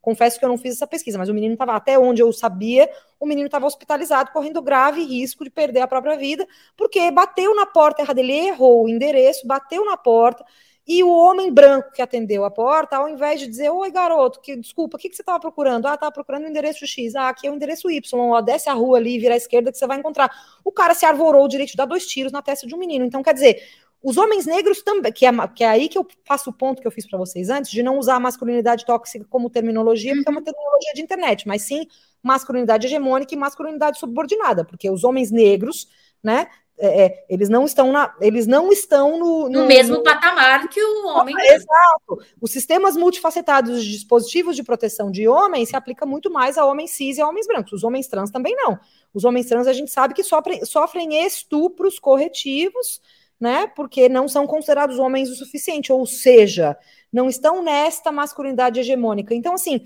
confesso 0.00 0.38
que 0.38 0.44
eu 0.44 0.48
não 0.48 0.58
fiz 0.58 0.74
essa 0.74 0.86
pesquisa, 0.86 1.18
mas 1.18 1.28
o 1.28 1.34
menino 1.34 1.54
estava, 1.54 1.74
até 1.74 1.98
onde 1.98 2.22
eu 2.22 2.32
sabia, 2.32 2.90
o 3.18 3.26
menino 3.26 3.46
estava 3.46 3.66
hospitalizado, 3.66 4.32
correndo 4.32 4.60
grave 4.60 5.04
risco 5.04 5.44
de 5.44 5.50
perder 5.50 5.80
a 5.80 5.88
própria 5.88 6.16
vida, 6.16 6.46
porque 6.76 7.10
bateu 7.10 7.54
na 7.54 7.66
porta 7.66 8.02
errada, 8.02 8.20
ele 8.20 8.32
errou 8.32 8.84
o 8.84 8.88
endereço, 8.88 9.46
bateu 9.46 9.84
na 9.84 9.96
porta. 9.96 10.44
E 10.86 11.02
o 11.04 11.08
homem 11.08 11.52
branco 11.52 11.92
que 11.92 12.02
atendeu 12.02 12.44
a 12.44 12.50
porta, 12.50 12.96
ao 12.96 13.08
invés 13.08 13.38
de 13.38 13.46
dizer, 13.46 13.70
oi 13.70 13.90
garoto, 13.90 14.40
que 14.40 14.56
desculpa, 14.56 14.96
o 14.96 15.00
que, 15.00 15.08
que 15.08 15.14
você 15.14 15.22
estava 15.22 15.38
procurando? 15.38 15.86
Ah, 15.86 15.94
estava 15.94 16.10
procurando 16.10 16.44
o 16.44 16.48
endereço 16.48 16.86
X. 16.86 17.14
Ah, 17.14 17.28
aqui 17.28 17.46
é 17.46 17.50
o 17.50 17.54
endereço 17.54 17.88
Y. 17.88 18.20
Ó, 18.20 18.40
desce 18.40 18.68
a 18.68 18.72
rua 18.72 18.98
ali, 18.98 19.18
vira 19.18 19.34
à 19.34 19.36
esquerda 19.36 19.70
que 19.70 19.78
você 19.78 19.86
vai 19.86 19.98
encontrar. 19.98 20.30
O 20.64 20.72
cara 20.72 20.92
se 20.94 21.06
arvorou 21.06 21.44
o 21.44 21.48
direito 21.48 21.70
de 21.70 21.76
dar 21.76 21.86
dois 21.86 22.06
tiros 22.06 22.32
na 22.32 22.42
testa 22.42 22.66
de 22.66 22.74
um 22.74 22.78
menino. 22.78 23.04
Então, 23.04 23.22
quer 23.22 23.32
dizer, 23.32 23.62
os 24.02 24.16
homens 24.16 24.44
negros 24.44 24.82
também, 24.82 25.12
que 25.12 25.24
é, 25.24 25.30
que 25.54 25.62
é 25.62 25.68
aí 25.68 25.88
que 25.88 25.96
eu 25.96 26.06
faço 26.24 26.50
o 26.50 26.52
ponto 26.52 26.82
que 26.82 26.88
eu 26.88 26.90
fiz 26.90 27.06
para 27.08 27.18
vocês 27.18 27.48
antes, 27.48 27.70
de 27.70 27.82
não 27.82 27.96
usar 27.98 28.16
a 28.16 28.20
masculinidade 28.20 28.84
tóxica 28.84 29.24
como 29.30 29.48
terminologia, 29.48 30.12
porque 30.14 30.28
é 30.28 30.32
uma 30.32 30.40
uhum. 30.40 30.44
terminologia 30.44 30.92
de 30.94 31.02
internet, 31.02 31.46
mas 31.46 31.62
sim 31.62 31.86
masculinidade 32.20 32.86
hegemônica 32.86 33.32
e 33.32 33.36
masculinidade 33.36 33.98
subordinada, 34.00 34.64
porque 34.64 34.90
os 34.90 35.04
homens 35.04 35.30
negros, 35.30 35.88
né, 36.22 36.48
é, 36.78 37.04
é, 37.04 37.24
eles 37.28 37.48
não 37.48 37.64
estão 37.64 37.92
na, 37.92 38.14
eles 38.20 38.46
não 38.46 38.72
estão 38.72 39.18
no, 39.18 39.48
no, 39.48 39.60
no 39.60 39.66
mesmo 39.66 39.96
no... 39.96 40.02
patamar 40.02 40.68
que 40.68 40.82
o 40.82 41.06
homem. 41.06 41.34
exato. 41.38 42.18
Os 42.40 42.50
sistemas 42.50 42.96
multifacetados 42.96 43.84
de 43.84 43.92
dispositivos 43.92 44.56
de 44.56 44.62
proteção 44.62 45.10
de 45.10 45.28
homens 45.28 45.68
se 45.68 45.76
aplica 45.76 46.04
muito 46.04 46.30
mais 46.30 46.58
a 46.58 46.64
homens 46.64 46.90
cis 46.90 47.18
e 47.18 47.20
a 47.20 47.28
homens 47.28 47.46
brancos. 47.46 47.72
Os 47.72 47.84
homens 47.84 48.08
trans 48.08 48.30
também 48.30 48.56
não. 48.56 48.78
Os 49.14 49.24
homens 49.24 49.46
trans 49.46 49.66
a 49.66 49.72
gente 49.72 49.90
sabe 49.90 50.14
que 50.14 50.24
sofrem, 50.24 50.64
sofrem 50.64 51.24
estupros 51.24 51.98
corretivos, 51.98 53.00
né? 53.38 53.66
Porque 53.68 54.08
não 54.08 54.26
são 54.26 54.46
considerados 54.46 54.98
homens 54.98 55.28
o 55.28 55.34
suficiente, 55.34 55.92
ou 55.92 56.04
seja, 56.06 56.76
não 57.12 57.28
estão 57.28 57.62
nesta 57.62 58.10
masculinidade 58.10 58.80
hegemônica. 58.80 59.34
Então, 59.34 59.54
assim, 59.54 59.82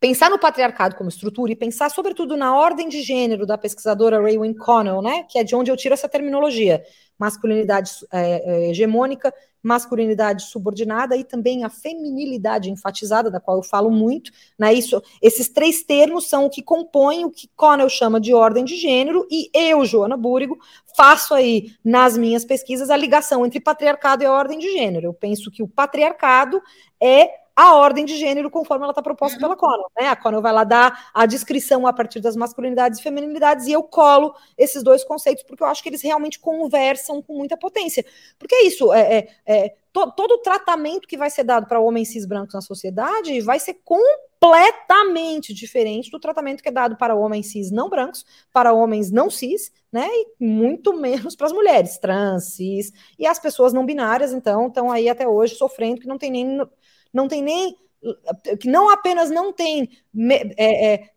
pensar 0.00 0.30
no 0.30 0.38
patriarcado 0.38 0.94
como 0.96 1.08
estrutura 1.08 1.52
e 1.52 1.56
pensar, 1.56 1.90
sobretudo, 1.90 2.36
na 2.36 2.56
ordem 2.56 2.88
de 2.88 3.02
gênero 3.02 3.46
da 3.46 3.58
pesquisadora 3.58 4.20
Raywin 4.20 4.54
Connell, 4.54 5.02
né, 5.02 5.24
que 5.28 5.38
é 5.38 5.44
de 5.44 5.56
onde 5.56 5.70
eu 5.70 5.76
tiro 5.76 5.94
essa 5.94 6.08
terminologia, 6.08 6.82
masculinidade 7.18 7.90
é, 8.12 8.66
é, 8.66 8.70
hegemônica, 8.70 9.34
masculinidade 9.60 10.44
subordinada 10.44 11.16
e 11.16 11.24
também 11.24 11.64
a 11.64 11.68
feminilidade 11.68 12.70
enfatizada, 12.70 13.28
da 13.28 13.40
qual 13.40 13.56
eu 13.56 13.62
falo 13.62 13.90
muito, 13.90 14.30
né, 14.56 14.72
isso, 14.72 15.02
esses 15.20 15.48
três 15.48 15.82
termos 15.82 16.28
são 16.28 16.46
o 16.46 16.50
que 16.50 16.62
compõem 16.62 17.24
o 17.24 17.30
que 17.30 17.50
Connell 17.56 17.88
chama 17.88 18.20
de 18.20 18.32
ordem 18.32 18.64
de 18.64 18.76
gênero 18.76 19.26
e 19.28 19.50
eu, 19.52 19.84
Joana 19.84 20.16
Búrigo, 20.16 20.56
faço 20.96 21.34
aí 21.34 21.72
nas 21.84 22.16
minhas 22.16 22.44
pesquisas 22.44 22.88
a 22.88 22.96
ligação 22.96 23.44
entre 23.44 23.58
patriarcado 23.58 24.22
e 24.22 24.26
a 24.26 24.32
ordem 24.32 24.58
de 24.58 24.70
gênero. 24.72 25.06
Eu 25.06 25.14
penso 25.14 25.50
que 25.50 25.62
o 25.62 25.68
patriarcado 25.68 26.62
é 27.00 27.47
a 27.58 27.74
ordem 27.74 28.04
de 28.04 28.16
gênero 28.16 28.48
conforme 28.52 28.84
ela 28.84 28.92
está 28.92 29.02
proposta 29.02 29.34
uhum. 29.34 29.40
pela 29.40 29.56
Connell. 29.56 29.90
Né? 30.00 30.06
A 30.06 30.14
Connell 30.14 30.40
vai 30.40 30.52
lá 30.52 30.62
dar 30.62 31.10
a 31.12 31.26
descrição 31.26 31.88
a 31.88 31.92
partir 31.92 32.20
das 32.20 32.36
masculinidades 32.36 33.00
e 33.00 33.02
feminilidades, 33.02 33.66
e 33.66 33.72
eu 33.72 33.82
colo 33.82 34.32
esses 34.56 34.80
dois 34.80 35.02
conceitos, 35.02 35.42
porque 35.42 35.64
eu 35.64 35.66
acho 35.66 35.82
que 35.82 35.88
eles 35.88 36.00
realmente 36.00 36.38
conversam 36.38 37.20
com 37.20 37.36
muita 37.36 37.56
potência. 37.56 38.04
Porque 38.38 38.54
é 38.54 38.64
isso, 38.64 38.92
é, 38.92 39.00
é, 39.18 39.28
é 39.44 39.74
to, 39.92 40.12
todo 40.12 40.34
o 40.34 40.38
tratamento 40.38 41.08
que 41.08 41.16
vai 41.16 41.30
ser 41.30 41.42
dado 41.42 41.66
para 41.66 41.80
homens 41.80 42.12
cis 42.12 42.24
brancos 42.24 42.54
na 42.54 42.60
sociedade 42.60 43.40
vai 43.40 43.58
ser 43.58 43.80
completamente 43.84 45.52
diferente 45.52 46.12
do 46.12 46.20
tratamento 46.20 46.62
que 46.62 46.68
é 46.68 46.72
dado 46.72 46.96
para 46.96 47.16
homens 47.16 47.50
cis 47.50 47.72
não 47.72 47.88
brancos, 47.88 48.24
para 48.52 48.72
homens 48.72 49.10
não 49.10 49.28
cis, 49.28 49.72
né? 49.90 50.06
E 50.08 50.28
muito 50.38 50.94
menos 50.94 51.34
para 51.34 51.48
as 51.48 51.52
mulheres 51.52 51.98
trans, 51.98 52.52
cis, 52.52 52.92
e 53.18 53.26
as 53.26 53.40
pessoas 53.40 53.72
não 53.72 53.84
binárias, 53.84 54.32
então, 54.32 54.68
estão 54.68 54.92
aí 54.92 55.08
até 55.08 55.26
hoje 55.26 55.56
sofrendo, 55.56 56.00
que 56.00 56.06
não 56.06 56.18
tem 56.18 56.30
nem 56.30 56.60
não 57.12 57.28
tem 57.28 57.42
nem 57.42 57.76
que 58.60 58.68
não 58.68 58.90
apenas 58.90 59.30
não 59.30 59.52
tem 59.52 59.90
é, 60.56 60.92
é, 60.92 61.10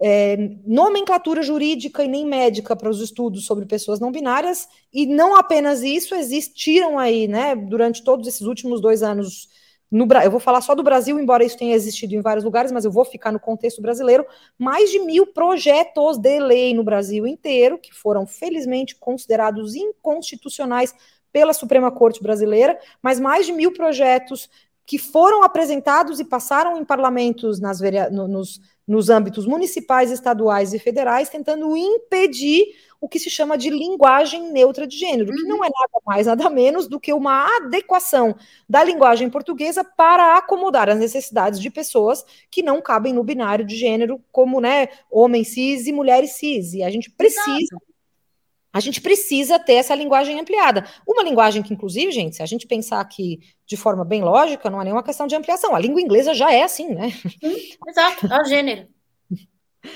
é, 0.00 0.36
nomenclatura 0.66 1.42
jurídica 1.42 2.04
e 2.04 2.08
nem 2.08 2.26
médica 2.26 2.76
para 2.76 2.90
os 2.90 3.00
estudos 3.00 3.46
sobre 3.46 3.66
pessoas 3.66 4.00
não 4.00 4.12
binárias, 4.12 4.68
e 4.92 5.06
não 5.06 5.36
apenas 5.36 5.82
isso, 5.82 6.14
existiram 6.14 6.98
aí, 6.98 7.26
né, 7.26 7.54
durante 7.54 8.02
todos 8.02 8.26
esses 8.26 8.42
últimos 8.42 8.80
dois 8.80 9.02
anos. 9.02 9.48
No, 9.90 10.08
eu 10.24 10.30
vou 10.30 10.40
falar 10.40 10.60
só 10.60 10.74
do 10.74 10.82
Brasil, 10.82 11.18
embora 11.20 11.44
isso 11.44 11.56
tenha 11.56 11.74
existido 11.74 12.14
em 12.14 12.20
vários 12.20 12.44
lugares, 12.44 12.72
mas 12.72 12.84
eu 12.84 12.90
vou 12.90 13.04
ficar 13.04 13.30
no 13.30 13.38
contexto 13.38 13.80
brasileiro. 13.80 14.26
Mais 14.58 14.90
de 14.90 14.98
mil 14.98 15.26
projetos 15.28 16.18
de 16.18 16.40
lei 16.40 16.74
no 16.74 16.82
Brasil 16.82 17.26
inteiro, 17.26 17.78
que 17.78 17.94
foram 17.94 18.26
felizmente 18.26 18.96
considerados 18.96 19.76
inconstitucionais 19.76 20.92
pela 21.32 21.52
Suprema 21.52 21.92
Corte 21.92 22.22
Brasileira, 22.22 22.78
mas 23.00 23.20
mais 23.20 23.46
de 23.46 23.52
mil 23.52 23.72
projetos 23.72 24.48
que 24.86 24.98
foram 24.98 25.42
apresentados 25.42 26.20
e 26.20 26.24
passaram 26.24 26.78
em 26.78 26.84
parlamentos 26.84 27.58
nas, 27.58 27.80
nos, 28.10 28.60
nos 28.86 29.08
âmbitos 29.08 29.46
municipais, 29.46 30.10
estaduais 30.10 30.74
e 30.74 30.78
federais, 30.78 31.28
tentando 31.28 31.76
impedir 31.76 32.66
o 33.00 33.08
que 33.08 33.18
se 33.18 33.28
chama 33.28 33.58
de 33.58 33.68
linguagem 33.68 34.50
neutra 34.50 34.86
de 34.86 34.96
gênero, 34.96 35.30
que 35.30 35.42
não 35.42 35.62
é 35.62 35.68
uhum. 35.68 35.72
nada 35.78 36.02
mais, 36.06 36.26
nada 36.26 36.48
menos 36.48 36.88
do 36.88 36.98
que 36.98 37.12
uma 37.12 37.46
adequação 37.58 38.34
da 38.66 38.82
linguagem 38.82 39.28
portuguesa 39.28 39.84
para 39.84 40.38
acomodar 40.38 40.88
as 40.88 40.98
necessidades 40.98 41.60
de 41.60 41.70
pessoas 41.70 42.24
que 42.50 42.62
não 42.62 42.80
cabem 42.80 43.12
no 43.12 43.22
binário 43.22 43.64
de 43.64 43.76
gênero, 43.76 44.22
como 44.32 44.58
né, 44.58 44.88
homens 45.10 45.48
cis 45.48 45.86
e 45.86 45.92
mulheres 45.92 46.32
cis. 46.32 46.72
E 46.72 46.82
a 46.82 46.90
gente 46.90 47.10
precisa. 47.10 47.50
Exato. 47.50 47.93
A 48.74 48.80
gente 48.80 49.00
precisa 49.00 49.56
ter 49.56 49.74
essa 49.74 49.94
linguagem 49.94 50.40
ampliada. 50.40 50.84
Uma 51.06 51.22
linguagem 51.22 51.62
que, 51.62 51.72
inclusive, 51.72 52.10
gente, 52.10 52.34
se 52.34 52.42
a 52.42 52.46
gente 52.46 52.66
pensar 52.66 53.00
aqui 53.00 53.38
de 53.64 53.76
forma 53.76 54.04
bem 54.04 54.20
lógica, 54.20 54.68
não 54.68 54.80
é 54.80 54.84
nenhuma 54.84 55.04
questão 55.04 55.28
de 55.28 55.36
ampliação. 55.36 55.76
A 55.76 55.78
língua 55.78 56.00
inglesa 56.00 56.34
já 56.34 56.52
é 56.52 56.64
assim, 56.64 56.92
né? 56.92 57.12
exato, 57.88 58.26
é 58.26 58.42
o 58.42 58.44
gênero. 58.44 58.88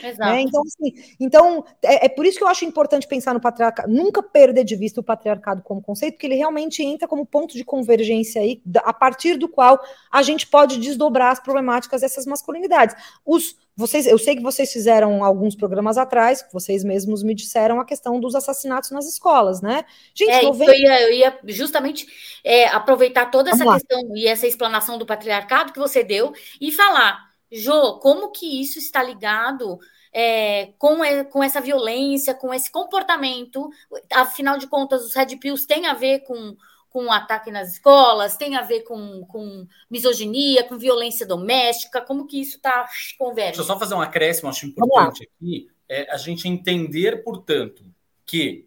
Exato. 0.02 0.32
Né? 0.32 0.40
Então, 0.42 0.62
assim, 0.62 1.14
então 1.18 1.64
é, 1.82 2.06
é, 2.06 2.08
por 2.08 2.26
isso 2.26 2.38
que 2.38 2.44
eu 2.44 2.48
acho 2.48 2.64
importante 2.64 3.06
pensar 3.06 3.32
no 3.34 3.40
patriarcado, 3.40 3.90
nunca 3.90 4.22
perder 4.22 4.64
de 4.64 4.76
vista 4.76 5.00
o 5.00 5.04
patriarcado 5.04 5.62
como 5.62 5.82
conceito, 5.82 6.14
porque 6.14 6.26
ele 6.26 6.34
realmente 6.36 6.82
entra 6.82 7.08
como 7.08 7.24
ponto 7.24 7.54
de 7.54 7.64
convergência 7.64 8.42
aí, 8.42 8.62
a 8.76 8.92
partir 8.92 9.36
do 9.36 9.48
qual 9.48 9.80
a 10.10 10.22
gente 10.22 10.46
pode 10.46 10.78
desdobrar 10.78 11.32
as 11.32 11.40
problemáticas 11.40 12.02
dessas 12.02 12.26
masculinidades. 12.26 12.94
Os 13.24 13.56
vocês, 13.78 14.08
eu 14.08 14.18
sei 14.18 14.34
que 14.34 14.42
vocês 14.42 14.72
fizeram 14.72 15.22
alguns 15.22 15.54
programas 15.54 15.96
atrás, 15.96 16.44
vocês 16.52 16.82
mesmos 16.82 17.22
me 17.22 17.32
disseram 17.32 17.78
a 17.78 17.84
questão 17.84 18.18
dos 18.18 18.34
assassinatos 18.34 18.90
nas 18.90 19.06
escolas, 19.06 19.62
né? 19.62 19.84
Gente, 20.12 20.32
é, 20.32 20.42
90... 20.42 20.72
eu, 20.72 20.78
ia, 20.80 21.02
eu 21.02 21.12
ia 21.12 21.38
justamente 21.46 22.04
é, 22.42 22.66
aproveitar 22.66 23.26
toda 23.26 23.50
essa 23.50 23.64
questão 23.64 24.16
e 24.16 24.26
essa 24.26 24.48
explanação 24.48 24.98
do 24.98 25.06
patriarcado 25.06 25.72
que 25.72 25.78
você 25.78 26.02
deu 26.02 26.32
e 26.60 26.72
falar 26.72 27.27
Jô, 27.50 27.98
como 27.98 28.30
que 28.30 28.60
isso 28.60 28.78
está 28.78 29.02
ligado 29.02 29.78
é, 30.12 30.72
com, 30.78 30.98
com 31.30 31.42
essa 31.42 31.60
violência, 31.60 32.34
com 32.34 32.52
esse 32.52 32.70
comportamento? 32.70 33.70
Afinal 34.12 34.58
de 34.58 34.66
contas, 34.66 35.04
os 35.04 35.14
Red 35.14 35.36
Pills 35.36 35.66
têm 35.66 35.86
a 35.86 35.94
ver 35.94 36.20
com, 36.20 36.56
com 36.90 37.04
um 37.04 37.12
ataque 37.12 37.50
nas 37.50 37.72
escolas, 37.72 38.36
tem 38.36 38.56
a 38.56 38.62
ver 38.62 38.82
com, 38.82 39.24
com 39.26 39.66
misoginia, 39.90 40.64
com 40.64 40.78
violência 40.78 41.26
doméstica, 41.26 42.00
como 42.00 42.26
que 42.26 42.40
isso 42.40 42.56
está 42.56 42.86
conversa? 43.18 43.48
Deixa 43.48 43.62
eu 43.62 43.66
só 43.66 43.78
fazer 43.78 43.94
um 43.94 44.00
acréscimo, 44.00 44.48
acho 44.48 44.66
importante 44.66 45.24
aqui, 45.24 45.68
é 45.88 46.12
a 46.12 46.16
gente 46.16 46.46
entender, 46.46 47.22
portanto, 47.24 47.82
que 48.26 48.66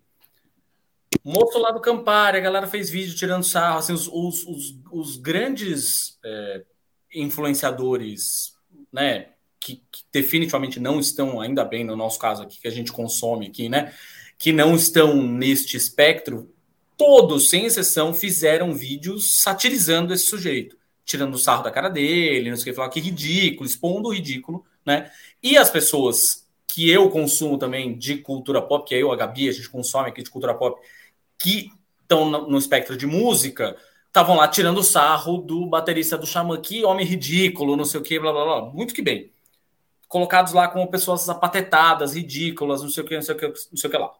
o 1.24 1.32
moço 1.32 1.60
lá 1.60 1.72
do 1.72 1.82
Campari, 1.82 2.38
a 2.38 2.42
galera 2.42 2.68
fez 2.68 2.90
vídeo 2.90 3.16
tirando 3.16 3.44
sarro, 3.44 3.78
assim, 3.78 3.94
os, 3.94 4.08
os, 4.08 4.44
os, 4.46 4.80
os 4.92 5.18
grandes 5.18 6.18
é, 6.24 6.64
influenciadores 7.14 8.51
né, 8.92 9.28
que, 9.60 9.76
que, 9.92 10.04
definitivamente 10.12 10.80
não 10.80 11.00
estão, 11.00 11.40
ainda 11.40 11.64
bem 11.64 11.84
no 11.84 11.96
nosso 11.96 12.20
caso 12.20 12.44
aqui, 12.44 12.60
que 12.60 12.68
a 12.68 12.72
gente 12.72 12.92
consome 12.92 13.48
aqui, 13.48 13.70
né, 13.70 13.94
que 14.38 14.52
não 14.52 14.76
estão 14.76 15.22
neste 15.22 15.78
espectro, 15.78 16.52
todos, 16.98 17.50
sem 17.50 17.66
exceção, 17.66 18.14
fizeram 18.14 18.74
vídeos 18.74 19.42
satirizando 19.42 20.14
esse 20.14 20.26
sujeito, 20.26 20.78
tirando 21.06 21.36
o 21.36 21.40
sarro 21.40 21.64
da 21.64 21.72
cara 21.72 21.90
dele, 21.90 22.50
não 22.50 22.58
sei 22.58 22.64
o 22.64 22.66
que, 22.66 22.74
falar 22.74 22.90
que 22.90 23.00
ridículo, 23.00 23.68
expondo 23.68 24.10
o 24.10 24.14
ridículo, 24.14 24.66
né, 24.86 25.12
e 25.42 25.58
as 25.58 25.70
pessoas 25.70 26.48
que 26.68 26.90
eu 26.90 27.10
consumo 27.10 27.58
também 27.58 27.98
de 27.98 28.18
cultura 28.18 28.62
pop, 28.62 28.88
que 28.88 28.96
é 28.96 29.02
eu, 29.02 29.12
a 29.12 29.16
Gabi, 29.16 29.50
a 29.50 29.52
gente 29.52 29.70
consome 29.70 30.10
aqui 30.10 30.24
de 30.24 30.30
cultura 30.30 30.54
pop, 30.54 30.82
que 31.38 31.70
estão 32.02 32.30
no 32.30 32.58
espectro 32.58 32.96
de 32.96 33.06
música, 33.06 33.76
estavam 34.12 34.36
lá 34.36 34.48
tirando 34.50 34.84
sarro 34.84 35.38
do 35.38 35.66
baterista 35.66 36.18
do 36.18 36.28
Xamã, 36.28 36.60
que 36.60 36.84
homem 36.84 37.06
ridículo, 37.06 37.78
não 37.78 37.86
sei 37.86 38.02
o 38.02 38.04
que, 38.04 38.20
blá 38.20 38.32
blá 38.34 38.44
blá. 38.44 38.62
Muito 38.74 38.94
que 38.94 39.02
bem. 39.02 39.32
Colocados 40.10 40.52
lá 40.52 40.68
como 40.68 40.92
pessoas 40.92 41.30
apatetadas, 41.30 42.14
ridículas, 42.14 42.82
não 42.82 42.90
sei 42.90 43.04
o 43.04 43.08
que, 43.08 43.16
não 43.16 43.22
sei 43.22 43.36
o 43.36 43.38
que, 43.38 43.48
não 43.48 43.78
sei 43.78 43.88
o 43.88 43.92
que 43.92 43.98
lá. 43.98 44.12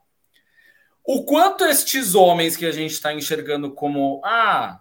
O 1.04 1.26
quanto 1.26 1.66
estes 1.66 2.16
homens 2.16 2.56
que 2.56 2.66
a 2.66 2.72
gente 2.72 2.92
está 2.92 3.14
enxergando 3.14 3.72
como 3.72 4.22
ah, 4.24 4.80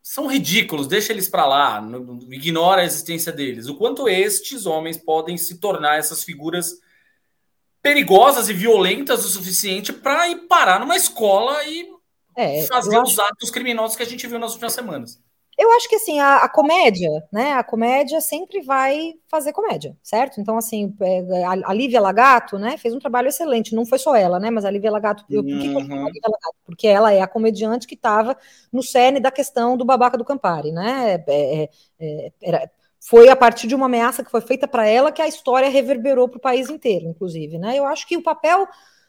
são 0.00 0.28
ridículos, 0.28 0.86
deixa 0.86 1.12
eles 1.12 1.28
para 1.28 1.44
lá, 1.44 1.82
ignora 2.30 2.82
a 2.82 2.84
existência 2.84 3.32
deles. 3.32 3.66
O 3.66 3.74
quanto 3.74 4.08
estes 4.08 4.64
homens 4.64 4.96
podem 4.96 5.36
se 5.36 5.58
tornar 5.58 5.98
essas 5.98 6.22
figuras 6.22 6.80
perigosas 7.82 8.48
e 8.48 8.52
violentas 8.52 9.24
o 9.24 9.28
suficiente 9.28 9.92
para 9.92 10.28
ir 10.28 10.46
parar 10.46 10.78
numa 10.78 10.96
escola 10.96 11.64
e 11.64 11.95
é, 12.36 12.62
fazer 12.66 12.98
os 13.00 13.18
acho... 13.18 13.22
atos 13.22 13.50
criminosos 13.50 13.96
que 13.96 14.02
a 14.02 14.06
gente 14.06 14.26
viu 14.26 14.38
nas 14.38 14.52
últimas 14.52 14.72
semanas. 14.72 15.18
Eu 15.58 15.72
acho 15.72 15.88
que 15.88 15.96
assim, 15.96 16.20
a, 16.20 16.36
a, 16.36 16.48
comédia, 16.50 17.10
né? 17.32 17.54
A 17.54 17.64
comédia 17.64 18.20
sempre 18.20 18.60
vai 18.60 19.14
fazer 19.26 19.54
comédia, 19.54 19.96
certo? 20.02 20.38
Então, 20.38 20.58
assim, 20.58 20.94
é, 21.00 21.44
a, 21.44 21.52
a 21.70 21.72
Lívia 21.72 21.98
Lagato, 21.98 22.58
né, 22.58 22.76
fez 22.76 22.92
um 22.92 22.98
trabalho 22.98 23.28
excelente. 23.28 23.74
Não 23.74 23.86
foi 23.86 23.98
só 23.98 24.14
ela, 24.14 24.38
né? 24.38 24.50
Mas 24.50 24.66
a 24.66 24.70
Lívia 24.70 24.90
Lagato, 24.90 25.24
eu, 25.30 25.42
por 25.42 25.58
que, 25.58 25.68
uhum. 25.68 25.80
eu 25.80 26.06
Lívia 26.08 26.20
Lagato? 26.24 26.56
Porque 26.66 26.86
ela 26.86 27.10
é 27.10 27.22
a 27.22 27.26
comediante 27.26 27.86
que 27.86 27.94
estava 27.94 28.36
no 28.70 28.82
cerne 28.82 29.18
da 29.18 29.30
questão 29.30 29.78
do 29.78 29.84
babaca 29.84 30.18
do 30.18 30.26
Campari, 30.26 30.72
né? 30.72 31.24
É, 31.26 31.62
é, 31.62 31.70
é 31.98 32.32
era, 32.42 32.70
foi 33.00 33.30
a 33.30 33.36
partir 33.36 33.66
de 33.66 33.74
uma 33.74 33.86
ameaça 33.86 34.22
que 34.22 34.30
foi 34.30 34.42
feita 34.42 34.68
para 34.68 34.86
ela 34.86 35.10
que 35.10 35.22
a 35.22 35.28
história 35.28 35.70
reverberou 35.70 36.28
para 36.28 36.36
o 36.38 36.40
país 36.40 36.68
inteiro, 36.68 37.06
inclusive, 37.08 37.56
né? 37.56 37.78
Eu 37.78 37.86
acho 37.86 38.06
que 38.06 38.16
o 38.16 38.22
papel 38.22 38.68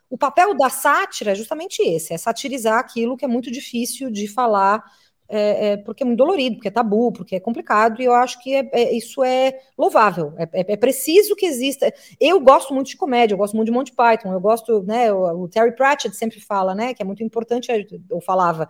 o 0.10 0.18
papel 0.18 0.56
da 0.56 0.70
sátira 0.70 1.32
é 1.32 1.36
justamente 1.36 1.82
esse: 1.82 2.14
é 2.14 2.18
satirizar 2.18 2.80
aquilo 2.80 3.18
que 3.18 3.26
é 3.26 3.28
muito 3.28 3.52
difícil 3.52 4.10
de 4.10 4.28
falar, 4.28 4.84
é, 5.30 5.72
é, 5.72 5.78
porque 5.78 6.04
é 6.04 6.06
muito 6.06 6.18
dolorido, 6.18 6.56
porque 6.56 6.70
é 6.70 6.72
tabu, 6.72 7.12
porque 7.12 7.36
é 7.36 7.40
complicado, 7.40 8.02
e 8.02 8.06
eu 8.06 8.14
acho 8.14 8.42
que 8.42 8.56
é, 8.56 8.70
é 8.72 8.96
isso 8.96 9.24
é 9.24 9.60
louvável. 9.78 10.34
É, 10.38 10.44
é, 10.62 10.74
é, 10.74 10.78
preciso 10.78 11.36
que 11.36 11.46
exista. 11.46 11.94
Eu 12.20 12.40
gosto 12.40 12.74
muito 12.74 12.88
de 12.88 12.98
comédia, 12.98 13.34
eu 13.34 13.38
gosto 13.38 13.56
muito 13.56 13.68
de 13.68 13.74
Monty 13.74 13.94
Python, 13.94 14.32
eu 14.32 14.40
gosto, 14.40 14.84
né? 14.84 15.12
O, 15.12 15.44
o 15.44 15.50
Terry 15.50 15.76
Pratchett 15.76 16.16
sempre 16.16 16.40
fala, 16.40 16.74
né? 16.74 16.94
Que 16.94 17.02
é 17.02 17.06
muito 17.06 17.24
importante, 17.24 17.70
eu 18.10 18.22
falava, 18.22 18.70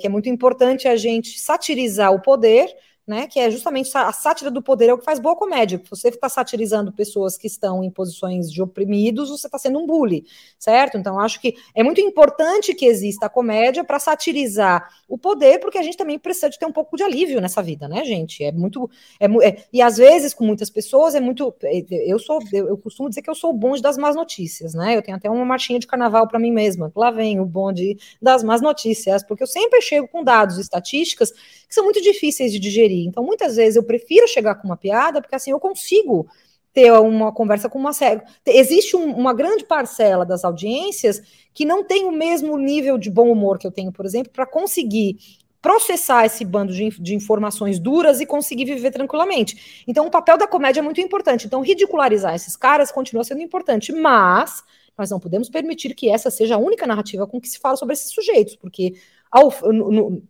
que 0.00 0.06
é 0.06 0.08
muito 0.08 0.28
importante 0.28 0.86
a 0.86 0.96
gente 0.96 1.38
satirizar 1.40 2.12
o 2.12 2.20
poder 2.22 2.68
né, 3.08 3.26
que 3.26 3.40
é 3.40 3.50
justamente 3.50 3.90
a 3.96 4.12
sátira 4.12 4.50
do 4.50 4.62
poder 4.62 4.90
é 4.90 4.92
o 4.92 4.98
que 4.98 5.04
faz 5.04 5.18
boa 5.18 5.34
comédia. 5.34 5.80
Você 5.88 6.08
está 6.08 6.28
satirizando 6.28 6.92
pessoas 6.92 7.38
que 7.38 7.46
estão 7.46 7.82
em 7.82 7.90
posições 7.90 8.52
de 8.52 8.60
oprimidos, 8.60 9.30
você 9.30 9.46
está 9.46 9.58
sendo 9.58 9.78
um 9.78 9.86
bully, 9.86 10.26
certo? 10.58 10.98
Então, 10.98 11.18
acho 11.18 11.40
que 11.40 11.56
é 11.74 11.82
muito 11.82 12.02
importante 12.02 12.74
que 12.74 12.84
exista 12.84 13.26
a 13.26 13.28
comédia 13.30 13.82
para 13.82 13.98
satirizar 13.98 14.88
o 15.08 15.16
poder, 15.16 15.58
porque 15.58 15.78
a 15.78 15.82
gente 15.82 15.96
também 15.96 16.18
precisa 16.18 16.50
de 16.50 16.58
ter 16.58 16.66
um 16.66 16.72
pouco 16.72 16.96
de 16.96 17.02
alívio 17.02 17.40
nessa 17.40 17.62
vida, 17.62 17.88
né, 17.88 18.04
gente? 18.04 18.44
É 18.44 18.52
muito. 18.52 18.90
É, 19.18 19.26
é, 19.48 19.64
e 19.72 19.80
às 19.80 19.96
vezes, 19.96 20.34
com 20.34 20.44
muitas 20.44 20.68
pessoas, 20.68 21.14
é 21.14 21.20
muito. 21.20 21.54
É, 21.64 21.82
eu 21.88 22.18
sou, 22.18 22.40
eu, 22.52 22.68
eu, 22.68 22.76
costumo 22.76 23.08
dizer 23.08 23.22
que 23.22 23.30
eu 23.30 23.34
sou 23.34 23.50
o 23.50 23.54
bonde 23.54 23.80
das 23.80 23.96
más 23.96 24.14
notícias, 24.14 24.74
né? 24.74 24.96
Eu 24.96 25.02
tenho 25.02 25.16
até 25.16 25.30
uma 25.30 25.44
marchinha 25.46 25.78
de 25.78 25.86
carnaval 25.86 26.28
para 26.28 26.38
mim 26.38 26.52
mesma. 26.52 26.92
Lá 26.94 27.10
vem 27.10 27.40
o 27.40 27.46
bonde 27.46 27.96
das 28.20 28.44
más 28.44 28.60
notícias, 28.60 29.22
porque 29.22 29.42
eu 29.42 29.46
sempre 29.46 29.80
chego 29.80 30.06
com 30.08 30.22
dados 30.22 30.58
estatísticas 30.58 31.32
que 31.32 31.74
são 31.74 31.84
muito 31.84 32.00
difíceis 32.02 32.52
de 32.52 32.58
digerir. 32.58 32.97
Então, 33.06 33.22
muitas 33.24 33.56
vezes 33.56 33.76
eu 33.76 33.82
prefiro 33.82 34.26
chegar 34.26 34.56
com 34.56 34.66
uma 34.66 34.76
piada, 34.76 35.20
porque 35.20 35.34
assim 35.34 35.50
eu 35.50 35.60
consigo 35.60 36.26
ter 36.72 36.92
uma 36.92 37.32
conversa 37.32 37.68
com 37.68 37.78
uma 37.78 37.92
série. 37.92 38.22
Existe 38.46 38.96
um, 38.96 39.16
uma 39.16 39.34
grande 39.34 39.64
parcela 39.64 40.24
das 40.24 40.44
audiências 40.44 41.20
que 41.52 41.64
não 41.64 41.82
tem 41.82 42.04
o 42.04 42.12
mesmo 42.12 42.56
nível 42.56 42.98
de 42.98 43.10
bom 43.10 43.30
humor 43.32 43.58
que 43.58 43.66
eu 43.66 43.72
tenho, 43.72 43.92
por 43.92 44.06
exemplo, 44.06 44.32
para 44.32 44.46
conseguir 44.46 45.18
processar 45.60 46.24
esse 46.24 46.44
bando 46.44 46.72
de, 46.72 46.88
de, 47.00 47.14
informações 47.14 47.78
duras 47.78 48.20
e 48.20 48.26
conseguir 48.26 48.64
viver 48.64 48.92
tranquilamente. 48.92 49.84
Então, 49.88 50.06
o 50.06 50.10
papel 50.10 50.38
da 50.38 50.46
comédia 50.46 50.80
é 50.80 50.82
muito 50.82 51.00
importante. 51.00 51.46
Então, 51.46 51.60
ridicularizar 51.60 52.34
esses 52.34 52.56
caras 52.56 52.92
continua 52.92 53.24
sendo 53.24 53.42
importante, 53.42 53.92
mas 53.92 54.62
nós 54.96 55.10
não 55.10 55.18
podemos 55.18 55.48
permitir 55.48 55.94
que 55.94 56.08
essa 56.08 56.30
seja 56.30 56.54
a 56.54 56.58
única 56.58 56.86
narrativa 56.86 57.26
com 57.26 57.40
que 57.40 57.48
se 57.48 57.58
fala 57.58 57.76
sobre 57.76 57.94
esses 57.94 58.12
sujeitos, 58.12 58.56
porque 58.56 58.94
ao, 59.30 59.52
no, 59.62 60.22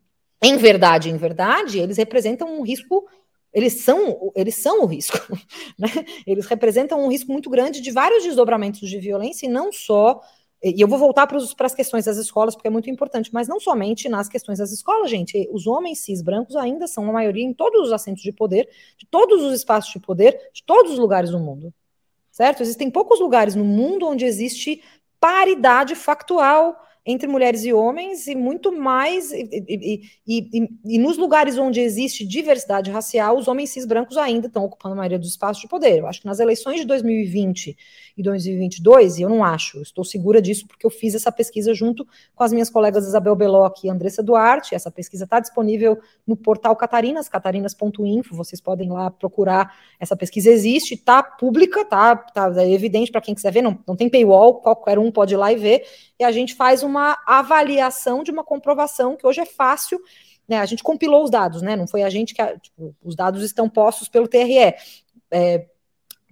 em 0.42 0.56
verdade, 0.56 1.10
em 1.10 1.16
verdade, 1.16 1.78
eles 1.78 1.96
representam 1.96 2.58
um 2.58 2.62
risco, 2.62 3.06
eles 3.52 3.82
são, 3.82 4.32
eles 4.34 4.54
são 4.56 4.82
o 4.82 4.86
risco, 4.86 5.18
né? 5.78 5.88
Eles 6.26 6.46
representam 6.46 7.02
um 7.04 7.10
risco 7.10 7.32
muito 7.32 7.50
grande 7.50 7.80
de 7.80 7.90
vários 7.90 8.22
desdobramentos 8.22 8.88
de 8.88 8.98
violência 8.98 9.46
e 9.46 9.48
não 9.48 9.72
só 9.72 10.20
e 10.62 10.80
eu 10.80 10.88
vou 10.88 10.98
voltar 10.98 11.26
para 11.26 11.38
as 11.38 11.74
questões 11.74 12.06
das 12.06 12.16
escolas, 12.16 12.56
porque 12.56 12.66
é 12.66 12.70
muito 12.70 12.90
importante, 12.90 13.32
mas 13.32 13.46
não 13.46 13.60
somente 13.60 14.08
nas 14.08 14.28
questões 14.28 14.58
das 14.58 14.72
escolas, 14.72 15.08
gente. 15.08 15.48
Os 15.52 15.68
homens 15.68 16.00
cis 16.00 16.20
brancos 16.20 16.56
ainda 16.56 16.88
são 16.88 17.08
a 17.08 17.12
maioria 17.12 17.44
em 17.44 17.54
todos 17.54 17.86
os 17.86 17.92
assentos 17.92 18.22
de 18.22 18.32
poder, 18.32 18.68
de 18.96 19.06
todos 19.06 19.44
os 19.44 19.54
espaços 19.54 19.92
de 19.92 20.00
poder, 20.00 20.50
de 20.52 20.64
todos 20.64 20.92
os 20.92 20.98
lugares 20.98 21.30
do 21.30 21.38
mundo. 21.38 21.72
Certo? 22.32 22.62
Existem 22.62 22.90
poucos 22.90 23.20
lugares 23.20 23.54
no 23.54 23.64
mundo 23.64 24.06
onde 24.06 24.24
existe 24.24 24.82
paridade 25.20 25.94
factual 25.94 26.76
entre 27.10 27.26
mulheres 27.26 27.64
e 27.64 27.72
homens 27.72 28.26
e 28.26 28.34
muito 28.34 28.70
mais. 28.70 29.32
E, 29.32 29.48
e, 29.66 30.02
e, 30.26 30.68
e, 30.84 30.98
nos 30.98 31.16
lugares 31.16 31.56
onde 31.56 31.80
existe 31.80 32.22
diversidade 32.22 32.90
racial, 32.90 33.38
os 33.38 33.48
homens 33.48 33.70
cis 33.70 33.86
brancos 33.86 34.18
ainda 34.18 34.46
estão 34.46 34.62
ocupando 34.62 34.92
a 34.92 34.98
maioria 34.98 35.18
dos 35.18 35.30
espaços 35.30 35.62
de 35.62 35.68
poder. 35.68 36.00
Eu 36.00 36.06
acho 36.06 36.20
que 36.20 36.26
nas 36.26 36.38
eleições 36.38 36.80
de 36.80 36.86
2020 36.86 37.74
e 38.14 38.22
2022, 38.22 39.18
e 39.18 39.22
eu 39.22 39.30
não 39.30 39.42
acho, 39.42 39.78
eu 39.78 39.82
estou 39.82 40.04
segura 40.04 40.42
disso 40.42 40.66
porque 40.66 40.84
eu 40.84 40.90
fiz 40.90 41.14
essa 41.14 41.32
pesquisa 41.32 41.72
junto 41.72 42.06
com 42.34 42.44
as 42.44 42.52
minhas 42.52 42.68
colegas 42.68 43.06
Isabel 43.06 43.34
Beloc 43.34 43.82
e 43.82 43.88
Andressa 43.88 44.22
Duarte. 44.22 44.74
Essa 44.74 44.90
pesquisa 44.90 45.24
está 45.24 45.40
disponível 45.40 45.98
no 46.26 46.36
portal 46.36 46.76
Catarinas, 46.76 47.26
catarinas.info. 47.26 48.36
Vocês 48.36 48.60
podem 48.60 48.90
lá 48.90 49.10
procurar. 49.10 49.74
Essa 49.98 50.14
pesquisa 50.14 50.50
existe, 50.50 50.92
está 50.92 51.22
pública, 51.22 51.86
tá, 51.86 52.16
tá 52.16 52.52
é 52.58 52.70
evidente 52.70 53.10
para 53.10 53.22
quem 53.22 53.34
quiser 53.34 53.50
ver, 53.50 53.62
não, 53.62 53.78
não 53.86 53.96
tem 53.96 54.10
paywall, 54.10 54.60
qualquer 54.60 54.98
um 54.98 55.10
pode 55.10 55.32
ir 55.32 55.38
lá 55.38 55.50
e 55.50 55.56
ver. 55.56 55.84
E 56.18 56.24
a 56.24 56.32
gente 56.32 56.54
faz 56.54 56.82
uma 56.82 57.16
avaliação 57.26 58.22
de 58.22 58.30
uma 58.30 58.42
comprovação 58.42 59.16
que 59.16 59.26
hoje 59.26 59.40
é 59.40 59.46
fácil. 59.46 60.00
Né, 60.48 60.58
a 60.58 60.66
gente 60.66 60.82
compilou 60.82 61.24
os 61.24 61.30
dados, 61.30 61.60
né? 61.60 61.76
Não 61.76 61.86
foi 61.86 62.02
a 62.02 62.10
gente 62.10 62.34
que. 62.34 62.42
Tipo, 62.58 62.94
os 63.04 63.14
dados 63.14 63.42
estão 63.42 63.68
postos 63.68 64.08
pelo 64.08 64.26
TRE, 64.26 64.74
é, 65.30 65.66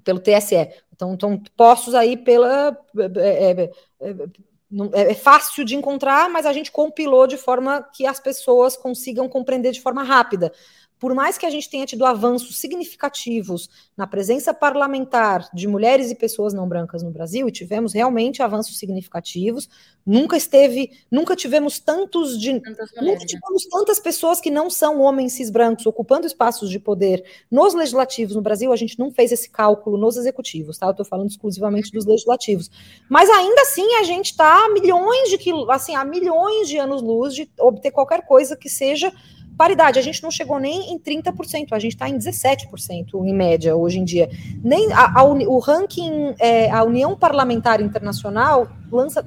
pelo 0.03 0.19
TSE. 0.19 0.71
Então, 0.93 1.13
estão 1.13 1.39
postos 1.57 1.95
aí 1.95 2.17
pela. 2.17 2.77
É, 3.19 3.51
é, 3.51 3.71
é, 4.01 5.11
é, 5.11 5.15
fácil 5.15 5.65
de 5.65 5.77
encontrar, 5.77 6.29
mas 6.31 6.47
a 6.47 6.53
gente 6.53 6.73
compilou 6.73 7.27
de 7.27 7.37
forma 7.37 7.83
que 7.95 8.07
as 8.07 8.19
pessoas 8.19 8.77
consigam 8.77 9.29
compreender 9.29 9.71
de 9.73 9.81
forma 9.81 10.03
rápida 10.03 10.53
por 10.99 11.15
mais 11.15 11.37
que 11.37 11.45
a 11.45 11.51
gente 11.51 11.69
tenha 11.69 11.85
tido 11.85 12.05
avanços 12.05 12.59
significativos 12.59 13.69
na 13.97 14.07
presença 14.07 14.55
parlamentar 14.55 15.49
de 15.53 15.69
mulheres 15.69 16.11
e 16.11 16.15
pessoas 16.15 16.55
não 16.55 16.69
brancas 16.69 17.03
no 17.03 17.11
Brasil, 17.11 17.49
e 17.49 17.53
tivemos 17.53 17.93
realmente 17.93 18.43
avanços 18.43 18.79
significativos, 18.79 19.69
nunca 20.05 20.37
esteve, 20.37 20.91
nunca 21.11 21.37
tivemos 21.37 21.79
tantos 21.79 22.41
de 22.41 22.55
nunca 22.55 22.71
né? 23.03 23.17
tivemos 23.19 23.67
tantas 23.71 23.99
pessoas 23.99 24.41
que 24.41 24.51
não 24.51 24.71
são 24.71 25.01
homens 25.01 25.33
cis 25.33 25.51
brancos 25.51 25.85
ocupando 25.85 26.27
espaços 26.27 26.71
de 26.71 26.79
poder 26.79 27.25
nos 27.51 27.75
legislativos 27.75 28.35
no 28.35 28.43
Brasil, 28.43 28.73
a 28.73 28.77
gente 28.77 28.99
não 28.99 29.11
fez 29.11 29.33
esse 29.33 29.51
cálculo 29.51 29.99
nos 29.99 30.17
executivos, 30.17 30.79
tá? 30.79 30.87
Eu 30.87 30.93
estou 30.93 31.05
falando 31.05 31.29
exclusivamente 31.29 31.91
dos 31.93 32.07
legislativos. 32.07 32.71
Mas 33.09 33.29
ainda 33.29 33.63
assim 33.63 33.97
a 33.97 34.03
gente 34.03 34.31
está 34.31 34.65
a 34.65 34.69
milhões 34.71 35.29
de 35.29 35.39
quil... 35.39 35.71
assim, 35.71 35.95
a 35.95 36.05
milhões 36.05 36.69
de 36.69 36.79
anos-luz 36.79 37.35
de 37.35 37.51
obter 37.59 37.91
qualquer 37.91 38.25
coisa 38.27 38.57
que 38.57 38.69
seja 38.69 39.13
Paridade, 39.57 39.99
a 39.99 40.03
gente 40.03 40.23
não 40.23 40.31
chegou 40.31 40.59
nem 40.59 40.93
em 40.93 40.99
30%, 40.99 41.69
a 41.73 41.79
gente 41.79 41.93
está 41.93 42.09
em 42.09 42.19
17% 42.19 43.25
em 43.25 43.33
média 43.33 43.75
hoje 43.75 43.99
em 43.99 44.05
dia. 44.05 44.29
Nem 44.63 44.93
a, 44.93 45.21
a 45.21 45.25
o 45.25 45.59
ranking, 45.59 46.35
é, 46.39 46.71
a 46.71 46.83
União 46.85 47.17
Parlamentar 47.17 47.81
Internacional 47.81 48.69
lança. 48.93 49.27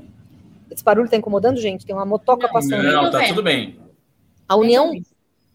Esse 0.70 0.84
barulho 0.84 1.06
está 1.06 1.18
incomodando, 1.18 1.60
gente? 1.60 1.84
Tem 1.84 1.96
uma 1.96 2.06
motoca 2.06 2.46
não, 2.46 2.54
passando. 2.54 2.84
Não, 2.84 3.10
tá 3.10 3.26
tudo 3.28 3.42
bem. 3.42 3.80
A 4.48 4.56
União, 4.56 4.92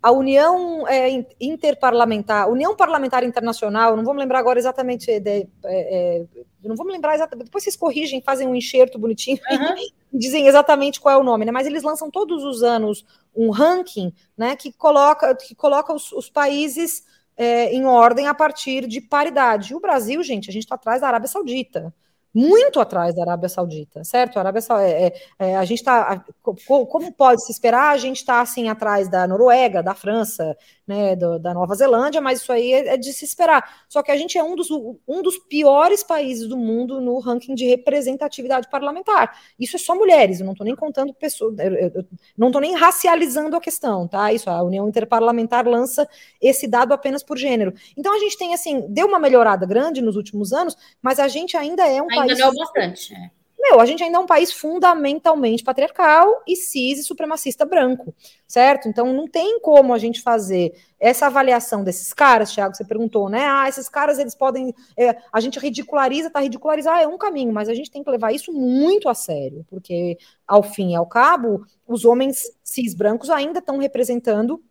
a 0.05 0.13
União 0.13 0.87
é, 0.87 1.25
Interparlamentar, 1.41 2.47
União 2.51 2.77
Parlamentar 2.77 3.25
Internacional, 3.25 3.97
não 3.97 4.05
vou 4.05 4.13
me 4.13 4.21
lembrar 4.21 4.39
agora 4.39 4.59
exatamente, 4.59 5.19
de, 5.19 5.31
é, 5.31 5.47
é, 5.65 6.25
não 6.63 6.77
vou 6.77 6.85
me 6.85 6.93
lembrar 6.93 7.15
exatamente, 7.15 7.47
depois 7.47 7.65
vocês 7.65 7.75
corrigem, 7.75 8.21
fazem 8.21 8.47
um 8.47 8.55
enxerto 8.55 8.99
bonitinho 8.99 9.39
uhum. 9.51 9.75
e 9.79 9.95
dizem 10.13 10.47
exatamente 10.47 11.01
qual 11.01 11.15
é 11.15 11.19
o 11.19 11.25
nome, 11.25 11.47
né? 11.47 11.53
Mas 11.53 11.67
eles 11.67 11.83
lançam 11.83 12.11
todos 12.11 12.45
os 12.45 12.63
anos 12.63 13.03
um 13.35 13.49
ranking 13.49 14.13
né, 14.37 14.55
que 14.55 14.71
coloca, 14.75 15.35
que 15.35 15.55
coloca 15.55 15.95
os, 15.95 16.13
os 16.13 16.29
países 16.29 17.07
é, 17.35 17.73
em 17.73 17.87
ordem 17.87 18.27
a 18.27 18.35
partir 18.35 18.87
de 18.87 19.01
paridade. 19.01 19.73
E 19.73 19.75
o 19.75 19.81
Brasil, 19.81 20.23
gente, 20.23 20.51
a 20.51 20.53
gente 20.53 20.65
está 20.65 20.75
atrás 20.75 21.01
da 21.01 21.07
Arábia 21.07 21.29
Saudita 21.29 21.95
muito 22.35 22.81
atrás 22.81 23.15
da 23.15 23.23
Arábia 23.23 23.49
Saudita, 23.49 24.03
certo? 24.03 24.37
A 24.37 24.41
Arábia 24.41 24.61
Saudita, 24.61 24.91
é, 24.91 25.07
é, 25.39 25.51
é, 25.51 25.57
a 25.57 25.65
gente 25.65 25.79
está, 25.79 26.25
como 26.43 27.13
pode 27.13 27.45
se 27.45 27.53
esperar, 27.53 27.93
a 27.93 27.97
gente 27.97 28.17
está 28.17 28.41
assim 28.41 28.69
atrás 28.69 29.09
da 29.09 29.27
Noruega, 29.29 29.83
da 29.83 29.95
França, 29.95 30.57
né, 30.87 31.15
do, 31.15 31.39
da 31.39 31.55
Nova 31.55 31.75
Zelândia, 31.75 32.21
mas 32.21 32.41
isso 32.41 32.53
aí 32.53 32.73
é, 32.73 32.95
é, 32.95 32.97
de 32.97 33.13
se 33.13 33.25
esperar. 33.25 33.85
Só 33.89 34.03
que 34.03 34.11
a 34.11 34.17
gente 34.17 34.37
é 34.37 34.43
um 34.43 34.57
dos, 34.57 34.69
um 34.71 35.23
dos 35.23 35.39
piores 35.39 36.03
países 36.03 36.49
do 36.49 36.57
mundo 36.57 37.01
no 37.01 37.19
ranking 37.21 37.55
de 37.55 37.67
representatividade 37.67 38.69
parlamentar. 38.69 39.39
Isso 39.59 39.77
é 39.77 39.79
só 39.79 39.95
mulheres, 39.95 40.41
eu 40.41 40.47
não 40.47 40.53
estou 40.53 40.65
nem 40.65 40.75
contando 40.75 41.15
pessoas, 41.15 41.57
eu, 41.59 41.73
eu, 41.75 41.93
eu 41.95 42.05
não 42.37 42.49
estou 42.49 42.61
nem 42.61 42.75
racializando 42.75 43.57
a 43.57 43.61
questão, 43.61 44.09
tá? 44.09 44.33
Isso, 44.33 44.51
a 44.51 44.63
União 44.63 44.89
Interparlamentar 44.89 45.67
lança 45.67 46.09
esse 46.41 46.67
dado 46.67 46.93
apenas 46.93 47.23
por 47.23 47.39
gênero. 47.39 47.73
Então 47.97 48.15
a 48.15 48.19
gente 48.19 48.37
tem 48.37 48.53
assim, 48.53 48.85
deu 48.89 49.07
uma 49.07 49.19
melhorada 49.19 49.65
grande 49.65 50.03
nos 50.03 50.17
últimos 50.17 50.53
anos, 50.53 50.77
mas 51.01 51.19
a 51.19 51.29
gente 51.29 51.57
ainda 51.57 51.87
é 51.87 52.03
um 52.03 52.11
ainda 52.11 52.24
país. 52.27 52.39
Não 52.39 52.55
bastante. 52.55 53.15
É. 53.15 53.31
Meu, 53.67 53.81
a 53.81 53.87
gente 53.87 54.05
ainda 54.05 54.19
é 54.19 54.21
um 54.21 54.27
país 54.27 54.53
fundamentalmente 54.53 55.65
patriarcal 55.65 56.43
e 56.47 56.55
cis 56.55 56.99
e 56.99 57.03
supremacista 57.03 57.65
branco, 57.65 58.15
certo? 58.47 58.91
Então 58.91 59.11
não 59.15 59.27
tem 59.27 59.59
como 59.59 59.95
a 59.95 59.99
gente 59.99 60.21
fazer 60.21 60.75
essa 61.01 61.29
avaliação 61.29 61.83
desses 61.83 62.13
caras, 62.13 62.53
Thiago, 62.53 62.75
você 62.75 62.85
perguntou, 62.85 63.31
né? 63.31 63.47
Ah, 63.49 63.67
esses 63.67 63.89
caras 63.89 64.19
eles 64.19 64.35
podem. 64.35 64.75
É, 64.99 65.17
a 65.33 65.41
gente 65.41 65.59
ridiculariza, 65.59 66.29
tá 66.29 66.41
ridicularizar, 66.41 67.01
é 67.01 67.09
um 67.09 67.17
caminho, 67.17 67.55
mas 67.55 67.71
a 67.71 67.75
gente 67.75 67.91
tem 67.91 68.05
que 68.05 68.11
levar 68.11 68.35
isso 68.35 68.53
muito 68.53 69.09
a 69.09 69.15
sério, 69.15 69.65
porque 69.71 70.19
ao 70.47 70.63
fim 70.63 70.93
e 70.93 70.95
ao 70.95 71.07
cabo, 71.07 71.65
os 71.89 72.05
homens 72.05 72.43
cis 72.63 72.95
brancos 72.95 73.31
ainda 73.31 73.61
estão 73.61 73.79
representando 73.79 74.63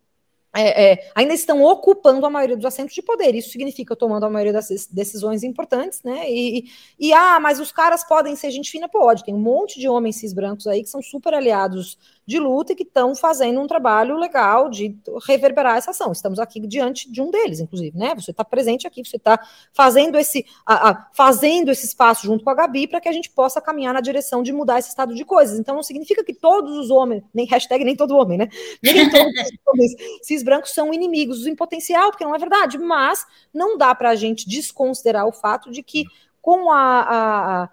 é, 0.56 0.92
é, 0.92 1.10
ainda 1.14 1.34
estão 1.34 1.62
ocupando 1.62 2.24
a 2.24 2.30
maioria 2.30 2.56
dos 2.56 2.64
assentos 2.64 2.94
de 2.94 3.02
poder. 3.02 3.34
Isso 3.34 3.50
significa 3.50 3.96
tomando 3.96 4.24
a 4.24 4.30
maioria 4.30 4.52
das 4.52 4.68
decisões 4.90 5.42
importantes, 5.42 6.02
né? 6.02 6.30
E, 6.30 6.70
e, 6.98 7.12
ah, 7.12 7.40
mas 7.40 7.58
os 7.58 7.72
caras 7.72 8.04
podem 8.04 8.36
ser 8.36 8.50
gente 8.50 8.70
fina? 8.70 8.88
Pode. 8.88 9.24
Tem 9.24 9.34
um 9.34 9.40
monte 9.40 9.80
de 9.80 9.88
homens 9.88 10.16
cis 10.16 10.32
brancos 10.32 10.66
aí 10.66 10.82
que 10.82 10.88
são 10.88 11.02
super 11.02 11.34
aliados 11.34 11.98
de 12.26 12.38
luta 12.38 12.72
e 12.72 12.76
que 12.76 12.82
estão 12.82 13.14
fazendo 13.14 13.60
um 13.60 13.66
trabalho 13.66 14.16
legal 14.16 14.68
de 14.68 14.96
reverberar 15.26 15.76
essa 15.76 15.90
ação. 15.90 16.12
Estamos 16.12 16.38
aqui 16.38 16.60
diante 16.66 17.10
de 17.10 17.20
um 17.20 17.30
deles, 17.30 17.60
inclusive, 17.60 17.96
né? 17.96 18.14
Você 18.14 18.30
está 18.30 18.44
presente 18.44 18.86
aqui, 18.86 19.04
você 19.04 19.16
está 19.16 19.38
fazendo 19.72 20.18
esse 20.18 20.46
a, 20.64 20.90
a, 20.90 21.10
fazendo 21.12 21.70
esse 21.70 21.86
espaço 21.86 22.26
junto 22.26 22.44
com 22.44 22.50
a 22.50 22.54
Gabi 22.54 22.86
para 22.86 23.00
que 23.00 23.08
a 23.08 23.12
gente 23.12 23.30
possa 23.30 23.60
caminhar 23.60 23.92
na 23.92 24.00
direção 24.00 24.42
de 24.42 24.52
mudar 24.52 24.78
esse 24.78 24.88
estado 24.88 25.14
de 25.14 25.24
coisas. 25.24 25.58
Então 25.58 25.74
não 25.74 25.82
significa 25.82 26.24
que 26.24 26.32
todos 26.32 26.76
os 26.76 26.90
homens, 26.90 27.22
nem 27.32 27.46
hashtag 27.46 27.84
nem 27.84 27.96
todo 27.96 28.16
homem, 28.16 28.38
né? 28.38 28.48
Nem 28.82 29.10
todos 29.10 29.32
os 29.32 29.50
homens 29.66 29.92
cis 30.22 30.42
brancos 30.42 30.72
são 30.72 30.92
inimigos 30.92 31.46
em 31.46 31.54
potencial, 31.54 32.10
porque 32.10 32.24
não 32.24 32.34
é 32.34 32.38
verdade, 32.38 32.78
mas 32.78 33.26
não 33.52 33.76
dá 33.76 33.94
para 33.94 34.10
a 34.10 34.14
gente 34.14 34.48
desconsiderar 34.48 35.26
o 35.26 35.32
fato 35.32 35.70
de 35.70 35.82
que 35.82 36.04
com 36.40 36.70
a, 36.70 37.00
a, 37.00 37.68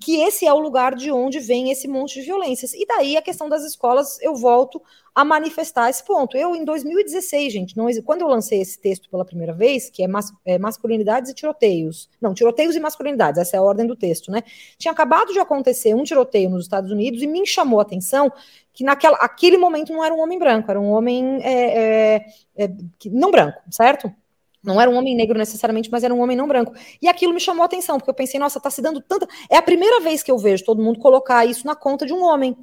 que, 0.00 0.20
esse 0.20 0.46
é 0.46 0.52
o 0.52 0.58
lugar 0.58 0.94
de 0.94 1.10
onde 1.10 1.38
vem 1.38 1.70
esse 1.70 1.86
monte 1.86 2.14
de 2.14 2.26
violências. 2.26 2.72
E 2.74 2.84
daí 2.86 3.16
a 3.16 3.22
questão 3.22 3.48
das 3.48 3.64
escolas, 3.64 4.18
eu 4.20 4.34
volto 4.34 4.82
a 5.14 5.24
manifestar 5.24 5.88
esse 5.88 6.02
ponto. 6.02 6.36
Eu, 6.36 6.56
em 6.56 6.64
2016, 6.64 7.52
gente, 7.52 7.76
não, 7.76 7.86
quando 8.02 8.22
eu 8.22 8.28
lancei 8.28 8.60
esse 8.60 8.78
texto 8.78 9.08
pela 9.08 9.24
primeira 9.24 9.52
vez, 9.52 9.88
que 9.88 10.02
é, 10.02 10.08
mas, 10.08 10.32
é 10.44 10.58
masculinidades 10.58 11.30
e 11.30 11.34
tiroteios, 11.34 12.10
não, 12.20 12.34
tiroteios 12.34 12.74
e 12.74 12.80
masculinidades, 12.80 13.40
essa 13.40 13.56
é 13.56 13.58
a 13.58 13.62
ordem 13.62 13.86
do 13.86 13.94
texto, 13.94 14.30
né? 14.30 14.42
Tinha 14.76 14.92
acabado 14.92 15.32
de 15.32 15.38
acontecer 15.38 15.94
um 15.94 16.02
tiroteio 16.02 16.50
nos 16.50 16.64
Estados 16.64 16.90
Unidos 16.90 17.22
e 17.22 17.26
me 17.26 17.46
chamou 17.46 17.78
a 17.78 17.82
atenção 17.82 18.32
que 18.72 18.82
naquela 18.82 19.16
aquele 19.18 19.56
momento 19.56 19.92
não 19.92 20.04
era 20.04 20.12
um 20.12 20.20
homem 20.20 20.38
branco, 20.38 20.68
era 20.68 20.80
um 20.80 20.90
homem 20.90 21.38
é, 21.42 22.16
é, 22.16 22.64
é 22.64 22.70
não 23.06 23.30
branco, 23.30 23.60
certo? 23.70 24.12
Não 24.64 24.80
era 24.80 24.90
um 24.90 24.94
homem 24.94 25.14
negro 25.14 25.38
necessariamente, 25.38 25.90
mas 25.90 26.02
era 26.02 26.14
um 26.14 26.20
homem 26.20 26.36
não 26.36 26.48
branco. 26.48 26.72
E 27.00 27.06
aquilo 27.06 27.34
me 27.34 27.40
chamou 27.40 27.62
a 27.62 27.66
atenção, 27.66 27.98
porque 27.98 28.10
eu 28.10 28.14
pensei, 28.14 28.40
nossa, 28.40 28.58
tá 28.58 28.70
se 28.70 28.80
dando 28.80 29.00
tanta. 29.00 29.28
É 29.50 29.56
a 29.56 29.62
primeira 29.62 30.00
vez 30.00 30.22
que 30.22 30.30
eu 30.30 30.38
vejo 30.38 30.64
todo 30.64 30.82
mundo 30.82 30.98
colocar 30.98 31.44
isso 31.44 31.66
na 31.66 31.74
conta 31.74 32.06
de 32.06 32.12
um 32.12 32.22
homem. 32.22 32.56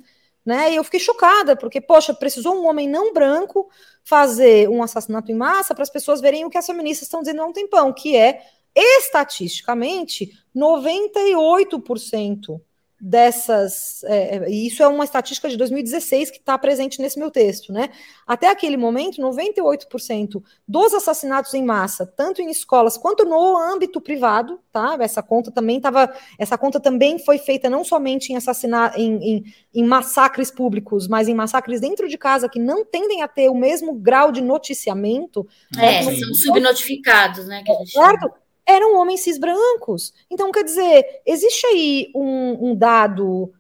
Né? 0.44 0.74
E 0.74 0.76
eu 0.76 0.84
fiquei 0.84 1.00
chocada, 1.00 1.56
porque, 1.56 1.80
poxa, 1.80 2.14
precisou 2.14 2.56
um 2.56 2.68
homem 2.68 2.90
não 2.90 3.14
branco 3.14 3.70
fazer 4.04 4.68
um 4.68 4.82
assassinato 4.82 5.32
em 5.32 5.36
massa 5.36 5.76
para 5.76 5.84
as 5.84 5.90
pessoas 5.90 6.20
verem 6.20 6.44
o 6.44 6.50
que 6.50 6.58
as 6.58 6.66
feministas 6.66 7.08
estão 7.08 7.22
dizendo 7.22 7.44
há 7.44 7.46
um 7.46 7.54
tempão, 7.54 7.94
que 7.94 8.18
é, 8.18 8.42
estatisticamente, 8.76 10.32
98% 10.56 12.60
dessas. 13.02 14.04
É, 14.04 14.38
é, 14.38 14.50
e 14.50 14.68
isso 14.68 14.84
é 14.84 14.88
uma 14.88 15.04
estatística 15.04 15.50
de 15.50 15.58
2016 15.58 16.30
que 16.30 16.38
está 16.38 16.56
presente 16.56 17.02
nesse 17.02 17.18
meu 17.18 17.32
texto, 17.32 17.74
né? 17.74 17.90
Até 18.28 18.48
aquele 18.48 18.78
momento, 18.78 19.20
98% 19.20 20.44
dos 20.68 20.94
assassinatos 20.94 21.56
em 21.56 21.66
massa, 21.66 22.06
tanto 22.06 22.44
em 22.44 22.52
escolas 22.52 22.98
quanto 22.98 23.26
no 23.26 23.58
âmbito 23.58 24.00
privado, 24.00 24.60
tá? 24.72 24.96
Essa 25.00 25.24
conta 25.24 25.50
também 25.50 25.78
estava. 25.78 26.14
Essa 26.38 26.58
conta 26.60 26.80
também 26.80 27.18
foi 27.18 27.40
feita 27.40 27.70
não 27.70 27.84
somente 27.84 28.32
em 28.32 28.36
assassinar 28.36 28.94
em, 28.96 29.16
em, 29.16 29.44
em, 29.74 29.84
massacres 29.84 30.52
públicos, 30.52 31.08
mas 31.08 31.28
em 31.28 31.34
massacres 31.34 31.82
dentro 31.82 32.08
de 32.08 32.18
casa 32.20 32.48
que 32.48 32.60
não 32.60 32.86
tendem 32.86 33.24
a 33.24 33.28
ter 33.28 33.50
o 33.50 33.56
mesmo 33.56 33.96
grau 33.96 34.32
de 34.32 34.42
noticiamento. 34.42 35.48
É, 35.76 36.06
né? 36.06 36.20
são 36.20 36.34
subnotificados, 36.36 37.48
né? 37.48 37.64
Que 37.64 37.74
gente 37.74 37.94
certo? 37.94 38.32
Eram 38.72 38.98
homens 38.98 39.22
cis 39.22 39.38
brancos. 39.38 40.14
Então, 40.30 40.52
quer 40.52 40.64
dizer, 40.64 41.22
existe 41.26 41.66
aí 41.66 42.12
um, 42.16 42.72
um 42.72 42.76
dado 42.76 43.54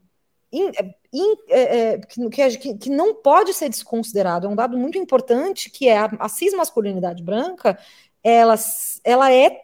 in, 0.51 0.71
in, 1.13 1.35
é, 1.49 1.61
é, 1.61 1.97
que, 1.99 2.77
que, 2.77 2.89
não 2.89 3.15
pode 3.15 3.53
ser 3.53 3.69
desconsiderado, 3.69 4.47
é 4.47 4.49
um 4.49 4.55
dado 4.55 4.77
muito 4.77 4.97
importante, 4.97 5.69
que 5.69 5.87
é 5.87 5.97
a, 5.97 6.05
a 6.19 6.29
cismasculinidade 6.29 7.23
branca, 7.23 7.77
ela, 8.23 8.55
ela 9.03 9.31
é 9.31 9.61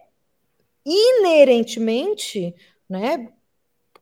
inerentemente, 0.84 2.54
né, 2.88 3.28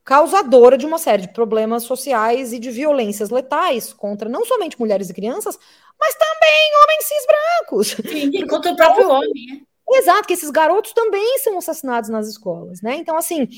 causadora 0.05 0.79
de 0.79 0.87
uma 0.87 0.99
série 0.99 1.23
de 1.23 1.33
problemas 1.33 1.83
sociais 1.83 2.53
e 2.53 2.61
de 2.61 2.71
violências 2.71 3.31
letais 3.31 3.93
contra 3.93 4.29
não 4.29 4.45
somente 4.45 4.79
mulheres 4.79 5.11
e 5.11 5.15
crianças, 5.15 5.59
mas 5.99 6.15
também 6.15 6.71
homens 6.83 7.05
cis 7.05 7.27
brancos. 7.27 7.97
Sim, 8.09 8.47
contra 8.47 8.73
o 8.73 8.77
próprio 8.77 9.11
homem, 9.11 9.47
né? 9.51 9.61
Exato, 9.89 10.27
que 10.27 10.35
esses 10.35 10.51
garotos 10.51 10.93
também 10.93 11.39
são 11.39 11.59
assassinados 11.59 12.11
nas 12.11 12.27
escolas, 12.27 12.83
né? 12.83 12.97
Então, 12.97 13.17
assim, 13.17 13.49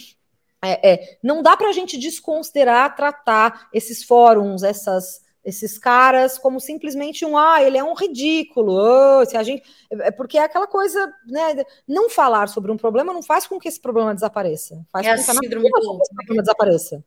é, 0.63 0.93
é, 0.93 1.19
não 1.23 1.43
dá 1.43 1.57
para 1.57 1.69
a 1.69 1.73
gente 1.73 1.97
desconsiderar, 1.97 2.95
tratar 2.95 3.69
esses 3.73 4.05
fóruns, 4.05 4.63
essas, 4.63 5.23
esses 5.43 5.79
caras 5.79 6.37
como 6.37 6.61
simplesmente 6.61 7.25
um, 7.25 7.37
ah, 7.39 7.63
ele 7.63 7.79
é 7.79 7.85
um 7.85 7.95
ridículo, 7.95 8.75
oh, 8.75 9.25
se 9.25 9.37
a 9.37 9.43
gente, 9.43 9.63
é, 9.91 10.11
porque 10.11 10.37
é 10.37 10.43
aquela 10.43 10.67
coisa, 10.67 11.11
né? 11.27 11.65
Não 11.87 12.11
falar 12.11 12.49
sobre 12.49 12.71
um 12.71 12.77
problema 12.77 13.13
não 13.13 13.23
faz 13.23 13.47
com 13.47 13.59
que 13.59 13.69
esse 13.69 13.81
problema 13.81 14.15
desapareça, 14.15 14.85
faz 14.93 15.07
é 15.07 15.17
com 15.17 15.25
que 15.25 15.31
a 15.31 15.35
síndrome 15.35 15.71
do... 15.71 15.99
esse 16.03 16.15
problema 16.15 16.43
desapareça. 16.43 17.05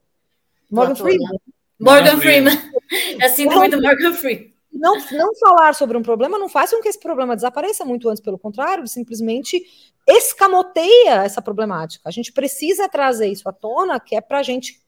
Morgan 0.68 0.96
Freeman. 0.96 1.40
Morgan 1.78 2.20
Freeman. 2.20 2.72
É 3.20 3.26
a 3.26 3.30
síndrome 3.30 3.68
do 3.68 3.80
Morgan 3.80 4.14
Freeman 4.14 4.51
não, 4.72 4.96
não 5.12 5.34
falar 5.36 5.74
sobre 5.74 5.96
um 5.96 6.02
problema 6.02 6.38
não 6.38 6.48
faz 6.48 6.70
com 6.70 6.80
que 6.80 6.88
esse 6.88 6.98
problema 6.98 7.36
desapareça, 7.36 7.84
muito 7.84 8.08
antes, 8.08 8.22
pelo 8.22 8.38
contrário, 8.38 8.86
simplesmente 8.86 9.62
escamoteia 10.08 11.22
essa 11.24 11.42
problemática. 11.42 12.08
A 12.08 12.12
gente 12.12 12.32
precisa 12.32 12.88
trazer 12.88 13.28
isso 13.28 13.48
à 13.48 13.52
tona, 13.52 14.00
que 14.00 14.16
é 14.16 14.20
para 14.20 14.38
a 14.38 14.42
gente, 14.42 14.80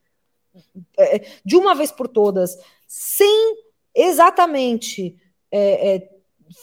é, 0.99 1.27
de 1.45 1.57
uma 1.57 1.75
vez 1.75 1.93
por 1.93 2.09
todas, 2.09 2.59
sem 2.89 3.57
exatamente 3.95 5.17
é, 5.51 5.95
é, 5.95 6.11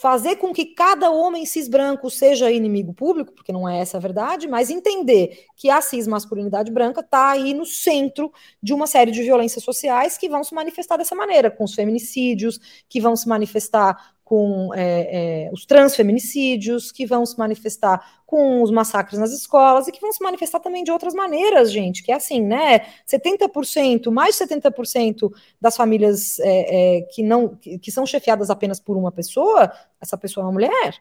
fazer 0.00 0.36
com 0.36 0.52
que 0.52 0.66
cada 0.66 1.10
homem 1.10 1.44
cis 1.44 1.68
branco 1.68 2.08
seja 2.10 2.50
inimigo 2.50 2.94
público, 2.94 3.32
porque 3.32 3.52
não 3.52 3.68
é 3.68 3.80
essa 3.80 3.98
a 3.98 4.00
verdade, 4.00 4.48
mas 4.48 4.70
entender 4.70 5.46
que 5.56 5.68
a 5.68 5.80
cis 5.80 6.06
masculinidade 6.06 6.70
branca 6.72 7.00
está 7.00 7.30
aí 7.30 7.52
no 7.52 7.66
centro 7.66 8.32
de 8.62 8.72
uma 8.72 8.86
série 8.86 9.10
de 9.10 9.22
violências 9.22 9.62
sociais 9.64 10.16
que 10.16 10.28
vão 10.28 10.42
se 10.42 10.54
manifestar 10.54 10.96
dessa 10.96 11.14
maneira, 11.14 11.50
com 11.50 11.64
os 11.64 11.74
feminicídios, 11.74 12.58
que 12.88 13.00
vão 13.00 13.14
se 13.16 13.28
manifestar 13.28 14.11
com 14.24 14.72
é, 14.74 15.46
é, 15.46 15.50
os 15.52 15.66
transfeminicídios, 15.66 16.90
que 16.90 17.04
vão 17.04 17.26
se 17.26 17.38
manifestar 17.38 18.22
com 18.24 18.62
os 18.62 18.70
massacres 18.70 19.18
nas 19.18 19.32
escolas 19.32 19.86
e 19.86 19.92
que 19.92 20.00
vão 20.00 20.12
se 20.12 20.22
manifestar 20.22 20.58
também 20.60 20.82
de 20.82 20.90
outras 20.90 21.12
maneiras, 21.12 21.70
gente, 21.70 22.02
que 22.02 22.10
é 22.10 22.14
assim, 22.14 22.40
né? 22.40 22.80
70%, 23.06 24.10
mais 24.10 24.38
de 24.38 24.44
70% 24.44 25.30
das 25.60 25.76
famílias 25.76 26.38
é, 26.40 26.98
é, 26.98 27.02
que 27.02 27.22
não 27.22 27.56
que, 27.56 27.78
que 27.78 27.92
são 27.92 28.06
chefiadas 28.06 28.48
apenas 28.48 28.80
por 28.80 28.96
uma 28.96 29.12
pessoa, 29.12 29.70
essa 30.00 30.16
pessoa 30.16 30.44
é 30.44 30.46
uma 30.46 30.52
mulher. 30.52 30.94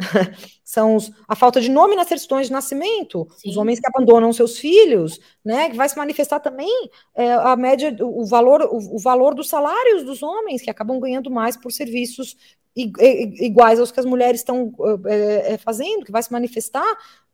são 0.64 0.96
os, 0.96 1.10
a 1.26 1.34
falta 1.34 1.60
de 1.60 1.70
nome 1.70 1.96
nas 1.96 2.08
certidões 2.08 2.46
de 2.46 2.52
nascimento, 2.52 3.26
Sim. 3.36 3.50
os 3.50 3.56
homens 3.56 3.80
que 3.80 3.86
abandonam 3.86 4.32
seus 4.32 4.58
filhos, 4.58 5.20
né, 5.44 5.70
que 5.70 5.76
vai 5.76 5.88
se 5.88 5.96
manifestar 5.96 6.40
também 6.40 6.90
é, 7.14 7.32
a 7.32 7.56
média, 7.56 7.96
o, 8.00 8.22
o 8.22 8.26
valor, 8.26 8.62
o, 8.62 8.96
o, 8.96 8.98
valor 8.98 9.34
dos 9.34 9.48
salários 9.48 10.04
dos 10.04 10.22
homens 10.22 10.62
que 10.62 10.70
acabam 10.70 10.98
ganhando 11.00 11.30
mais 11.30 11.56
por 11.56 11.72
serviços 11.72 12.36
iguais 12.74 13.80
aos 13.80 13.90
que 13.90 13.98
as 13.98 14.06
mulheres 14.06 14.40
estão 14.40 14.72
é, 15.06 15.58
fazendo, 15.58 16.04
que 16.04 16.12
vai 16.12 16.22
se 16.22 16.32
manifestar 16.32 16.86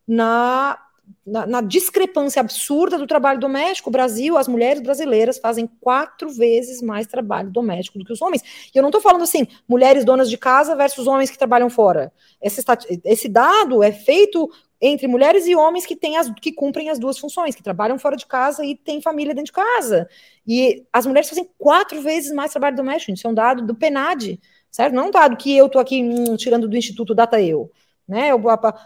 na 0.07 0.79
na, 1.27 1.47
na, 1.47 1.61
discrepância 1.61 2.41
absurda 2.41 2.99
do 2.99 3.07
trabalho 3.07 3.41
doméstico. 3.41 3.91
O 3.91 3.93
Brasil, 3.93 4.37
as 4.37 4.47
mulheres 4.47 4.81
brasileiras 4.81 5.39
fazem 5.39 5.69
quatro 5.81 6.31
vezes 6.31 6.81
mais 6.81 7.07
trabalho 7.07 7.51
doméstico 7.51 7.99
do 7.99 8.05
que 8.05 8.13
os 8.13 8.23
homens. 8.23 8.43
E 8.73 8.79
eu 8.79 8.83
não 8.83 8.91
estou 8.91 9.01
falando 9.01 9.23
assim, 9.23 9.47
mulheres 9.69 10.05
donas 10.05 10.31
de 10.31 10.39
casa 10.39 10.77
versus 10.77 11.07
homens 11.07 11.31
que 11.31 11.39
trabalham 11.39 11.69
fora. 11.69 12.13
Esse, 12.41 12.63
esse 13.05 13.29
dado 13.29 13.83
é 13.83 13.91
feito 13.91 14.49
entre 14.81 15.07
mulheres 15.09 15.47
e 15.47 15.55
homens 15.55 15.87
que, 15.87 15.97
têm 15.97 16.17
as, 16.17 16.31
que 16.41 16.53
cumprem 16.53 16.91
as 16.91 16.99
duas 16.99 17.19
funções, 17.19 17.55
que 17.55 17.63
trabalham 17.63 17.99
fora 17.99 18.17
de 18.17 18.27
casa 18.27 18.65
e 18.65 18.77
têm 18.77 19.01
família 19.01 19.35
dentro 19.35 19.47
de 19.47 19.53
casa. 19.53 20.09
E 20.47 20.85
as 20.93 21.07
mulheres 21.07 21.29
fazem 21.29 21.49
quatro 21.59 22.01
vezes 22.03 22.33
mais 22.33 22.53
trabalho 22.53 22.77
doméstico. 22.77 23.13
Isso 23.13 23.27
é 23.27 23.31
um 23.31 23.35
dado 23.35 23.67
do 23.67 23.75
PNAD, 23.75 24.39
certo? 24.71 24.95
Não 24.95 25.05
é 25.05 25.07
um 25.07 25.11
dado 25.11 25.37
que 25.37 25.57
eu 25.57 25.67
estou 25.67 25.81
aqui 25.81 26.03
hum, 26.03 26.37
tirando 26.37 26.69
do 26.69 26.77
Instituto 26.77 27.15
Data 27.15 27.41
Eu. 27.41 27.71
Né, 28.09 28.31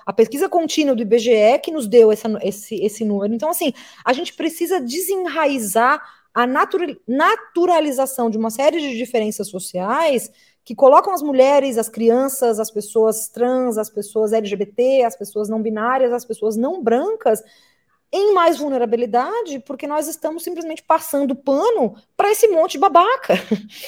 a, 0.06 0.12
pesquisa 0.14 0.48
contínua 0.48 0.94
do 0.94 1.02
IBGE 1.02 1.58
que 1.62 1.70
nos 1.70 1.86
deu 1.86 2.10
essa, 2.10 2.26
esse, 2.42 2.76
esse 2.76 3.04
número. 3.04 3.34
Então, 3.34 3.50
assim, 3.50 3.74
a 4.02 4.14
gente 4.14 4.32
precisa 4.32 4.80
desenraizar 4.80 6.00
a 6.32 6.46
naturalização 6.46 8.30
de 8.30 8.38
uma 8.38 8.48
série 8.48 8.80
de 8.80 8.96
diferenças 8.96 9.48
sociais 9.48 10.30
que 10.64 10.74
colocam 10.74 11.12
as 11.12 11.22
mulheres, 11.22 11.76
as 11.76 11.88
crianças, 11.88 12.60
as 12.60 12.70
pessoas 12.70 13.28
trans, 13.28 13.76
as 13.76 13.90
pessoas 13.90 14.32
LGBT, 14.32 15.02
as 15.02 15.16
pessoas 15.16 15.48
não 15.48 15.60
binárias, 15.60 16.12
as 16.12 16.24
pessoas 16.24 16.56
não 16.56 16.82
brancas 16.82 17.42
em 18.12 18.34
mais 18.34 18.58
vulnerabilidade, 18.58 19.61
porque 19.61 19.86
nós 19.86 20.08
estamos 20.08 20.42
simplesmente 20.42 20.82
passando 20.82 21.34
pano 21.34 21.94
para 22.16 22.30
esse 22.30 22.48
monte 22.48 22.72
de 22.72 22.78
babaca. 22.78 23.34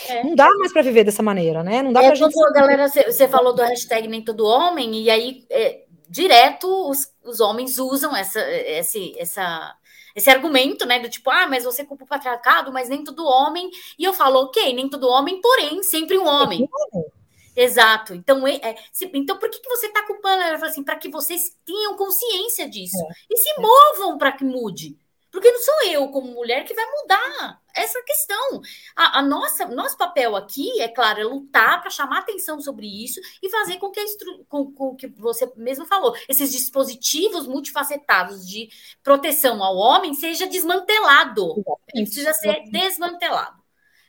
É. 0.09 0.23
Não 0.23 0.35
dá 0.35 0.49
mais 0.59 0.73
para 0.73 0.83
viver 0.83 1.05
dessa 1.05 1.23
maneira, 1.23 1.63
né? 1.63 1.83
Não 1.83 1.93
dá 1.93 2.03
é, 2.03 2.07
para 2.07 2.15
gente. 2.15 2.53
Galera, 2.53 2.89
você 2.89 3.27
falou 3.27 3.55
do 3.55 3.63
hashtag 3.63 4.07
nem 4.07 4.23
todo 4.23 4.47
homem, 4.47 5.03
e 5.03 5.11
aí 5.11 5.45
é, 5.51 5.83
direto 6.09 6.67
os, 6.89 7.13
os 7.25 7.41
homens 7.41 7.79
usam 7.79 8.15
essa, 8.15 8.41
esse, 8.41 9.15
essa, 9.19 9.75
esse 10.15 10.31
argumento, 10.31 10.87
né? 10.87 11.01
Do 11.01 11.09
tipo, 11.09 11.31
ah, 11.31 11.47
mas 11.49 11.65
você 11.65 11.85
culpa 11.85 12.05
o 12.05 12.09
patriarcado, 12.09 12.73
mas 12.73 12.89
nem 12.89 13.03
todo 13.03 13.27
homem. 13.27 13.71
E 13.99 14.05
eu 14.05 14.13
falo, 14.13 14.43
ok, 14.43 14.73
nem 14.75 14.89
todo 14.89 15.09
homem, 15.09 15.41
porém, 15.41 15.83
sempre 15.83 16.19
um 16.19 16.27
homem. 16.27 16.69
É 16.95 17.22
Exato. 17.55 18.15
Então, 18.15 18.47
é, 18.47 18.77
se, 18.91 19.11
então 19.15 19.39
por 19.39 19.51
que, 19.51 19.61
que 19.61 19.69
você 19.69 19.87
está 19.87 20.07
culpando? 20.07 20.43
Ela 20.43 20.59
fala 20.59 20.71
assim, 20.71 20.83
para 20.83 20.97
que 20.97 21.11
vocês 21.11 21.57
tenham 21.65 21.97
consciência 21.97 22.69
disso 22.69 22.97
é. 22.97 23.15
e 23.31 23.37
se 23.37 23.61
movam 23.61 24.19
para 24.19 24.33
que 24.33 24.45
mude. 24.45 24.97
Porque 25.33 25.51
não 25.51 25.61
sou 25.63 25.83
eu, 25.85 26.09
como 26.09 26.35
mulher, 26.35 26.63
que 26.63 26.75
vai 26.75 26.85
mudar 26.85 27.59
essa 27.75 28.03
questão. 28.03 28.61
A, 28.95 29.21
a 29.21 29.23
nossa, 29.23 29.65
nosso 29.67 29.97
papel 29.97 30.37
aqui, 30.37 30.79
é 30.79 30.89
claro, 30.89 31.21
é 31.21 31.25
lutar 31.25 31.81
para 31.81 31.89
chamar 31.89 32.19
atenção 32.19 32.61
sobre 32.61 32.87
isso 32.87 33.19
e 33.43 33.49
fazer 33.49 33.79
com 33.79 33.91
que, 33.91 33.99
a 33.99 34.05
com, 34.47 34.71
com 34.75 34.95
que 34.95 35.07
você 35.07 35.51
mesmo 35.57 35.87
falou, 35.87 36.15
esses 36.29 36.53
dispositivos 36.53 37.47
multifacetados 37.47 38.47
de 38.47 38.69
proteção 39.03 39.65
ao 39.65 39.75
homem 39.75 40.13
seja 40.13 40.47
desmantelado. 40.47 41.65
Ele 41.95 42.05
precisa 42.05 42.35
ser 42.35 42.65
desmantelado. 42.71 43.62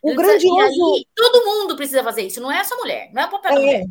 O 0.03 0.13
grandioso. 0.13 0.95
Aí, 0.95 1.05
todo 1.15 1.45
mundo 1.45 1.75
precisa 1.77 2.03
fazer 2.03 2.23
isso, 2.23 2.41
não 2.41 2.51
é 2.51 2.63
só 2.63 2.75
mulher, 2.77 3.09
não 3.13 3.23
é 3.23 3.25
o 3.25 3.29
papel 3.29 3.51
é. 3.51 3.55
da 3.55 3.61
mulher. 3.61 3.85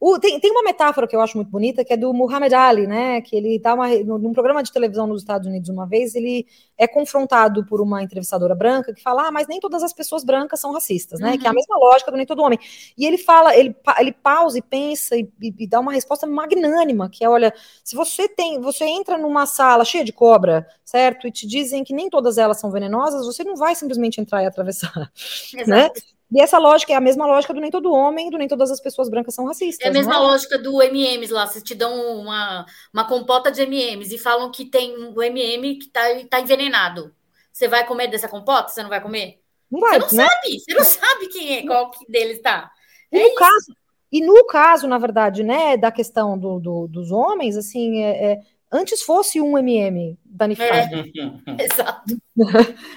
O, 0.00 0.18
tem, 0.18 0.38
tem 0.38 0.50
uma 0.50 0.62
metáfora 0.62 1.06
que 1.06 1.16
eu 1.16 1.20
acho 1.20 1.36
muito 1.36 1.50
bonita, 1.50 1.84
que 1.84 1.92
é 1.92 1.96
do 1.96 2.12
Muhammad 2.12 2.52
Ali, 2.52 2.86
né? 2.86 3.20
Que 3.20 3.36
ele 3.36 3.58
tá 3.58 3.74
uma, 3.74 3.88
num 3.88 4.32
programa 4.32 4.62
de 4.62 4.72
televisão 4.72 5.06
nos 5.06 5.22
Estados 5.22 5.46
Unidos 5.46 5.70
uma 5.70 5.86
vez, 5.86 6.14
ele 6.14 6.46
é 6.76 6.86
confrontado 6.86 7.64
por 7.64 7.80
uma 7.80 8.02
entrevistadora 8.02 8.54
branca 8.54 8.92
que 8.92 9.02
fala: 9.02 9.28
Ah, 9.28 9.30
mas 9.32 9.46
nem 9.46 9.60
todas 9.60 9.82
as 9.82 9.92
pessoas 9.92 10.24
brancas 10.24 10.60
são 10.60 10.72
racistas, 10.72 11.20
né? 11.20 11.32
Uhum. 11.32 11.38
Que 11.38 11.46
é 11.46 11.48
a 11.48 11.50
uhum. 11.50 11.56
mesma 11.56 11.78
lógica 11.78 12.10
do 12.10 12.16
nem 12.16 12.26
todo 12.26 12.42
homem. 12.42 12.58
E 12.98 13.06
ele 13.06 13.16
fala, 13.16 13.56
ele, 13.56 13.74
ele 13.98 14.12
pausa 14.12 14.58
e 14.58 14.62
pensa 14.62 15.16
e, 15.16 15.30
e, 15.40 15.54
e, 15.60 15.66
dá 15.66 15.80
uma 15.80 15.92
resposta 15.92 16.26
magnânima, 16.26 17.08
que 17.08 17.24
é: 17.24 17.28
olha, 17.28 17.54
se 17.82 17.96
você 17.96 18.28
tem, 18.28 18.60
você 18.60 18.84
entra 18.84 19.16
numa 19.16 19.46
sala 19.46 19.84
cheia 19.84 20.04
de 20.04 20.12
cobra, 20.12 20.66
certo? 20.84 21.26
E 21.26 21.32
te 21.32 21.46
dizem 21.46 21.84
que 21.84 21.94
nem 21.94 22.10
todas 22.10 22.36
elas 22.36 22.60
são 22.60 22.70
venenosas, 22.70 23.26
você 23.26 23.44
não 23.44 23.56
vai 23.56 23.74
simplesmente 23.74 24.20
entrar 24.20 24.42
e 24.42 24.46
atravessar. 24.46 25.10
Exato. 25.54 25.64
Né? 25.74 25.90
E 26.34 26.40
essa 26.40 26.58
lógica 26.58 26.92
é 26.92 26.96
a 26.96 27.00
mesma 27.00 27.26
lógica 27.26 27.54
do 27.54 27.60
nem 27.60 27.70
todo 27.70 27.92
homem, 27.92 28.28
do 28.28 28.36
nem 28.36 28.48
todas 28.48 28.68
as 28.68 28.80
pessoas 28.80 29.08
brancas 29.08 29.36
são 29.36 29.46
racistas. 29.46 29.86
É 29.86 29.88
a 29.88 29.92
mesma 29.92 30.16
é? 30.16 30.18
lógica 30.18 30.58
do 30.58 30.82
MMs 30.82 31.32
lá, 31.32 31.46
vocês 31.46 31.62
te 31.62 31.76
dão 31.76 32.18
uma, 32.18 32.66
uma 32.92 33.06
compota 33.06 33.52
de 33.52 33.62
MMs 33.62 34.12
e 34.12 34.18
falam 34.18 34.50
que 34.50 34.64
tem 34.64 34.96
o 34.96 35.22
MM 35.22 35.78
que 35.78 35.86
tá, 35.86 36.00
tá 36.28 36.40
envenenado. 36.40 37.14
Você 37.52 37.68
vai 37.68 37.86
comer 37.86 38.08
dessa 38.08 38.28
compota? 38.28 38.70
Você 38.70 38.82
não 38.82 38.90
vai 38.90 39.00
comer? 39.00 39.40
Não 39.70 39.78
vai, 39.78 40.00
você 40.00 40.16
não 40.16 40.24
né? 40.24 40.28
sabe, 40.28 40.58
você 40.58 40.74
não 40.74 40.84
sabe 40.84 41.28
quem 41.28 41.56
é, 41.58 41.66
qual 41.66 41.90
que 41.92 42.04
deles 42.10 42.42
tá. 42.42 42.68
É 43.12 43.22
no 43.22 43.34
caso, 43.36 43.76
e 44.10 44.20
no 44.20 44.44
caso, 44.46 44.88
na 44.88 44.98
verdade, 44.98 45.44
né, 45.44 45.76
da 45.76 45.92
questão 45.92 46.36
do, 46.36 46.58
do 46.58 46.88
dos 46.88 47.12
homens, 47.12 47.56
assim, 47.56 48.02
é, 48.02 48.32
é 48.32 48.40
antes 48.74 49.02
fosse 49.02 49.40
um 49.40 49.56
MM 49.56 50.18
danificado. 50.24 50.96
É, 50.96 51.04
exato. 51.64 52.16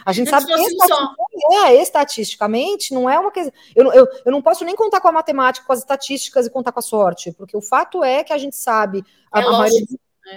A 0.03 0.11
gente 0.11 0.29
sabe 0.29 0.47
que 0.47 0.53
estatisticamente, 0.53 1.65
é, 1.67 1.81
estatisticamente 1.81 2.93
não 2.93 3.07
é 3.07 3.19
uma 3.19 3.31
coisa. 3.31 3.53
Eu, 3.75 3.93
eu, 3.93 4.07
eu 4.25 4.31
não 4.31 4.41
posso 4.41 4.65
nem 4.65 4.75
contar 4.75 4.99
com 4.99 5.07
a 5.07 5.11
matemática, 5.11 5.65
com 5.65 5.73
as 5.73 5.79
estatísticas 5.79 6.47
e 6.47 6.49
contar 6.49 6.71
com 6.71 6.79
a 6.79 6.81
sorte, 6.83 7.31
porque 7.31 7.55
o 7.55 7.61
fato 7.61 8.03
é 8.03 8.23
que 8.23 8.33
a 8.33 8.37
gente 8.39 8.55
sabe. 8.55 9.05
A, 9.31 9.39
é 9.39 9.43
a, 9.43 9.51
maioria, 9.51 9.87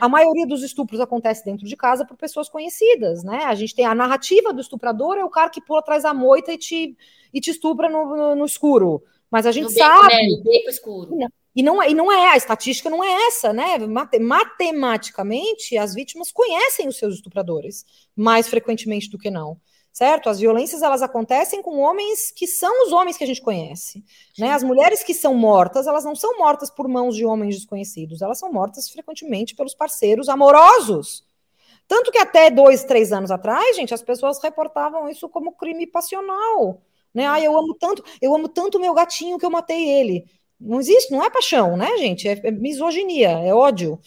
a 0.01 0.09
maioria, 0.09 0.47
dos 0.47 0.63
estupros 0.63 1.01
acontece 1.01 1.43
dentro 1.43 1.67
de 1.67 1.77
casa 1.77 2.05
por 2.05 2.19
pessoas 2.19 2.51
conhecidas, 2.51 3.25
né? 3.25 3.45
A 3.45 3.55
gente 3.55 3.75
tem 3.75 3.87
a 3.87 3.95
narrativa 3.95 4.53
do 4.53 4.61
estuprador, 4.61 5.17
é 5.17 5.25
o 5.25 5.31
cara 5.31 5.49
que 5.49 5.63
pula 5.63 5.81
atrás 5.81 6.03
da 6.03 6.13
moita 6.13 6.53
e 6.53 6.59
te, 6.59 6.95
e 7.33 7.41
te 7.41 7.51
estupra 7.51 7.89
no, 7.89 8.15
no, 8.15 8.37
no 8.37 8.45
escuro. 8.45 9.03
Mas 9.31 9.47
a 9.47 9.53
gente 9.53 9.65
no 9.65 9.71
sabe. 9.71 10.09
Beco, 10.09 10.11
né? 10.11 10.29
No 10.29 10.43
beco 10.43 10.69
escuro. 10.69 11.17
E 11.55 11.63
não, 11.63 11.83
é, 11.83 11.91
e 11.91 11.95
não 11.95 12.13
é, 12.13 12.33
a 12.33 12.37
estatística 12.37 12.89
não 12.89 13.03
é 13.03 13.27
essa, 13.27 13.53
né? 13.53 13.79
Matematicamente, 14.21 15.77
as 15.77 15.95
vítimas 15.95 16.31
conhecem 16.31 16.87
os 16.87 16.97
seus 16.97 17.17
estupradores 17.17 17.85
mais 18.15 18.49
frequentemente 18.49 19.11
do 19.11 19.19
que 19.19 19.31
não, 19.31 19.61
certo? 19.93 20.29
As 20.29 20.39
violências 20.39 20.83
elas 20.83 21.03
acontecem 21.03 21.61
com 21.61 21.79
homens 21.79 22.31
que 22.31 22.47
são 22.47 22.87
os 22.87 22.93
homens 22.93 23.17
que 23.17 23.25
a 23.25 23.27
gente 23.27 23.43
conhece, 23.43 24.05
né? 24.39 24.53
As 24.53 24.63
mulheres 24.63 25.03
que 25.03 25.13
são 25.13 25.35
mortas, 25.35 25.87
elas 25.87 26.05
não 26.05 26.15
são 26.15 26.39
mortas 26.39 26.71
por 26.71 26.87
mãos 26.87 27.17
de 27.17 27.27
homens 27.27 27.57
desconhecidos, 27.57 28.23
elas 28.23 28.39
são 28.39 28.53
mortas 28.53 28.89
frequentemente 28.89 29.55
pelos 29.55 29.75
parceiros 29.75 30.29
amorosos 30.29 31.25
Tanto 31.91 32.13
que 32.13 32.19
até 32.19 32.53
dois, 32.53 32.85
três 32.85 33.13
anos 33.13 33.33
atrás, 33.33 33.75
gente, 33.75 33.93
as 33.93 34.01
pessoas 34.01 34.41
reportavam 34.41 35.09
isso 35.09 35.29
como 35.29 35.57
crime 35.57 35.89
passional. 35.89 36.81
Né? 37.13 37.27
Ah, 37.27 37.41
eu 37.41 37.59
amo 37.59 37.75
tanto, 37.75 38.05
eu 38.23 38.33
amo 38.33 38.49
tanto 38.49 38.79
meu 38.79 38.95
gatinho 38.95 39.37
que 39.37 39.45
eu 39.45 39.51
matei 39.51 39.89
ele. 39.89 40.25
Não 40.61 40.79
existe, 40.81 41.11
não 41.11 41.25
é 41.25 41.31
paixão, 41.31 41.77
né, 41.77 41.97
gente? 41.99 42.29
É, 42.29 42.39
é 42.45 42.51
misoginia, 42.51 43.31
é 43.31 43.55
ódio. 43.55 43.99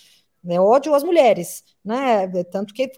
É 0.46 0.60
ódio 0.60 0.94
às 0.94 1.04
mulheres, 1.04 1.64
né? 1.84 2.28
Tanto 2.52 2.74
que 2.74 2.92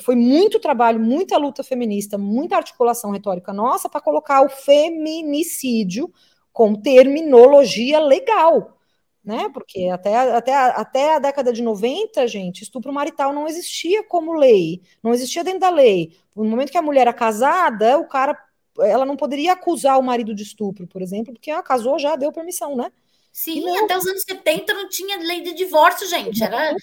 foi 0.00 0.16
muito 0.16 0.58
trabalho, 0.58 0.98
muita 0.98 1.38
luta 1.38 1.62
feminista, 1.62 2.18
muita 2.18 2.56
articulação 2.56 3.12
retórica 3.12 3.52
nossa 3.52 3.88
para 3.88 4.00
colocar 4.00 4.42
o 4.42 4.48
feminicídio 4.48 6.12
com 6.52 6.74
terminologia 6.74 8.00
legal, 8.00 8.76
né? 9.24 9.48
Porque 9.54 9.88
até, 9.88 10.16
até, 10.34 10.52
até 10.52 11.14
a 11.14 11.18
década 11.20 11.52
de 11.52 11.62
90, 11.62 12.26
gente, 12.26 12.62
estupro 12.62 12.92
marital 12.92 13.32
não 13.32 13.46
existia 13.46 14.02
como 14.04 14.32
lei, 14.34 14.82
não 15.00 15.14
existia 15.14 15.44
dentro 15.44 15.60
da 15.60 15.70
lei. 15.70 16.12
No 16.34 16.44
momento 16.44 16.72
que 16.72 16.78
a 16.78 16.82
mulher 16.82 17.02
era 17.02 17.12
casada, 17.12 17.98
o 17.98 18.08
cara 18.08 18.36
ela 18.78 19.04
não 19.04 19.16
poderia 19.16 19.52
acusar 19.52 19.98
o 19.98 20.02
marido 20.02 20.34
de 20.34 20.42
estupro, 20.42 20.86
por 20.86 21.02
exemplo, 21.02 21.32
porque 21.32 21.50
ela 21.50 21.62
casou 21.62 21.98
já 21.98 22.16
deu 22.16 22.32
permissão, 22.32 22.76
né? 22.76 22.90
Sim, 23.32 23.64
até 23.78 23.96
os 23.96 24.06
anos 24.06 24.22
70 24.22 24.74
não 24.74 24.88
tinha 24.88 25.16
lei 25.18 25.40
de 25.40 25.54
divórcio, 25.54 26.06
gente. 26.06 26.42
Era, 26.42 26.74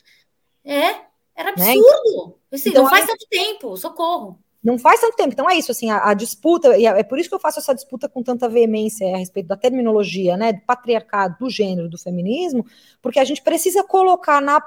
é, 0.63 1.01
era 1.35 1.55
né? 1.55 1.71
absurdo. 1.73 2.39
Assim, 2.51 2.69
então, 2.69 2.83
não 2.83 2.89
faz 2.89 3.05
tanto 3.05 3.27
tempo, 3.29 3.75
socorro. 3.75 4.39
Não 4.63 4.77
faz 4.77 4.99
tanto 4.99 5.15
tempo. 5.15 5.33
Então 5.33 5.49
é 5.49 5.55
isso, 5.55 5.71
assim, 5.71 5.89
a, 5.89 6.09
a, 6.09 6.13
disputa, 6.13 6.77
e 6.77 6.85
é 6.85 7.03
por 7.03 7.19
isso 7.19 7.29
que 7.29 7.35
eu 7.35 7.39
faço 7.39 7.59
essa 7.59 7.73
disputa 7.73 8.09
com 8.09 8.23
tanta 8.23 8.49
veemência 8.49 9.13
a 9.13 9.17
respeito 9.17 9.47
da 9.47 9.55
terminologia, 9.55 10.35
né, 10.35 10.53
do 10.53 10.61
patriarcado, 10.61 11.37
do 11.39 11.49
gênero, 11.49 11.89
do 11.89 11.97
feminismo, 11.97 12.65
porque 13.01 13.19
a 13.19 13.23
gente 13.23 13.41
precisa 13.41 13.83
colocar 13.83 14.41
na, 14.41 14.61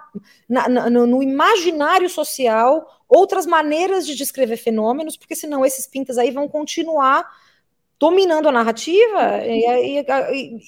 na, 0.48 0.68
na 0.68 0.90
no, 0.90 1.06
no, 1.06 1.22
imaginário 1.22 2.08
social 2.08 2.86
outras 3.08 3.44
maneiras 3.46 4.06
de 4.06 4.14
descrever 4.14 4.56
fenômenos, 4.56 5.16
porque 5.16 5.34
senão 5.34 5.66
esses 5.66 5.86
pintas 5.86 6.16
aí 6.18 6.30
vão 6.30 6.48
continuar 6.48 7.28
dominando 7.98 8.48
a 8.48 8.52
narrativa 8.52 9.44
e, 9.44 10.00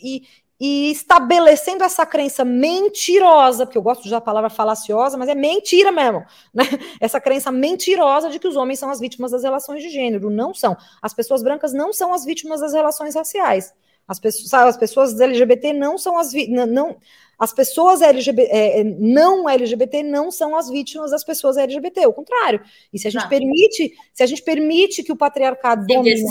e, 0.03 0.23
e, 0.65 0.93
estabelecendo 0.93 1.83
essa 1.83 2.07
crença 2.07 2.45
mentirosa, 2.45 3.67
porque 3.67 3.77
eu 3.77 3.83
gosto 3.83 4.03
de 4.03 4.07
usar 4.07 4.19
a 4.19 4.21
palavra 4.21 4.49
falaciosa, 4.49 5.19
mas 5.19 5.29
é 5.29 5.35
mentira 5.35 5.91
mesmo, 5.91 6.25
né? 6.55 6.63
Essa 7.01 7.21
crença 7.21 7.51
mentirosa 7.51 8.31
de 8.31 8.39
que 8.39 8.47
os 8.47 8.55
homens 8.55 8.79
são 8.79 8.89
as 8.89 9.01
vítimas 9.01 9.33
das 9.33 9.43
relações 9.43 9.83
de 9.83 9.89
gênero. 9.89 10.31
Não 10.31 10.55
são. 10.55 10.77
As 11.03 11.13
pessoas 11.13 11.43
brancas 11.43 11.73
não 11.73 11.93
são 11.93 12.15
as 12.15 12.25
vítimas 12.25 12.61
das 12.61 12.73
relações 12.73 13.17
raciais. 13.17 13.75
As 14.07 14.21
pessoas, 14.21 14.49
sabe, 14.49 14.69
as 14.69 14.77
pessoas 14.77 15.19
LGBT 15.21 15.73
não 15.73 15.99
são 15.99 16.17
as 16.17 16.33
vítimas. 16.33 16.69
Não, 16.69 16.97
as 17.37 17.53
pessoas 17.53 18.01
LGBT, 18.01 18.53
é, 18.53 18.81
é, 18.81 18.85
não 18.85 19.49
LGBT 19.49 20.05
não 20.05 20.31
são 20.31 20.55
as 20.55 20.71
vítimas 20.71 21.11
das 21.11 21.25
pessoas 21.25 21.57
LGBT, 21.57 22.07
o 22.07 22.13
contrário. 22.13 22.61
E 22.93 23.01
se 23.01 23.09
a 23.09 23.11
gente 23.11 23.29
permite, 23.29 23.93
se 24.13 24.23
a 24.23 24.27
gente 24.27 24.43
permite 24.43 25.03
que 25.03 25.11
o 25.11 25.17
patriarcado 25.17 25.85
domine, 25.85 26.23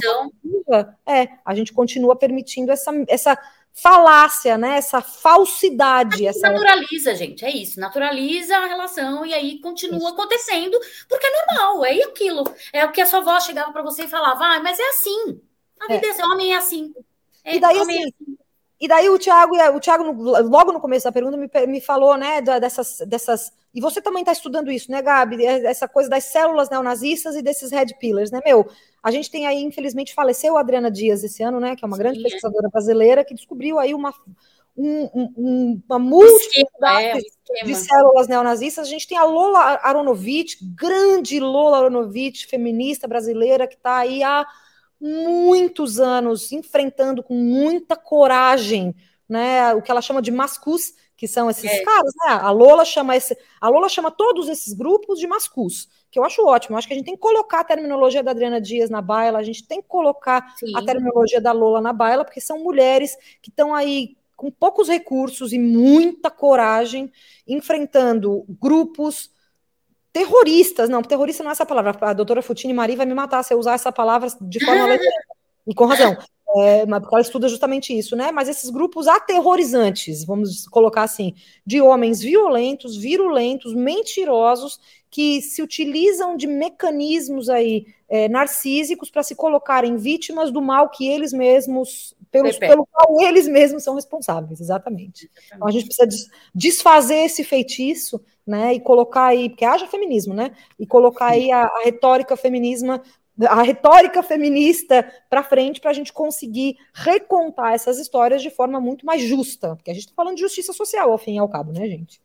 é, 1.05 1.27
a 1.43 1.53
gente 1.53 1.73
continua 1.73 2.15
permitindo 2.15 2.71
essa, 2.71 2.91
essa 3.09 3.37
falácia, 3.73 4.57
né? 4.57 4.77
Essa 4.77 5.01
falsidade. 5.01 6.25
Essa... 6.25 6.49
Naturaliza, 6.49 7.15
gente, 7.15 7.45
é 7.45 7.49
isso. 7.49 7.79
Naturaliza 7.79 8.57
a 8.57 8.67
relação 8.67 9.25
e 9.25 9.33
aí 9.33 9.59
continua 9.59 9.97
isso. 9.97 10.07
acontecendo, 10.07 10.77
porque 11.07 11.25
é 11.25 11.31
normal, 11.45 11.85
é 11.85 12.03
aquilo. 12.03 12.43
É 12.73 12.85
o 12.85 12.91
que 12.91 13.01
a 13.01 13.05
sua 13.05 13.19
avó 13.19 13.39
chegava 13.39 13.71
para 13.71 13.81
você 13.81 14.03
e 14.03 14.09
falava, 14.09 14.45
ah, 14.45 14.59
mas 14.59 14.79
é 14.79 14.89
assim. 14.89 15.41
A 15.79 15.87
vida 15.87 16.07
é, 16.07 16.21
é 16.21 16.25
homem 16.25 16.53
é 16.53 16.57
assim. 16.57 16.93
É, 17.43 17.55
e 17.55 17.59
daí, 17.59 17.79
assim, 17.79 17.97
é 17.97 18.03
assim. 18.03 18.37
E 18.79 18.87
daí 18.87 19.09
o 19.09 19.19
Thiago, 19.19 19.55
o 19.75 19.79
Thiago, 19.79 20.11
logo 20.11 20.71
no 20.71 20.81
começo 20.81 21.03
da 21.03 21.11
pergunta, 21.11 21.37
me, 21.37 21.49
me 21.67 21.79
falou, 21.81 22.17
né, 22.17 22.41
dessas, 22.41 22.97
dessas. 23.07 23.51
E 23.73 23.79
você 23.79 24.01
também 24.01 24.21
está 24.21 24.31
estudando 24.31 24.71
isso, 24.71 24.89
né, 24.89 25.01
Gabi? 25.03 25.45
Essa 25.45 25.87
coisa 25.87 26.09
das 26.09 26.25
células 26.25 26.69
neonazistas 26.69 27.35
e 27.35 27.43
desses 27.43 27.71
red 27.71 27.93
pillars, 27.99 28.31
né, 28.31 28.41
meu? 28.43 28.67
A 29.03 29.09
gente 29.11 29.31
tem 29.31 29.47
aí, 29.47 29.61
infelizmente, 29.61 30.13
faleceu 30.13 30.57
a 30.57 30.61
Adriana 30.61 30.91
Dias 30.91 31.23
esse 31.23 31.41
ano, 31.41 31.59
né? 31.59 31.75
Que 31.75 31.83
é 31.83 31.87
uma 31.87 31.95
Sim, 31.95 32.03
grande 32.03 32.21
pesquisadora 32.21 32.69
brasileira 32.69 33.25
que 33.25 33.33
descobriu 33.33 33.79
aí 33.79 33.93
uma, 33.93 34.13
um, 34.77 35.09
um, 35.13 35.81
uma 35.89 35.99
multiplicidade 35.99 37.25
é, 37.49 37.63
de 37.65 37.75
células 37.75 38.27
neonazistas. 38.27 38.87
A 38.87 38.89
gente 38.89 39.07
tem 39.07 39.17
a 39.17 39.23
Lola 39.23 39.79
Aronovitch, 39.81 40.57
grande 40.75 41.39
Lola 41.39 41.77
Aronovitch, 41.77 42.45
feminista 42.45 43.07
brasileira, 43.07 43.67
que 43.67 43.75
está 43.75 43.97
aí 43.97 44.21
há 44.23 44.45
muitos 45.01 45.99
anos 45.99 46.51
enfrentando 46.51 47.23
com 47.23 47.33
muita 47.33 47.95
coragem, 47.95 48.95
né, 49.27 49.73
o 49.73 49.81
que 49.81 49.89
ela 49.89 50.01
chama 50.01 50.21
de 50.21 50.29
mascus, 50.29 50.93
que 51.21 51.27
são 51.27 51.51
esses 51.51 51.69
é. 51.69 51.83
caras, 51.83 52.11
né? 52.15 52.31
A 52.31 52.49
Lola 52.49 52.83
chama 52.83 53.15
esse, 53.15 53.37
a 53.61 53.69
Lola 53.69 53.87
chama 53.87 54.09
todos 54.09 54.49
esses 54.49 54.73
grupos 54.73 55.19
de 55.19 55.27
mascus, 55.27 55.87
que 56.09 56.17
eu 56.17 56.23
acho 56.23 56.43
ótimo. 56.43 56.73
Eu 56.73 56.79
acho 56.79 56.87
que 56.87 56.95
a 56.95 56.97
gente 56.97 57.05
tem 57.05 57.13
que 57.13 57.21
colocar 57.21 57.59
a 57.59 57.63
terminologia 57.63 58.23
da 58.23 58.31
Adriana 58.31 58.59
Dias 58.59 58.89
na 58.89 59.03
baila, 59.03 59.37
a 59.37 59.43
gente 59.43 59.67
tem 59.67 59.83
que 59.83 59.87
colocar 59.87 60.51
Sim. 60.57 60.75
a 60.75 60.83
terminologia 60.83 61.39
da 61.39 61.51
Lola 61.51 61.79
na 61.79 61.93
baila, 61.93 62.25
porque 62.25 62.41
são 62.41 62.57
mulheres 62.63 63.15
que 63.39 63.51
estão 63.51 63.71
aí 63.71 64.17
com 64.35 64.49
poucos 64.49 64.87
recursos 64.87 65.53
e 65.53 65.59
muita 65.59 66.31
coragem 66.31 67.11
enfrentando 67.47 68.43
grupos 68.59 69.29
terroristas, 70.11 70.89
não, 70.89 71.03
terrorista 71.03 71.43
não 71.43 71.51
é 71.51 71.53
essa 71.53 71.67
palavra, 71.67 71.95
a 72.01 72.13
doutora 72.13 72.41
Futini 72.41 72.73
Maria 72.73 72.97
vai 72.97 73.05
me 73.05 73.13
matar 73.13 73.43
se 73.43 73.53
eu 73.53 73.59
usar 73.59 73.75
essa 73.75 73.91
palavra 73.91 74.27
de 74.41 74.65
forma 74.65 74.97
e 75.67 75.75
com 75.75 75.85
razão, 75.85 76.17
é, 76.57 76.85
porque 76.85 77.15
ela 77.15 77.21
estuda 77.21 77.47
justamente 77.47 77.97
isso, 77.97 78.15
né, 78.15 78.31
mas 78.31 78.49
esses 78.49 78.69
grupos 78.69 79.07
aterrorizantes, 79.07 80.25
vamos 80.25 80.67
colocar 80.67 81.03
assim, 81.03 81.33
de 81.65 81.81
homens 81.81 82.21
violentos, 82.21 82.97
virulentos, 82.97 83.73
mentirosos, 83.73 84.79
que 85.09 85.41
se 85.41 85.61
utilizam 85.61 86.37
de 86.37 86.47
mecanismos 86.47 87.49
aí 87.49 87.85
é, 88.09 88.29
narcísicos 88.29 89.09
para 89.09 89.23
se 89.23 89.35
colocarem 89.35 89.97
vítimas 89.97 90.51
do 90.51 90.61
mal 90.61 90.89
que 90.89 91.07
eles 91.07 91.33
mesmos, 91.33 92.15
pelos, 92.31 92.57
pelo 92.57 92.85
qual 92.85 93.21
eles 93.21 93.47
mesmos 93.47 93.83
são 93.83 93.95
responsáveis, 93.95 94.61
exatamente. 94.61 95.25
exatamente. 95.25 95.53
Então 95.53 95.67
a 95.67 95.71
gente 95.71 95.85
precisa 95.85 96.29
desfazer 96.55 97.25
esse 97.25 97.43
feitiço 97.43 98.21
né, 98.45 98.73
e 98.73 98.79
colocar 98.79 99.27
aí, 99.27 99.49
porque 99.49 99.65
haja 99.65 99.87
feminismo, 99.87 100.33
né, 100.33 100.51
e 100.79 100.85
colocar 100.87 101.27
aí 101.27 101.51
a, 101.51 101.63
a 101.63 101.81
retórica 101.83 102.35
feminismo, 102.35 102.99
a 103.47 103.61
retórica 103.61 104.21
feminista 104.21 105.09
para 105.29 105.43
frente 105.43 105.79
para 105.79 105.91
a 105.91 105.93
gente 105.93 106.13
conseguir 106.13 106.77
recontar 106.93 107.73
essas 107.73 107.97
histórias 107.97 108.41
de 108.41 108.49
forma 108.49 108.79
muito 108.79 109.05
mais 109.05 109.21
justa, 109.21 109.75
porque 109.75 109.91
a 109.91 109.93
gente 109.93 110.03
está 110.03 110.13
falando 110.15 110.35
de 110.35 110.41
justiça 110.41 110.73
social, 110.73 111.11
ao 111.11 111.17
fim 111.17 111.35
e 111.35 111.39
ao 111.39 111.49
cabo, 111.49 111.71
né, 111.71 111.87
gente? 111.87 112.21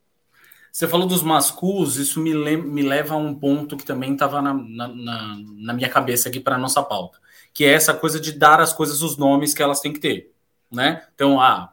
Você 0.70 0.86
falou 0.86 1.06
dos 1.06 1.22
mascus, 1.22 1.96
isso 1.96 2.20
me, 2.20 2.34
le 2.34 2.58
me 2.58 2.82
leva 2.82 3.14
a 3.14 3.16
um 3.16 3.34
ponto 3.34 3.78
que 3.78 3.84
também 3.84 4.12
estava 4.12 4.42
na, 4.42 4.52
na, 4.52 4.88
na, 4.88 5.72
minha 5.72 5.88
cabeça 5.88 6.28
aqui 6.28 6.38
para 6.38 6.56
a 6.56 6.58
nossa 6.58 6.82
pauta, 6.82 7.18
que 7.54 7.64
é 7.64 7.72
essa 7.72 7.94
coisa 7.94 8.20
de 8.20 8.32
dar 8.32 8.60
as 8.60 8.74
coisas 8.74 9.00
os 9.00 9.16
nomes 9.16 9.54
que 9.54 9.62
elas 9.62 9.80
têm 9.80 9.92
que 9.92 10.00
ter, 10.00 10.34
né? 10.70 11.02
Então, 11.14 11.40
ah, 11.40 11.72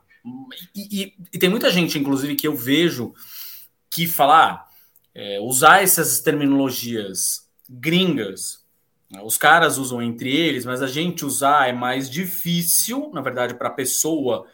e, 0.74 1.04
e, 1.04 1.14
e 1.34 1.38
tem 1.38 1.50
muita 1.50 1.70
gente, 1.70 2.00
inclusive, 2.00 2.36
que 2.36 2.48
eu 2.48 2.56
vejo 2.56 3.14
que 3.90 4.08
falar, 4.08 4.70
é, 5.14 5.38
usar 5.42 5.84
essas 5.84 6.22
terminologias 6.22 7.46
gringas, 7.70 8.63
os 9.22 9.38
caras 9.38 9.78
usam 9.78 10.02
entre 10.02 10.36
eles, 10.36 10.66
mas 10.66 10.82
a 10.82 10.88
gente 10.88 11.26
usar 11.26 11.70
é 11.70 11.74
mais 11.74 12.10
difícil, 12.10 13.12
na 13.14 13.22
verdade, 13.22 13.54
para 13.54 13.68
a 13.68 13.74
pessoa 13.74 14.48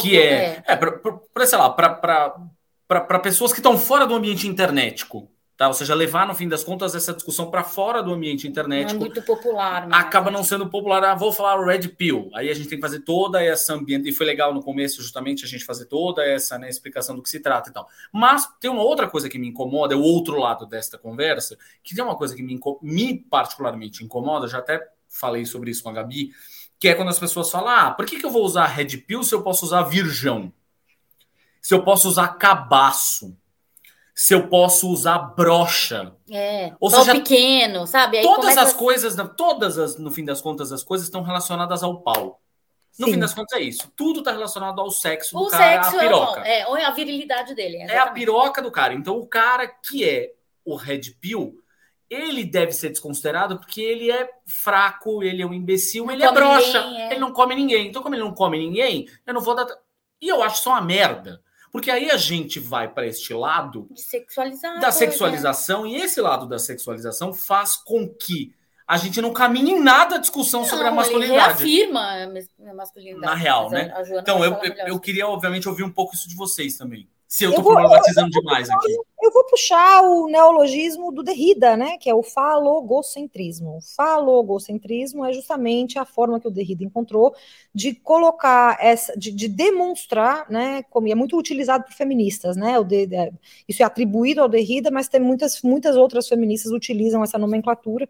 que 0.00 0.18
é, 0.18 0.56
é, 0.56 0.62
é 0.66 0.76
para 0.76 1.46
sei 1.46 1.58
lá, 1.58 1.70
para 1.70 3.18
pessoas 3.20 3.52
que 3.52 3.60
estão 3.60 3.78
fora 3.78 4.06
do 4.06 4.14
ambiente 4.14 4.48
internetico, 4.48 5.30
Tá? 5.56 5.68
Ou 5.68 5.74
seja, 5.74 5.94
levar, 5.94 6.26
no 6.26 6.34
fim 6.34 6.46
das 6.46 6.62
contas, 6.62 6.94
essa 6.94 7.14
discussão 7.14 7.50
para 7.50 7.64
fora 7.64 8.02
do 8.02 8.12
ambiente 8.12 8.46
internet. 8.46 8.88
Não 8.88 8.96
é 8.96 8.98
muito 8.98 9.22
popular. 9.22 9.86
Né? 9.86 9.96
Acaba 9.96 10.30
não 10.30 10.44
sendo 10.44 10.68
popular. 10.68 11.02
Ah, 11.02 11.14
vou 11.14 11.32
falar 11.32 11.58
o 11.58 11.64
Red 11.64 11.88
Pill. 11.88 12.28
Aí 12.34 12.50
a 12.50 12.54
gente 12.54 12.68
tem 12.68 12.76
que 12.76 12.82
fazer 12.82 13.00
toda 13.00 13.42
essa 13.42 13.72
ambiente. 13.72 14.06
E 14.06 14.12
foi 14.12 14.26
legal 14.26 14.52
no 14.52 14.62
começo, 14.62 15.00
justamente, 15.00 15.46
a 15.46 15.48
gente 15.48 15.64
fazer 15.64 15.86
toda 15.86 16.22
essa 16.22 16.58
né, 16.58 16.68
explicação 16.68 17.16
do 17.16 17.22
que 17.22 17.30
se 17.30 17.40
trata 17.40 17.70
e 17.70 17.72
tal. 17.72 17.88
Mas 18.12 18.46
tem 18.60 18.70
uma 18.70 18.82
outra 18.82 19.08
coisa 19.08 19.30
que 19.30 19.38
me 19.38 19.48
incomoda, 19.48 19.94
é 19.94 19.96
o 19.96 20.02
outro 20.02 20.38
lado 20.38 20.66
desta 20.66 20.98
conversa, 20.98 21.56
que 21.82 21.94
tem 21.94 22.04
uma 22.04 22.16
coisa 22.16 22.36
que 22.36 22.42
me, 22.42 22.60
me 22.82 23.18
particularmente 23.18 24.04
incomoda, 24.04 24.46
já 24.46 24.58
até 24.58 24.86
falei 25.08 25.46
sobre 25.46 25.70
isso 25.70 25.82
com 25.82 25.88
a 25.88 25.92
Gabi, 25.92 26.32
que 26.78 26.88
é 26.88 26.94
quando 26.94 27.08
as 27.08 27.18
pessoas 27.18 27.50
falam: 27.50 27.68
ah, 27.68 27.90
por 27.92 28.04
que, 28.04 28.18
que 28.18 28.26
eu 28.26 28.30
vou 28.30 28.44
usar 28.44 28.66
Red 28.66 28.98
Pill 28.98 29.22
se 29.22 29.34
eu 29.34 29.42
posso 29.42 29.64
usar 29.64 29.84
virgão? 29.84 30.52
Se 31.62 31.72
eu 31.72 31.82
posso 31.82 32.08
usar 32.08 32.28
cabaço? 32.28 33.34
Se 34.18 34.32
eu 34.34 34.48
posso 34.48 34.88
usar 34.88 35.18
brocha. 35.18 36.16
É, 36.30 36.72
ou 36.80 36.88
seja, 36.88 37.12
pequeno, 37.12 37.86
sabe? 37.86 38.16
Aí 38.16 38.24
todas 38.24 38.56
as 38.56 38.72
a... 38.72 38.74
coisas, 38.74 39.14
todas 39.36 39.78
as, 39.78 39.98
no 39.98 40.10
fim 40.10 40.24
das 40.24 40.40
contas, 40.40 40.72
as 40.72 40.82
coisas 40.82 41.06
estão 41.06 41.22
relacionadas 41.22 41.82
ao 41.82 42.00
pau. 42.00 42.40
No 42.98 43.08
Sim. 43.08 43.12
fim 43.12 43.18
das 43.18 43.34
contas 43.34 43.58
é 43.58 43.62
isso. 43.62 43.92
Tudo 43.94 44.20
está 44.20 44.32
relacionado 44.32 44.80
ao 44.80 44.90
sexo 44.90 45.36
o 45.36 45.44
do 45.44 45.50
cara, 45.50 45.82
sexo, 45.82 45.98
a 45.98 46.00
piroca. 46.00 46.40
É, 46.40 46.66
ou 46.66 46.78
é 46.78 46.86
a 46.86 46.90
virilidade 46.92 47.54
dele. 47.54 47.76
Exatamente. 47.76 47.94
É 47.94 47.98
a 47.98 48.10
piroca 48.10 48.62
do 48.62 48.70
cara. 48.70 48.94
Então 48.94 49.18
o 49.18 49.26
cara 49.26 49.68
que 49.68 50.02
é 50.02 50.32
o 50.64 50.76
red 50.76 51.02
pill, 51.20 51.62
ele 52.08 52.42
deve 52.42 52.72
ser 52.72 52.88
desconsiderado 52.88 53.58
porque 53.58 53.82
ele 53.82 54.10
é 54.10 54.30
fraco, 54.46 55.22
ele 55.22 55.42
é 55.42 55.46
um 55.46 55.52
imbecil, 55.52 56.06
não 56.06 56.14
ele 56.14 56.24
é 56.24 56.32
broxa, 56.32 56.78
é. 56.78 57.10
ele 57.10 57.20
não 57.20 57.34
come 57.34 57.54
ninguém. 57.54 57.86
Então 57.88 58.02
como 58.02 58.14
ele 58.14 58.24
não 58.24 58.32
come 58.32 58.58
ninguém, 58.58 59.06
eu 59.26 59.34
não 59.34 59.42
vou 59.42 59.54
dar... 59.54 59.66
E 60.22 60.28
eu 60.28 60.42
acho 60.42 60.62
só 60.62 60.70
uma 60.70 60.80
merda. 60.80 61.42
Porque 61.72 61.90
aí 61.90 62.10
a 62.10 62.16
gente 62.16 62.58
vai 62.58 62.88
para 62.88 63.06
este 63.06 63.34
lado 63.34 63.88
da 64.80 64.80
coisa. 64.80 64.92
sexualização, 64.92 65.86
e 65.86 65.96
esse 65.96 66.20
lado 66.20 66.46
da 66.46 66.58
sexualização 66.58 67.34
faz 67.34 67.76
com 67.76 68.08
que 68.08 68.54
a 68.86 68.96
gente 68.96 69.20
não 69.20 69.32
caminhe 69.32 69.72
em 69.72 69.80
nada 69.80 70.14
a 70.14 70.18
discussão 70.18 70.64
sobre 70.64 70.86
a 70.86 70.90
Não, 70.90 71.02
ele 71.02 71.26
masculinidade. 71.28 71.64
reafirma 71.64 72.00
a 72.70 72.74
masculinidade. 72.74 73.26
Na 73.26 73.34
real, 73.34 73.70
Mas 73.70 74.08
né? 74.08 74.18
Então, 74.20 74.44
eu, 74.44 74.52
eu, 74.62 74.74
eu 74.86 75.00
queria, 75.00 75.26
obviamente, 75.26 75.68
ouvir 75.68 75.82
um 75.82 75.90
pouco 75.90 76.14
isso 76.14 76.28
de 76.28 76.36
vocês 76.36 76.76
também. 76.76 77.08
Se 77.28 77.44
eu 77.44 77.50
vou- 77.60 77.72
problematizando 77.74 78.30
demais 78.30 78.70
aqui. 78.70 78.92
Eu 79.22 79.32
vou 79.32 79.44
puxar 79.46 80.02
o 80.02 80.28
neologismo 80.28 81.10
do 81.10 81.22
Derrida, 81.22 81.76
né, 81.76 81.96
que 81.98 82.08
é 82.08 82.14
o 82.14 82.22
falogocentrismo. 82.22 83.78
O 83.78 83.80
falogocentrismo 83.80 85.24
é 85.24 85.32
justamente 85.32 85.98
a 85.98 86.04
forma 86.04 86.38
que 86.38 86.46
o 86.46 86.50
Derrida 86.50 86.84
encontrou 86.84 87.34
de 87.74 87.94
colocar 87.94 88.78
essa, 88.80 89.16
de, 89.18 89.30
de 89.32 89.48
demonstrar, 89.48 90.48
né, 90.50 90.82
como 90.90 91.08
e 91.08 91.12
é 91.12 91.14
muito 91.14 91.36
utilizado 91.36 91.84
por 91.84 91.92
feministas, 91.94 92.56
né, 92.56 92.78
o 92.78 92.84
de, 92.84 93.08
isso 93.68 93.82
é 93.82 93.86
atribuído 93.86 94.40
ao 94.42 94.48
Derrida, 94.48 94.90
mas 94.90 95.08
tem 95.08 95.20
muitas, 95.20 95.60
muitas 95.62 95.96
outras 95.96 96.28
feministas 96.28 96.70
utilizam 96.72 97.22
essa 97.22 97.38
nomenclatura. 97.38 98.08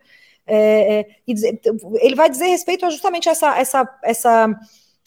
é, 0.49 0.99
é, 1.01 1.09
e 1.27 1.35
dizer- 1.35 1.61
ele 2.01 2.15
vai 2.15 2.31
dizer 2.31 2.47
respeito 2.47 2.87
a 2.87 2.91
justamente 2.91 3.29
essa, 3.29 3.59
essa, 3.59 3.99
essa, 4.05 4.61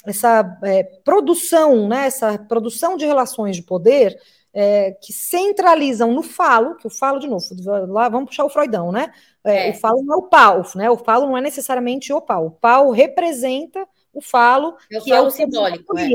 essa 0.10 0.58
é, 0.64 0.84
produção, 0.84 1.88
né, 1.88 2.08
essa 2.08 2.38
produção 2.38 2.98
de 2.98 3.06
relações 3.06 3.56
de 3.56 3.64
poder 3.64 4.20
é, 4.54 4.92
que 4.92 5.14
centralizam 5.14 6.12
no 6.12 6.24
falo, 6.24 6.76
que 6.76 6.88
o 6.88 6.90
falo, 6.90 7.20
de 7.20 7.28
novo, 7.28 7.46
lá 7.88 8.10
vamos 8.10 8.30
puxar 8.30 8.46
o 8.46 8.50
Freudão, 8.50 8.92
né? 8.92 9.14
É, 9.44 9.70
É. 9.70 9.72
O 9.72 9.74
falo 9.76 10.04
não 10.04 10.16
é 10.16 10.18
o 10.18 10.24
pau, 10.24 10.64
né? 10.76 10.90
O 10.90 10.98
falo 10.98 11.28
não 11.28 11.38
é 11.38 11.42
necessariamente 11.42 12.12
o 12.12 12.22
pau. 12.22 12.48
O 12.48 12.52
pau 12.52 12.92
representa 12.92 13.88
o 14.14 14.22
falo, 14.22 14.76
Eu 14.90 15.02
que 15.02 15.12
é 15.12 15.16
falo 15.16 15.28
o 15.28 15.32
simbólico, 15.32 15.98
é. 15.98 16.10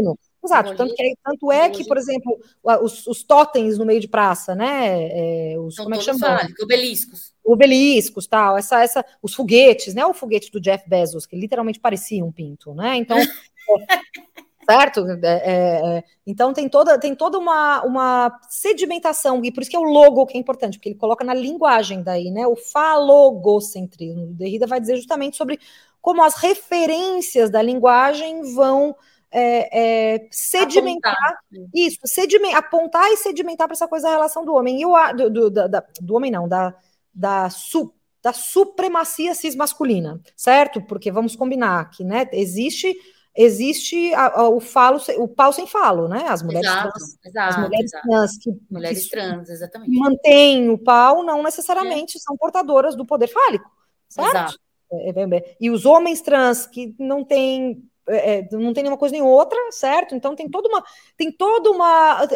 Exato, 0.45 0.77
tanto, 0.77 0.95
que 0.95 1.03
é, 1.03 1.15
tanto 1.25 1.51
é 1.51 1.71
que, 1.71 1.85
por 1.87 1.97
exemplo, 1.97 2.39
os, 2.83 3.07
os 3.07 3.23
totens 3.23 3.79
no 3.79 3.87
meio 3.87 3.99
de 3.99 4.07
praça, 4.07 4.55
né? 4.55 5.53
é, 5.53 5.59
os, 5.59 5.75
São 5.75 5.87
como 5.87 5.95
é 5.95 5.99
que 5.99 6.05
chama? 6.05 6.19
fálicos, 6.19 6.63
obeliscos. 6.63 7.35
obeliscos, 7.43 8.27
tal, 8.27 8.59
essa, 8.59 8.83
essa, 8.83 9.03
os 9.23 9.33
foguetes, 9.33 9.95
né? 9.95 10.05
O 10.05 10.13
foguete 10.13 10.53
do 10.53 10.61
Jeff 10.61 10.87
Bezos, 10.87 11.25
que 11.25 11.35
literalmente 11.35 11.81
parecia 11.81 12.23
um 12.23 12.31
pinto, 12.31 12.75
né? 12.75 12.95
Então, 12.97 13.17
é, 13.17 13.25
certo? 14.69 15.07
É, 15.23 15.27
é, 15.27 15.99
é, 15.99 16.05
então 16.27 16.53
tem 16.53 16.69
toda, 16.69 16.99
tem 16.99 17.15
toda 17.15 17.39
uma, 17.39 17.83
uma 17.85 18.41
sedimentação, 18.49 19.45
e 19.45 19.53
por 19.53 19.61
isso 19.63 19.71
que 19.71 19.77
é 19.77 19.81
o 19.81 19.83
logo 19.83 20.27
que 20.27 20.37
é 20.37 20.41
importante, 20.41 20.79
porque 20.79 20.89
ele 20.91 20.99
coloca 20.99 21.25
na 21.25 21.35
linguagem 21.35 22.03
daí, 22.03 22.31
né? 22.31 22.47
O 22.47 22.57
falogocentrismo. 22.57 24.25
O 24.25 24.35
Derrida 24.35 24.67
vai 24.67 24.81
dizer 24.81 24.97
justamente 24.97 25.37
sobre 25.37 25.59
como 26.01 26.23
as 26.23 26.35
referências 26.37 27.51
da 27.51 27.63
linguagem 27.63 28.55
vão 28.55 28.95
é, 29.31 30.15
é, 30.17 30.29
sedimentar 30.31 31.13
Apontar. 31.15 31.71
isso, 31.75 31.99
sedimen- 32.05 32.55
apontar 32.55 33.11
e 33.11 33.17
sedimentar 33.17 33.67
para 33.67 33.75
essa 33.75 33.89
coisa 33.89 34.07
da 34.07 34.13
relação 34.13 34.45
do 34.45 34.55
homem. 34.55 34.81
E 34.81 34.87
o, 34.87 35.13
do, 35.13 35.31
do, 35.31 35.51
da- 35.51 35.85
do 36.01 36.15
homem, 36.15 36.31
não, 36.31 36.47
da, 36.49 36.75
da, 37.13 37.51
su, 37.51 37.93
da 38.23 38.33
supremacia 38.33 39.35
cis 39.35 39.57
masculina, 39.57 40.21
certo? 40.37 40.81
Porque 40.83 41.11
vamos 41.11 41.35
combinar 41.35 41.91
que 41.91 42.05
né, 42.05 42.29
existe, 42.33 42.95
existe 43.37 44.13
a- 44.15 44.27
a- 44.41 44.49
o 44.49 44.61
falo, 44.61 45.01
o 45.19 45.29
pau 45.29 45.53
sem 45.53 45.67
falo, 45.67 46.09
né? 46.09 46.25
As 46.29 46.43
mulheres 46.43 46.69
Exato, 46.69 46.93
trans, 46.93 47.03
as 47.15 47.27
exato, 47.27 47.61
mulheres 47.61 47.85
exato. 47.93 48.09
trans 48.09 48.39
que, 48.39 48.51
Mulheres 48.71 49.05
que 49.05 49.11
trans, 49.11 49.51
exatamente. 49.51 49.99
mantêm 49.99 50.69
o 50.71 50.79
pau 50.79 51.23
não 51.23 51.43
necessariamente 51.43 52.19
são 52.21 52.37
portadoras 52.37 52.95
do 52.97 53.05
poder 53.05 53.29
fálico, 53.29 53.71
certo? 54.09 54.59
É, 54.93 55.11
é, 55.11 55.37
é. 55.37 55.57
E 55.61 55.71
os 55.71 55.85
homens 55.87 56.21
trans 56.21 56.67
que 56.67 56.95
não 56.99 57.25
têm 57.25 57.83
é, 58.07 58.39
é, 58.39 58.49
não 58.53 58.73
tem 58.73 58.83
nenhuma 58.83 58.99
coisa 58.99 59.13
nem 59.13 59.23
outra, 59.23 59.59
certo? 59.71 60.15
Então 60.15 60.35
tem 60.35 60.49
toda 60.49 60.69
uma 60.69 60.85
tem 61.17 61.33
toda 61.33 61.71
uma 61.71 62.27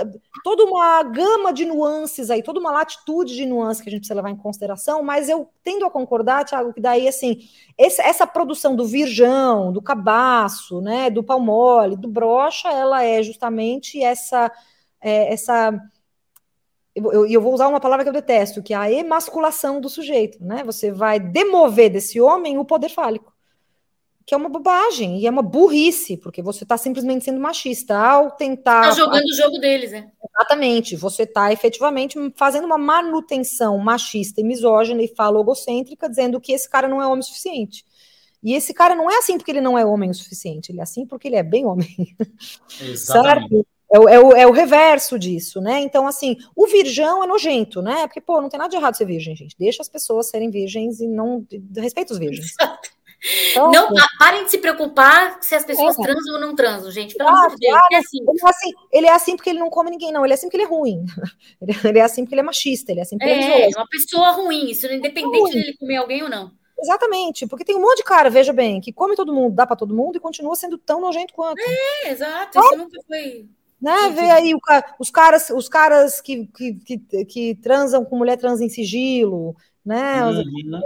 toda 0.43 0.64
uma 0.64 1.03
gama 1.03 1.53
de 1.53 1.64
nuances 1.64 2.31
aí, 2.31 2.43
toda 2.43 2.59
uma 2.59 2.71
latitude 2.71 3.35
de 3.35 3.45
nuances 3.45 3.83
que 3.83 3.89
a 3.89 3.91
gente 3.91 4.01
precisa 4.01 4.14
levar 4.14 4.31
em 4.31 4.37
consideração, 4.37 5.03
mas 5.03 5.29
eu 5.29 5.51
tendo 5.62 5.85
a 5.85 5.91
concordar, 5.91 6.45
Thiago, 6.45 6.73
que 6.73 6.81
daí 6.81 7.07
assim, 7.07 7.39
esse, 7.77 8.01
essa 8.01 8.27
produção 8.27 8.75
do 8.75 8.87
virgão, 8.87 9.73
do 9.73 9.83
cabaço, 9.83 10.81
né, 10.81 11.11
do 11.11 11.23
pau 11.23 11.41
mole, 11.41 11.97
do 11.97 12.09
brocha, 12.09 12.69
ela 12.69 13.05
é 13.05 13.23
justamente 13.23 14.03
essa 14.03 14.51
é, 15.01 15.33
essa 15.33 15.79
e 16.99 17.01
eu, 17.01 17.27
eu 17.27 17.41
vou 17.41 17.55
usar 17.55 17.69
uma 17.69 17.81
palavra 17.81 18.05
que 18.05 18.09
eu 18.09 18.12
detesto, 18.12 18.62
que 18.62 18.75
é 18.75 18.77
a 18.77 18.91
emasculação 18.91 19.81
do 19.81 19.89
sujeito, 19.89 20.43
né? 20.43 20.64
Você 20.64 20.91
vai 20.91 21.21
demover 21.21 21.91
desse 21.91 22.21
homem 22.21 22.59
o 22.59 22.64
poder 22.64 22.89
fálico, 22.89 23.33
que 24.29 24.35
é 24.35 24.37
uma 24.37 24.51
bobagem 24.51 25.18
e 25.18 25.26
é 25.26 25.31
uma 25.31 25.41
burrice, 25.41 26.18
porque 26.18 26.43
você 26.43 26.62
está 26.62 26.76
simplesmente 26.76 27.24
sendo 27.24 27.41
machista 27.41 27.97
ao 27.97 28.33
tentar. 28.33 28.83
Tá 28.83 28.91
jogando 28.91 29.24
o 29.24 29.35
jogo 29.35 29.57
deles, 29.57 29.91
né? 29.91 30.12
Exatamente, 30.22 30.97
você 30.97 31.22
está 31.22 31.51
efetivamente 31.51 32.18
fazendo 32.37 32.66
uma 32.66 32.76
manutenção 32.76 33.79
machista 33.79 34.43
e 34.43 34.45
misógina 34.45 35.03
e 35.03 35.09
falogocêntrica, 35.09 36.11
dizendo 36.11 36.39
que 36.43 36.53
esse 36.53 36.68
cara 36.68 36.87
não 36.87 37.01
é 37.01 37.07
homem 37.07 37.20
o 37.20 37.22
suficiente. 37.22 37.87
E 38.43 38.53
esse 38.53 38.74
cara 38.74 38.95
não 38.95 39.11
é 39.11 39.16
assim 39.16 39.39
porque 39.39 39.51
ele 39.51 39.62
não 39.62 39.79
é 39.79 39.87
homem 39.87 40.11
o 40.11 40.14
suficiente, 40.14 40.72
ele 40.72 40.81
é 40.81 40.83
assim 40.83 41.07
porque 41.07 41.26
ele 41.26 41.37
é 41.37 41.43
bem 41.43 41.64
homem. 41.64 41.89
Exatamente. 42.83 43.49
Certo? 43.49 43.66
É 43.91 43.99
o, 43.99 44.09
é, 44.11 44.20
o, 44.20 44.33
é 44.33 44.47
o 44.47 44.53
reverso 44.53 45.18
disso, 45.18 45.59
né? 45.62 45.81
Então, 45.81 46.07
assim, 46.07 46.37
o 46.55 46.66
virgão 46.66 47.24
é 47.24 47.26
nojento, 47.26 47.81
né? 47.81 48.07
Porque, 48.07 48.20
pô, 48.20 48.43
não 48.43 48.51
tem 48.51 48.59
nada 48.59 48.68
de 48.68 48.76
errado 48.76 48.95
ser 48.95 49.07
virgem, 49.07 49.35
gente. 49.35 49.57
Deixa 49.59 49.81
as 49.81 49.89
pessoas 49.89 50.29
serem 50.29 50.51
virgens 50.51 51.01
e 51.01 51.09
não. 51.09 51.47
Respeita 51.74 52.12
os 52.12 52.18
virgens. 52.18 52.53
Então, 53.51 53.71
não 53.73 53.93
pa 53.93 54.07
parem 54.19 54.45
de 54.45 54.51
se 54.51 54.59
preocupar 54.59 55.39
se 55.41 55.55
as 55.55 55.64
pessoas 55.64 55.99
é. 55.99 56.03
transam 56.03 56.35
ou 56.35 56.41
não 56.41 56.55
transam, 56.55 56.91
gente. 56.91 57.16
Pelo 57.16 57.29
amor 57.31 57.51
de 57.51 57.57
Deus. 57.57 57.81
É 57.93 57.97
assim. 57.97 58.19
Ele, 58.21 58.39
é 58.41 58.49
assim, 58.49 58.73
ele 58.93 59.07
é 59.07 59.12
assim 59.12 59.37
porque 59.37 59.51
ele 59.51 59.59
não 59.59 59.71
come 59.71 59.91
ninguém, 59.91 60.12
não. 60.12 60.25
Ele 60.25 60.33
é 60.33 60.35
assim 60.35 60.47
porque 60.47 60.57
ele 60.57 60.64
é 60.64 60.69
ruim. 60.69 61.05
Ele, 61.61 61.77
ele 61.85 61.99
é 61.99 62.03
assim 62.03 62.23
porque 62.23 62.35
ele 62.35 62.41
é 62.41 62.45
machista. 62.45 62.93
Ele 62.93 63.01
é 63.01 63.03
assim 63.03 63.19
porque 63.19 63.31
ele 63.31 63.43
É, 63.43 63.71
é 63.73 63.77
uma 63.77 63.89
pessoa 63.89 64.31
ruim, 64.31 64.71
isso 64.71 64.87
independente 64.87 65.41
ruim. 65.41 65.53
dele 65.53 65.77
comer 65.77 65.97
alguém 65.97 66.23
ou 66.23 66.29
não. 66.29 66.53
Exatamente, 66.81 67.45
porque 67.49 67.64
tem 67.64 67.75
um 67.75 67.81
monte 67.81 67.99
de 67.99 68.05
cara, 68.05 68.31
veja 68.31 68.53
bem, 68.53 68.81
que 68.81 68.93
come 68.93 69.16
todo 69.16 69.35
mundo, 69.35 69.53
dá 69.53 69.66
para 69.66 69.75
todo 69.75 69.93
mundo 69.93 70.16
e 70.16 70.21
continua 70.21 70.55
sendo 70.55 70.79
tão 70.79 71.01
nojento 71.01 71.35
quanto. 71.35 71.59
É, 71.61 72.11
exato. 72.11 72.57
Isso 72.57 72.77
nunca 72.77 73.01
foi. 73.05 73.49
Né? 73.81 74.11
Vê 74.11 74.31
aí 74.31 74.55
o, 74.55 74.61
os 74.99 75.11
caras, 75.11 75.51
os 75.51 75.69
caras 75.69 76.21
que, 76.21 76.47
que, 76.47 76.75
que, 76.75 77.25
que, 77.25 77.55
transam 77.57 78.05
com 78.05 78.16
mulher 78.16 78.37
trans 78.37 78.61
em 78.61 78.69
sigilo, 78.69 79.57
né? 79.85 80.25
Uhum. 80.25 80.81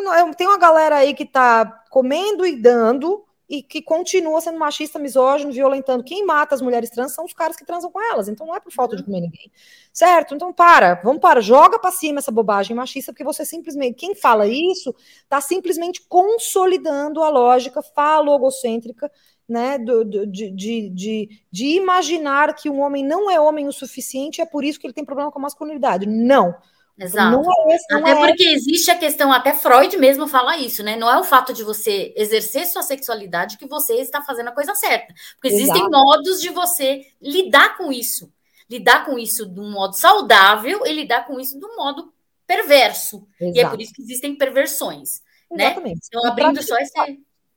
Então, 0.00 0.32
tem 0.32 0.46
uma 0.46 0.58
galera 0.58 0.96
aí 0.96 1.14
que 1.14 1.24
tá 1.24 1.84
comendo 1.90 2.46
e 2.46 2.60
dando 2.60 3.26
e 3.48 3.62
que 3.62 3.80
continua 3.80 4.40
sendo 4.40 4.58
machista, 4.58 4.98
misógino, 4.98 5.52
violentando. 5.52 6.02
Quem 6.02 6.26
mata 6.26 6.54
as 6.54 6.60
mulheres 6.60 6.90
trans 6.90 7.12
são 7.12 7.24
os 7.24 7.32
caras 7.32 7.56
que 7.56 7.64
transam 7.64 7.90
com 7.90 8.00
elas. 8.02 8.28
Então 8.28 8.46
não 8.46 8.56
é 8.56 8.60
por 8.60 8.72
falta 8.72 8.96
de 8.96 9.04
comer 9.04 9.20
ninguém. 9.20 9.50
Certo? 9.92 10.34
Então 10.34 10.52
para, 10.52 10.94
vamos 10.96 11.20
para, 11.20 11.40
joga 11.40 11.78
para 11.78 11.92
cima 11.92 12.18
essa 12.18 12.32
bobagem 12.32 12.74
machista, 12.74 13.12
porque 13.12 13.24
você 13.24 13.44
simplesmente, 13.44 13.94
quem 13.94 14.14
fala 14.14 14.46
isso, 14.48 14.94
tá 15.28 15.40
simplesmente 15.40 16.02
consolidando 16.08 17.22
a 17.22 17.28
lógica 17.28 17.82
falogocêntrica 17.82 19.10
né, 19.48 19.78
do, 19.78 20.04
do, 20.04 20.26
de, 20.26 20.50
de, 20.50 20.90
de, 20.90 21.40
de, 21.52 21.66
imaginar 21.76 22.52
que 22.52 22.68
um 22.68 22.80
homem 22.80 23.04
não 23.04 23.30
é 23.30 23.38
homem 23.40 23.68
o 23.68 23.72
suficiente 23.72 24.40
é 24.40 24.44
por 24.44 24.64
isso 24.64 24.80
que 24.80 24.88
ele 24.88 24.94
tem 24.94 25.04
problema 25.04 25.30
com 25.30 25.38
a 25.38 25.42
masculinidade. 25.42 26.04
Não. 26.06 26.52
Exato. 26.98 27.42
Não 27.42 27.42
é 27.42 27.74
esse, 27.74 27.86
não 27.90 28.00
até 28.00 28.10
é 28.10 28.26
porque 28.26 28.44
existe 28.48 28.90
a 28.90 28.96
questão, 28.96 29.30
até 29.30 29.52
Freud 29.52 29.96
mesmo 29.98 30.26
fala 30.26 30.56
isso, 30.56 30.82
né? 30.82 30.96
Não 30.96 31.10
é 31.10 31.18
o 31.18 31.24
fato 31.24 31.52
de 31.52 31.62
você 31.62 32.14
exercer 32.16 32.66
sua 32.66 32.82
sexualidade 32.82 33.58
que 33.58 33.66
você 33.66 33.94
está 33.94 34.22
fazendo 34.22 34.48
a 34.48 34.52
coisa 34.52 34.74
certa. 34.74 35.12
Porque 35.34 35.48
existem 35.48 35.82
Exato. 35.82 35.90
modos 35.90 36.40
de 36.40 36.48
você 36.48 37.02
lidar 37.20 37.76
com 37.76 37.92
isso. 37.92 38.32
Lidar 38.68 39.04
com 39.04 39.18
isso 39.18 39.46
de 39.46 39.60
um 39.60 39.70
modo 39.70 39.94
saudável 39.94 40.86
e 40.86 40.92
lidar 40.92 41.26
com 41.26 41.38
isso 41.38 41.58
de 41.58 41.66
um 41.66 41.76
modo 41.76 42.12
perverso. 42.46 43.26
Exato. 43.38 43.56
E 43.56 43.60
é 43.60 43.68
por 43.68 43.80
isso 43.80 43.92
que 43.92 44.02
existem 44.02 44.34
perversões. 44.34 45.22
Né? 45.50 45.66
Exatamente. 45.66 46.00
Então, 46.08 46.26
abrindo 46.26 46.62
só 46.62 46.76
esse. 46.78 46.92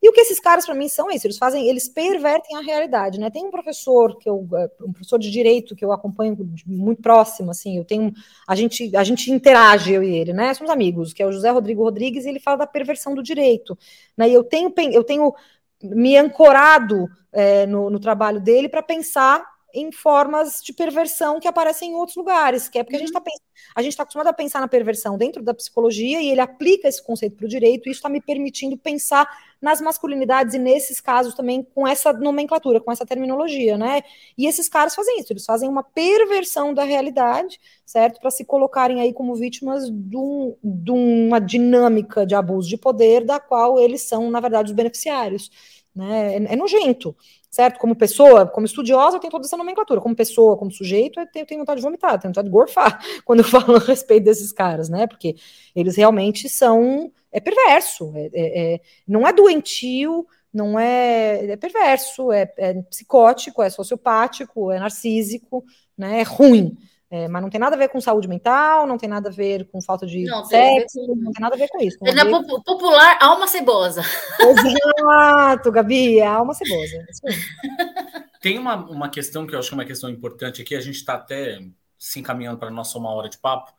E 0.01 0.07
o 0.07 0.13
que 0.13 0.21
esses 0.21 0.39
caras, 0.39 0.65
para 0.65 0.73
mim, 0.73 0.87
são 0.87 1.11
isso, 1.11 1.27
eles 1.27 1.37
fazem, 1.37 1.67
eles 1.67 1.89
pervertem 1.89 2.55
a 2.55 2.61
realidade, 2.61 3.19
né? 3.19 3.29
Tem 3.29 3.45
um 3.45 3.51
professor 3.51 4.17
que 4.17 4.29
eu, 4.29 4.47
um 4.81 4.93
professor 4.93 5.19
de 5.19 5.29
direito 5.29 5.75
que 5.75 5.83
eu 5.83 5.91
acompanho 5.91 6.37
muito 6.65 7.01
próximo, 7.01 7.51
assim, 7.51 7.77
eu 7.77 7.83
tenho, 7.83 8.13
a 8.47 8.55
gente, 8.55 8.95
a 8.95 9.03
gente 9.03 9.29
interage, 9.29 9.91
eu 9.91 10.01
e 10.01 10.15
ele, 10.15 10.31
né? 10.31 10.53
Somos 10.53 10.71
amigos, 10.71 11.11
que 11.11 11.21
é 11.21 11.25
o 11.25 11.31
José 11.31 11.49
Rodrigo 11.49 11.83
Rodrigues, 11.83 12.25
e 12.25 12.29
ele 12.29 12.39
fala 12.39 12.59
da 12.59 12.67
perversão 12.67 13.13
do 13.13 13.21
direito, 13.21 13.77
né? 14.15 14.29
E 14.29 14.33
eu 14.33 14.43
tenho, 14.43 14.73
eu 14.91 15.03
tenho 15.03 15.33
me 15.83 16.15
ancorado 16.17 17.07
é, 17.31 17.65
no, 17.65 17.89
no 17.89 17.99
trabalho 17.99 18.39
dele 18.39 18.69
para 18.69 18.81
pensar 18.81 19.43
em 19.73 19.91
formas 19.91 20.61
de 20.63 20.73
perversão 20.73 21.39
que 21.39 21.47
aparecem 21.47 21.91
em 21.91 21.95
outros 21.95 22.17
lugares, 22.17 22.67
que 22.67 22.79
é 22.79 22.83
porque 22.83 22.95
a 22.95 22.99
gente 22.99 23.09
está 23.09 23.21
a 23.75 23.81
gente 23.81 23.91
está 23.91 24.03
acostumado 24.03 24.27
a 24.27 24.33
pensar 24.33 24.59
na 24.61 24.67
perversão 24.67 25.17
dentro 25.17 25.43
da 25.43 25.53
psicologia 25.53 26.21
e 26.21 26.29
ele 26.29 26.41
aplica 26.41 26.87
esse 26.87 27.03
conceito 27.03 27.35
para 27.35 27.45
o 27.45 27.49
direito, 27.49 27.87
e 27.87 27.91
isso 27.91 27.99
está 27.99 28.09
me 28.09 28.21
permitindo 28.21 28.77
pensar 28.77 29.27
nas 29.61 29.81
masculinidades 29.81 30.53
e 30.53 30.59
nesses 30.59 31.01
casos 31.01 31.33
também 31.35 31.61
com 31.75 31.87
essa 31.87 32.13
nomenclatura, 32.13 32.79
com 32.79 32.91
essa 32.91 33.05
terminologia, 33.05 33.77
né? 33.77 34.01
E 34.37 34.47
esses 34.47 34.69
caras 34.69 34.95
fazem 34.95 35.19
isso, 35.19 35.33
eles 35.33 35.45
fazem 35.45 35.67
uma 35.69 35.83
perversão 35.83 36.73
da 36.73 36.83
realidade, 36.83 37.59
certo? 37.85 38.19
Para 38.21 38.31
se 38.31 38.45
colocarem 38.45 39.01
aí 39.01 39.13
como 39.13 39.35
vítimas 39.35 39.89
de, 39.89 40.17
um, 40.17 40.55
de 40.63 40.91
uma 40.91 41.39
dinâmica 41.39 42.25
de 42.25 42.35
abuso 42.35 42.69
de 42.69 42.77
poder 42.77 43.25
da 43.25 43.39
qual 43.39 43.79
eles 43.79 44.03
são, 44.03 44.29
na 44.31 44.39
verdade, 44.39 44.69
os 44.71 44.75
beneficiários. 44.75 45.51
né? 45.95 46.35
É, 46.35 46.53
é, 46.53 46.55
nojento, 46.55 47.15
certo? 47.49 47.79
Como 47.79 47.95
pessoa, 47.95 48.45
como 48.45 48.65
estudiosa, 48.65 49.17
eu 49.17 49.19
tenho 49.19 49.31
toda 49.31 49.45
essa 49.45 49.57
nomenclatura. 49.57 49.99
Como 49.99 50.15
pessoa, 50.15 50.57
como 50.57 50.71
sujeito, 50.71 51.19
eu 51.19 51.27
tenho, 51.27 51.43
eu 51.43 51.47
tenho 51.47 51.59
vontade 51.61 51.79
de 51.79 51.85
vomitar, 51.85 52.19
tenho 52.19 52.31
vontade 52.31 52.47
de 52.47 52.51
gorfar 52.51 52.99
quando 53.25 53.39
eu 53.39 53.45
falo 53.45 53.75
a 53.75 53.79
respeito 53.79 54.25
desses 54.25 54.51
caras, 54.51 54.89
né? 54.89 55.07
Porque 55.07 55.35
eles 55.75 55.95
realmente 55.95 56.47
são. 56.47 57.11
É 57.31 57.39
perverso, 57.39 58.11
é, 58.15 58.29
é, 58.33 58.73
é 58.73 58.81
não 59.07 59.27
é 59.27 59.33
doentio, 59.33 60.25
não 60.53 60.79
é. 60.79 61.51
É 61.51 61.57
perverso, 61.57 62.31
é, 62.31 62.51
é 62.57 62.73
psicótico, 62.83 63.61
é 63.61 63.69
sociopático, 63.69 64.71
é 64.71 64.79
narcísico, 64.79 65.63
né? 65.97 66.21
É 66.21 66.23
ruim. 66.23 66.77
É, 67.11 67.27
mas 67.27 67.41
não 67.41 67.49
tem 67.49 67.59
nada 67.59 67.75
a 67.75 67.79
ver 67.79 67.89
com 67.89 67.99
saúde 67.99 68.27
mental, 68.27 68.85
não 68.85 68.97
tem 68.97 69.09
nada 69.09 69.29
a 69.29 69.31
ver 69.31 69.67
com 69.71 69.81
falta 69.81 70.05
de 70.05 70.25
não, 70.25 70.45
sexo, 70.45 70.99
tem 70.99 71.15
não 71.15 71.31
tem 71.31 71.41
nada 71.41 71.55
a 71.55 71.57
ver 71.57 71.67
com 71.67 71.81
isso. 71.81 71.97
É 72.03 72.11
ver... 72.11 72.45
popular, 72.63 73.17
alma 73.19 73.47
cebosa. 73.47 74.03
Exato, 74.39 75.71
Gabi, 75.71 76.19
é 76.19 76.27
alma 76.27 76.53
cebosa. 76.53 77.03
Tem 78.39 78.59
uma, 78.59 78.75
uma 78.75 79.09
questão 79.09 79.47
que 79.47 79.55
eu 79.55 79.59
acho 79.59 79.69
que 79.69 79.73
é 79.73 79.77
uma 79.77 79.85
questão 79.85 80.09
importante 80.09 80.61
aqui, 80.61 80.75
a 80.75 80.81
gente 80.81 80.97
está 80.97 81.15
até 81.15 81.59
se 81.97 82.19
encaminhando 82.19 82.59
para 82.59 82.69
a 82.69 82.71
nossa 82.71 82.97
uma 82.97 83.11
hora 83.11 83.27
de 83.27 83.37
papo, 83.37 83.73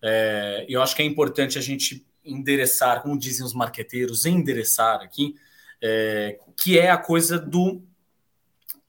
é, 0.00 0.64
eu 0.68 0.80
acho 0.80 0.94
que 0.94 1.02
é 1.02 1.04
importante 1.04 1.58
a 1.58 1.60
gente 1.60 2.06
endereçar, 2.24 3.02
como 3.02 3.18
dizem 3.18 3.44
os 3.44 3.54
marqueteiros, 3.54 4.24
endereçar 4.24 5.00
aqui, 5.00 5.34
é, 5.82 6.38
que 6.56 6.78
é 6.78 6.90
a 6.90 6.96
coisa 6.96 7.38
do 7.38 7.82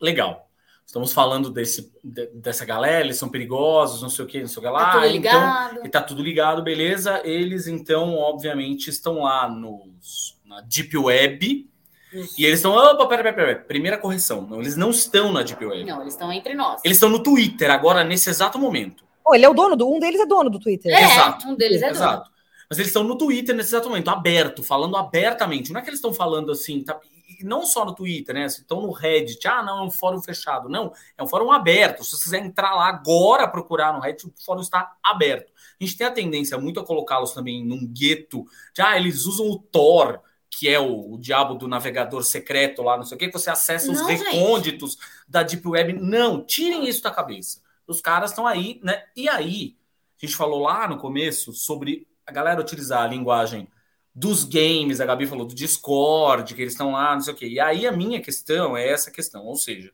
legal. 0.00 0.49
Estamos 0.90 1.12
falando 1.12 1.50
desse, 1.50 1.88
dessa 2.34 2.64
galera, 2.64 3.04
eles 3.04 3.16
são 3.16 3.28
perigosos, 3.28 4.02
não 4.02 4.10
sei 4.10 4.24
o 4.24 4.26
que, 4.26 4.40
não 4.40 4.48
sei 4.48 4.58
o 4.58 4.60
que 4.60 4.68
lá. 4.68 4.86
Tá 4.86 4.92
tudo 4.94 5.06
então, 5.06 5.12
ligado. 5.12 5.70
Então, 5.70 5.86
e 5.86 5.88
tá 5.88 6.02
tudo 6.02 6.20
ligado, 6.20 6.62
beleza. 6.64 7.20
Eles, 7.22 7.68
então, 7.68 8.16
obviamente, 8.16 8.90
estão 8.90 9.22
lá 9.22 9.48
nos, 9.48 10.36
na 10.44 10.60
Deep 10.62 10.98
Web. 10.98 11.70
Isso. 12.12 12.34
E 12.36 12.44
eles 12.44 12.58
estão. 12.58 12.72
Opa, 12.72 13.06
pera, 13.06 13.22
pera, 13.22 13.34
pera. 13.36 13.54
Primeira 13.54 13.98
correção. 13.98 14.42
Não, 14.42 14.60
eles 14.60 14.74
não 14.76 14.90
estão 14.90 15.30
na 15.32 15.44
Deep 15.44 15.64
Web. 15.64 15.84
Não, 15.84 16.00
eles 16.00 16.14
estão 16.14 16.32
entre 16.32 16.54
nós. 16.54 16.80
Eles 16.84 16.96
estão 16.96 17.08
no 17.08 17.22
Twitter 17.22 17.70
agora, 17.70 18.02
nesse 18.02 18.28
exato 18.28 18.58
momento. 18.58 19.04
Oh, 19.24 19.32
ele 19.32 19.44
é 19.44 19.48
o 19.48 19.54
dono 19.54 19.76
do. 19.76 19.88
Um 19.88 20.00
deles 20.00 20.20
é 20.20 20.26
dono 20.26 20.50
do 20.50 20.58
Twitter. 20.58 20.92
É, 20.92 21.04
exato. 21.04 21.46
Um 21.46 21.54
deles 21.54 21.82
é 21.82 21.90
exato. 21.90 22.24
dono. 22.24 22.34
Mas 22.68 22.78
eles 22.80 22.88
estão 22.88 23.04
no 23.04 23.16
Twitter 23.16 23.54
nesse 23.54 23.68
exato 23.68 23.88
momento, 23.88 24.10
aberto, 24.10 24.64
falando 24.64 24.96
abertamente. 24.96 25.72
Não 25.72 25.78
é 25.78 25.84
que 25.84 25.88
eles 25.88 25.98
estão 25.98 26.12
falando 26.12 26.50
assim, 26.50 26.82
tá, 26.82 26.98
não 27.44 27.64
só 27.64 27.84
no 27.84 27.94
Twitter, 27.94 28.34
né? 28.34 28.46
Estão 28.46 28.82
no 28.82 28.90
Reddit, 28.90 29.46
ah, 29.46 29.62
não, 29.62 29.80
é 29.80 29.82
um 29.82 29.90
fórum 29.90 30.20
fechado. 30.22 30.68
Não, 30.68 30.92
é 31.16 31.22
um 31.22 31.26
fórum 31.26 31.50
aberto. 31.50 32.04
Se 32.04 32.12
você 32.12 32.24
quiser 32.24 32.44
entrar 32.44 32.74
lá 32.74 32.88
agora, 32.88 33.48
procurar 33.48 33.92
no 33.92 34.00
Reddit, 34.00 34.26
o 34.26 34.34
fórum 34.44 34.60
está 34.60 34.96
aberto. 35.02 35.52
A 35.80 35.84
gente 35.84 35.96
tem 35.96 36.06
a 36.06 36.10
tendência 36.10 36.58
muito 36.58 36.80
a 36.80 36.84
colocá-los 36.84 37.32
também 37.32 37.64
num 37.64 37.86
gueto 37.86 38.44
de, 38.74 38.82
ah, 38.82 38.96
eles 38.96 39.24
usam 39.26 39.48
o 39.48 39.58
Tor, 39.58 40.20
que 40.50 40.68
é 40.68 40.78
o, 40.78 41.14
o, 41.14 41.18
diabo 41.18 41.54
do 41.54 41.68
navegador 41.68 42.22
secreto 42.24 42.82
lá, 42.82 42.96
não 42.96 43.04
sei 43.04 43.16
o 43.16 43.18
que, 43.18 43.28
que 43.28 43.38
você 43.38 43.50
acessa 43.50 43.90
os 43.90 44.00
não, 44.00 44.06
recônditos 44.06 44.92
gente. 44.92 45.04
da 45.28 45.42
Deep 45.42 45.66
Web. 45.66 45.92
Não, 45.94 46.44
tirem 46.44 46.88
isso 46.88 47.02
da 47.02 47.10
cabeça. 47.10 47.62
Os 47.86 48.00
caras 48.00 48.30
estão 48.30 48.46
aí, 48.46 48.80
né? 48.82 49.04
E 49.16 49.28
aí, 49.28 49.76
a 50.20 50.26
gente 50.26 50.36
falou 50.36 50.60
lá 50.60 50.86
no 50.86 50.98
começo 50.98 51.52
sobre 51.52 52.06
a 52.26 52.32
galera 52.32 52.60
utilizar 52.60 53.02
a 53.02 53.06
linguagem 53.06 53.68
dos 54.14 54.44
games, 54.44 55.00
a 55.00 55.06
Gabi 55.06 55.26
falou 55.26 55.46
do 55.46 55.54
Discord, 55.54 56.54
que 56.54 56.60
eles 56.60 56.72
estão 56.72 56.92
lá, 56.92 57.14
não 57.14 57.20
sei 57.20 57.32
o 57.32 57.36
quê. 57.36 57.46
E 57.46 57.60
aí 57.60 57.86
a 57.86 57.92
minha 57.92 58.20
questão 58.20 58.76
é 58.76 58.88
essa 58.88 59.10
questão, 59.10 59.44
ou 59.46 59.56
seja, 59.56 59.92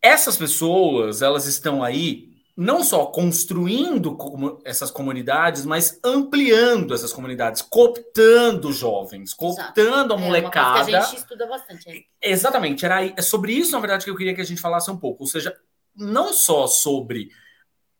essas 0.00 0.36
pessoas, 0.36 1.22
elas 1.22 1.46
estão 1.46 1.82
aí 1.82 2.32
não 2.54 2.84
só 2.84 3.06
construindo 3.06 4.60
essas 4.64 4.90
comunidades, 4.90 5.64
mas 5.64 5.98
ampliando 6.04 6.92
essas 6.92 7.12
comunidades, 7.12 7.62
cooptando 7.62 8.72
jovens, 8.72 9.32
cooptando 9.32 9.80
Exato. 9.80 10.12
a 10.12 10.18
molecada. 10.18 10.90
É 10.90 10.96
a 10.96 11.00
gente 11.00 11.16
estuda 11.16 11.46
bastante. 11.46 11.88
É. 12.20 12.30
Exatamente, 12.30 12.84
era 12.84 13.04
é 13.06 13.22
sobre 13.22 13.52
isso, 13.52 13.72
na 13.72 13.80
verdade, 13.80 14.04
que 14.04 14.10
eu 14.10 14.16
queria 14.16 14.34
que 14.34 14.40
a 14.40 14.44
gente 14.44 14.60
falasse 14.60 14.90
um 14.90 14.98
pouco. 14.98 15.22
Ou 15.22 15.26
seja, 15.26 15.56
não 15.96 16.32
só 16.32 16.66
sobre 16.66 17.30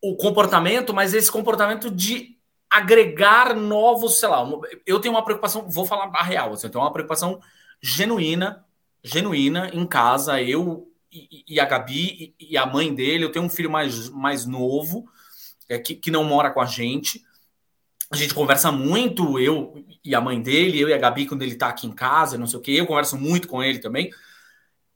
o 0.02 0.16
comportamento, 0.16 0.92
mas 0.92 1.14
esse 1.14 1.30
comportamento 1.30 1.90
de 1.90 2.36
agregar 2.72 3.54
novos, 3.54 4.18
sei 4.18 4.28
lá, 4.28 4.48
eu 4.86 4.98
tenho 4.98 5.14
uma 5.14 5.24
preocupação, 5.24 5.68
vou 5.68 5.84
falar 5.84 6.10
a 6.14 6.22
real, 6.22 6.52
assim, 6.52 6.66
eu 6.66 6.70
tenho 6.70 6.82
uma 6.82 6.92
preocupação 6.92 7.38
genuína, 7.82 8.64
genuína 9.04 9.70
em 9.74 9.86
casa, 9.86 10.40
eu 10.40 10.88
e, 11.12 11.44
e 11.46 11.60
a 11.60 11.66
Gabi 11.66 12.34
e, 12.40 12.52
e, 12.52 12.56
a 12.56 12.64
mãe 12.64 12.94
dele, 12.94 13.24
eu 13.24 13.30
tenho 13.30 13.44
um 13.44 13.50
filho 13.50 13.70
mais, 13.70 14.08
mais 14.08 14.46
novo, 14.46 15.06
é, 15.68 15.78
que, 15.78 15.94
que 15.94 16.10
não 16.10 16.24
mora 16.24 16.50
com 16.50 16.62
a 16.62 16.66
gente, 16.66 17.22
a 18.10 18.16
gente 18.16 18.32
conversa 18.32 18.72
muito, 18.72 19.38
eu 19.38 19.84
e 20.02 20.14
a 20.14 20.20
mãe 20.20 20.40
dele, 20.40 20.80
eu 20.80 20.88
e 20.88 20.94
a 20.94 20.98
Gabi, 20.98 21.26
quando 21.26 21.42
ele 21.42 21.54
tá 21.54 21.68
aqui 21.68 21.86
em 21.86 21.92
casa, 21.92 22.38
não 22.38 22.46
sei 22.46 22.58
o 22.58 22.62
que, 22.62 22.74
eu 22.74 22.86
converso 22.86 23.18
muito 23.18 23.48
com 23.48 23.62
ele 23.62 23.80
também, 23.80 24.10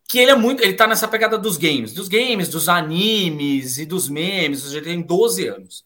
que 0.09 0.19
ele 0.19 0.31
é 0.31 0.37
muito, 0.37 0.63
ele 0.63 0.75
tá 0.75 0.87
nessa 0.87 1.09
pegada 1.09 1.37
dos 1.37 1.59
games, 1.59 1.93
dos 1.93 2.09
games, 2.09 2.49
dos 2.49 2.69
animes 2.69 3.77
e 3.77 3.85
dos 3.85 4.09
memes, 4.09 4.73
ele 4.73 4.85
tem 4.85 5.03
12 5.03 5.49
anos. 5.49 5.85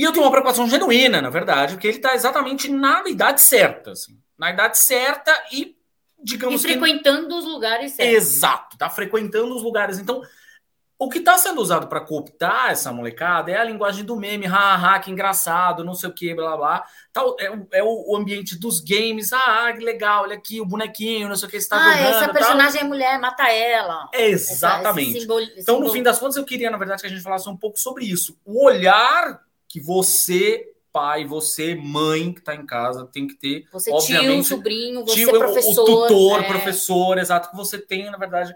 E 0.00 0.02
eu 0.02 0.12
tenho 0.12 0.24
uma 0.24 0.30
preocupação 0.30 0.66
genuína, 0.66 1.20
na 1.20 1.28
verdade, 1.28 1.74
porque 1.74 1.86
ele 1.86 1.98
está 1.98 2.14
exatamente 2.14 2.70
na 2.70 3.06
idade 3.06 3.42
certa, 3.42 3.90
assim, 3.90 4.18
na 4.38 4.50
idade 4.50 4.78
certa 4.78 5.30
e, 5.52 5.76
digamos 6.18 6.64
e 6.64 6.68
frequentando 6.68 7.28
que... 7.28 7.34
os 7.34 7.44
lugares 7.44 7.92
certos. 7.92 8.14
Exato, 8.14 8.76
está 8.76 8.88
frequentando 8.88 9.54
os 9.54 9.62
lugares. 9.62 9.98
Então, 9.98 10.22
o 10.98 11.10
que 11.10 11.18
está 11.18 11.36
sendo 11.36 11.60
usado 11.60 11.86
para 11.86 12.00
cooptar 12.00 12.70
essa 12.70 12.90
molecada 12.90 13.50
é 13.50 13.58
a 13.58 13.64
linguagem 13.64 14.02
do 14.02 14.16
meme, 14.16 14.46
haha, 14.46 14.98
que 15.00 15.10
engraçado, 15.10 15.84
não 15.84 15.92
sei 15.92 16.08
o 16.08 16.14
que, 16.14 16.34
blá 16.34 16.56
blá. 16.56 16.82
Tal, 17.12 17.36
é, 17.38 17.52
é 17.72 17.84
o 17.84 18.16
ambiente 18.16 18.58
dos 18.58 18.80
games, 18.80 19.34
ah, 19.34 19.70
que 19.70 19.84
legal, 19.84 20.22
olha 20.22 20.36
aqui 20.36 20.62
o 20.62 20.66
bonequinho, 20.66 21.28
não 21.28 21.36
sei 21.36 21.46
o 21.46 21.50
que, 21.50 21.58
está 21.58 21.76
ah, 21.76 21.92
jogando. 21.92 22.14
essa 22.14 22.32
personagem 22.32 22.80
tal. 22.80 22.86
é 22.86 22.88
mulher, 22.88 23.20
mata 23.20 23.52
ela. 23.52 24.08
Exatamente. 24.14 25.10
Essa, 25.10 25.20
simbol, 25.20 25.40
então, 25.58 25.78
no 25.78 25.92
fim 25.92 26.02
das 26.02 26.18
contas, 26.18 26.36
eu 26.36 26.44
queria, 26.46 26.70
na 26.70 26.78
verdade, 26.78 27.02
que 27.02 27.06
a 27.06 27.10
gente 27.10 27.22
falasse 27.22 27.46
um 27.50 27.56
pouco 27.56 27.78
sobre 27.78 28.06
isso. 28.06 28.38
O 28.46 28.64
olhar 28.64 29.49
que 29.70 29.80
você, 29.80 30.68
pai, 30.92 31.24
você, 31.24 31.76
mãe 31.76 32.32
que 32.32 32.40
está 32.40 32.56
em 32.56 32.66
casa, 32.66 33.06
tem 33.06 33.28
que 33.28 33.34
ter. 33.34 33.68
Você 33.72 33.92
obviamente, 33.92 34.48
tio, 34.48 34.56
sobrinho, 34.56 35.04
você 35.06 35.14
tio, 35.14 35.30
professor. 35.30 35.82
O 35.82 35.84
tutor, 35.84 36.40
é. 36.40 36.48
professor, 36.48 37.18
exato, 37.18 37.50
que 37.50 37.56
você 37.56 37.78
tenha, 37.78 38.10
na 38.10 38.18
verdade, 38.18 38.52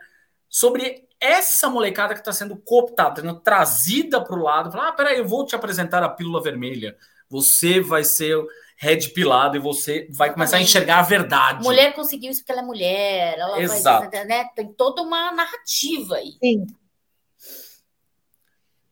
sobre 0.49 1.07
essa 1.21 1.71
molecada 1.71 2.15
que 2.15 2.21
está 2.21 2.33
sendo 2.33 2.57
cooptada, 2.57 3.21
sendo 3.21 3.39
trazida 3.39 4.21
para 4.23 4.37
o 4.37 4.43
lado. 4.43 4.73
Falar, 4.73 4.89
ah, 4.89 4.93
peraí, 4.93 5.19
eu 5.19 5.29
vou 5.29 5.47
te 5.47 5.55
apresentar 5.55 6.03
a 6.03 6.09
pílula 6.09 6.43
vermelha. 6.43 6.97
Você 7.31 7.81
vai 7.81 8.03
ser 8.03 8.37
red 8.77 9.11
pilado 9.11 9.57
e 9.57 9.61
você 9.61 10.09
vai 10.11 10.33
começar 10.33 10.57
a 10.57 10.61
enxergar 10.61 10.99
a 10.99 11.03
verdade. 11.03 11.63
Mulher 11.63 11.95
conseguiu 11.95 12.33
isso 12.33 12.41
porque 12.41 12.51
ela 12.51 12.61
é 12.61 12.65
mulher. 12.65 13.39
Ela 13.39 13.63
Exato. 13.63 14.11
Vai, 14.11 14.25
né? 14.25 14.49
Tem 14.57 14.67
toda 14.73 15.01
uma 15.01 15.31
narrativa 15.31 16.17
aí. 16.17 16.33
Sim. 16.43 16.67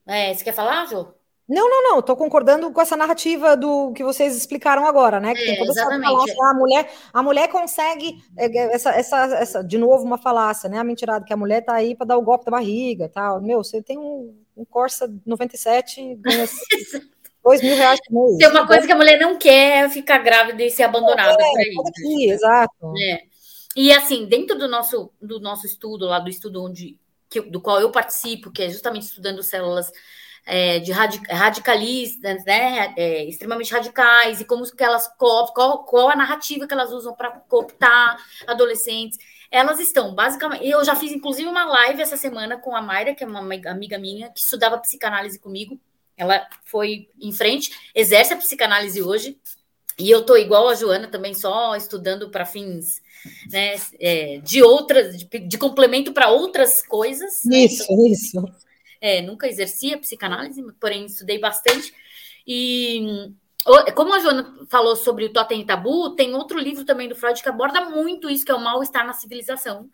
É, 0.06 0.32
você 0.32 0.44
quer 0.44 0.54
falar, 0.54 0.86
Jô? 0.86 1.12
Não, 1.52 1.68
não, 1.68 1.82
não, 1.82 1.98
estou 1.98 2.16
concordando 2.16 2.72
com 2.72 2.80
essa 2.80 2.96
narrativa 2.96 3.54
do 3.54 3.92
que 3.92 4.02
vocês 4.02 4.34
explicaram 4.34 4.86
agora, 4.86 5.20
né? 5.20 5.34
Que 5.34 5.42
é, 5.42 5.44
tem 5.44 5.58
toda 5.58 5.70
exatamente. 5.70 6.06
essa 6.06 6.10
falácia, 6.10 6.36
a 6.40 6.54
mulher, 6.54 6.92
a 7.12 7.22
mulher 7.22 7.48
consegue 7.48 8.24
é, 8.38 8.46
é, 8.46 8.74
essa, 8.74 8.90
essa, 8.92 9.16
essa, 9.34 9.62
de 9.62 9.76
novo, 9.76 10.02
uma 10.02 10.16
falácia, 10.16 10.70
né? 10.70 10.78
A 10.78 10.84
mentirada 10.84 11.26
que 11.26 11.32
a 11.32 11.36
mulher 11.36 11.60
tá 11.60 11.74
aí 11.74 11.94
para 11.94 12.06
dar 12.06 12.16
o 12.16 12.22
golpe 12.22 12.46
da 12.46 12.52
barriga, 12.52 13.06
tal. 13.06 13.42
Meu, 13.42 13.62
você 13.62 13.82
tem 13.82 13.98
um, 13.98 14.34
um 14.56 14.64
Corsa 14.64 15.12
97, 15.26 16.14
ganha 16.14 16.46
dois 17.44 17.60
mil 17.60 17.76
reais 17.76 18.00
por 18.06 18.14
mês. 18.14 18.38
Tem 18.38 18.48
uma 18.48 18.66
coisa 18.66 18.86
que 18.86 18.92
a 18.92 18.96
mulher 18.96 19.20
não 19.20 19.36
quer 19.36 19.90
ficar 19.90 20.18
grávida 20.18 20.62
e 20.62 20.70
ser 20.70 20.84
abandonada 20.84 21.36
é, 21.38 21.44
aí. 21.44 21.74
Aqui, 21.86 22.30
exato. 22.30 22.94
É. 22.98 23.20
E 23.76 23.92
assim, 23.92 24.24
dentro 24.24 24.56
do 24.56 24.66
nosso, 24.68 25.12
do 25.20 25.38
nosso 25.38 25.66
estudo, 25.66 26.06
lá 26.06 26.18
do 26.18 26.30
estudo 26.30 26.64
onde, 26.64 26.98
que, 27.28 27.42
do 27.42 27.60
qual 27.60 27.78
eu 27.78 27.90
participo, 27.90 28.50
que 28.50 28.62
é 28.62 28.70
justamente 28.70 29.02
estudando 29.02 29.42
células 29.42 29.92
é, 30.44 30.78
de 30.80 30.92
radicalistas, 30.92 32.44
né, 32.44 32.94
é, 32.96 33.24
extremamente 33.24 33.72
radicais, 33.72 34.40
e 34.40 34.44
como 34.44 34.64
que 34.64 34.82
elas 34.82 35.08
qual, 35.16 35.52
qual 35.84 36.08
a 36.08 36.16
narrativa 36.16 36.66
que 36.66 36.74
elas 36.74 36.92
usam 36.92 37.14
para 37.14 37.30
cooptar 37.48 38.16
adolescentes. 38.46 39.18
Elas 39.50 39.78
estão, 39.80 40.14
basicamente, 40.14 40.66
eu 40.66 40.82
já 40.84 40.96
fiz 40.96 41.12
inclusive 41.12 41.48
uma 41.48 41.64
live 41.64 42.00
essa 42.00 42.16
semana 42.16 42.56
com 42.56 42.74
a 42.74 42.80
Mayra, 42.80 43.14
que 43.14 43.22
é 43.22 43.26
uma 43.26 43.40
amiga 43.40 43.98
minha, 43.98 44.30
que 44.30 44.40
estudava 44.40 44.78
psicanálise 44.78 45.38
comigo. 45.38 45.78
Ela 46.16 46.46
foi 46.64 47.08
em 47.20 47.32
frente, 47.32 47.70
exerce 47.94 48.32
a 48.32 48.36
psicanálise 48.36 49.02
hoje, 49.02 49.38
e 49.98 50.10
eu 50.10 50.24
tô 50.24 50.36
igual 50.36 50.68
a 50.68 50.74
Joana 50.74 51.06
também, 51.08 51.34
só 51.34 51.76
estudando 51.76 52.30
para 52.30 52.46
fins 52.46 53.02
né, 53.50 53.74
é, 54.00 54.38
de 54.38 54.62
outras, 54.62 55.18
de, 55.18 55.38
de 55.38 55.58
complemento 55.58 56.12
para 56.12 56.30
outras 56.30 56.82
coisas. 56.82 57.44
Isso, 57.44 57.94
né? 57.94 58.08
isso. 58.08 58.42
É, 59.02 59.20
nunca 59.20 59.48
exerci 59.48 59.92
a 59.92 59.98
psicanálise, 59.98 60.64
porém 60.80 61.06
estudei 61.06 61.36
bastante. 61.36 61.92
E 62.46 63.34
como 63.96 64.14
a 64.14 64.20
Joana 64.20 64.66
falou 64.70 64.94
sobre 64.94 65.24
o 65.24 65.32
totem 65.32 65.60
e 65.60 65.66
tabu, 65.66 66.14
tem 66.14 66.34
outro 66.36 66.56
livro 66.56 66.84
também 66.84 67.08
do 67.08 67.16
Freud 67.16 67.42
que 67.42 67.48
aborda 67.48 67.80
muito 67.90 68.30
isso, 68.30 68.44
que 68.44 68.52
é 68.52 68.54
o 68.54 68.60
mal-estar 68.60 69.04
na 69.04 69.12
civilização. 69.12 69.90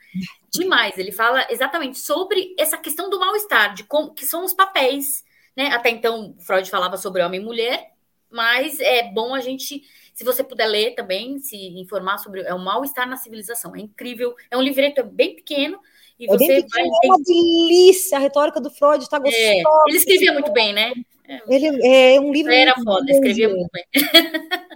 Demais. 0.52 0.98
Ele 0.98 1.10
fala 1.10 1.46
exatamente 1.50 1.98
sobre 1.98 2.54
essa 2.58 2.76
questão 2.76 3.08
do 3.08 3.18
mal-estar, 3.18 3.72
de 3.72 3.84
como 3.84 4.12
que 4.12 4.26
são 4.26 4.44
os 4.44 4.52
papéis. 4.52 5.24
Né? 5.56 5.68
Até 5.68 5.88
então, 5.88 6.34
Freud 6.40 6.68
falava 6.70 6.98
sobre 6.98 7.22
homem 7.22 7.40
e 7.40 7.44
mulher, 7.44 7.92
mas 8.30 8.78
é 8.78 9.10
bom 9.10 9.34
a 9.34 9.40
gente, 9.40 9.82
se 10.12 10.22
você 10.22 10.44
puder 10.44 10.66
ler 10.66 10.94
também, 10.94 11.38
se 11.38 11.56
informar 11.78 12.18
sobre 12.18 12.42
é 12.42 12.52
o 12.52 12.58
mal-estar 12.58 13.08
na 13.08 13.16
civilização. 13.16 13.74
É 13.74 13.80
incrível, 13.80 14.36
é 14.50 14.56
um 14.56 14.62
livreto 14.62 15.02
bem 15.02 15.34
pequeno 15.34 15.80
e 16.18 16.24
é 16.24 16.28
você 16.28 16.66
vai 16.66 16.82
É 16.82 17.06
uma 17.06 17.18
delícia, 17.18 18.18
a 18.18 18.20
retórica 18.20 18.60
do 18.60 18.70
Freud 18.70 19.02
está 19.02 19.18
gostosa. 19.18 19.42
É, 19.44 19.62
ele 19.88 19.96
escrevia 19.96 20.32
muito 20.32 20.52
bem, 20.52 20.72
né? 20.72 20.92
Ele 21.46 21.86
é 21.86 22.20
um 22.20 22.32
livro. 22.32 22.52
Era 22.52 22.74
foda, 22.82 23.10
escrevia 23.10 23.48
muito 23.48 23.68
bem. 23.72 23.84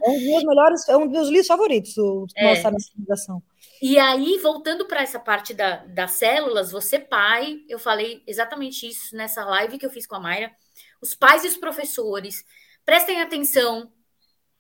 É 0.05 0.10
um 0.10 0.14
dos 0.14 0.27
meus 0.27 0.44
melhores, 0.44 0.89
é 0.89 0.97
um 0.97 1.02
dos 1.06 1.12
meus 1.12 1.28
livros 1.28 1.47
favoritos, 1.47 1.97
o 1.97 2.27
é. 2.36 2.70
Na 2.70 2.78
civilização. 2.78 3.43
E 3.81 3.98
aí, 3.98 4.39
voltando 4.39 4.86
para 4.86 5.02
essa 5.02 5.19
parte 5.19 5.55
da, 5.55 5.77
das 5.86 6.12
células, 6.12 6.70
você 6.70 6.98
pai, 7.01 7.62
eu 7.69 7.78
falei 7.78 8.23
exatamente 8.27 8.86
isso 8.86 9.16
nessa 9.16 9.44
live 9.44 9.78
que 9.78 9.85
eu 9.85 9.90
fiz 9.90 10.06
com 10.06 10.14
a 10.14 10.20
Mayra. 10.20 10.52
Os 11.01 11.16
pais 11.16 11.44
e 11.44 11.48
os 11.48 11.56
professores, 11.56 12.44
prestem 12.85 13.20
atenção 13.20 13.90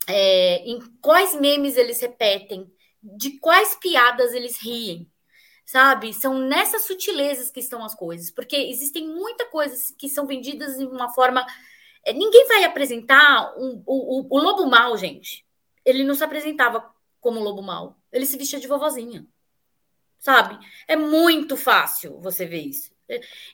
é, 0.08 0.64
em 0.64 0.80
quais 1.00 1.38
memes 1.38 1.76
eles 1.76 2.00
repetem, 2.00 2.66
de 3.00 3.38
quais 3.38 3.76
piadas 3.76 4.32
eles 4.32 4.60
riem, 4.60 5.08
sabe? 5.64 6.12
São 6.12 6.38
nessas 6.38 6.82
sutilezas 6.82 7.50
que 7.50 7.60
estão 7.60 7.84
as 7.84 7.94
coisas, 7.94 8.30
porque 8.30 8.56
existem 8.56 9.06
muitas 9.08 9.48
coisas 9.48 9.90
que 9.96 10.08
são 10.08 10.26
vendidas 10.26 10.76
de 10.76 10.84
uma 10.84 11.08
forma. 11.10 11.46
É, 12.04 12.12
ninguém 12.12 12.46
vai 12.48 12.64
apresentar 12.64 13.54
um, 13.56 13.82
o, 13.86 14.20
o, 14.20 14.38
o 14.38 14.42
lobo 14.42 14.66
mal, 14.66 14.96
gente. 14.96 15.46
Ele 15.84 16.04
não 16.04 16.14
se 16.14 16.24
apresentava 16.24 16.92
como 17.20 17.40
lobo 17.40 17.62
mal. 17.62 17.96
Ele 18.12 18.26
se 18.26 18.36
vestia 18.36 18.60
de 18.60 18.68
vovozinha. 18.68 19.26
Sabe? 20.18 20.58
É 20.86 20.94
muito 20.94 21.56
fácil 21.56 22.20
você 22.20 22.46
ver 22.46 22.60
isso. 22.60 22.91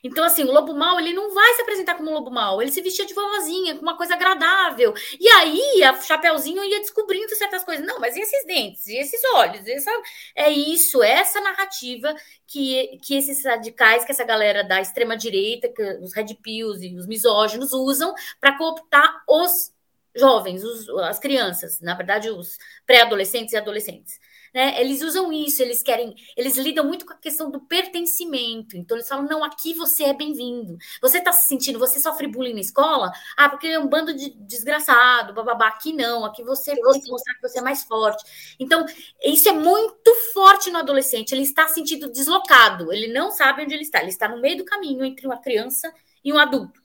Então, 0.03 0.23
assim, 0.23 0.43
o 0.43 0.51
lobo 0.51 0.73
mal, 0.73 0.99
ele 0.99 1.13
não 1.13 1.33
vai 1.33 1.53
se 1.53 1.61
apresentar 1.61 1.95
como 1.95 2.11
lobo 2.11 2.31
mal, 2.31 2.61
ele 2.61 2.71
se 2.71 2.81
vestia 2.81 3.05
de 3.05 3.13
vovozinha, 3.13 3.75
com 3.75 3.81
uma 3.81 3.97
coisa 3.97 4.13
agradável. 4.13 4.93
E 5.19 5.27
aí, 5.27 5.83
a 5.83 5.99
Chapeuzinho 5.99 6.63
ia 6.63 6.79
descobrindo 6.79 7.35
certas 7.35 7.63
coisas. 7.63 7.85
Não, 7.85 7.99
mas 7.99 8.15
e 8.15 8.21
esses 8.21 8.45
dentes? 8.45 8.87
E 8.87 8.97
esses 8.97 9.21
olhos? 9.35 9.65
E 9.65 9.71
essa... 9.71 9.91
É 10.35 10.49
isso, 10.49 11.03
é 11.03 11.11
essa 11.11 11.41
narrativa 11.41 12.15
que, 12.47 12.97
que 13.03 13.17
esses 13.17 13.43
radicais, 13.43 14.05
que 14.05 14.11
essa 14.11 14.23
galera 14.23 14.63
da 14.63 14.81
extrema-direita, 14.81 15.69
que 15.69 15.83
os 16.01 16.13
red 16.13 16.35
pills 16.41 16.83
e 16.85 16.95
os 16.95 17.07
misóginos 17.07 17.73
usam 17.73 18.13
para 18.39 18.57
cooptar 18.57 19.23
os 19.27 19.71
jovens, 20.15 20.63
os, 20.63 20.89
as 21.03 21.19
crianças, 21.19 21.79
na 21.81 21.93
verdade, 21.95 22.29
os 22.29 22.57
pré-adolescentes 22.85 23.53
e 23.53 23.57
adolescentes. 23.57 24.19
Né? 24.53 24.79
Eles 24.81 25.01
usam 25.01 25.31
isso, 25.31 25.61
eles 25.61 25.83
querem, 25.83 26.15
eles 26.35 26.57
lidam 26.57 26.85
muito 26.85 27.05
com 27.05 27.13
a 27.13 27.17
questão 27.17 27.51
do 27.51 27.59
pertencimento. 27.59 28.75
Então 28.75 28.97
eles 28.97 29.07
falam: 29.07 29.25
não, 29.25 29.43
aqui 29.43 29.73
você 29.73 30.05
é 30.05 30.13
bem-vindo. 30.13 30.77
Você 31.01 31.19
está 31.19 31.31
se 31.31 31.47
sentindo, 31.47 31.79
você 31.79 31.99
sofre 31.99 32.27
bullying 32.27 32.53
na 32.53 32.59
escola? 32.59 33.11
Ah, 33.37 33.49
porque 33.49 33.67
é 33.67 33.79
um 33.79 33.87
bando 33.87 34.13
de 34.13 34.31
desgraçado, 34.31 35.33
bababá. 35.33 35.67
Aqui 35.67 35.93
não, 35.93 36.25
aqui 36.25 36.43
você 36.43 36.75
tem 36.75 37.01
que 37.01 37.11
mostrar 37.11 37.35
que 37.35 37.41
você 37.41 37.59
é 37.59 37.61
mais 37.61 37.83
forte. 37.83 38.55
Então, 38.59 38.85
isso 39.23 39.47
é 39.49 39.53
muito 39.53 40.13
forte 40.33 40.69
no 40.69 40.79
adolescente. 40.79 41.31
Ele 41.31 41.43
está 41.43 41.67
sentindo 41.67 42.11
deslocado, 42.11 42.91
ele 42.91 43.11
não 43.11 43.31
sabe 43.31 43.63
onde 43.63 43.73
ele 43.73 43.83
está, 43.83 43.99
ele 44.01 44.09
está 44.09 44.27
no 44.27 44.41
meio 44.41 44.57
do 44.57 44.65
caminho 44.65 45.03
entre 45.05 45.25
uma 45.25 45.37
criança 45.37 45.93
e 46.23 46.33
um 46.33 46.37
adulto. 46.37 46.79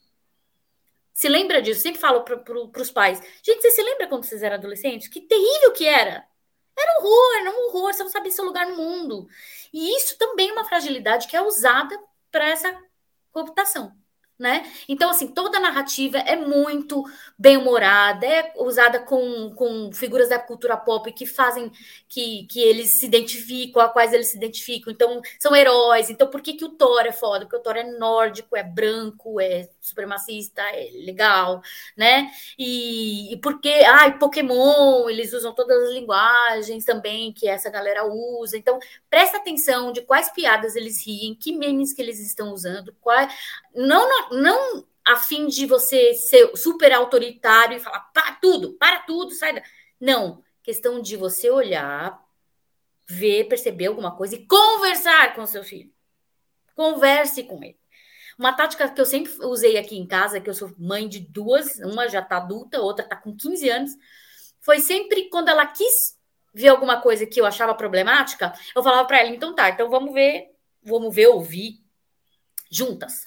Se 1.13 1.29
lembra 1.29 1.63
disso? 1.63 1.81
Sempre 1.81 2.01
falo 2.01 2.23
para 2.23 2.37
pro, 2.37 2.71
os 2.77 2.91
pais. 2.91 3.23
Gente, 3.43 3.63
você 3.63 3.71
se 3.71 3.83
lembra 3.83 4.09
quando 4.09 4.25
vocês 4.25 4.43
eram 4.43 4.57
adolescentes? 4.57 5.07
Que 5.07 5.21
terrível 5.21 5.73
que 5.73 5.87
era. 5.87 6.27
Era 6.77 7.01
um 7.01 7.05
horror, 7.05 7.37
era 7.41 7.51
um 7.51 7.67
horror, 7.67 7.93
você 7.93 8.03
não 8.03 8.11
sabia 8.11 8.31
seu 8.31 8.45
lugar 8.45 8.67
no 8.67 8.77
mundo. 8.77 9.29
E 9.73 9.97
isso 9.97 10.19
também 10.19 10.51
é 10.51 10.53
uma 10.53 10.65
fragilidade 10.65 11.29
que 11.29 11.37
é 11.37 11.43
usada 11.43 11.99
para 12.31 12.49
essa 12.49 12.77
cooptação 13.33 13.93
né? 14.39 14.69
Então, 14.89 15.11
assim, 15.11 15.29
toda 15.29 15.59
a 15.59 15.61
narrativa 15.61 16.19
é 16.19 16.37
muito 16.37 17.05
bem-humorada, 17.39 18.27
é 18.27 18.53
usada 18.57 18.99
com, 19.01 19.55
com 19.55 19.93
figuras 19.93 20.29
da 20.29 20.39
cultura 20.39 20.77
pop 20.77 21.11
que 21.13 21.25
fazem 21.25 21.71
que, 22.09 22.47
que 22.51 22.61
eles 22.61 22.99
se 22.99 23.07
identificam, 23.07 23.81
a 23.81 23.89
quais 23.89 24.13
eles 24.13 24.29
se 24.29 24.37
identificam. 24.37 24.93
Então, 24.93 25.21
são 25.39 25.55
heróis. 25.55 26.11
Então, 26.11 26.29
por 26.29 26.41
que, 26.41 26.55
que 26.55 26.65
o 26.65 26.71
Thor 26.71 27.03
é 27.07 27.13
foda? 27.13 27.45
Porque 27.45 27.57
o 27.57 27.61
Thor 27.61 27.77
é 27.77 27.85
nórdico, 27.85 28.57
é 28.57 28.63
branco, 28.63 29.41
é 29.41 29.69
supremacista, 29.81 30.63
é 30.63 30.91
legal, 31.05 31.63
né? 31.97 32.31
E, 32.59 33.33
e 33.33 33.37
porque, 33.39 33.69
ai, 33.69 34.19
Pokémon, 34.19 35.09
eles 35.09 35.33
usam 35.33 35.55
todas 35.55 35.81
as 35.85 35.93
linguagens 35.93 36.85
também 36.85 37.33
que 37.33 37.49
essa 37.49 37.71
galera 37.71 38.05
usa. 38.05 38.57
Então, 38.57 38.79
presta 39.15 39.37
atenção 39.37 39.93
de 39.93 40.03
quais 40.03 40.29
piadas 40.33 40.75
eles 40.75 41.07
riem, 41.07 41.37
que 41.37 41.53
memes 41.53 41.93
que 41.93 42.03
eles 42.03 42.19
estão 42.19 42.53
usando, 42.53 42.93
qual, 43.01 43.29
não, 43.73 44.09
não, 44.09 44.31
não 44.31 44.87
a 45.05 45.17
fim 45.17 45.47
de 45.47 45.67
você 45.67 46.15
ser 46.15 46.57
super 46.57 46.93
autoritário 46.93 47.77
e 47.77 47.81
falar 47.81 48.01
para 48.13 48.33
tudo, 48.33 48.73
para 48.73 48.99
tudo, 49.03 49.31
sai 49.31 49.55
da... 49.55 49.63
Não, 50.01 50.43
questão 50.65 51.01
de 51.01 51.17
você 51.17 51.49
olhar, 51.49 52.21
ver, 53.07 53.45
perceber 53.45 53.87
alguma 53.87 54.17
coisa 54.17 54.35
e 54.35 54.45
conversar 54.49 55.33
com 55.37 55.47
seu 55.47 55.63
filho. 55.63 55.93
Converse 56.75 57.45
com 57.45 57.63
ele. 57.63 57.79
Uma 58.37 58.53
tática 58.53 58.89
que 58.89 59.01
eu 59.01 59.07
sempre 59.07 59.33
usei 59.47 59.79
aqui 59.79 59.97
em 59.97 60.09
casa, 60.09 60.41
que 60.41 60.51
eu 60.51 60.55
sou 60.55 60.75
mãe 60.77 61.09
de 61.09 61.21
duas, 61.21 61.79
uma 61.79 62.09
já 62.09 62.19
está 62.19 62.39
adulta, 62.39 62.81
outra 62.81 63.05
está 63.05 63.15
com 63.15 63.37
15 63.37 63.69
anos, 63.69 63.93
foi 64.61 64.81
sempre 64.81 65.29
quando 65.29 65.51
ela 65.51 65.65
quis 65.67 66.14
ver 66.55 66.69
alguma 66.69 67.01
coisa 67.01 67.27
que 67.27 67.41
eu 67.41 67.47
achava 67.47 67.75
problemática, 67.75 68.53
eu 68.75 68.83
falava 68.83 69.07
para 69.07 69.21
ela, 69.21 69.31
então 69.31 69.55
tá, 69.55 69.69
então 69.71 69.91
vamos 69.91 70.15
ver, 70.15 70.51
vamos 70.83 71.15
ver, 71.15 71.27
ouvir 71.27 71.83
juntas. 72.71 73.25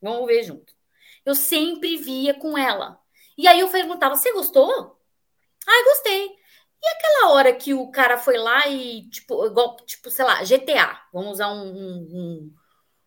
Vamos 0.00 0.26
ver 0.26 0.42
junto. 0.44 0.72
Eu 1.24 1.34
sempre 1.34 1.96
via 1.96 2.34
com 2.34 2.56
ela. 2.56 2.98
E 3.36 3.46
aí 3.46 3.60
eu 3.60 3.68
perguntava: 3.68 4.16
você 4.16 4.32
gostou? 4.32 4.98
Ah, 5.66 5.84
gostei. 5.84 6.38
E 6.82 6.88
aquela 6.88 7.32
hora 7.32 7.52
que 7.52 7.74
o 7.74 7.90
cara 7.90 8.16
foi 8.16 8.36
lá 8.38 8.68
e, 8.68 9.08
tipo, 9.10 9.44
igual, 9.46 9.76
tipo, 9.84 10.10
sei 10.10 10.24
lá, 10.24 10.42
GTA. 10.42 11.02
Vamos 11.12 11.32
usar 11.32 11.48
um, 11.52 11.66
um, 11.66 12.54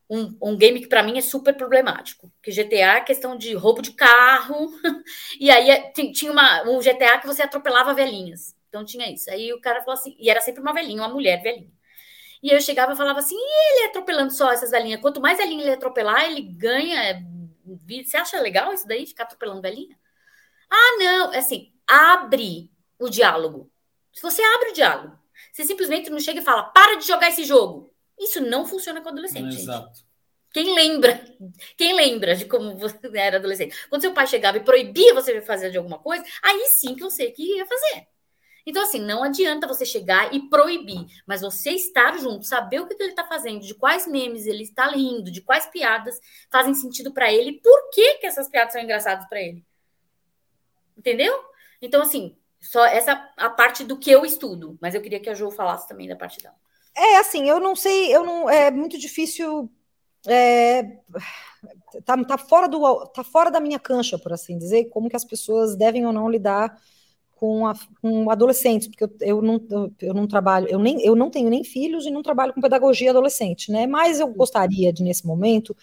um, 0.09 0.38
um 0.41 0.57
game 0.57 0.81
que 0.81 0.88
para 0.88 1.01
mim 1.01 1.17
é 1.17 1.21
super 1.21 1.55
problemático. 1.55 2.31
Que 2.43 2.51
GTA 2.51 2.97
é 2.97 3.01
questão 3.01 3.38
de 3.38 3.53
roubo 3.53 3.81
de 3.81 3.93
carro. 3.93 4.69
e 5.39 5.49
aí 5.49 5.71
é, 5.71 5.91
tinha 5.91 6.31
uma, 6.31 6.63
um 6.69 6.79
GTA 6.79 7.17
que 7.19 7.27
você 7.27 7.41
atropelava 7.41 7.93
velhinhas. 7.93 8.53
Então 8.72 8.85
tinha 8.85 9.11
isso. 9.11 9.30
Aí 9.30 9.52
o 9.52 9.60
cara 9.60 9.81
falou 9.81 9.99
assim, 9.99 10.15
e 10.18 10.30
era 10.30 10.39
sempre 10.39 10.61
uma 10.61 10.72
velhinha, 10.72 11.02
uma 11.02 11.10
mulher 11.10 11.43
velhinha. 11.43 11.69
E 12.41 12.49
eu 12.49 12.61
chegava 12.61 12.93
e 12.93 12.95
falava 12.95 13.19
assim: 13.19 13.35
e 13.38 13.80
ele 13.80 13.89
atropelando 13.89 14.34
só 14.34 14.49
essas 14.49 14.72
velhinhas? 14.72 15.02
Quanto 15.02 15.19
mais 15.19 15.38
velhinha 15.38 15.64
ele 15.64 15.73
atropelar, 15.73 16.23
ele 16.23 16.41
ganha. 16.41 17.22
Você 18.06 18.15
acha 18.18 18.39
legal 18.39 18.73
isso 18.73 18.88
daí, 18.88 19.06
ficar 19.06 19.23
atropelando 19.23 19.61
velhinha? 19.61 19.99
Ah, 20.69 20.98
não. 20.98 21.34
É 21.34 21.39
assim, 21.39 21.73
abre 21.85 22.72
o 22.98 23.10
diálogo. 23.10 23.69
Se 24.14 24.22
você 24.22 24.41
abre 24.41 24.69
o 24.69 24.73
diálogo, 24.73 25.19
você 25.52 25.65
simplesmente 25.65 26.10
não 26.10 26.19
chega 26.19 26.39
e 26.39 26.43
fala: 26.43 26.64
para 26.64 26.95
de 26.95 27.06
jogar 27.06 27.30
esse 27.30 27.43
jogo. 27.43 27.93
Isso 28.18 28.39
não 28.39 28.65
funciona 28.65 29.02
com 29.02 29.10
adolescente. 29.10 29.57
Exato. 29.57 30.02
Quem 30.53 30.73
lembra? 30.73 31.23
Quem 31.77 31.93
lembra 31.93 32.35
de 32.35 32.45
como 32.45 32.76
você 32.76 32.98
era 33.14 33.38
adolescente? 33.38 33.76
Quando 33.89 34.02
seu 34.02 34.14
pai 34.14 34.27
chegava 34.27 34.57
e 34.57 34.64
proibia 34.64 35.14
você 35.14 35.34
de 35.34 35.45
fazer 35.45 35.72
de 35.72 35.77
alguma 35.77 35.99
coisa, 35.99 36.23
aí 36.43 36.65
sim 36.68 36.95
que 36.95 37.03
eu 37.03 37.10
sei 37.10 37.31
que 37.31 37.57
ia 37.57 37.65
fazer. 37.65 38.07
Então, 38.65 38.83
assim, 38.83 38.99
não 38.99 39.23
adianta 39.23 39.67
você 39.67 39.85
chegar 39.85 40.33
e 40.33 40.47
proibir, 40.49 41.05
mas 41.25 41.41
você 41.41 41.71
estar 41.71 42.17
junto, 42.17 42.45
saber 42.45 42.79
o 42.79 42.88
que 42.88 42.93
ele 42.93 43.09
está 43.09 43.25
fazendo, 43.25 43.61
de 43.61 43.73
quais 43.73 44.07
memes 44.07 44.45
ele 44.45 44.63
está 44.63 44.89
lendo, 44.89 45.31
de 45.31 45.41
quais 45.41 45.65
piadas 45.67 46.19
fazem 46.49 46.73
sentido 46.73 47.11
para 47.11 47.31
ele, 47.31 47.53
por 47.53 47.89
que, 47.91 48.15
que 48.15 48.27
essas 48.27 48.47
piadas 48.47 48.73
são 48.73 48.81
engraçadas 48.81 49.27
para 49.27 49.41
ele. 49.41 49.65
Entendeu? 50.97 51.33
Então, 51.81 52.01
assim, 52.01 52.38
só 52.59 52.85
essa 52.85 53.31
a 53.35 53.49
parte 53.49 53.83
do 53.83 53.97
que 53.97 54.11
eu 54.11 54.23
estudo, 54.23 54.77
mas 54.79 54.93
eu 54.93 55.01
queria 55.01 55.19
que 55.19 55.29
a 55.29 55.33
Jo 55.33 55.49
falasse 55.49 55.88
também 55.88 56.07
da 56.07 56.15
parte 56.15 56.39
dela. 56.41 56.55
É, 56.95 57.17
assim, 57.17 57.49
eu 57.49 57.59
não 57.59 57.75
sei, 57.75 58.15
eu 58.15 58.23
não. 58.23 58.49
É 58.49 58.69
muito 58.69 58.97
difícil. 58.97 59.71
É, 60.27 60.83
tá, 62.05 62.23
tá, 62.23 62.38
fora 62.38 62.67
do, 62.67 63.07
tá 63.07 63.23
fora 63.23 63.49
da 63.49 63.59
minha 63.59 63.79
cancha, 63.79 64.19
por 64.19 64.31
assim 64.31 64.57
dizer, 64.57 64.85
como 64.89 65.09
que 65.09 65.15
as 65.15 65.25
pessoas 65.25 65.75
devem 65.75 66.05
ou 66.05 66.13
não 66.13 66.29
lidar 66.29 66.79
com, 67.41 67.65
a, 67.65 67.73
com 67.99 68.30
adolescentes, 68.30 68.88
porque 68.88 69.03
eu, 69.03 69.11
eu, 69.19 69.41
não, 69.41 69.59
eu 69.99 70.13
não 70.13 70.27
trabalho, 70.27 70.68
eu, 70.69 70.77
nem, 70.77 71.03
eu 71.03 71.15
não 71.15 71.31
tenho 71.31 71.49
nem 71.49 71.63
filhos 71.63 72.05
e 72.05 72.11
não 72.11 72.22
trabalho 72.22 72.53
com 72.53 72.61
pedagogia 72.61 73.09
adolescente, 73.09 73.72
né? 73.72 73.88
Mas 73.88 74.19
eu 74.19 74.27
gostaria 74.27 74.93
de, 74.93 75.01
nesse 75.01 75.26
momento, 75.26 75.76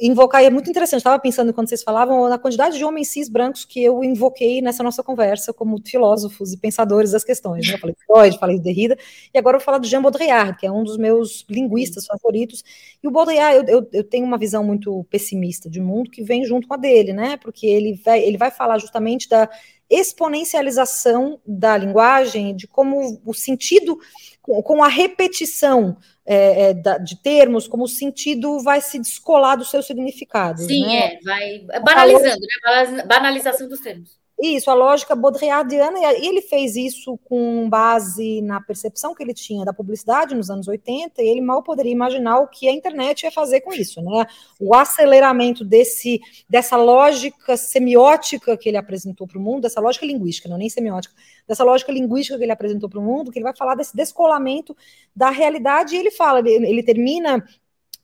invocar, 0.00 0.40
e 0.40 0.46
é 0.46 0.50
muito 0.50 0.70
interessante, 0.70 1.00
estava 1.00 1.18
pensando 1.18 1.52
quando 1.52 1.68
vocês 1.68 1.82
falavam 1.82 2.28
na 2.28 2.38
quantidade 2.38 2.78
de 2.78 2.84
homens 2.84 3.08
cis 3.08 3.28
brancos 3.28 3.64
que 3.64 3.82
eu 3.82 4.04
invoquei 4.04 4.62
nessa 4.62 4.84
nossa 4.84 5.02
conversa 5.02 5.52
como 5.52 5.80
filósofos 5.84 6.52
e 6.52 6.56
pensadores 6.56 7.10
das 7.10 7.24
questões. 7.24 7.66
Né? 7.66 7.74
Eu 7.74 7.78
falei 7.78 7.96
Freud, 8.06 8.38
falei 8.38 8.56
de 8.58 8.62
Derrida, 8.62 8.96
e 9.34 9.38
agora 9.38 9.56
eu 9.56 9.60
vou 9.60 9.64
falar 9.64 9.78
do 9.78 9.88
Jean 9.88 10.00
Baudrillard, 10.00 10.56
que 10.56 10.64
é 10.66 10.70
um 10.70 10.84
dos 10.84 10.96
meus 10.96 11.44
linguistas 11.50 12.06
favoritos. 12.06 12.62
E 13.02 13.08
o 13.08 13.10
Baudrillard, 13.10 13.68
eu, 13.68 13.80
eu, 13.80 13.88
eu, 13.92 14.04
tenho 14.04 14.24
uma 14.24 14.38
visão 14.38 14.62
muito 14.62 15.04
pessimista 15.10 15.68
de 15.68 15.80
mundo 15.80 16.08
que 16.08 16.22
vem 16.22 16.44
junto 16.44 16.68
com 16.68 16.74
a 16.74 16.76
dele, 16.76 17.12
né? 17.12 17.36
Porque 17.36 17.66
ele 17.66 17.94
vai, 18.04 18.22
ele 18.22 18.36
vai 18.36 18.52
falar 18.52 18.78
justamente 18.78 19.28
da 19.28 19.48
exponencialização 19.88 21.40
da 21.46 21.76
linguagem, 21.76 22.54
de 22.56 22.66
como 22.66 23.20
o 23.24 23.34
sentido, 23.34 23.98
com 24.42 24.82
a 24.82 24.88
repetição 24.88 25.96
é, 26.26 26.70
é, 26.70 26.98
de 26.98 27.20
termos, 27.22 27.68
como 27.68 27.84
o 27.84 27.88
sentido 27.88 28.60
vai 28.60 28.80
se 28.80 28.98
descolar 28.98 29.56
dos 29.56 29.70
seus 29.70 29.86
significados. 29.86 30.66
Sim, 30.66 30.86
né? 30.86 31.14
é, 31.14 31.20
vai 31.22 31.66
banalizando, 31.80 32.40
né? 32.40 33.02
Banalização 33.04 33.68
dos 33.68 33.80
termos. 33.80 34.23
Isso, 34.36 34.68
a 34.68 34.74
lógica 34.74 35.14
baudrillardiana, 35.14 35.98
e 36.00 36.26
ele 36.26 36.42
fez 36.42 36.74
isso 36.74 37.16
com 37.24 37.68
base 37.70 38.42
na 38.42 38.60
percepção 38.60 39.14
que 39.14 39.22
ele 39.22 39.32
tinha 39.32 39.64
da 39.64 39.72
publicidade 39.72 40.34
nos 40.34 40.50
anos 40.50 40.66
80, 40.66 41.22
e 41.22 41.28
ele 41.28 41.40
mal 41.40 41.62
poderia 41.62 41.92
imaginar 41.92 42.40
o 42.40 42.48
que 42.48 42.68
a 42.68 42.72
internet 42.72 43.22
ia 43.22 43.30
fazer 43.30 43.60
com 43.60 43.72
isso, 43.72 44.02
né? 44.02 44.26
O 44.58 44.74
aceleramento 44.74 45.64
desse, 45.64 46.20
dessa 46.48 46.76
lógica 46.76 47.56
semiótica 47.56 48.56
que 48.56 48.68
ele 48.68 48.76
apresentou 48.76 49.24
para 49.24 49.38
o 49.38 49.40
mundo, 49.40 49.62
dessa 49.62 49.80
lógica 49.80 50.04
linguística, 50.04 50.48
não 50.48 50.58
nem 50.58 50.68
semiótica, 50.68 51.14
dessa 51.46 51.62
lógica 51.62 51.92
linguística 51.92 52.36
que 52.36 52.44
ele 52.44 52.52
apresentou 52.52 52.88
para 52.88 52.98
o 52.98 53.02
mundo, 53.02 53.30
que 53.30 53.38
ele 53.38 53.44
vai 53.44 53.56
falar 53.56 53.76
desse 53.76 53.94
descolamento 53.96 54.76
da 55.14 55.30
realidade, 55.30 55.94
e 55.94 55.98
ele 55.98 56.10
fala, 56.10 56.40
ele, 56.40 56.82
termina 56.82 57.42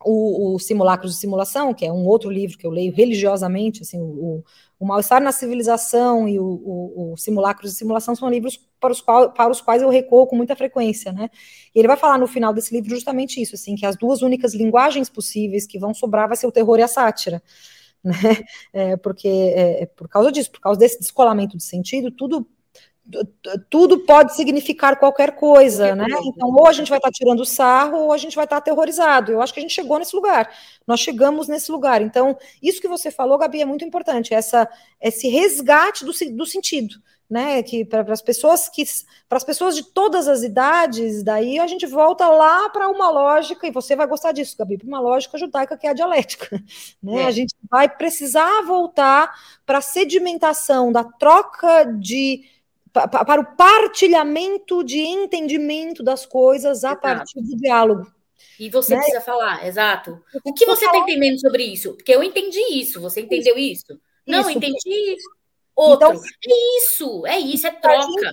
o, 0.04 0.54
o 0.54 0.58
Simulacros 0.60 1.14
de 1.14 1.18
Simulação, 1.18 1.74
que 1.74 1.84
é 1.84 1.92
um 1.92 2.06
outro 2.06 2.30
livro 2.30 2.56
que 2.56 2.66
eu 2.66 2.70
leio 2.70 2.94
religiosamente, 2.94 3.82
assim, 3.82 4.00
o, 4.00 4.44
o 4.80 4.86
Mal-Estar 4.86 5.20
na 5.20 5.30
Civilização 5.30 6.26
e 6.26 6.40
o, 6.40 6.44
o, 6.44 7.12
o, 7.12 7.16
Simulacros 7.18 7.72
de 7.72 7.76
Simulação 7.76 8.16
são 8.16 8.30
livros 8.30 8.56
para 8.80 8.90
os, 8.90 9.02
qual, 9.02 9.30
para 9.30 9.50
os 9.50 9.60
quais 9.60 9.82
eu 9.82 9.90
recorro 9.90 10.26
com 10.26 10.36
muita 10.36 10.56
frequência, 10.56 11.12
né? 11.12 11.28
E 11.74 11.78
ele 11.78 11.86
vai 11.86 11.98
falar 11.98 12.16
no 12.16 12.26
final 12.26 12.54
desse 12.54 12.74
livro 12.74 12.88
justamente 12.88 13.42
isso, 13.42 13.54
assim, 13.54 13.76
que 13.76 13.84
as 13.84 13.94
duas 13.94 14.22
únicas 14.22 14.54
linguagens 14.54 15.10
possíveis 15.10 15.66
que 15.66 15.78
vão 15.78 15.92
sobrar 15.92 16.26
vai 16.28 16.36
ser 16.36 16.46
o 16.46 16.52
terror 16.52 16.78
e 16.78 16.82
a 16.82 16.88
sátira, 16.88 17.42
né? 18.02 18.12
É, 18.72 18.96
porque 18.96 19.28
é, 19.28 19.82
é 19.82 19.86
por 19.86 20.08
causa 20.08 20.32
disso, 20.32 20.50
por 20.50 20.60
causa 20.60 20.80
desse 20.80 20.98
descolamento 20.98 21.58
de 21.58 21.62
sentido, 21.62 22.10
tudo 22.10 22.48
tudo 23.68 24.00
pode 24.00 24.34
significar 24.34 24.98
qualquer 24.98 25.32
coisa, 25.36 25.94
né? 25.94 26.06
Então, 26.24 26.48
ou 26.48 26.66
a 26.66 26.72
gente 26.72 26.88
vai 26.88 26.98
estar 26.98 27.10
tirando 27.10 27.44
sarro, 27.44 27.98
ou 27.98 28.12
a 28.12 28.18
gente 28.18 28.36
vai 28.36 28.44
estar 28.44 28.56
aterrorizado. 28.56 29.32
Eu 29.32 29.42
acho 29.42 29.52
que 29.52 29.60
a 29.60 29.62
gente 29.62 29.74
chegou 29.74 29.98
nesse 29.98 30.14
lugar. 30.14 30.52
Nós 30.86 31.00
chegamos 31.00 31.48
nesse 31.48 31.70
lugar. 31.70 32.02
Então, 32.02 32.36
isso 32.62 32.80
que 32.80 32.88
você 32.88 33.10
falou, 33.10 33.38
Gabi, 33.38 33.62
é 33.62 33.64
muito 33.64 33.84
importante. 33.84 34.34
Essa, 34.34 34.68
esse 35.00 35.28
resgate 35.28 36.04
do, 36.04 36.12
do 36.36 36.46
sentido, 36.46 36.96
né? 37.30 37.62
Que 37.62 37.84
para 37.84 38.12
as 38.12 38.20
pessoas 38.20 38.68
que 38.68 38.84
para 39.28 39.38
as 39.38 39.44
pessoas 39.44 39.76
de 39.76 39.84
todas 39.84 40.26
as 40.26 40.42
idades, 40.42 41.22
daí 41.22 41.60
a 41.60 41.66
gente 41.68 41.86
volta 41.86 42.28
lá 42.28 42.68
para 42.70 42.88
uma 42.88 43.08
lógica 43.08 43.66
e 43.66 43.70
você 43.70 43.94
vai 43.94 44.06
gostar 44.06 44.32
disso, 44.32 44.56
Gabi, 44.58 44.78
para 44.78 44.88
uma 44.88 45.00
lógica 45.00 45.38
judaica 45.38 45.76
que 45.76 45.86
é 45.86 45.90
a 45.90 45.94
dialética, 45.94 46.60
né? 47.00 47.22
É. 47.22 47.26
A 47.26 47.30
gente 47.30 47.54
vai 47.70 47.88
precisar 47.88 48.62
voltar 48.62 49.32
para 49.64 49.78
a 49.78 49.82
sedimentação 49.82 50.90
da 50.90 51.04
troca 51.04 51.84
de 51.84 52.42
para 52.92 53.40
o 53.40 53.56
partilhamento 53.56 54.82
de 54.82 54.98
entendimento 54.98 56.02
das 56.02 56.26
coisas 56.26 56.84
a 56.84 56.96
partir 56.96 57.40
do 57.40 57.56
diálogo. 57.56 58.10
E 58.58 58.68
você 58.68 58.94
né? 58.94 59.00
precisa 59.00 59.20
falar, 59.20 59.66
exato. 59.66 60.22
O 60.44 60.52
que 60.52 60.66
você 60.66 60.84
está 60.84 60.98
entendendo 60.98 61.40
sobre 61.40 61.64
isso? 61.64 61.94
Porque 61.94 62.14
eu 62.14 62.22
entendi 62.22 62.60
isso, 62.72 63.00
você 63.00 63.20
entendeu 63.22 63.56
isso? 63.56 63.92
isso. 63.92 64.00
Não, 64.26 64.40
isso. 64.40 64.50
entendi 64.50 65.16
outro. 65.74 66.08
Então, 66.08 66.22
é 66.22 66.78
isso, 66.78 67.26
é 67.26 67.38
isso, 67.38 67.66
é 67.66 67.70
troca. 67.70 68.32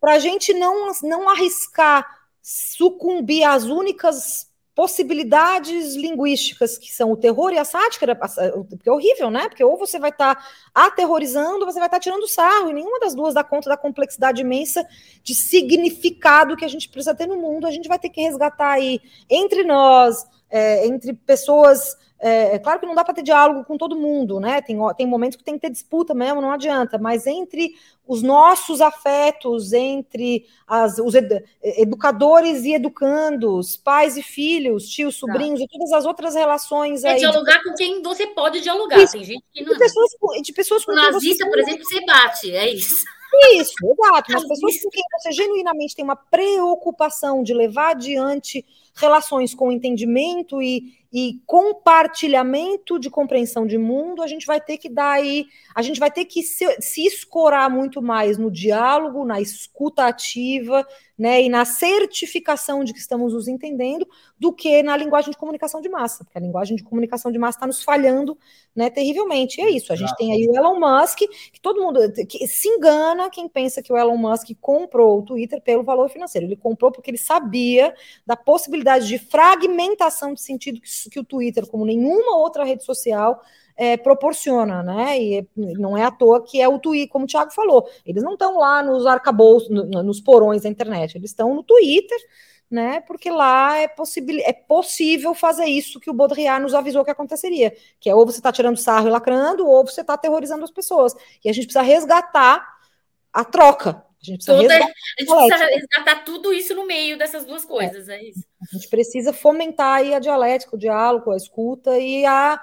Para 0.00 0.14
a 0.14 0.18
gente, 0.18 0.52
gente 0.52 0.60
não, 0.60 0.92
não 1.02 1.28
arriscar 1.28 2.06
sucumbir 2.42 3.42
às 3.42 3.64
únicas 3.64 4.50
possibilidades 4.74 5.94
linguísticas 5.94 6.76
que 6.76 6.92
são 6.92 7.12
o 7.12 7.16
terror 7.16 7.52
e 7.52 7.58
a 7.58 7.64
sátira, 7.64 8.16
porque 8.16 8.88
é 8.88 8.92
horrível, 8.92 9.30
né? 9.30 9.48
Porque 9.48 9.62
ou 9.62 9.78
você 9.78 9.98
vai 9.98 10.10
estar 10.10 10.34
tá 10.34 10.44
aterrorizando, 10.74 11.60
ou 11.60 11.66
você 11.66 11.78
vai 11.78 11.86
estar 11.86 11.98
tá 11.98 12.00
tirando 12.00 12.26
sarro, 12.26 12.70
e 12.70 12.72
nenhuma 12.72 12.98
das 12.98 13.14
duas 13.14 13.34
dá 13.34 13.44
conta 13.44 13.70
da 13.70 13.76
complexidade 13.76 14.40
imensa 14.40 14.84
de 15.22 15.34
significado 15.34 16.56
que 16.56 16.64
a 16.64 16.68
gente 16.68 16.88
precisa 16.88 17.14
ter 17.14 17.26
no 17.26 17.36
mundo. 17.36 17.66
A 17.66 17.70
gente 17.70 17.88
vai 17.88 17.98
ter 17.98 18.08
que 18.08 18.20
resgatar 18.20 18.72
aí 18.72 19.00
entre 19.30 19.62
nós, 19.62 20.26
é, 20.54 20.86
entre 20.86 21.12
pessoas 21.12 21.96
é, 22.20 22.54
é, 22.54 22.58
claro 22.58 22.78
que 22.78 22.86
não 22.86 22.94
dá 22.94 23.04
para 23.04 23.12
ter 23.12 23.22
diálogo 23.22 23.64
com 23.64 23.76
todo 23.76 23.98
mundo, 23.98 24.38
né? 24.38 24.62
Tem, 24.62 24.78
tem 24.96 25.06
momentos 25.06 25.36
que 25.36 25.44
tem 25.44 25.56
que 25.56 25.60
ter 25.60 25.70
disputa 25.70 26.14
mesmo, 26.14 26.40
não 26.40 26.52
adianta, 26.52 26.96
mas 26.96 27.26
entre 27.26 27.74
os 28.06 28.22
nossos 28.22 28.80
afetos, 28.80 29.72
entre 29.72 30.46
as, 30.66 30.98
os 30.98 31.14
ed, 31.14 31.44
educadores 31.62 32.64
e 32.64 32.72
educandos, 32.72 33.76
pais 33.76 34.16
e 34.16 34.22
filhos, 34.22 34.88
tios, 34.88 35.16
sobrinhos 35.16 35.58
tá. 35.58 35.64
e 35.64 35.68
todas 35.68 35.92
as 35.92 36.06
outras 36.06 36.34
relações. 36.34 37.04
É 37.04 37.10
aí, 37.10 37.18
dialogar 37.18 37.58
de... 37.58 37.64
com 37.64 37.74
quem 37.74 38.00
você 38.00 38.28
pode 38.28 38.60
dialogar. 38.60 39.02
Isso. 39.02 39.12
Tem 39.14 39.24
gente 39.24 39.44
que 39.52 39.62
não. 39.62 39.72
De 39.72 39.78
pessoas, 39.78 40.10
de 40.42 40.52
pessoas 40.52 40.84
com 40.84 40.92
o 40.92 40.94
nazista, 40.94 41.44
por 41.46 41.58
exemplo, 41.58 41.84
você 41.84 42.06
bate, 42.06 42.54
é 42.54 42.70
isso. 42.70 43.04
Isso, 43.52 43.74
exato. 43.82 44.32
Mas 44.32 44.46
pessoas 44.46 44.82
com 44.82 44.90
quem 44.90 45.02
você 45.18 45.32
genuinamente 45.32 45.96
tem 45.96 46.04
uma 46.04 46.16
preocupação 46.16 47.42
de 47.42 47.52
levar 47.52 47.90
adiante 47.90 48.64
relações 48.94 49.54
com 49.54 49.72
entendimento 49.72 50.62
e, 50.62 50.98
e 51.12 51.40
compartilhamento 51.46 52.98
de 52.98 53.10
compreensão 53.10 53.66
de 53.66 53.78
mundo, 53.78 54.22
a 54.22 54.26
gente 54.26 54.46
vai 54.46 54.60
ter 54.60 54.78
que 54.78 54.88
dar 54.88 55.12
aí, 55.12 55.46
a 55.74 55.82
gente 55.82 55.98
vai 55.98 56.10
ter 56.10 56.24
que 56.24 56.42
se, 56.42 56.64
se 56.80 57.04
escorar 57.06 57.68
muito 57.68 58.00
mais 58.00 58.38
no 58.38 58.50
diálogo, 58.50 59.24
na 59.24 59.40
escuta 59.40 60.06
ativa, 60.06 60.86
né, 61.16 61.42
e 61.42 61.48
na 61.48 61.64
certificação 61.64 62.82
de 62.82 62.92
que 62.92 62.98
estamos 62.98 63.32
nos 63.32 63.46
entendendo, 63.46 64.06
do 64.36 64.52
que 64.52 64.82
na 64.82 64.96
linguagem 64.96 65.30
de 65.30 65.36
comunicação 65.36 65.80
de 65.80 65.88
massa, 65.88 66.24
porque 66.24 66.36
a 66.36 66.40
linguagem 66.40 66.76
de 66.76 66.82
comunicação 66.82 67.30
de 67.30 67.38
massa 67.38 67.58
está 67.58 67.66
nos 67.66 67.84
falhando, 67.84 68.36
né, 68.74 68.90
terrivelmente. 68.90 69.60
E 69.60 69.64
é 69.64 69.70
isso. 69.70 69.92
A 69.92 69.96
gente 69.96 70.14
tem 70.16 70.32
aí 70.32 70.48
o 70.48 70.56
Elon 70.56 70.80
Musk, 70.80 71.18
que 71.52 71.60
todo 71.62 71.80
mundo 71.80 72.00
que 72.28 72.46
se 72.48 72.68
engana 72.68 73.30
quem 73.30 73.48
pensa 73.48 73.80
que 73.80 73.92
o 73.92 73.96
Elon 73.96 74.16
Musk 74.16 74.50
comprou 74.60 75.20
o 75.20 75.22
Twitter 75.22 75.60
pelo 75.62 75.84
valor 75.84 76.08
financeiro. 76.10 76.48
Ele 76.48 76.56
comprou 76.56 76.90
porque 76.90 77.10
ele 77.10 77.18
sabia 77.18 77.94
da 78.26 78.36
possibilidade 78.36 78.83
de 79.06 79.18
fragmentação 79.18 80.34
de 80.34 80.40
sentido 80.40 80.80
que 80.80 81.10
que 81.10 81.20
o 81.20 81.24
Twitter, 81.24 81.66
como 81.66 81.84
nenhuma 81.84 82.36
outra 82.36 82.64
rede 82.64 82.84
social, 82.84 83.40
é, 83.76 83.96
proporciona, 83.96 84.82
né? 84.82 85.20
E 85.20 85.48
não 85.56 85.96
é 85.96 86.04
à 86.04 86.10
toa 86.10 86.42
que 86.44 86.60
é 86.60 86.68
o 86.68 86.78
Twitter, 86.78 87.08
como 87.08 87.24
o 87.24 87.28
Thiago 87.28 87.52
falou. 87.52 87.88
Eles 88.06 88.22
não 88.22 88.34
estão 88.34 88.58
lá 88.58 88.82
nos 88.82 89.06
arcabouços, 89.06 89.68
no, 89.68 90.02
nos 90.02 90.20
porões 90.20 90.62
da 90.62 90.68
internet, 90.68 91.16
eles 91.16 91.30
estão 91.30 91.54
no 91.54 91.62
Twitter, 91.62 92.18
né? 92.70 93.00
Porque 93.00 93.30
lá 93.30 93.76
é, 93.76 93.88
possível, 93.88 94.40
é 94.44 94.52
possível 94.52 95.34
fazer 95.34 95.66
isso 95.66 96.00
que 96.00 96.10
o 96.10 96.14
Baudrillard 96.14 96.62
nos 96.62 96.74
avisou 96.74 97.04
que 97.04 97.10
aconteceria, 97.10 97.74
que 98.00 98.08
é 98.08 98.14
ou 98.14 98.24
você 98.24 98.38
está 98.38 98.52
tirando 98.52 98.76
sarro 98.76 99.08
e 99.08 99.10
lacrando, 99.10 99.66
ou 99.66 99.84
você 99.84 100.00
está 100.00 100.14
aterrorizando 100.14 100.64
as 100.64 100.70
pessoas. 100.70 101.14
E 101.44 101.48
a 101.48 101.52
gente 101.52 101.66
precisa 101.66 101.82
resgatar 101.82 102.66
a 103.32 103.44
troca, 103.44 104.04
a 104.30 104.34
gente 104.34 104.44
precisa, 104.44 104.62
Toda, 104.62 104.74
a 104.74 105.20
gente 105.20 105.48
precisa 105.48 105.66
resgatar 105.66 106.24
tudo 106.24 106.52
isso 106.52 106.74
no 106.74 106.86
meio 106.86 107.18
dessas 107.18 107.44
duas 107.44 107.64
coisas, 107.64 108.08
é, 108.08 108.16
é 108.16 108.30
isso. 108.30 108.44
A 108.62 108.76
gente 108.76 108.88
precisa 108.88 109.32
fomentar 109.32 109.98
aí 109.98 110.14
a 110.14 110.18
dialética, 110.18 110.74
o 110.74 110.78
diálogo, 110.78 111.30
a 111.30 111.36
escuta 111.36 111.98
e 111.98 112.24
a, 112.24 112.60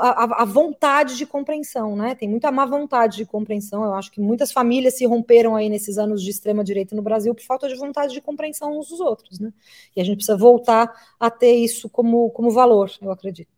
a, 0.00 0.42
a, 0.42 0.44
vontade 0.44 1.16
de 1.16 1.24
compreensão, 1.24 1.94
né? 1.94 2.14
Tem 2.14 2.28
muita 2.28 2.50
má 2.50 2.66
vontade 2.66 3.18
de 3.18 3.24
compreensão. 3.24 3.84
Eu 3.84 3.94
acho 3.94 4.10
que 4.10 4.20
muitas 4.20 4.50
famílias 4.50 4.98
se 4.98 5.06
romperam 5.06 5.54
aí 5.54 5.68
nesses 5.68 5.98
anos 5.98 6.22
de 6.22 6.30
extrema 6.30 6.64
direita 6.64 6.96
no 6.96 7.02
Brasil 7.02 7.34
por 7.34 7.44
falta 7.44 7.68
de 7.68 7.76
vontade 7.76 8.12
de 8.12 8.20
compreensão 8.20 8.76
uns 8.76 8.88
dos 8.88 9.00
outros, 9.00 9.38
né? 9.38 9.52
E 9.94 10.00
a 10.00 10.04
gente 10.04 10.16
precisa 10.16 10.36
voltar 10.36 10.92
a 11.18 11.30
ter 11.30 11.54
isso 11.54 11.88
como, 11.88 12.30
como 12.30 12.50
valor, 12.50 12.90
eu 13.00 13.12
acredito. 13.12 13.48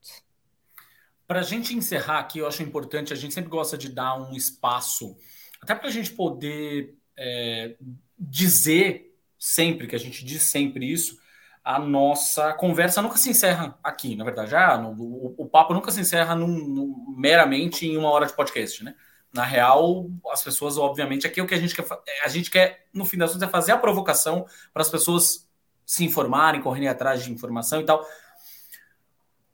Para 1.26 1.40
a 1.40 1.44
gente 1.44 1.74
encerrar 1.74 2.18
aqui, 2.18 2.40
eu 2.40 2.46
acho 2.46 2.62
importante, 2.62 3.12
a 3.12 3.16
gente 3.16 3.32
sempre 3.32 3.50
gosta 3.50 3.78
de 3.78 3.88
dar 3.88 4.20
um 4.20 4.34
espaço, 4.34 5.16
até 5.62 5.74
para 5.74 5.88
a 5.88 5.90
gente 5.90 6.10
poder 6.10 6.99
é, 7.22 7.76
dizer 8.18 9.14
sempre, 9.38 9.86
que 9.86 9.94
a 9.94 9.98
gente 9.98 10.24
diz 10.24 10.44
sempre 10.44 10.90
isso, 10.90 11.20
a 11.62 11.78
nossa 11.78 12.54
conversa 12.54 13.02
nunca 13.02 13.18
se 13.18 13.28
encerra 13.28 13.78
aqui, 13.84 14.16
na 14.16 14.24
verdade. 14.24 14.56
Ah, 14.56 14.78
no, 14.78 14.90
o, 14.92 15.34
o, 15.36 15.46
papo 15.46 15.74
nunca 15.74 15.90
se 15.90 16.00
encerra 16.00 16.34
num, 16.34 16.48
num, 16.48 17.14
meramente 17.16 17.86
em 17.86 17.98
uma 17.98 18.08
hora 18.08 18.26
de 18.26 18.32
podcast, 18.32 18.82
né? 18.82 18.94
Na 19.32 19.44
real, 19.44 20.10
as 20.32 20.42
pessoas, 20.42 20.78
obviamente, 20.78 21.26
aqui 21.26 21.38
é 21.38 21.42
o 21.42 21.46
que 21.46 21.54
a 21.54 21.58
gente 21.58 21.76
quer, 21.76 21.86
a 22.24 22.28
gente 22.28 22.50
quer, 22.50 22.86
no 22.92 23.04
fim 23.04 23.18
das 23.18 23.32
contas, 23.32 23.46
é 23.48 23.50
fazer 23.50 23.72
a 23.72 23.78
provocação 23.78 24.46
para 24.72 24.82
as 24.82 24.88
pessoas 24.88 25.46
se 25.84 26.04
informarem, 26.04 26.62
correrem 26.62 26.88
atrás 26.88 27.22
de 27.22 27.30
informação 27.30 27.80
e 27.80 27.84
tal. 27.84 28.04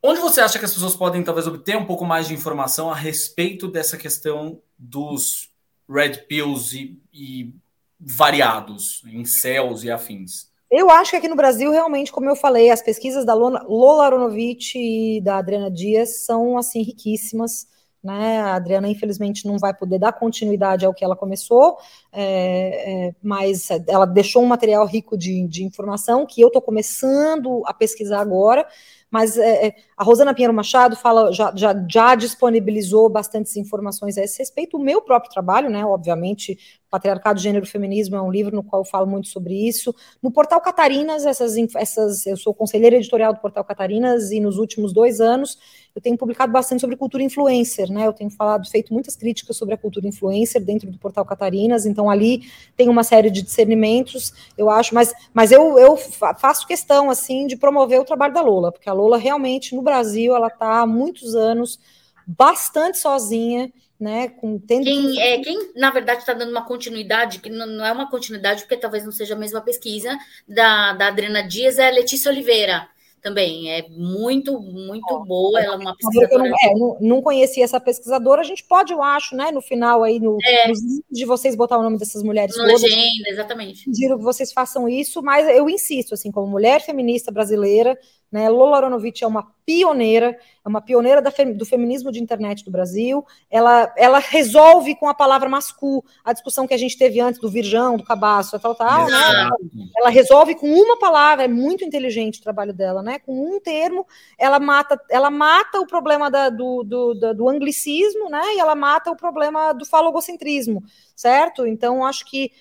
Onde 0.03 0.21
você 0.21 0.41
acha 0.41 0.59
que 0.59 0.65
as 0.65 0.73
pessoas 0.73 0.95
podem, 0.95 1.23
talvez, 1.23 1.47
obter 1.47 1.77
um 1.77 1.85
pouco 1.85 2.05
mais 2.05 2.29
de 2.29 2.35
informação 2.35 2.91
a 2.91 2.95
respeito 2.95 3.69
dessa 3.69 3.97
questão 3.97 4.63
dos 4.79 5.51
red 5.89 6.25
pills 6.29 6.75
e, 6.75 6.99
e 7.13 7.55
variados, 7.99 9.03
em 9.07 9.25
céus 9.25 9.85
e 9.85 9.91
afins? 9.91 10.51
Eu 10.71 10.91
acho 10.91 11.13
que 11.13 11.17
aqui 11.17 11.29
no 11.29 11.37
Brasil, 11.37 11.71
realmente, 11.71 12.11
como 12.11 12.29
eu 12.29 12.35
falei, 12.35 12.71
as 12.71 12.83
pesquisas 12.83 13.25
da 13.25 13.35
Lola 13.35 14.05
Aronovich 14.05 14.77
e 14.77 15.21
da 15.21 15.39
Adriana 15.39 15.71
Dias 15.71 16.25
são, 16.25 16.59
assim, 16.59 16.83
riquíssimas. 16.83 17.69
Né? 18.03 18.41
A 18.41 18.55
Adriana, 18.55 18.89
infelizmente, 18.89 19.47
não 19.47 19.59
vai 19.59 19.75
poder 19.75 19.99
dar 19.99 20.13
continuidade 20.13 20.85
ao 20.85 20.95
que 20.95 21.05
ela 21.05 21.17
começou, 21.17 21.77
é, 22.13 23.09
é, 23.09 23.15
mas 23.23 23.69
ela 23.89 24.07
deixou 24.07 24.43
um 24.43 24.47
material 24.47 24.87
rico 24.87 25.17
de, 25.17 25.47
de 25.49 25.65
informação 25.65 26.25
que 26.25 26.41
eu 26.41 26.47
estou 26.49 26.63
começando 26.63 27.63
a 27.67 27.75
pesquisar 27.75 28.21
agora 28.21 28.67
mas 29.11 29.39
é, 29.39 29.69
é, 29.69 29.77
a 29.97 30.03
Rosana 30.03 30.35
Pinheiro 30.35 30.53
Machado 30.53 30.97
fala, 30.97 31.33
já, 31.33 31.53
já, 31.55 31.75
já 31.89 32.15
disponibilizou 32.15 33.09
bastantes 33.09 33.57
informações 33.57 34.19
a 34.19 34.23
esse 34.23 34.39
respeito. 34.39 34.77
O 34.77 34.83
meu 34.83 35.01
próprio 35.01 35.31
trabalho, 35.31 35.71
né, 35.71 35.85
obviamente, 35.85 36.59
Patriarcado, 36.91 37.41
Gênero 37.41 37.65
e 37.65 37.69
Feminismo 37.69 38.17
é 38.17 38.23
um 38.23 38.31
livro 38.31 38.55
no 38.55 38.65
qual 38.65 38.83
eu 38.83 38.87
falo 38.87 39.07
muito 39.07 39.29
sobre 39.29 39.55
isso. 39.55 39.95
No 40.23 40.31
Portal 40.31 40.61
Catarinas, 40.61 41.25
essas, 41.25 41.57
essas, 41.77 42.27
eu 42.27 42.37
sou 42.37 42.53
conselheira 42.53 42.97
editorial 42.97 43.33
do 43.33 43.41
Portal 43.41 43.65
Catarinas 43.65 44.31
e 44.33 44.41
nos 44.41 44.59
últimos 44.59 44.93
dois 44.93 45.21
anos 45.21 45.57
eu 45.97 46.03
tenho 46.03 46.19
publicado 46.19 46.53
bastante 46.53 46.83
sobre 46.83 46.95
cultura 46.95 47.23
influencer, 47.23 47.91
né? 47.91 48.07
Eu 48.07 48.13
tenho 48.13 48.29
falado, 48.29 48.69
feito 48.69 48.93
muitas 48.93 49.17
críticas 49.17 49.57
sobre 49.57 49.75
a 49.75 49.79
cultura 49.79 50.07
influencer 50.07 50.63
dentro 50.63 50.91
do 50.91 50.99
portal 50.99 51.25
Catarinas, 51.25 51.87
então 51.87 52.11
ali 52.11 52.43
tem 52.77 52.91
uma 52.91 53.03
série 53.03 53.31
de 53.31 53.41
discernimentos, 53.41 54.35
eu 54.59 54.69
acho, 54.69 54.95
mas, 54.95 55.15
mas 55.33 55.51
eu, 55.51 55.79
eu 55.79 55.97
faço 55.97 56.67
questão, 56.67 57.09
assim, 57.09 57.47
de 57.47 57.57
promover 57.57 57.99
o 57.99 58.05
trabalho 58.05 58.35
da 58.35 58.43
Lola, 58.43 58.71
porque 58.71 58.91
a 58.91 58.93
Lola 58.93 59.17
realmente, 59.17 59.75
no 59.75 59.81
Brasil, 59.81 60.37
ela 60.37 60.49
está 60.49 60.81
há 60.81 60.87
muitos 60.87 61.35
anos 61.35 61.81
bastante 62.27 62.99
sozinha, 62.99 63.73
né? 63.99 64.29
Com, 64.29 64.59
tendo 64.59 64.85
quem, 64.85 65.13
que... 65.13 65.19
é, 65.19 65.39
quem, 65.39 65.73
na 65.75 65.91
verdade, 65.91 66.21
está 66.21 66.35
dando 66.35 66.51
uma 66.51 66.67
continuidade, 66.67 67.39
que 67.39 67.49
não, 67.49 67.67
não, 67.67 67.87
é 67.87 67.93
uma 67.93 68.11
continuidade, 68.11 68.65
porque 68.65 68.77
talvez 68.77 69.03
não 69.03 69.13
seja 69.13 69.35
a 69.35 69.39
mesma 69.39 69.63
pesquisa 69.63 70.15
da, 70.47 70.93
da 70.93 71.07
Adriana 71.07 71.43
Dias, 71.43 71.79
é 71.79 71.89
a 71.89 71.93
Letícia 71.93 72.31
Oliveira 72.31 72.87
também. 73.23 73.71
É 73.71 73.89
muito, 73.89 74.61
muito 74.61 75.25
boa. 75.25 75.61
Ela 75.61 75.75
é 75.75 75.77
uma 75.77 75.97
pesquisadora. 75.97 76.33
Eu 76.33 76.39
não, 76.39 76.47
é, 76.47 76.75
não, 76.75 76.97
não 77.01 77.23
conhecia 77.23 77.65
essa 77.65 77.81
pesquisadora. 77.81 78.41
A 78.41 78.45
gente 78.45 78.65
pode, 78.65 78.93
eu 78.93 79.03
acho, 79.03 79.35
né, 79.37 79.51
no 79.51 79.61
final 79.61 80.03
aí, 80.03 80.21
no, 80.21 80.39
é. 80.45 80.73
de 81.11 81.25
vocês 81.25 81.57
botar 81.57 81.79
o 81.79 81.83
nome 81.83 81.99
dessas 81.99 82.23
mulheres. 82.23 82.57
No 82.57 82.65
legenda, 82.65 83.29
exatamente. 83.29 83.85
Sugiro 83.85 84.19
que 84.19 84.25
vocês 84.25 84.53
façam 84.53 84.89
isso, 84.89 85.23
mas 85.23 85.49
eu 85.49 85.69
insisto, 85.69 86.15
assim, 86.15 86.31
como 86.31 86.47
mulher 86.47 86.81
feminista 86.81 87.33
brasileira, 87.33 87.99
né, 88.31 88.49
Lola 88.49 88.79
Aronovitch 88.79 89.23
é 89.23 89.27
uma 89.27 89.55
pioneira, 89.65 90.39
é 90.65 90.69
uma 90.69 90.81
pioneira 90.81 91.23
do 91.23 91.65
feminismo 91.65 92.13
de 92.13 92.21
internet 92.21 92.65
do 92.65 92.71
Brasil. 92.71 93.25
Ela, 93.51 93.93
ela 93.97 94.19
resolve 94.19 94.95
com 94.95 95.09
a 95.09 95.15
palavra 95.15 95.49
mascu 95.49 96.05
a 96.25 96.33
discussão 96.33 96.67
que 96.67 96.75
a 96.75 96.79
gente 96.79 96.97
teve 96.97 97.21
antes 97.21 97.41
do 97.41 97.51
virgão, 97.51 97.97
do 97.97 98.05
cabaço, 98.05 98.59
tal, 98.59 98.75
tal, 98.75 99.07
né? 99.07 99.51
Ela 99.97 100.11
resolve 100.11 100.55
com 100.55 100.69
uma 100.69 100.99
palavra, 100.99 101.45
é 101.45 101.49
muito 101.49 101.85
inteligente 101.85 102.39
o 102.39 102.43
trabalho 102.43 102.73
dela, 102.73 103.03
né? 103.03 103.19
Com 103.19 103.57
um 103.57 103.61
termo, 103.61 104.07
ela 104.39 104.61
mata, 104.61 105.01
ela 105.11 105.31
mata 105.31 105.81
o 105.81 105.87
problema 105.87 106.31
da, 106.31 106.49
do, 106.49 106.85
do, 106.85 107.15
do, 107.15 107.35
do 107.35 107.49
anglicismo, 107.49 108.29
né? 108.29 108.43
E 108.55 108.61
ela 108.61 108.75
mata 108.75 109.11
o 109.11 109.17
problema 109.17 109.73
do 109.73 109.85
falogocentrismo, 109.85 110.83
certo? 111.15 111.67
Então, 111.67 112.05
acho 112.05 112.25
que 112.25 112.53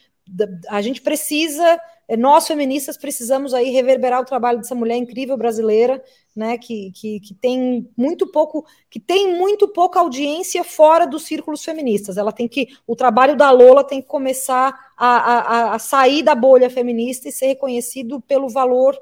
a 0.69 0.81
gente 0.81 1.01
precisa 1.01 1.79
é, 2.07 2.15
nós 2.15 2.45
feministas 2.45 2.97
precisamos 2.97 3.53
aí 3.53 3.71
reverberar 3.71 4.21
o 4.21 4.25
trabalho 4.25 4.59
dessa 4.59 4.75
mulher 4.75 4.95
incrível 4.95 5.35
brasileira, 5.35 6.03
né, 6.35 6.57
que, 6.57 6.91
que, 6.91 7.19
que, 7.19 7.33
tem 7.33 7.89
muito 7.97 8.27
pouco, 8.27 8.65
que 8.89 8.99
tem 8.99 9.33
muito 9.35 9.67
pouca 9.67 9.99
audiência 9.99 10.63
fora 10.63 11.07
dos 11.07 11.23
círculos 11.23 11.63
feministas. 11.63 12.17
Ela 12.17 12.31
tem 12.31 12.47
que, 12.47 12.69
o 12.85 12.95
trabalho 12.95 13.35
da 13.35 13.49
Lola 13.51 13.83
tem 13.83 14.01
que 14.01 14.07
começar 14.07 14.77
a, 14.95 15.07
a, 15.07 15.75
a 15.75 15.79
sair 15.79 16.21
da 16.21 16.35
bolha 16.35 16.69
feminista 16.69 17.27
e 17.27 17.31
ser 17.31 17.47
reconhecido 17.47 18.21
pelo 18.21 18.49
valor 18.49 18.95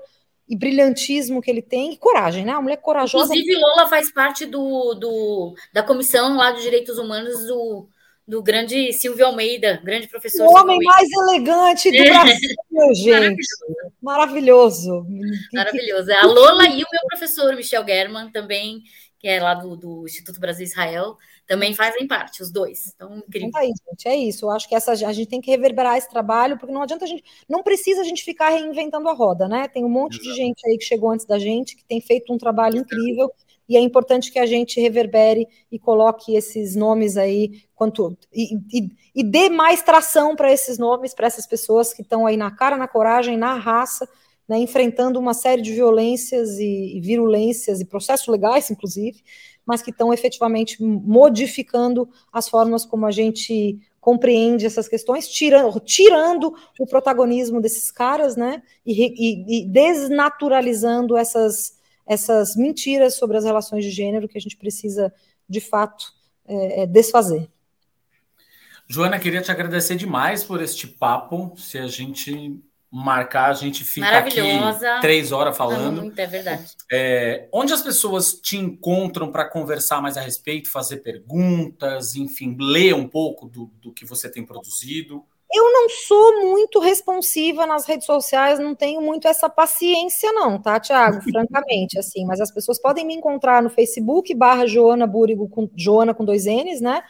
e 0.48 0.56
brilhantismo 0.56 1.42
que 1.42 1.50
ele 1.50 1.62
tem 1.62 1.94
e 1.94 1.98
coragem, 1.98 2.46
né? 2.46 2.52
Uma 2.54 2.62
mulher 2.62 2.78
corajosa. 2.78 3.34
Inclusive, 3.34 3.60
Lola 3.60 3.88
faz 3.88 4.12
parte 4.12 4.46
do, 4.46 4.94
do 4.94 5.56
da 5.74 5.82
comissão 5.82 6.36
lá 6.36 6.52
de 6.52 6.62
direitos 6.62 6.98
humanos 6.98 7.48
do 7.48 7.88
do 8.28 8.42
grande 8.42 8.94
Silvio 8.94 9.26
Almeida, 9.26 9.82
grande 9.84 10.08
professor. 10.08 10.48
O 10.48 10.58
homem 10.58 10.80
mais 10.82 11.10
elegante 11.12 11.92
do 11.92 12.04
Brasil, 12.04 12.56
meu 12.72 12.96
gente. 12.96 13.46
Maravilhoso. 14.02 15.06
Maravilhoso. 15.54 16.12
A 16.12 16.26
Lola 16.26 16.66
e 16.68 16.84
o 16.84 16.88
meu 16.92 17.02
professor, 17.10 17.56
Michel 17.56 17.86
German, 17.86 18.32
também, 18.32 18.84
que 19.20 19.28
é 19.28 19.42
lá 19.42 19.54
do, 19.54 19.76
do 19.76 20.06
Instituto 20.06 20.40
Brasil 20.40 20.66
Israel, 20.66 21.18
também 21.46 21.74
fazem 21.74 22.08
parte, 22.08 22.42
os 22.42 22.50
dois. 22.50 22.94
Então, 22.96 23.18
incrível. 23.18 23.50
Então, 23.50 23.62
é, 23.62 23.66
gente, 23.66 24.08
é 24.08 24.16
isso. 24.16 24.46
Eu 24.46 24.52
acho 24.52 24.70
que 24.70 24.76
essa, 24.76 24.94
a 24.94 24.96
gente 24.96 25.28
tem 25.28 25.42
que 25.42 25.52
reverberar 25.52 25.98
esse 25.98 26.10
trabalho, 26.10 26.58
porque 26.58 26.74
não 26.74 26.82
adianta 26.82 27.04
a 27.04 27.08
gente. 27.08 27.24
Não 27.50 27.62
precisa 27.62 28.02
a 28.02 28.06
gente 28.06 28.24
ficar 28.24 28.50
reinventando 28.50 29.10
a 29.10 29.14
roda, 29.14 29.50
né? 29.50 29.68
Tem 29.68 29.84
um 29.84 29.90
monte 29.90 30.16
Exato. 30.16 30.30
de 30.30 30.36
gente 30.36 30.66
aí 30.66 30.78
que 30.78 30.86
chegou 30.86 31.12
antes 31.12 31.26
da 31.26 31.38
gente, 31.38 31.76
que 31.76 31.84
tem 31.84 32.00
feito 32.00 32.32
um 32.32 32.38
trabalho 32.38 32.78
incrível 32.78 33.30
e 33.68 33.78
é 33.78 33.80
importante 33.80 34.32
que 34.32 34.40
a 34.40 34.46
gente 34.46 34.80
reverbere 34.80 35.48
e 35.72 35.80
coloque 35.80 36.36
esses 36.36 36.76
nomes 36.76 37.18
aí 37.18 37.64
quanto 37.74 38.18
e, 38.32 38.56
e, 38.72 38.90
e 39.16 39.24
dê 39.24 39.50
mais 39.50 39.82
tração 39.82 40.36
para 40.36 40.52
esses 40.52 40.78
nomes, 40.78 41.14
para 41.14 41.28
essas 41.28 41.48
pessoas 41.48 41.94
que 41.94 42.02
estão 42.02 42.26
aí 42.26 42.36
na 42.36 42.52
cara, 42.52 42.78
na 42.78 42.88
coragem, 42.88 43.38
na 43.38 43.54
raça, 43.56 44.08
né, 44.48 44.58
enfrentando 44.58 45.20
uma 45.20 45.34
série 45.34 45.62
de 45.62 45.72
violências 45.72 46.60
e, 46.60 46.98
e 46.98 47.02
virulências 47.02 47.80
e 47.80 47.86
processos 47.86 48.28
legais, 48.28 48.70
inclusive, 48.70 49.24
mas 49.66 49.82
que 49.82 49.92
estão 49.92 50.14
efetivamente 50.14 50.84
modificando 50.84 52.10
as 52.32 52.50
formas 52.50 52.86
como 52.86 53.06
a 53.06 53.12
gente 53.12 53.80
compreende 54.02 54.66
essas 54.66 54.90
questões, 54.90 55.30
tirando, 55.30 55.80
tirando 55.80 56.54
o 56.78 56.86
protagonismo 56.86 57.62
desses 57.62 57.90
caras, 57.90 58.36
né, 58.36 58.62
e, 58.86 59.62
e 59.62 59.66
desnaturalizando 59.66 61.16
essas 61.16 61.82
essas 62.06 62.56
mentiras 62.56 63.16
sobre 63.16 63.38
as 63.38 63.44
relações 63.44 63.84
de 63.84 63.92
gênero 63.92 64.28
que 64.28 64.38
a 64.38 64.42
gente 64.42 64.58
precisa, 64.58 65.14
de 65.48 65.62
fato, 65.62 66.06
é, 66.46 66.82
é, 66.82 66.86
desfazer. 66.86 67.50
Joana, 68.88 69.18
queria 69.18 69.42
te 69.42 69.52
agradecer 69.52 69.96
demais 69.96 70.44
por 70.44 70.62
este 70.62 70.88
papo. 70.88 71.54
Se 71.58 71.78
a 71.78 71.88
gente 71.88 72.62
marcar, 72.92 73.50
a 73.50 73.54
gente 73.54 73.84
fica 73.84 74.20
aqui 74.20 74.40
três 75.02 75.32
horas 75.32 75.58
falando. 75.58 76.04
Muito, 76.04 76.20
é 76.20 76.28
verdade. 76.28 76.72
É, 76.92 77.48
onde 77.52 77.74
as 77.74 77.82
pessoas 77.82 78.34
te 78.34 78.56
encontram 78.56 79.32
para 79.32 79.46
conversar 79.46 80.00
mais 80.00 80.16
a 80.16 80.22
respeito, 80.22 80.70
fazer 80.70 80.98
perguntas, 80.98 82.16
enfim, 82.16 82.56
ler 82.60 82.94
um 82.94 83.08
pouco 83.08 83.48
do, 83.48 83.72
do 83.82 83.92
que 83.92 84.06
você 84.06 84.30
tem 84.30 84.46
produzido? 84.46 85.26
Eu 85.54 85.72
não 85.72 85.88
sou 85.88 86.42
muito 86.42 86.80
responsiva 86.80 87.68
nas 87.68 87.86
redes 87.86 88.08
sociais, 88.08 88.60
não 88.60 88.74
tenho 88.74 89.00
muito 89.02 89.28
essa 89.28 89.48
paciência, 89.48 90.32
não, 90.32 90.60
tá, 90.60 90.80
Tiago? 90.80 91.22
Francamente, 91.32 92.00
assim, 92.00 92.26
mas 92.26 92.42
as 92.42 92.52
pessoas 92.52 92.82
podem 92.82 93.06
me 93.06 93.14
encontrar 93.14 93.62
no 93.62 93.70
Facebook, 93.70 94.34
barra 94.34 94.66
Joana 94.66 95.06
Búrigo, 95.06 95.48
com, 95.48 95.70
Joana 95.76 96.14
com 96.14 96.26
dois 96.26 96.46
N's, 96.46 96.82
né? 96.82 97.04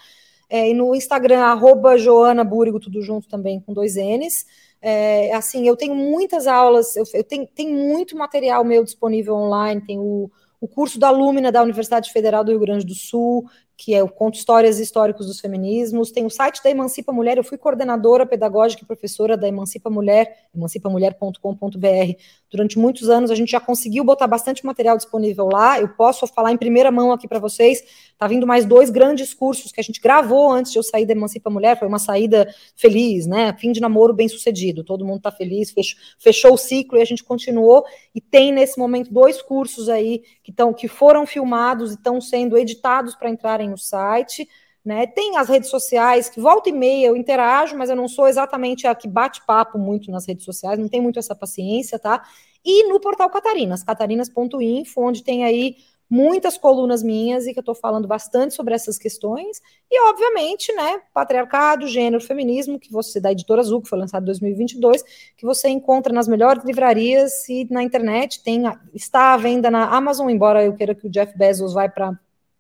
É, 0.49 0.69
e 0.69 0.73
no 0.73 0.93
Instagram, 0.93 1.39
arroba 1.39 1.97
Joana 1.97 2.43
Búrigo, 2.43 2.79
tudo 2.79 3.01
junto 3.01 3.29
também 3.29 3.61
com 3.61 3.73
dois 3.73 3.95
N's. 3.95 4.45
É, 4.81 5.33
assim, 5.33 5.65
eu 5.65 5.77
tenho 5.77 5.95
muitas 5.95 6.45
aulas, 6.45 6.97
eu, 6.97 7.05
eu 7.13 7.23
tenho, 7.23 7.47
tenho 7.47 7.73
muito 7.73 8.17
material 8.17 8.65
meu 8.65 8.83
disponível 8.83 9.35
online, 9.35 9.79
tem 9.79 9.97
o, 9.97 10.29
o 10.59 10.67
curso 10.67 10.99
da 10.99 11.09
Lúmina 11.09 11.49
da 11.49 11.63
Universidade 11.63 12.11
Federal 12.11 12.43
do 12.43 12.51
Rio 12.51 12.59
Grande 12.59 12.85
do 12.85 12.93
Sul, 12.93 13.45
que 13.83 13.93
é 13.93 14.01
o 14.01 14.07
Conto 14.07 14.35
Histórias 14.35 14.79
Históricos 14.79 15.27
dos 15.27 15.41
Feminismos, 15.41 16.09
tem 16.09 16.25
o 16.25 16.29
site 16.29 16.63
da 16.63 16.69
Emancipa 16.69 17.11
Mulher, 17.11 17.37
eu 17.37 17.43
fui 17.43 17.57
coordenadora 17.57 18.25
pedagógica 18.25 18.81
e 18.81 18.87
professora 18.87 19.35
da 19.35 19.45
Emancipa 19.45 19.89
Mulher, 19.89 20.47
emancipamulher.com.br. 20.55 22.17
Durante 22.49 22.79
muitos 22.79 23.09
anos 23.09 23.29
a 23.29 23.35
gente 23.35 23.51
já 23.51 23.59
conseguiu 23.59 24.05
botar 24.05 24.25
bastante 24.25 24.65
material 24.65 24.95
disponível 24.95 25.49
lá, 25.51 25.81
eu 25.81 25.89
posso 25.89 26.25
falar 26.27 26.53
em 26.53 26.57
primeira 26.57 26.89
mão 26.91 27.11
aqui 27.11 27.27
para 27.27 27.39
vocês, 27.39 27.83
tá 28.17 28.25
vindo 28.25 28.47
mais 28.47 28.65
dois 28.65 28.89
grandes 28.89 29.33
cursos 29.33 29.69
que 29.73 29.81
a 29.81 29.83
gente 29.83 29.99
gravou 29.99 30.49
antes 30.49 30.71
de 30.71 30.79
eu 30.79 30.83
sair 30.83 31.05
da 31.05 31.11
Emancipa 31.11 31.49
Mulher, 31.49 31.77
foi 31.77 31.89
uma 31.89 31.99
saída 31.99 32.47
feliz, 32.77 33.27
né, 33.27 33.53
fim 33.59 33.73
de 33.73 33.81
namoro 33.81 34.13
bem 34.13 34.29
sucedido, 34.29 34.85
todo 34.85 35.05
mundo 35.05 35.23
tá 35.23 35.31
feliz, 35.31 35.71
fechou, 35.71 35.99
fechou 36.17 36.53
o 36.53 36.57
ciclo 36.57 36.97
e 36.97 37.01
a 37.01 37.05
gente 37.05 37.21
continuou, 37.21 37.83
e 38.15 38.21
tem 38.21 38.53
nesse 38.53 38.79
momento 38.79 39.13
dois 39.13 39.41
cursos 39.41 39.89
aí 39.89 40.23
que, 40.41 40.53
tão, 40.53 40.73
que 40.73 40.87
foram 40.87 41.25
filmados 41.25 41.91
e 41.91 41.95
estão 41.95 42.21
sendo 42.21 42.57
editados 42.57 43.13
para 43.13 43.29
entrarem 43.29 43.72
no 43.73 43.77
site. 43.77 44.47
Né? 44.83 45.07
Tem 45.07 45.37
as 45.37 45.47
redes 45.47 45.69
sociais, 45.69 46.29
que 46.29 46.41
volta 46.41 46.69
e 46.69 46.73
meia 46.73 47.07
eu 47.07 47.15
interajo, 47.15 47.77
mas 47.77 47.89
eu 47.89 47.95
não 47.95 48.07
sou 48.07 48.27
exatamente 48.27 48.85
a 48.85 48.93
que 48.93 49.07
bate 49.07 49.45
papo 49.45 49.77
muito 49.77 50.11
nas 50.11 50.27
redes 50.27 50.43
sociais, 50.43 50.77
não 50.77 50.89
tem 50.89 51.01
muito 51.01 51.17
essa 51.17 51.33
paciência, 51.33 51.97
tá? 51.97 52.21
E 52.65 52.87
no 52.89 52.99
portal 52.99 53.29
Catarinas, 53.29 53.81
catarinas.info, 53.81 55.01
onde 55.01 55.23
tem 55.23 55.45
aí 55.45 55.77
muitas 56.09 56.57
colunas 56.57 57.01
minhas 57.01 57.47
e 57.47 57.53
que 57.53 57.59
eu 57.59 57.61
estou 57.61 57.73
falando 57.73 58.07
bastante 58.07 58.53
sobre 58.53 58.75
essas 58.75 58.99
questões. 58.99 59.59
E, 59.89 59.99
obviamente, 60.09 60.71
né, 60.73 61.01
patriarcado, 61.13 61.87
gênero, 61.87 62.23
feminismo, 62.23 62.79
que 62.79 62.91
você, 62.91 63.19
da 63.19 63.31
editora 63.31 63.61
Azul, 63.61 63.81
que 63.81 63.89
foi 63.89 63.97
lançado 63.97 64.21
em 64.21 64.25
2022, 64.27 65.03
que 65.35 65.43
você 65.43 65.69
encontra 65.69 66.13
nas 66.13 66.27
melhores 66.27 66.63
livrarias 66.63 67.49
e 67.49 67.67
na 67.71 67.81
internet, 67.81 68.43
tem, 68.43 68.63
está 68.93 69.33
à 69.33 69.37
venda 69.37 69.71
na 69.71 69.85
Amazon, 69.85 70.29
embora 70.29 70.63
eu 70.63 70.75
queira 70.75 70.93
que 70.93 71.07
o 71.07 71.09
Jeff 71.09 71.35
Bezos 71.35 71.73
vai 71.73 71.89
para 71.89 72.13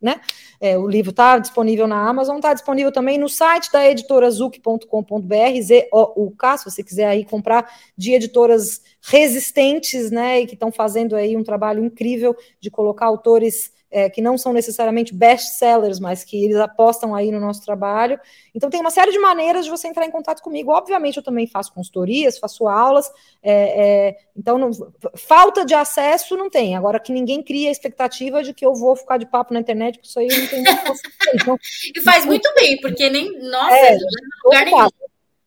né? 0.03 0.19
É, 0.59 0.77
o 0.77 0.87
livro 0.87 1.11
está 1.11 1.39
disponível 1.39 1.87
na 1.87 2.07
Amazon, 2.07 2.35
está 2.35 2.53
disponível 2.53 2.91
também 2.91 3.17
no 3.17 3.29
site 3.29 3.71
da 3.71 3.89
editora 3.89 4.29
zuc.com.br, 4.29 5.61
Z-O-U-K, 5.61 6.57
se 6.57 6.65
você 6.65 6.83
quiser 6.83 7.07
aí 7.07 7.25
comprar 7.25 7.71
de 7.97 8.13
editoras 8.13 8.81
resistentes, 9.01 10.11
né, 10.11 10.41
e 10.41 10.45
que 10.45 10.53
estão 10.53 10.71
fazendo 10.71 11.15
aí 11.15 11.35
um 11.37 11.43
trabalho 11.43 11.83
incrível 11.83 12.35
de 12.59 12.69
colocar 12.69 13.05
autores 13.05 13.71
é, 13.93 14.09
que 14.09 14.21
não 14.21 14.37
são 14.39 14.51
necessariamente 14.51 15.13
best-sellers, 15.13 15.99
mas 15.99 16.23
que 16.23 16.43
eles 16.43 16.57
apostam 16.57 17.13
aí 17.13 17.31
no 17.31 17.39
nosso 17.39 17.63
trabalho. 17.63 18.19
Então, 18.55 18.67
tem 18.69 18.81
uma 18.81 18.89
série 18.89 19.11
de 19.11 19.19
maneiras 19.19 19.65
de 19.65 19.71
você 19.71 19.87
entrar 19.87 20.05
em 20.05 20.11
contato 20.11 20.41
comigo. 20.41 20.71
Obviamente, 20.71 21.17
eu 21.17 21.23
também 21.23 21.45
faço 21.45 21.71
consultorias, 21.71 22.39
faço 22.39 22.67
aulas. 22.67 23.09
É, 23.43 23.53
é, 23.53 24.17
então, 24.35 24.57
não, 24.57 24.71
falta 25.15 25.63
de 25.63 25.75
acesso 25.75 26.35
não 26.35 26.49
tem. 26.49 26.75
Agora, 26.75 26.99
que 26.99 27.13
ninguém 27.13 27.43
cria 27.43 27.69
a 27.69 27.71
expectativa 27.71 28.41
de 28.41 28.51
que 28.51 28.65
eu 28.65 28.73
vou 28.73 28.95
ficar 28.95 29.17
de 29.17 29.27
papo 29.27 29.53
na 29.53 29.59
internet, 29.59 29.99
porque 29.99 30.07
isso 30.07 30.19
aí 30.19 30.27
eu 30.27 30.39
não 30.39 30.47
tenho 30.47 30.63
então, 31.35 31.59
E 31.95 32.01
faz 32.01 32.25
muito 32.25 32.51
bem, 32.55 32.81
porque 32.81 33.11
nem. 33.11 33.39
Nossa, 33.39 33.75
é, 33.75 33.97
lugar 34.43 34.65
nenhum. 34.65 34.89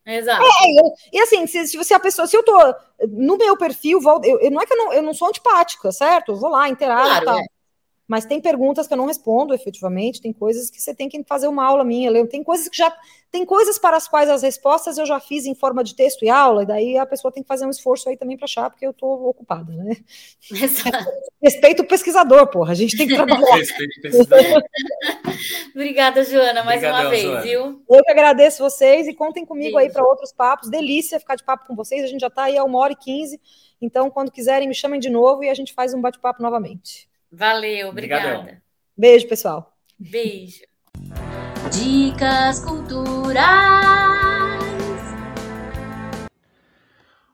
Exato. 0.06 0.40
É, 0.40 0.80
eu, 0.80 0.92
e 1.12 1.20
assim, 1.20 1.48
se, 1.48 1.66
se 1.66 1.76
você 1.76 1.92
a 1.92 1.98
pessoa, 1.98 2.28
se 2.28 2.36
eu 2.36 2.44
tô 2.44 2.56
no 3.08 3.36
meu 3.36 3.56
perfil, 3.56 4.00
eu, 4.22 4.38
eu, 4.40 4.50
não 4.52 4.60
é 4.60 4.66
que 4.66 4.72
eu 4.72 4.76
não, 4.76 4.92
eu 4.92 5.02
não 5.02 5.12
sou 5.12 5.26
antipática, 5.26 5.90
certo? 5.90 6.30
Eu 6.30 6.36
vou 6.36 6.48
lá, 6.48 6.68
interajo 6.68 7.08
claro, 7.08 7.24
tal. 7.24 7.38
É. 7.40 7.55
mas 8.06 8.24
tem 8.24 8.40
perguntas 8.40 8.86
que 8.86 8.94
eu 8.94 8.98
não 8.98 9.06
respondo 9.06 9.52
efetivamente, 9.52 10.20
tem 10.20 10.32
coisas 10.32 10.70
que 10.70 10.80
você 10.80 10.94
tem 10.94 11.08
que 11.08 11.22
fazer 11.24 11.48
uma 11.48 11.64
aula 11.64 11.84
minha, 11.84 12.26
tem 12.26 12.42
coisas 12.42 12.68
que 12.68 12.76
já 12.76 12.94
tem 13.30 13.44
coisas 13.44 13.78
para 13.78 13.96
as 13.96 14.08
quais 14.08 14.30
as 14.30 14.42
respostas 14.42 14.96
eu 14.96 15.04
já 15.04 15.20
fiz 15.20 15.44
em 15.44 15.54
forma 15.54 15.82
de 15.82 15.94
texto 15.94 16.24
e 16.24 16.30
aula, 16.30 16.62
e 16.62 16.66
daí 16.66 16.98
a 16.98 17.04
pessoa 17.04 17.32
tem 17.32 17.42
que 17.42 17.48
fazer 17.48 17.66
um 17.66 17.70
esforço 17.70 18.08
aí 18.08 18.16
também 18.16 18.36
para 18.36 18.44
achar, 18.44 18.70
porque 18.70 18.86
eu 18.86 18.92
estou 18.92 19.28
ocupada, 19.28 19.72
né? 19.72 19.96
Respeito 21.42 21.82
o 21.82 21.86
pesquisador, 21.86 22.46
porra, 22.46 22.72
a 22.72 22.74
gente 22.74 22.96
tem 22.96 23.06
que 23.06 23.14
trabalhar. 23.14 23.56
Respeito 23.56 23.98
o 23.98 24.02
pesquisador. 24.02 24.62
Obrigada, 25.74 26.24
Joana, 26.24 26.64
mais 26.64 26.78
Obrigadão, 26.78 27.02
uma 27.02 27.10
vez, 27.10 27.22
Joana. 27.24 27.42
viu? 27.42 27.82
Eu 27.90 28.04
que 28.04 28.10
agradeço 28.10 28.62
vocês 28.62 29.06
e 29.06 29.14
contem 29.14 29.44
comigo 29.44 29.76
aí 29.76 29.90
para 29.92 30.04
outros 30.04 30.32
papos. 30.32 30.70
Delícia 30.70 31.20
ficar 31.20 31.34
de 31.34 31.44
papo 31.44 31.66
com 31.66 31.74
vocês, 31.74 32.04
a 32.04 32.06
gente 32.06 32.20
já 32.20 32.28
está 32.28 32.44
aí 32.44 32.56
a 32.56 32.64
uma 32.64 32.78
hora 32.78 32.92
e 32.92 32.96
quinze, 32.96 33.40
então 33.82 34.08
quando 34.10 34.30
quiserem 34.30 34.68
me 34.68 34.74
chamem 34.74 35.00
de 35.00 35.10
novo 35.10 35.44
e 35.44 35.50
a 35.50 35.54
gente 35.54 35.74
faz 35.74 35.92
um 35.92 36.00
bate-papo 36.00 36.40
novamente. 36.40 37.05
Valeu, 37.30 37.88
obrigada. 37.88 38.38
Obrigadão. 38.38 38.60
Beijo, 38.96 39.28
pessoal. 39.28 39.76
Beijo. 39.98 40.62
Dicas 41.72 42.60
culturais. 42.60 43.96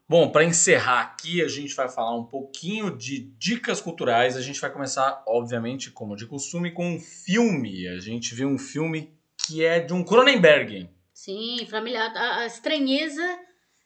Bom, 0.08 0.30
para 0.30 0.44
encerrar 0.44 1.00
aqui, 1.00 1.40
a 1.40 1.48
gente 1.48 1.74
vai 1.74 1.88
falar 1.88 2.14
um 2.14 2.24
pouquinho 2.24 2.94
de 2.94 3.32
dicas 3.38 3.80
culturais. 3.80 4.36
A 4.36 4.42
gente 4.42 4.60
vai 4.60 4.70
começar, 4.70 5.22
obviamente, 5.26 5.90
como 5.90 6.16
de 6.16 6.26
costume, 6.26 6.70
com 6.70 6.96
um 6.96 7.00
filme. 7.00 7.88
A 7.88 7.98
gente 7.98 8.34
viu 8.34 8.48
um 8.48 8.58
filme 8.58 9.16
que 9.46 9.64
é 9.64 9.80
de 9.80 9.92
um 9.92 10.04
Cronenberg. 10.04 10.90
Sim, 11.14 11.66
familiar. 11.70 12.12
A, 12.14 12.44
estranheza 12.44 13.22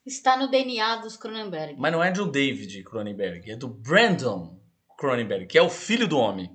está 0.04 0.36
no 0.36 0.50
DNA 0.50 0.96
dos 0.96 1.16
Cronenberg. 1.16 1.76
Mas 1.78 1.92
não 1.92 2.02
é 2.02 2.10
do 2.10 2.26
David 2.26 2.82
Cronenberg, 2.82 3.50
é 3.50 3.56
do 3.56 3.68
Brandon 3.68 4.55
Cronenberg, 4.97 5.47
que 5.47 5.59
é 5.59 5.62
o 5.62 5.70
filho 5.70 6.09
do 6.09 6.18
homem, 6.18 6.51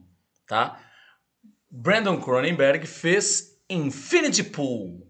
tá? 0.47 0.79
Brandon 1.69 2.19
Cronenberg 2.19 2.85
fez 2.85 3.61
Infinity 3.69 4.43
Pool, 4.43 5.07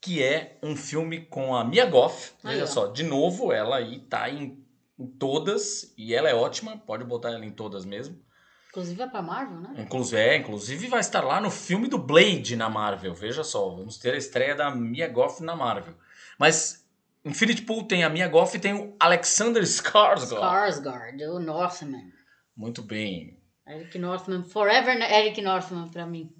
que 0.00 0.22
é 0.22 0.58
um 0.62 0.76
filme 0.76 1.24
com 1.24 1.54
a 1.54 1.64
Mia 1.64 1.86
Goff. 1.86 2.32
Veja 2.44 2.66
só, 2.66 2.88
de 2.88 3.02
novo, 3.02 3.52
ela 3.52 3.76
aí 3.76 4.00
tá 4.00 4.28
em, 4.28 4.62
em, 4.98 5.06
todas 5.06 5.94
e 5.96 6.14
ela 6.14 6.28
é 6.28 6.34
ótima, 6.34 6.76
pode 6.76 7.04
botar 7.04 7.30
ela 7.30 7.44
em 7.44 7.50
todas 7.50 7.84
mesmo. 7.84 8.20
Inclusive 8.68 9.02
é 9.02 9.06
pra 9.06 9.22
Marvel, 9.22 9.60
né? 9.60 9.74
Inclusive, 9.78 10.20
é, 10.20 10.36
inclusive 10.36 10.86
vai 10.88 11.00
estar 11.00 11.24
lá 11.24 11.40
no 11.40 11.50
filme 11.50 11.88
do 11.88 11.96
Blade 11.96 12.56
na 12.56 12.68
Marvel. 12.68 13.14
Veja 13.14 13.42
só, 13.42 13.70
vamos 13.70 13.96
ter 13.96 14.12
a 14.12 14.18
estreia 14.18 14.54
da 14.54 14.70
Mia 14.70 15.08
Goff 15.08 15.42
na 15.42 15.56
Marvel. 15.56 15.94
Mas 16.38 16.86
Infinity 17.24 17.62
Pool 17.62 17.84
tem 17.84 18.04
a 18.04 18.10
Mia 18.10 18.28
Goff 18.28 18.54
e 18.54 18.60
tem 18.60 18.74
o 18.74 18.94
Alexander 19.00 19.62
Skarsgård. 19.62 20.42
Skarsgård, 20.42 21.22
o 21.30 21.38
Northman. 21.38 22.12
Muito 22.56 22.82
bem. 22.82 23.38
Eric 23.68 23.98
Northman, 23.98 24.44
forever 24.44 24.96
Eric 24.96 25.42
Northman 25.42 25.88
para 25.88 26.06
mim. 26.06 26.32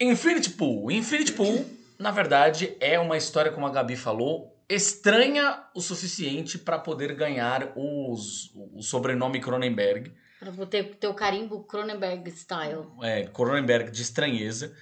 Infinity 0.00 0.50
Pool. 0.50 0.90
Infinity 0.90 1.32
Pool, 1.32 1.64
na 1.98 2.10
verdade, 2.10 2.76
é 2.80 2.98
uma 2.98 3.16
história, 3.16 3.50
como 3.50 3.66
a 3.66 3.70
Gabi 3.70 3.96
falou, 3.96 4.54
estranha 4.68 5.64
o 5.74 5.80
suficiente 5.80 6.58
para 6.58 6.78
poder 6.78 7.14
ganhar 7.14 7.72
os, 7.76 8.50
o 8.54 8.82
sobrenome 8.82 9.40
Cronenberg. 9.40 10.12
Para 10.38 10.66
ter, 10.66 10.96
ter 10.96 11.06
o 11.06 11.14
carimbo 11.14 11.64
Cronenberg 11.64 12.30
style. 12.32 12.88
É, 13.02 13.26
Cronenberg 13.26 13.90
de 13.90 14.02
estranheza. 14.02 14.76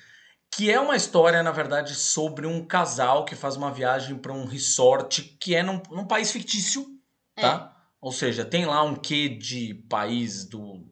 Que 0.56 0.70
é 0.70 0.80
uma 0.80 0.96
história, 0.96 1.42
na 1.42 1.52
verdade, 1.52 1.94
sobre 1.94 2.46
um 2.46 2.64
casal 2.64 3.24
que 3.24 3.34
faz 3.34 3.56
uma 3.56 3.72
viagem 3.72 4.16
para 4.16 4.32
um 4.32 4.44
resort 4.44 5.22
que 5.40 5.54
é 5.54 5.62
num, 5.62 5.80
num 5.90 6.06
país 6.06 6.30
fictício, 6.30 6.86
tá? 7.34 7.73
Ou 8.04 8.12
seja, 8.12 8.44
tem 8.44 8.66
lá 8.66 8.82
um 8.82 8.94
quê 8.94 9.30
de 9.30 9.72
país 9.88 10.44
do 10.44 10.86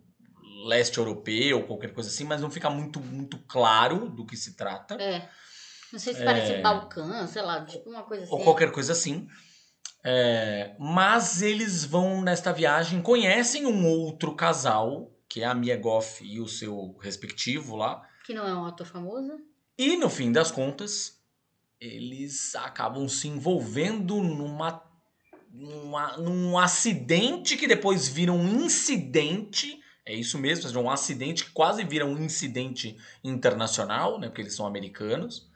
leste 0.64 0.96
europeu, 0.96 1.58
ou 1.58 1.66
qualquer 1.66 1.92
coisa 1.92 2.08
assim, 2.08 2.24
mas 2.24 2.40
não 2.40 2.50
fica 2.50 2.70
muito, 2.70 2.98
muito 3.00 3.36
claro 3.40 4.08
do 4.08 4.24
que 4.24 4.34
se 4.34 4.56
trata. 4.56 4.94
É. 4.94 5.28
Não 5.92 5.98
sei 5.98 6.14
se 6.14 6.24
parece 6.24 6.52
é... 6.52 6.62
Balcã, 6.62 7.26
sei 7.26 7.42
lá, 7.42 7.66
tipo 7.66 7.90
uma 7.90 8.02
coisa 8.04 8.24
assim. 8.24 8.32
Ou 8.32 8.42
qualquer 8.42 8.72
coisa 8.72 8.92
assim. 8.92 9.28
É... 10.02 10.74
Mas 10.78 11.42
eles 11.42 11.84
vão 11.84 12.22
nesta 12.22 12.50
viagem, 12.50 13.02
conhecem 13.02 13.66
um 13.66 13.86
outro 13.86 14.34
casal, 14.34 15.12
que 15.28 15.42
é 15.42 15.44
a 15.44 15.54
Mia 15.54 15.76
Goff 15.76 16.24
e 16.24 16.40
o 16.40 16.48
seu 16.48 16.96
respectivo 16.98 17.76
lá. 17.76 18.08
Que 18.24 18.32
não 18.32 18.48
é 18.48 18.54
um 18.54 18.64
ator 18.64 18.86
famoso. 18.86 19.38
E 19.76 19.98
no 19.98 20.08
fim 20.08 20.32
das 20.32 20.50
contas, 20.50 21.22
eles 21.78 22.54
acabam 22.54 23.06
se 23.06 23.28
envolvendo 23.28 24.22
numa 24.22 24.90
numa, 25.52 26.16
num 26.16 26.58
acidente 26.58 27.56
que 27.56 27.66
depois 27.66 28.08
vira 28.08 28.32
um 28.32 28.64
incidente. 28.64 29.78
É 30.04 30.14
isso 30.14 30.38
mesmo, 30.38 30.80
um 30.80 30.90
acidente 30.90 31.44
que 31.44 31.52
quase 31.52 31.84
vira 31.84 32.06
um 32.06 32.18
incidente 32.18 32.96
internacional, 33.22 34.18
né? 34.18 34.28
Porque 34.28 34.40
eles 34.40 34.56
são 34.56 34.66
americanos. 34.66 35.48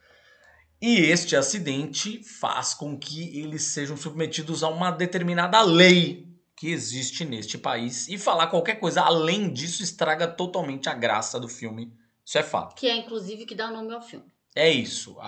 E 0.81 0.98
este 0.98 1.35
acidente 1.35 2.23
faz 2.23 2.74
com 2.74 2.98
que 2.98 3.40
eles 3.40 3.62
sejam 3.62 3.97
submetidos 3.97 4.62
a 4.62 4.68
uma 4.68 4.90
determinada 4.90 5.60
lei 5.62 6.28
que 6.55 6.68
existe 6.68 7.24
neste 7.24 7.59
país. 7.59 8.09
E 8.09 8.18
falar 8.18 8.48
qualquer 8.48 8.78
coisa 8.78 9.02
além 9.02 9.52
disso 9.52 9.82
estraga 9.82 10.28
totalmente 10.28 10.89
a 10.89 10.94
graça 10.94 11.40
do 11.40 11.48
filme. 11.48 11.93
Isso 12.24 12.39
é 12.39 12.43
fato. 12.43 12.74
Que 12.77 12.89
é 12.89 12.97
inclusive 12.97 13.47
que 13.47 13.55
dá 13.55 13.70
o 13.70 13.73
nome 13.73 13.93
ao 13.93 14.02
filme. 14.02 14.27
É 14.57 14.70
isso. 14.70 15.19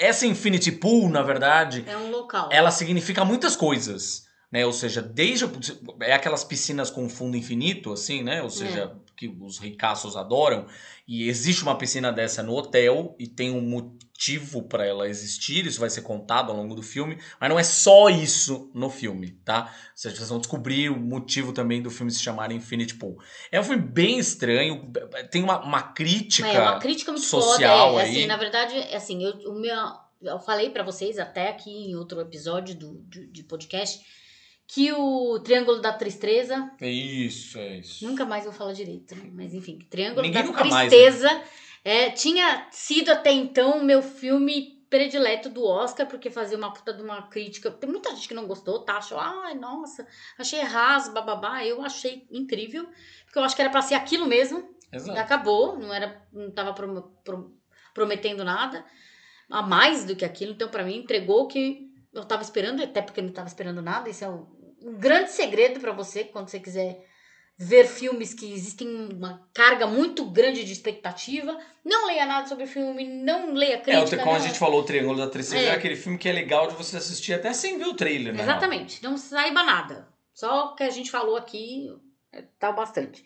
essa 0.00 0.26
Infinity 0.26 0.72
Pool, 0.72 1.08
na 1.08 1.22
verdade. 1.22 1.84
É 1.86 1.96
um 1.96 2.10
local. 2.10 2.48
Ela 2.50 2.72
significa 2.72 3.24
muitas 3.24 3.54
coisas. 3.54 4.26
Né? 4.50 4.66
Ou 4.66 4.72
seja, 4.72 5.00
desde. 5.00 5.46
É 6.00 6.12
aquelas 6.12 6.42
piscinas 6.42 6.90
com 6.90 7.08
fundo 7.08 7.36
infinito, 7.36 7.92
assim, 7.92 8.22
né? 8.24 8.42
Ou 8.42 8.50
seja, 8.50 8.92
é. 8.92 9.03
Que 9.16 9.28
os 9.40 9.58
ricaços 9.58 10.16
adoram. 10.16 10.66
E 11.06 11.28
existe 11.28 11.62
uma 11.62 11.76
piscina 11.76 12.12
dessa 12.12 12.42
no 12.42 12.54
hotel 12.54 13.14
e 13.18 13.26
tem 13.26 13.50
um 13.50 13.60
motivo 13.60 14.62
para 14.62 14.86
ela 14.86 15.08
existir, 15.08 15.66
isso 15.66 15.80
vai 15.80 15.90
ser 15.90 16.02
contado 16.02 16.50
ao 16.50 16.56
longo 16.56 16.74
do 16.74 16.82
filme, 16.82 17.18
mas 17.40 17.50
não 17.50 17.58
é 17.58 17.62
só 17.62 18.08
isso 18.08 18.70
no 18.74 18.88
filme, 18.88 19.32
tá? 19.44 19.74
Vocês 19.94 20.28
vão 20.28 20.38
descobrir 20.38 20.88
o 20.88 20.98
motivo 20.98 21.52
também 21.52 21.82
do 21.82 21.90
filme 21.90 22.10
se 22.10 22.22
chamar 22.22 22.52
Infinity 22.52 22.94
Pool. 22.94 23.18
É 23.50 23.60
um 23.60 23.64
filme 23.64 23.82
bem 23.82 24.18
estranho, 24.18 24.90
tem 25.30 25.42
uma, 25.42 25.62
uma 25.62 25.82
crítica, 25.82 26.48
é, 26.48 26.60
uma 26.60 26.78
crítica 26.78 27.12
muito 27.12 27.26
social 27.26 27.90
foda, 27.90 28.02
é, 28.02 28.04
aí. 28.06 28.10
Assim, 28.10 28.26
na 28.26 28.36
verdade, 28.36 28.76
assim, 28.94 29.22
eu, 29.22 29.32
o 29.52 29.60
meu, 29.60 29.76
eu 30.22 30.38
falei 30.38 30.70
para 30.70 30.82
vocês 30.82 31.18
até 31.18 31.50
aqui 31.50 31.70
em 31.70 31.96
outro 31.96 32.20
episódio 32.20 32.74
do, 32.74 33.02
de, 33.08 33.26
de 33.26 33.42
podcast 33.42 34.00
que 34.66 34.92
o 34.92 35.38
Triângulo 35.40 35.80
da 35.80 35.92
Tristeza. 35.92 36.70
É 36.80 36.90
isso, 36.90 37.58
é 37.58 37.78
isso. 37.78 38.06
Nunca 38.06 38.24
mais 38.24 38.44
vou 38.44 38.52
falar 38.52 38.72
direito, 38.72 39.14
né? 39.14 39.30
mas 39.32 39.54
enfim, 39.54 39.78
Triângulo 39.90 40.22
Ninguém 40.22 40.44
da 40.44 40.52
Tristeza 40.52 41.28
mais, 41.28 41.42
né? 41.42 41.48
é, 41.84 42.10
tinha 42.10 42.66
sido 42.70 43.10
até 43.10 43.30
então 43.30 43.78
o 43.78 43.84
meu 43.84 44.02
filme 44.02 44.74
predileto 44.88 45.48
do 45.48 45.64
Oscar, 45.64 46.06
porque 46.06 46.30
fazia 46.30 46.56
uma 46.56 46.72
puta 46.72 46.92
de 46.92 47.02
uma 47.02 47.22
crítica. 47.22 47.70
Tem 47.70 47.90
muita 47.90 48.14
gente 48.14 48.28
que 48.28 48.34
não 48.34 48.46
gostou, 48.46 48.84
tá? 48.84 48.98
Achou, 48.98 49.18
ai, 49.18 49.54
nossa, 49.54 50.06
achei 50.38 50.60
errado, 50.60 51.12
bababá. 51.12 51.64
Eu 51.64 51.82
achei 51.82 52.26
incrível, 52.30 52.86
porque 53.24 53.38
eu 53.38 53.42
acho 53.42 53.56
que 53.56 53.62
era 53.62 53.70
para 53.70 53.82
ser 53.82 53.94
aquilo 53.94 54.26
mesmo. 54.26 54.72
Exato. 54.92 55.18
Acabou, 55.18 55.76
não 55.76 55.92
era, 55.92 56.24
não 56.32 56.50
tava 56.50 56.72
prom 56.72 57.02
prom 57.24 57.50
prometendo 57.92 58.44
nada 58.44 58.84
a 59.50 59.62
mais 59.62 60.04
do 60.04 60.16
que 60.16 60.24
aquilo. 60.24 60.52
Então, 60.52 60.68
para 60.68 60.84
mim, 60.84 60.98
entregou 60.98 61.42
o 61.42 61.46
que 61.46 61.90
eu 62.12 62.24
tava 62.24 62.42
esperando, 62.42 62.82
até 62.82 63.02
porque 63.02 63.20
eu 63.20 63.24
não 63.24 63.32
tava 63.32 63.48
esperando 63.48 63.82
nada. 63.82 64.08
Esse 64.08 64.24
é 64.24 64.28
um, 64.28 64.46
um 64.84 64.94
grande 64.94 65.32
segredo 65.32 65.80
para 65.80 65.92
você, 65.92 66.24
quando 66.24 66.48
você 66.48 66.60
quiser 66.60 67.04
ver 67.56 67.86
filmes 67.86 68.34
que 68.34 68.52
existem 68.52 68.88
uma 68.88 69.48
carga 69.54 69.86
muito 69.86 70.24
grande 70.26 70.64
de 70.64 70.72
expectativa. 70.72 71.56
Não 71.84 72.06
leia 72.06 72.26
nada 72.26 72.48
sobre 72.48 72.64
o 72.64 72.68
filme, 72.68 73.06
não 73.06 73.54
leia 73.54 73.78
crítica. 73.78 74.16
É, 74.16 74.18
como 74.18 74.32
não... 74.32 74.40
a 74.40 74.46
gente 74.46 74.58
falou, 74.58 74.80
o 74.80 74.84
Triângulo 74.84 75.18
da 75.18 75.28
Tristeza 75.28 75.62
é. 75.62 75.68
é. 75.68 75.72
aquele 75.72 75.96
filme 75.96 76.18
que 76.18 76.28
é 76.28 76.32
legal 76.32 76.66
de 76.66 76.74
você 76.74 76.96
assistir 76.96 77.32
até 77.32 77.52
sem 77.52 77.78
ver 77.78 77.86
o 77.86 77.94
trailer, 77.94 78.34
né? 78.34 78.42
Exatamente, 78.42 79.02
não 79.02 79.16
saiba 79.16 79.62
nada. 79.62 80.08
Só 80.34 80.72
o 80.72 80.74
que 80.74 80.82
a 80.82 80.90
gente 80.90 81.10
falou 81.10 81.36
aqui 81.36 81.88
é, 82.32 82.42
tá 82.58 82.72
bastante. 82.72 83.24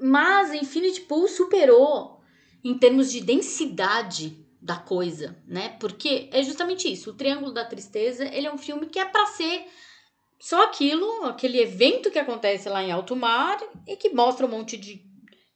Mas 0.00 0.52
Infinity 0.52 1.02
Pool 1.02 1.28
superou 1.28 2.20
em 2.64 2.76
termos 2.76 3.12
de 3.12 3.20
densidade 3.20 4.44
da 4.60 4.76
coisa, 4.76 5.36
né? 5.46 5.76
Porque 5.78 6.28
é 6.32 6.42
justamente 6.42 6.90
isso. 6.90 7.10
O 7.10 7.14
Triângulo 7.14 7.52
da 7.52 7.64
Tristeza, 7.64 8.24
ele 8.24 8.46
é 8.46 8.52
um 8.52 8.58
filme 8.58 8.86
que 8.86 8.98
é 8.98 9.04
para 9.04 9.26
ser 9.26 9.66
só 10.38 10.64
aquilo, 10.64 11.24
aquele 11.24 11.60
evento 11.60 12.10
que 12.10 12.18
acontece 12.18 12.68
lá 12.68 12.82
em 12.82 12.92
alto 12.92 13.16
mar 13.16 13.58
e 13.86 13.96
que 13.96 14.10
mostra 14.10 14.46
um 14.46 14.50
monte 14.50 14.76
de, 14.76 15.02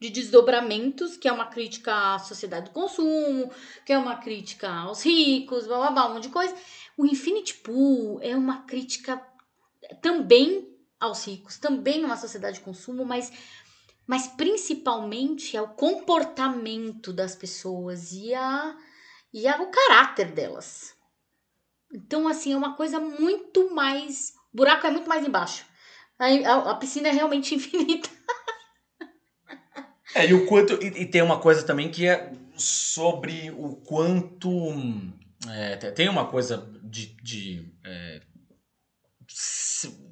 de 0.01 0.11
desdobramentos, 0.11 1.17
que 1.17 1.29
é 1.29 1.33
uma 1.33 1.47
crítica 1.47 2.15
à 2.15 2.19
sociedade 2.19 2.67
do 2.67 2.73
consumo, 2.73 3.51
que 3.85 3.93
é 3.93 3.99
uma 3.99 4.17
crítica 4.17 4.71
aos 4.71 5.05
ricos, 5.05 5.67
blá 5.67 5.79
blá 5.79 5.91
blá, 5.91 6.07
um 6.09 6.15
monte 6.15 6.25
de 6.25 6.31
coisa. 6.31 6.55
O 6.97 7.05
Infinity 7.07 7.55
Pool 7.55 8.19
é 8.23 8.35
uma 8.35 8.63
crítica 8.63 9.25
também 10.01 10.67
aos 10.99 11.27
ricos, 11.27 11.59
também 11.59 12.05
uma 12.05 12.17
sociedade 12.17 12.59
de 12.59 12.65
consumo, 12.65 13.05
mas, 13.05 13.33
mas 14.07 14.29
principalmente 14.29 15.57
ao 15.57 15.69
comportamento 15.69 17.13
das 17.13 17.35
pessoas 17.35 18.13
e, 18.13 18.35
a, 18.35 18.77
e 19.33 19.47
ao 19.47 19.67
caráter 19.71 20.33
delas. 20.33 20.95
Então, 21.93 22.29
assim, 22.29 22.53
é 22.53 22.57
uma 22.57 22.77
coisa 22.77 23.01
muito 23.01 23.75
mais 23.75 24.39
o 24.53 24.57
buraco 24.57 24.87
é 24.87 24.91
muito 24.91 25.09
mais 25.09 25.27
embaixo. 25.27 25.65
A, 26.19 26.71
a, 26.71 26.75
piscina 26.75 27.09
é 27.09 27.13
realmente 27.13 27.55
infinita. 27.57 28.11
É, 30.15 30.27
e 30.27 30.35
o 30.35 30.47
quanto. 30.47 30.75
E, 30.83 31.03
e 31.03 31.07
tem 31.07 31.23
uma 31.23 31.39
coisa 31.39 31.65
também 31.65 31.89
que 31.91 32.07
é 32.07 32.33
sobre 32.57 33.51
o 33.51 33.77
quanto. 33.77 34.51
é, 35.49 35.77
te- 35.77 35.93
tem 35.93 36.09
uma 36.09 36.27
coisa 36.27 36.69
de. 36.83 37.07
de, 37.23 37.73
é, 37.85 38.21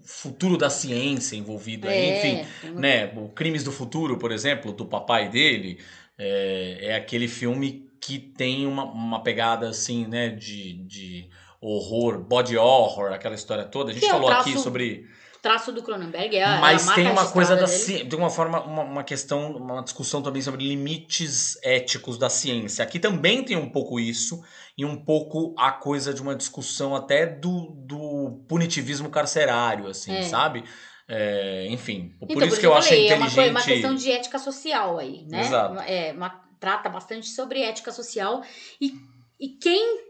futuro 0.04 0.56
da 0.56 0.70
ciência 0.70 1.36
envolvida 1.36 1.90
aí, 1.90 2.10
enfim. 2.10 2.48
uma- 2.70 2.80
né, 2.80 3.06
o 3.16 3.28
Crimes 3.28 3.62
do 3.62 3.70
Futuro, 3.70 4.16
por 4.18 4.32
exemplo, 4.32 4.72
do 4.72 4.86
papai 4.86 5.28
dele, 5.28 5.78
é, 6.16 6.78
é 6.82 6.94
aquele 6.96 7.28
filme 7.28 7.88
que 8.00 8.18
tem 8.18 8.66
uma, 8.66 8.84
uma 8.84 9.22
pegada 9.22 9.68
assim, 9.68 10.06
né, 10.06 10.28
de, 10.30 10.74
de 10.84 11.28
horror, 11.60 12.18
body 12.18 12.56
horror, 12.56 13.12
aquela 13.12 13.34
história 13.34 13.64
toda. 13.64 13.90
A 13.90 13.92
gente 13.94 14.02
Que 14.02 14.08
é 14.08 14.10
falou 14.12 14.30
aqui 14.30 14.50
traço 14.52 14.64
sobre. 14.64 15.06
O 15.36 15.40
traço 15.40 15.70
do 15.72 15.82
Cronenberg 15.84 16.34
é 16.36 16.42
a, 16.44 16.58
Mas 16.58 16.82
é 16.82 16.84
a 16.84 16.86
marca 16.86 17.02
tem 17.02 17.10
uma 17.12 17.30
coisa 17.30 17.54
da 17.54 17.66
ciência, 17.68 18.08
tem 18.08 18.18
uma 18.18 18.28
forma, 18.28 18.60
uma, 18.64 18.82
uma 18.82 19.04
questão, 19.04 19.52
uma 19.56 19.82
discussão 19.82 20.20
também 20.20 20.42
sobre 20.42 20.66
limites 20.66 21.56
éticos 21.62 22.18
da 22.18 22.28
ciência. 22.28 22.82
Aqui 22.82 22.98
também 22.98 23.44
tem 23.44 23.56
um 23.56 23.68
pouco 23.70 24.00
isso, 24.00 24.42
e 24.76 24.84
um 24.84 24.96
pouco 24.96 25.54
a 25.56 25.70
coisa 25.70 26.12
de 26.12 26.20
uma 26.20 26.34
discussão 26.34 26.94
até 26.94 27.24
do, 27.24 27.70
do 27.86 28.44
punitivismo 28.48 29.08
carcerário, 29.10 29.86
assim, 29.86 30.12
É. 30.12 30.22
sabe? 30.22 30.64
É, 31.06 31.66
enfim, 31.70 32.16
por 32.18 32.28
Então, 32.32 32.46
isso 32.48 32.58
que 32.60 32.66
eu 32.66 32.74
achei 32.74 33.08
falei, 33.08 33.10
é 33.12 33.14
uma, 33.14 33.26
inteligente. 33.28 33.34
coi- 33.36 33.50
uma 33.50 33.62
questão 33.62 33.94
de 33.94 34.10
ética 34.10 34.38
social 34.40 34.98
aí, 34.98 35.24
né? 35.30 35.40
Exato. 35.40 35.78
É, 35.80 36.12
uma- 36.12 36.42
trata 36.60 36.88
bastante 36.88 37.28
sobre 37.28 37.62
ética 37.62 37.92
social 37.92 38.42
e, 38.80 38.92
e 39.40 39.48
quem 39.50 40.07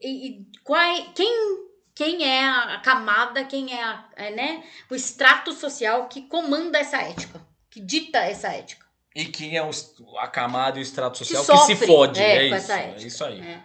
e, 0.00 0.28
e 0.28 0.46
qual 0.64 1.12
quem 1.14 1.72
quem 1.94 2.24
é 2.24 2.48
a 2.48 2.80
camada, 2.80 3.44
quem 3.44 3.72
é, 3.72 3.82
a, 3.82 4.08
é, 4.16 4.30
né, 4.30 4.64
o 4.90 4.94
extrato 4.94 5.52
social 5.52 6.08
que 6.08 6.22
comanda 6.22 6.78
essa 6.78 6.98
ética, 7.02 7.40
que 7.70 7.80
dita 7.80 8.18
essa 8.18 8.48
ética. 8.48 8.86
E 9.14 9.26
quem 9.26 9.56
é 9.56 9.62
o, 9.62 9.70
a 10.18 10.26
camada 10.26 10.78
e 10.78 10.80
o 10.80 10.82
extrato 10.82 11.18
Que 11.18 11.24
social 11.26 11.44
que, 11.44 11.74
sofre, 11.74 11.76
se 11.76 11.86
fode. 11.86 12.20
é, 12.20 12.48
É, 12.48 12.56
isso, 12.56 12.72
é 12.72 12.96
isso 12.96 13.24
aí. 13.24 13.40
É. 13.40 13.62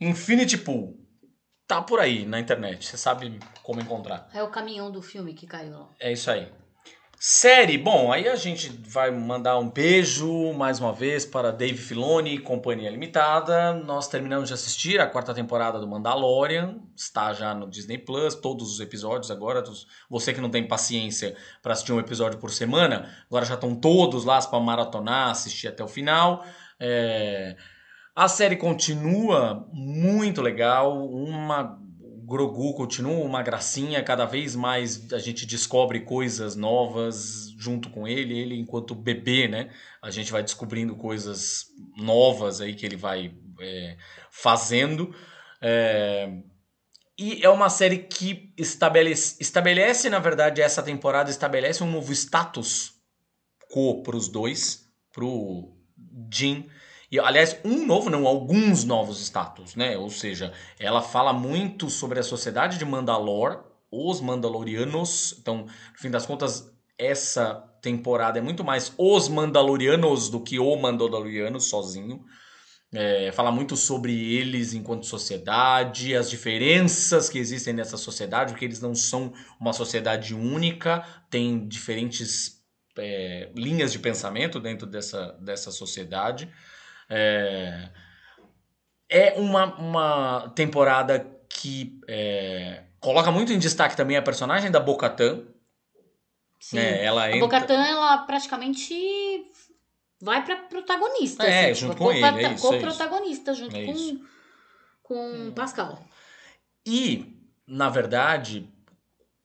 Infinity 0.00 0.58
Pool. 0.58 0.98
Tá 1.66 1.80
por 1.80 2.00
aí 2.00 2.26
na 2.26 2.38
internet. 2.40 2.84
Você 2.84 2.98
sabe 2.98 3.38
como 3.62 3.80
encontrar. 3.80 4.28
É 4.34 4.42
o 4.42 4.50
caminhão 4.50 4.90
do 4.90 5.00
filme 5.00 5.34
que 5.34 5.46
caiu 5.46 5.78
lá. 5.78 5.88
É 5.98 6.12
isso 6.12 6.30
aí. 6.30 6.50
Série, 7.22 7.76
bom, 7.76 8.10
aí 8.10 8.26
a 8.26 8.34
gente 8.34 8.70
vai 8.88 9.10
mandar 9.10 9.58
um 9.58 9.68
beijo 9.68 10.54
mais 10.54 10.80
uma 10.80 10.90
vez 10.90 11.26
para 11.26 11.52
Dave 11.52 11.76
Filoni 11.76 12.36
e 12.36 12.38
Companhia 12.38 12.88
Limitada. 12.88 13.74
Nós 13.74 14.08
terminamos 14.08 14.48
de 14.48 14.54
assistir 14.54 14.98
a 14.98 15.06
quarta 15.06 15.34
temporada 15.34 15.78
do 15.78 15.86
Mandalorian, 15.86 16.78
está 16.96 17.34
já 17.34 17.54
no 17.54 17.68
Disney 17.68 17.98
Plus, 17.98 18.34
todos 18.34 18.72
os 18.72 18.80
episódios 18.80 19.30
agora. 19.30 19.62
Você 20.08 20.32
que 20.32 20.40
não 20.40 20.48
tem 20.50 20.66
paciência 20.66 21.36
para 21.62 21.74
assistir 21.74 21.92
um 21.92 22.00
episódio 22.00 22.38
por 22.38 22.50
semana, 22.50 23.14
agora 23.26 23.44
já 23.44 23.52
estão 23.54 23.74
todos 23.74 24.24
lá 24.24 24.40
para 24.40 24.58
maratonar, 24.58 25.28
assistir 25.28 25.68
até 25.68 25.84
o 25.84 25.88
final. 25.88 26.42
É, 26.80 27.54
A 28.16 28.28
série 28.28 28.56
continua 28.56 29.68
muito 29.74 30.40
legal, 30.40 31.06
uma 31.06 31.78
Grogu 32.30 32.74
continua 32.74 33.24
uma 33.24 33.42
gracinha, 33.42 34.04
cada 34.04 34.24
vez 34.24 34.54
mais 34.54 35.12
a 35.12 35.18
gente 35.18 35.44
descobre 35.44 36.02
coisas 36.02 36.54
novas 36.54 37.52
junto 37.58 37.90
com 37.90 38.06
ele, 38.06 38.38
ele 38.38 38.56
enquanto 38.56 38.94
bebê, 38.94 39.48
né? 39.48 39.68
A 40.00 40.10
gente 40.10 40.30
vai 40.30 40.40
descobrindo 40.40 40.94
coisas 40.94 41.66
novas 41.96 42.60
aí 42.60 42.72
que 42.76 42.86
ele 42.86 42.96
vai 42.96 43.34
é, 43.60 43.96
fazendo. 44.30 45.12
É, 45.60 46.30
E 47.18 47.42
é 47.42 47.48
uma 47.48 47.68
série 47.68 47.98
que 47.98 48.54
estabelece, 48.56 49.36
estabelece, 49.40 50.08
na 50.08 50.20
verdade, 50.20 50.62
essa 50.62 50.84
temporada 50.84 51.30
estabelece 51.30 51.82
um 51.82 51.90
novo 51.90 52.12
status 52.12 52.94
quo 53.68 54.04
para 54.04 54.16
os 54.16 54.28
dois, 54.28 54.88
pro 55.12 55.74
Jin 56.32 56.68
e, 57.10 57.18
aliás, 57.18 57.58
um 57.64 57.84
novo, 57.84 58.08
não, 58.08 58.26
alguns 58.26 58.84
novos 58.84 59.20
status, 59.20 59.74
né? 59.74 59.98
Ou 59.98 60.08
seja, 60.10 60.52
ela 60.78 61.02
fala 61.02 61.32
muito 61.32 61.90
sobre 61.90 62.20
a 62.20 62.22
sociedade 62.22 62.78
de 62.78 62.84
Mandalor, 62.84 63.64
os 63.90 64.20
Mandalorianos. 64.20 65.36
Então, 65.40 65.66
no 65.66 65.98
fim 65.98 66.08
das 66.08 66.24
contas, 66.24 66.72
essa 66.96 67.54
temporada 67.82 68.38
é 68.38 68.42
muito 68.42 68.62
mais 68.62 68.94
os 68.96 69.28
Mandalorianos 69.28 70.28
do 70.28 70.40
que 70.40 70.60
o 70.60 70.76
Mandaloriano 70.76 71.60
sozinho. 71.60 72.24
É, 72.92 73.32
fala 73.32 73.50
muito 73.50 73.76
sobre 73.76 74.12
eles 74.34 74.72
enquanto 74.72 75.06
sociedade, 75.06 76.14
as 76.14 76.28
diferenças 76.28 77.28
que 77.28 77.38
existem 77.38 77.72
nessa 77.72 77.96
sociedade, 77.96 78.52
porque 78.52 78.64
eles 78.64 78.80
não 78.80 78.94
são 78.94 79.32
uma 79.60 79.72
sociedade 79.72 80.34
única, 80.34 81.04
tem 81.28 81.66
diferentes 81.68 82.60
é, 82.98 83.50
linhas 83.54 83.92
de 83.92 83.98
pensamento 83.98 84.60
dentro 84.60 84.86
dessa, 84.86 85.38
dessa 85.40 85.70
sociedade. 85.70 86.52
É, 87.10 87.88
é 89.08 89.34
uma, 89.36 89.74
uma 89.76 90.48
temporada 90.54 91.26
que 91.48 92.00
é, 92.06 92.84
coloca 93.00 93.32
muito 93.32 93.52
em 93.52 93.58
destaque 93.58 93.96
também 93.96 94.16
a 94.16 94.22
personagem 94.22 94.70
da 94.70 94.78
Bocatan. 94.78 95.42
Sim. 96.60 96.76
Né? 96.76 97.04
Ela 97.04 97.24
A 97.24 97.28
entra... 97.28 97.40
Bocatan, 97.40 97.84
ela 97.84 98.18
praticamente 98.18 98.94
vai 100.20 100.44
pra 100.44 100.56
protagonista. 100.56 101.44
É, 101.44 101.70
assim, 101.72 101.80
junto 101.80 101.92
tipo, 101.94 102.04
com 102.04 102.12
ele, 102.12 102.24
é 102.24 102.52
isso, 102.52 102.66
é 102.66 102.70
Co-protagonista, 102.70 103.54
junto 103.54 103.76
É 103.76 103.84
com, 103.86 104.20
com 105.02 105.52
Pascal. 105.52 106.04
E, 106.86 107.26
na 107.66 107.88
verdade, 107.88 108.68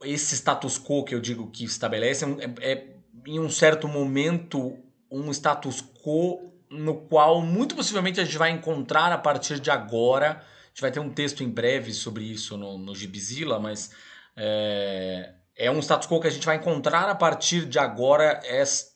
esse 0.04 0.36
status 0.36 0.78
quo 0.78 1.04
que 1.04 1.16
eu 1.16 1.20
digo 1.20 1.50
que 1.50 1.64
estabelece 1.64 2.26
é, 2.26 2.28
é- 2.28 2.72
é, 2.74 2.96
em 3.26 3.40
um 3.40 3.50
certo 3.50 3.88
momento, 3.88 4.78
um 5.10 5.32
status 5.32 5.82
quo 5.82 6.55
no 6.70 6.96
qual 7.02 7.42
muito 7.42 7.76
possivelmente 7.76 8.20
a 8.20 8.26
gente 8.26 8.38
vai 8.38 8.52
encontrar 8.52 9.12
a 9.12 9.18
partir 9.18 9.60
de 9.60 9.70
agora. 9.72 10.32
A 10.32 10.68
gente 10.70 10.82
vai 10.82 10.92
ter 10.92 11.00
um 11.00 11.10
texto 11.10 11.44
em 11.44 11.50
breve 11.50 11.94
sobre 11.94 12.24
isso 12.24 12.58
no, 12.58 12.78
no 12.78 12.96
Gibizilla, 12.96 13.60
mas 13.60 13.92
é, 14.36 15.34
é 15.56 15.72
um 15.72 15.80
status 15.80 16.08
quo 16.08 16.20
que 16.20 16.28
a 16.28 16.32
gente 16.32 16.46
vai 16.46 16.58
encontrar 16.58 17.08
a 17.10 17.16
partir 17.16 17.66
de 17.66 17.80
agora 17.80 18.42
es- 18.44 18.94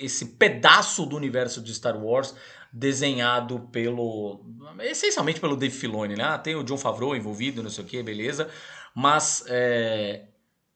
esse 0.00 0.36
pedaço 0.36 1.06
do 1.06 1.16
universo 1.16 1.60
de 1.62 1.74
Star 1.74 1.96
Wars 1.96 2.34
desenhado 2.72 3.60
pelo 3.72 4.44
essencialmente 4.80 5.40
pelo 5.40 5.56
Dave 5.56 5.74
Filoni, 5.74 6.14
né? 6.16 6.24
Ah, 6.24 6.38
tem 6.38 6.54
o 6.54 6.62
John 6.62 6.76
Favreau 6.76 7.16
envolvido, 7.16 7.62
não 7.62 7.70
sei 7.70 7.84
o 7.84 7.86
que, 7.86 8.02
beleza, 8.02 8.48
mas 8.94 9.44
é, 9.48 10.26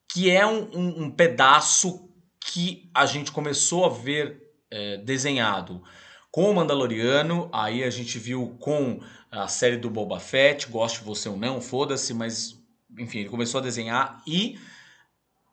que 0.09 0.31
é 0.31 0.47
um, 0.47 0.71
um- 0.75 1.03
um 1.05 1.11
pedaço 1.11 2.09
que 2.41 2.91
a 2.95 3.05
gente 3.07 3.31
começou 3.33 3.85
a 3.85 3.89
ver 3.91 4.41
é, 4.71 4.97
desenhado 4.99 5.83
com 6.31 6.51
o 6.51 6.55
Mandaloriano, 6.55 7.48
aí 7.52 7.82
a 7.82 7.90
gente 7.90 8.19
viu 8.19 8.57
com 8.61 9.01
a 9.31 9.48
série 9.48 9.77
do 9.77 9.90
Boba 9.90 10.20
Fett, 10.20 10.69
goste 10.69 11.02
você 11.02 11.28
ou 11.28 11.36
não, 11.36 11.61
foda-se, 11.61 12.15
mas 12.15 12.61
enfim, 12.98 13.20
ele 13.20 13.28
começou 13.28 13.61
a 13.61 13.62
desenhar 13.62 14.23
e 14.27 14.59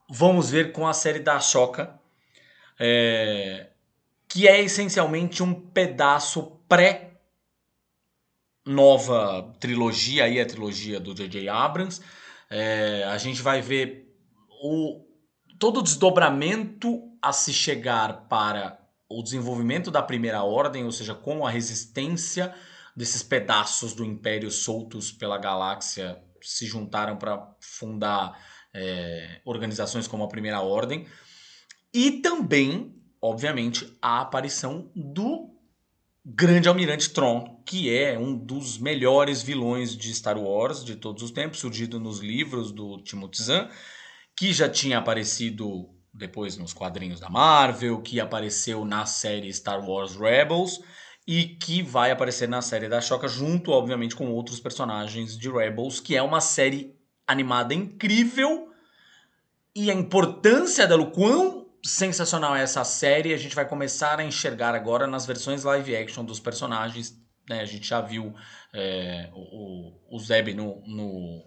vamos 0.09 0.49
ver 0.49 0.71
com 0.71 0.87
a 0.87 0.93
série 0.93 1.19
da 1.19 1.35
Ashoka, 1.35 1.99
é, 2.79 3.67
que 4.27 4.47
é 4.47 4.61
essencialmente 4.61 5.41
um 5.41 5.53
pedaço 5.53 6.59
pré 6.67 7.07
nova 8.65 9.53
trilogia, 9.59 10.25
aí 10.25 10.39
a 10.39 10.45
trilogia 10.45 10.99
do 10.99 11.13
J.J. 11.13 11.47
Abrams. 11.47 12.01
É, 12.49 13.03
a 13.05 13.17
gente 13.17 13.41
vai 13.41 13.61
ver 13.61 14.13
o, 14.61 15.05
todo 15.57 15.79
o 15.79 15.83
desdobramento 15.83 17.01
a 17.21 17.31
se 17.31 17.53
chegar 17.53 18.27
para 18.27 18.86
o 19.09 19.23
desenvolvimento 19.23 19.89
da 19.89 20.01
Primeira 20.01 20.43
Ordem, 20.43 20.83
ou 20.83 20.91
seja, 20.91 21.13
com 21.13 21.45
a 21.45 21.49
resistência 21.49 22.53
desses 22.95 23.23
pedaços 23.23 23.93
do 23.93 24.03
Império 24.03 24.49
soltos 24.51 25.11
pela 25.11 25.37
galáxia 25.37 26.21
se 26.41 26.65
juntaram 26.65 27.17
para 27.17 27.55
fundar 27.59 28.37
é, 28.73 29.41
organizações 29.45 30.07
como 30.07 30.23
a 30.23 30.27
Primeira 30.27 30.61
Ordem. 30.61 31.07
E 31.93 32.11
também, 32.21 32.95
obviamente, 33.21 33.97
a 34.01 34.21
aparição 34.21 34.91
do 34.95 35.55
Grande 36.25 36.67
Almirante 36.67 37.09
Tron, 37.11 37.63
que 37.65 37.93
é 37.93 38.19
um 38.19 38.35
dos 38.35 38.77
melhores 38.77 39.41
vilões 39.41 39.95
de 39.95 40.13
Star 40.13 40.37
Wars 40.37 40.83
de 40.83 40.95
todos 40.95 41.23
os 41.23 41.31
tempos, 41.31 41.59
surgido 41.59 41.99
nos 41.99 42.19
livros 42.19 42.71
do 42.71 43.01
Timothy 43.01 43.43
Zahn, 43.43 43.69
que 44.35 44.51
já 44.51 44.67
tinha 44.67 44.97
aparecido 44.97 45.96
depois 46.17 46.57
nos 46.57 46.73
quadrinhos 46.73 47.19
da 47.19 47.29
Marvel, 47.29 48.01
que 48.01 48.19
apareceu 48.19 48.83
na 48.83 49.05
série 49.05 49.53
Star 49.53 49.87
Wars 49.87 50.15
Rebels 50.15 50.81
e 51.25 51.45
que 51.45 51.83
vai 51.83 52.11
aparecer 52.11 52.47
na 52.47 52.61
série 52.61 52.89
da 52.89 53.01
Shoka 53.01 53.27
junto, 53.27 53.71
obviamente, 53.71 54.15
com 54.15 54.31
outros 54.31 54.59
personagens 54.59 55.37
de 55.37 55.49
Rebels, 55.49 55.99
que 55.99 56.15
é 56.15 56.21
uma 56.21 56.41
série 56.41 56.95
animada 57.27 57.73
incrível 57.73 58.67
e 59.75 59.91
a 59.91 59.93
importância 59.93 60.87
dela, 60.87 61.03
o 61.03 61.11
quão 61.11 61.67
sensacional 61.85 62.55
é 62.55 62.63
essa 62.63 62.83
série, 62.83 63.31
a 63.31 63.37
gente 63.37 63.55
vai 63.55 63.67
começar 63.67 64.19
a 64.19 64.23
enxergar 64.23 64.73
agora 64.73 65.05
nas 65.05 65.25
versões 65.25 65.63
live 65.63 65.95
action 65.95 66.25
dos 66.25 66.39
personagens. 66.39 67.15
Né? 67.47 67.61
A 67.61 67.65
gente 67.65 67.87
já 67.87 68.01
viu 68.01 68.33
é, 68.73 69.29
o, 69.33 70.15
o 70.15 70.19
Zeb 70.19 70.55
no, 70.55 70.81
no, 70.87 71.45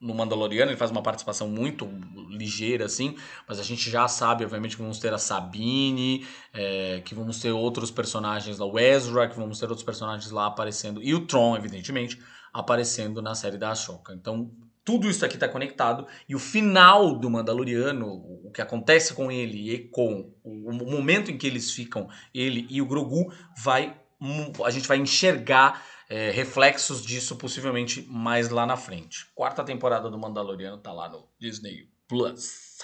no 0.00 0.14
Mandaloriano, 0.14 0.70
ele 0.70 0.78
faz 0.78 0.90
uma 0.90 1.02
participação 1.02 1.48
muito 1.48 1.88
ligeira, 2.30 2.84
assim, 2.84 3.16
mas 3.48 3.58
a 3.58 3.62
gente 3.62 3.90
já 3.90 4.06
sabe, 4.06 4.44
obviamente, 4.44 4.76
que 4.76 4.82
vamos 4.82 4.98
ter 4.98 5.12
a 5.12 5.18
Sabine, 5.18 6.26
é, 6.52 7.02
que 7.04 7.14
vamos 7.14 7.40
ter 7.40 7.50
outros 7.50 7.90
personagens 7.90 8.58
lá, 8.58 8.66
o 8.66 8.78
Ezra, 8.78 9.28
que 9.28 9.36
vamos 9.36 9.58
ter 9.58 9.66
outros 9.66 9.84
personagens 9.84 10.30
lá 10.30 10.46
aparecendo, 10.46 11.02
e 11.02 11.14
o 11.14 11.26
Tron, 11.26 11.56
evidentemente, 11.56 12.18
aparecendo 12.52 13.20
na 13.20 13.34
série 13.34 13.58
da 13.58 13.72
Ashoka. 13.72 14.14
Então, 14.14 14.50
tudo 14.84 15.10
isso 15.10 15.24
aqui 15.24 15.34
está 15.34 15.48
conectado, 15.48 16.06
e 16.28 16.34
o 16.34 16.38
final 16.38 17.18
do 17.18 17.28
Mandaloriano, 17.28 18.06
o 18.06 18.50
que 18.54 18.62
acontece 18.62 19.12
com 19.14 19.32
ele 19.32 19.74
e 19.74 19.88
com 19.88 20.32
o 20.44 20.72
momento 20.72 21.30
em 21.30 21.36
que 21.36 21.46
eles 21.46 21.72
ficam, 21.72 22.08
ele 22.32 22.66
e 22.70 22.80
o 22.80 22.86
Grogu, 22.86 23.32
vai 23.56 23.96
a 24.64 24.70
gente 24.70 24.88
vai 24.88 24.98
enxergar 24.98 25.80
é, 26.08 26.30
reflexos 26.30 27.02
disso 27.04 27.36
possivelmente 27.36 28.06
mais 28.08 28.48
lá 28.48 28.64
na 28.64 28.76
frente. 28.76 29.26
Quarta 29.34 29.62
temporada 29.62 30.10
do 30.10 30.18
Mandaloriano 30.18 30.78
tá 30.78 30.92
lá 30.92 31.08
no 31.08 31.28
Disney 31.38 31.88
Plus. 32.06 32.78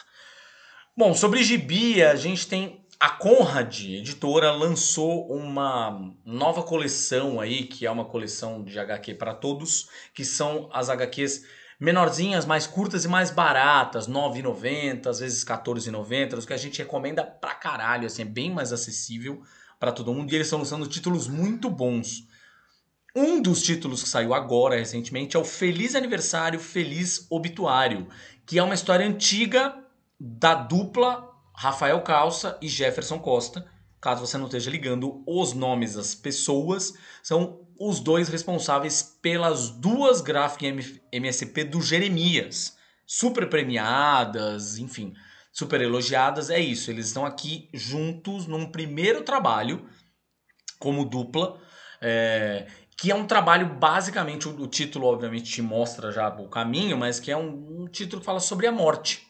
Bom, 0.96 1.14
sobre 1.14 1.42
gibi, 1.42 2.02
a 2.02 2.14
gente 2.14 2.46
tem 2.46 2.84
a 3.00 3.08
Conrad, 3.10 3.80
editora, 3.80 4.52
lançou 4.52 5.28
uma 5.28 6.14
nova 6.24 6.62
coleção 6.62 7.40
aí, 7.40 7.64
que 7.64 7.84
é 7.84 7.90
uma 7.90 8.04
coleção 8.04 8.62
de 8.62 8.78
HQ 8.78 9.14
para 9.14 9.34
todos, 9.34 9.88
que 10.14 10.24
são 10.24 10.68
as 10.72 10.88
HQs 10.88 11.44
menorzinhas, 11.80 12.46
mais 12.46 12.66
curtas 12.66 13.04
e 13.04 13.08
mais 13.08 13.30
baratas, 13.30 14.06
R$ 14.06 14.12
9,90, 14.12 15.06
às 15.06 15.18
vezes 15.18 15.42
R$ 15.42 15.54
14,90, 15.54 16.38
os 16.38 16.46
que 16.46 16.52
a 16.52 16.56
gente 16.56 16.78
recomenda 16.78 17.24
pra 17.24 17.54
caralho, 17.54 18.06
assim, 18.06 18.22
é 18.22 18.26
bem 18.26 18.50
mais 18.50 18.72
acessível 18.72 19.42
para 19.80 19.90
todo 19.90 20.14
mundo 20.14 20.30
e 20.30 20.34
eles 20.36 20.46
estão 20.46 20.60
lançando 20.60 20.86
títulos 20.86 21.26
muito 21.26 21.68
bons. 21.68 22.28
Um 23.16 23.40
dos 23.40 23.62
títulos 23.62 24.02
que 24.02 24.08
saiu 24.08 24.34
agora, 24.34 24.76
recentemente, 24.76 25.36
é 25.36 25.38
o 25.38 25.44
Feliz 25.44 25.94
Aniversário, 25.94 26.58
Feliz 26.58 27.26
Obituário, 27.30 28.08
que 28.44 28.58
é 28.58 28.62
uma 28.62 28.74
história 28.74 29.06
antiga 29.06 29.84
da 30.18 30.54
dupla 30.54 31.30
Rafael 31.54 32.02
Calça 32.02 32.58
e 32.60 32.68
Jefferson 32.68 33.20
Costa. 33.20 33.64
Caso 34.00 34.26
você 34.26 34.36
não 34.36 34.46
esteja 34.46 34.68
ligando 34.68 35.22
os 35.26 35.52
nomes 35.52 35.94
das 35.94 36.12
pessoas, 36.14 36.94
são 37.22 37.64
os 37.78 38.00
dois 38.00 38.28
responsáveis 38.28 39.16
pelas 39.22 39.70
duas 39.70 40.20
gráficas 40.20 41.00
MSP 41.12 41.64
do 41.64 41.80
Jeremias, 41.80 42.76
super 43.06 43.48
premiadas, 43.48 44.76
enfim, 44.76 45.14
super 45.52 45.80
elogiadas. 45.80 46.50
É 46.50 46.58
isso, 46.58 46.90
eles 46.90 47.06
estão 47.06 47.24
aqui 47.24 47.68
juntos 47.72 48.46
num 48.48 48.66
primeiro 48.66 49.22
trabalho 49.22 49.88
como 50.78 51.04
dupla. 51.04 51.60
É, 52.06 52.66
que 53.04 53.10
é 53.10 53.14
um 53.14 53.26
trabalho 53.26 53.66
basicamente, 53.66 54.48
o, 54.48 54.62
o, 54.62 54.66
título 54.66 55.08
obviamente 55.08 55.52
te 55.52 55.60
mostra 55.60 56.10
já 56.10 56.26
o 56.26 56.48
caminho, 56.48 56.96
mas 56.96 57.20
que 57.20 57.30
é 57.30 57.36
um, 57.36 57.82
um 57.82 57.86
título 57.86 58.20
que 58.20 58.24
fala 58.24 58.40
sobre 58.40 58.66
a 58.66 58.72
morte. 58.72 59.28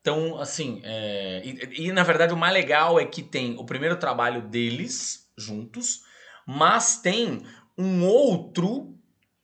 Então, 0.00 0.40
assim, 0.40 0.80
é, 0.82 1.42
e, 1.44 1.88
e, 1.88 1.92
na 1.92 2.02
verdade 2.02 2.32
o 2.32 2.36
mais 2.36 2.54
legal 2.54 2.98
é 2.98 3.04
que 3.04 3.22
tem 3.22 3.58
o 3.58 3.64
primeiro 3.66 3.96
trabalho 3.96 4.40
deles 4.40 5.30
juntos, 5.36 6.00
mas 6.46 6.96
tem 6.96 7.44
um 7.76 8.06
outro, 8.06 8.96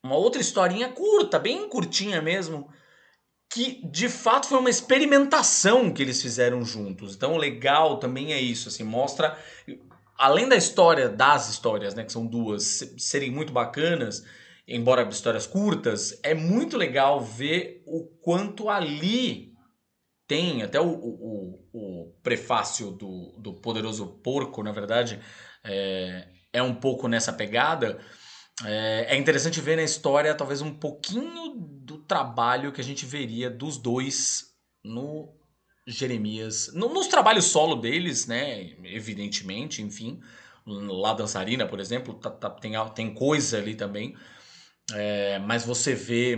uma 0.02 0.16
outra 0.16 0.40
historinha 0.40 0.88
curta, 0.88 1.38
bem 1.38 1.68
curtinha 1.68 2.22
mesmo, 2.22 2.66
que 3.52 3.86
de 3.90 4.08
fato 4.08 4.48
foi 4.48 4.58
uma 4.58 4.70
experimentação 4.70 5.92
que 5.92 6.00
eles 6.00 6.22
fizeram 6.22 6.64
juntos. 6.64 7.14
Então, 7.14 7.36
legal 7.36 7.98
também 7.98 8.32
é 8.32 8.40
isso, 8.40 8.68
assim, 8.70 8.84
mostra 8.84 9.36
além 10.20 10.46
da 10.46 10.54
história 10.54 11.08
das 11.08 11.48
histórias, 11.48 11.94
né, 11.94 12.04
que 12.04 12.12
são 12.12 12.26
duas, 12.26 12.94
serem 12.98 13.30
muito 13.30 13.54
bacanas, 13.54 14.22
embora 14.68 15.08
histórias 15.08 15.46
curtas, 15.46 16.20
é 16.22 16.34
muito 16.34 16.76
legal 16.76 17.20
ver 17.20 17.82
o 17.86 18.06
quanto 18.20 18.68
ali 18.68 19.54
tem, 20.28 20.62
até 20.62 20.78
o, 20.78 20.90
o, 20.90 21.68
o 21.72 22.14
prefácio 22.22 22.90
do, 22.90 23.34
do 23.38 23.54
Poderoso 23.54 24.06
Porco, 24.22 24.62
na 24.62 24.72
verdade, 24.72 25.18
é, 25.64 26.28
é 26.52 26.62
um 26.62 26.74
pouco 26.74 27.08
nessa 27.08 27.32
pegada. 27.32 27.98
É, 28.64 29.14
é 29.14 29.16
interessante 29.16 29.58
ver 29.60 29.76
na 29.76 29.82
história 29.82 30.34
talvez 30.34 30.60
um 30.60 30.74
pouquinho 30.74 31.54
do 31.56 31.96
trabalho 31.98 32.72
que 32.72 32.80
a 32.80 32.84
gente 32.84 33.06
veria 33.06 33.48
dos 33.48 33.78
dois 33.78 34.50
no 34.84 35.39
Jeremias, 35.86 36.72
no, 36.74 36.88
nos 36.92 37.06
trabalhos 37.06 37.46
solo 37.46 37.76
deles, 37.76 38.26
né, 38.26 38.74
evidentemente, 38.84 39.82
enfim, 39.82 40.20
lá 40.66 41.14
dançarina, 41.14 41.66
por 41.66 41.80
exemplo, 41.80 42.14
tá, 42.14 42.30
tá, 42.30 42.50
tem, 42.50 42.72
tem 42.94 43.14
coisa 43.14 43.58
ali 43.58 43.74
também, 43.74 44.14
é, 44.92 45.38
mas 45.38 45.64
você 45.64 45.94
vê 45.94 46.36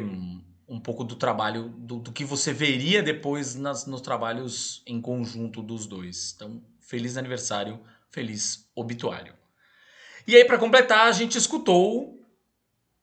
um 0.69 0.81
pouco 0.81 1.05
do 1.05 1.17
trabalho, 1.17 1.69
do, 1.77 1.99
do 1.99 2.13
que 2.13 2.25
você 2.25 2.53
veria 2.53 3.03
depois 3.03 3.55
nas, 3.55 3.87
nos 3.87 4.01
trabalhos 4.01 4.83
em 4.87 5.01
conjunto 5.01 5.63
dos 5.63 5.87
dois. 5.87 6.33
Então, 6.35 6.63
feliz 6.81 7.17
aniversário, 7.17 7.81
feliz 8.11 8.71
obituário. 8.75 9.35
E 10.27 10.37
aí, 10.37 10.45
para 10.45 10.59
completar, 10.59 11.09
a 11.09 11.13
gente 11.13 11.37
escutou 11.37 12.22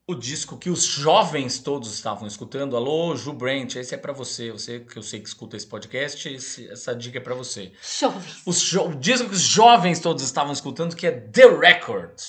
o 0.10 0.16
disco 0.16 0.58
que 0.58 0.72
os 0.72 0.86
jovens 0.86 1.60
todos 1.60 1.94
estavam 1.94 2.28
escutando. 2.28 2.76
Alô, 2.76 3.16
Ju 3.16 3.32
Brent, 3.32 3.76
esse 3.76 3.94
é 3.94 3.98
para 3.98 4.12
você. 4.12 4.52
Você 4.52 4.80
que 4.80 4.98
eu 4.98 5.04
sei 5.04 5.20
que 5.20 5.28
escuta 5.28 5.56
esse 5.56 5.68
podcast, 5.68 6.28
esse, 6.28 6.68
essa 6.68 6.96
dica 6.96 7.20
é 7.20 7.22
para 7.22 7.36
você. 7.36 7.72
Jovens. 8.00 8.42
Jo 8.68 8.88
o 8.88 8.96
disco 8.96 9.30
que 9.30 9.36
os 9.36 9.42
jovens 9.42 10.00
todos 10.00 10.24
estavam 10.24 10.52
escutando, 10.52 10.96
que 10.96 11.06
é 11.06 11.12
The 11.12 11.46
Record, 11.60 12.20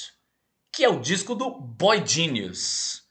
que 0.70 0.84
é 0.84 0.90
o 0.90 1.00
disco 1.00 1.34
do 1.34 1.58
Boy 1.58 2.06
Genius. 2.06 3.02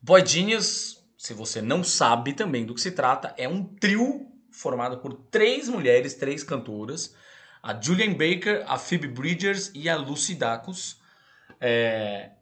Boy 0.00 0.24
Genius, 0.24 1.02
se 1.18 1.34
você 1.34 1.60
não 1.60 1.82
sabe 1.82 2.32
também 2.32 2.64
do 2.64 2.76
que 2.76 2.80
se 2.80 2.92
trata, 2.92 3.34
é 3.36 3.48
um 3.48 3.64
trio 3.64 4.24
formado 4.52 4.98
por 4.98 5.14
três 5.14 5.68
mulheres, 5.68 6.14
três 6.14 6.44
cantoras, 6.44 7.12
a 7.60 7.74
Julian 7.74 8.12
Baker, 8.12 8.62
a 8.68 8.78
Phoebe 8.78 9.08
Bridgers 9.08 9.72
e 9.74 9.88
a 9.88 9.96
Lucy 9.96 10.36
Dacus. 10.36 11.04
É, 11.60 12.35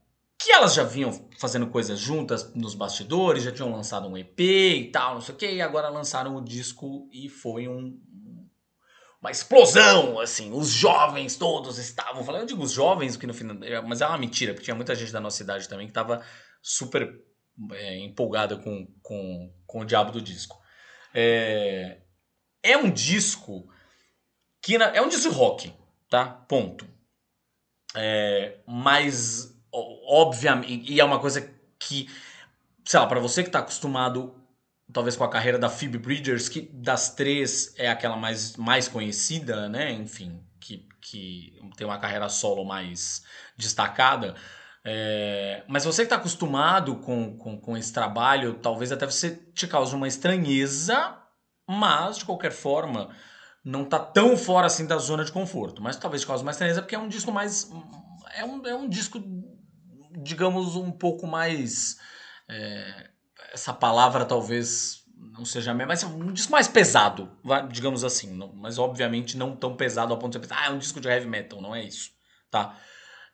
que 0.45 0.53
elas 0.53 0.75
já 0.75 0.85
vinham 0.85 1.11
fazendo 1.39 1.67
coisas 1.69 1.99
juntas 1.99 2.53
nos 2.55 2.75
bastidores, 2.75 3.43
já 3.43 3.51
tinham 3.51 3.73
lançado 3.73 4.07
um 4.07 4.17
EP 4.17 4.39
e 4.41 4.91
tal, 4.93 5.15
não 5.15 5.21
sei 5.23 5.35
o 5.35 5.39
que, 5.39 5.51
e 5.51 5.63
agora 5.63 5.89
lançaram 5.89 6.37
o 6.37 6.45
disco 6.45 7.09
e 7.11 7.31
foi 7.31 7.67
um, 7.67 7.99
uma 9.23 9.31
explosão, 9.31 10.21
assim, 10.21 10.53
os 10.53 10.69
jovens 10.69 11.37
todos 11.37 11.79
estavam 11.79 12.23
falando, 12.23 12.43
eu 12.43 12.47
digo 12.47 12.63
os 12.63 12.73
jovens, 12.73 13.17
que 13.17 13.27
no 13.27 13.33
final, 13.33 13.57
mas 13.89 14.03
é 14.03 14.07
uma 14.07 14.19
mentira, 14.19 14.53
porque 14.53 14.65
tinha 14.65 14.75
muita 14.75 14.95
gente 14.95 15.13
da 15.13 15.21
nossa 15.21 15.39
cidade 15.39 15.67
também 15.67 15.87
que 15.87 15.93
estava 15.93 16.23
super 16.61 17.11
é, 17.73 17.99
empolgada 18.01 18.59
com, 18.59 18.87
com, 19.03 19.51
com 19.67 19.81
o 19.81 19.85
diabo 19.85 20.13
do 20.13 20.21
disco. 20.21 20.61
É, 21.15 22.03
é 22.63 22.77
um 22.77 22.91
disco 22.91 23.67
que 24.61 24.77
na, 24.77 24.87
é 24.87 25.01
um 25.01 25.09
disco 25.09 25.33
rock, 25.33 25.73
tá? 26.11 26.27
Ponto. 26.27 26.87
É, 27.97 28.59
mas 28.67 29.54
obviamente, 30.15 30.93
e 30.93 31.01
é 31.01 31.05
uma 31.05 31.19
coisa 31.19 31.41
que, 31.79 32.09
sei 32.85 33.01
lá, 33.01 33.07
para 33.07 33.19
você 33.19 33.43
que 33.43 33.51
tá 33.51 33.59
acostumado 33.59 34.35
talvez 34.93 35.17
com 35.17 35.25
a 35.25 35.29
carreira 35.29 35.59
da 35.59 35.69
Phoebe 35.69 35.99
Bridgers, 35.99 36.49
que 36.49 36.61
das 36.61 37.15
três 37.15 37.75
é 37.77 37.91
aquela 37.91 38.17
mais, 38.17 38.57
mais 38.57 38.87
conhecida, 38.87 39.69
né? 39.69 39.91
Enfim, 39.93 40.41
que, 40.61 40.87
que 41.01 41.59
tem 41.77 41.87
uma 41.87 41.99
carreira 41.99 42.29
solo 42.29 42.65
mais 42.65 43.25
destacada. 43.57 44.37
É, 44.85 45.65
mas 45.67 45.85
você 45.85 46.03
que 46.03 46.07
está 46.07 46.17
acostumado 46.17 46.97
com, 46.97 47.37
com, 47.37 47.59
com 47.59 47.77
esse 47.77 47.93
trabalho, 47.93 48.55
talvez 48.55 48.93
até 48.93 49.07
você 49.07 49.31
te 49.53 49.67
cause 49.67 49.95
uma 49.97 50.07
estranheza, 50.07 51.17
mas 51.67 52.19
de 52.19 52.25
qualquer 52.25 52.53
forma 52.53 53.09
não 53.65 53.85
tá 53.85 53.99
tão 53.99 54.37
fora 54.37 54.67
assim 54.67 54.87
da 54.87 54.99
zona 54.99 55.25
de 55.25 55.33
conforto. 55.33 55.83
Mas 55.83 55.97
talvez 55.97 56.23
te 56.23 56.27
cause 56.27 56.43
uma 56.43 56.53
estranheza 56.53 56.83
porque 56.83 56.95
é 56.95 56.99
um 56.99 57.09
disco 57.09 57.33
mais. 57.33 57.71
É 58.37 58.45
um, 58.45 58.67
é 58.67 58.75
um 58.75 58.89
disco 58.89 59.19
digamos, 60.17 60.77
um 60.77 60.91
pouco 60.91 61.27
mais. 61.27 61.99
É, 62.49 63.11
essa 63.53 63.73
palavra 63.73 64.25
talvez 64.25 65.05
não 65.17 65.45
seja 65.45 65.71
a 65.71 65.75
mesma, 65.75 65.89
mas 65.89 66.03
é 66.03 66.07
um 66.07 66.33
disco 66.33 66.53
mais 66.53 66.69
pesado, 66.69 67.31
digamos 67.71 68.05
assim. 68.05 68.33
Não, 68.35 68.53
mas 68.53 68.79
obviamente 68.79 69.37
não 69.37 69.57
tão 69.57 69.77
pesado 69.77 70.13
ao 70.13 70.19
ponto 70.19 70.33
de 70.33 70.39
você 70.39 70.49
pensar, 70.49 70.63
ah, 70.63 70.71
é 70.71 70.75
um 70.75 70.79
disco 70.79 71.01
de 71.01 71.09
heavy 71.09 71.27
metal, 71.27 71.61
não 71.61 71.75
é 71.75 71.83
isso, 71.83 72.11
tá? 72.51 72.79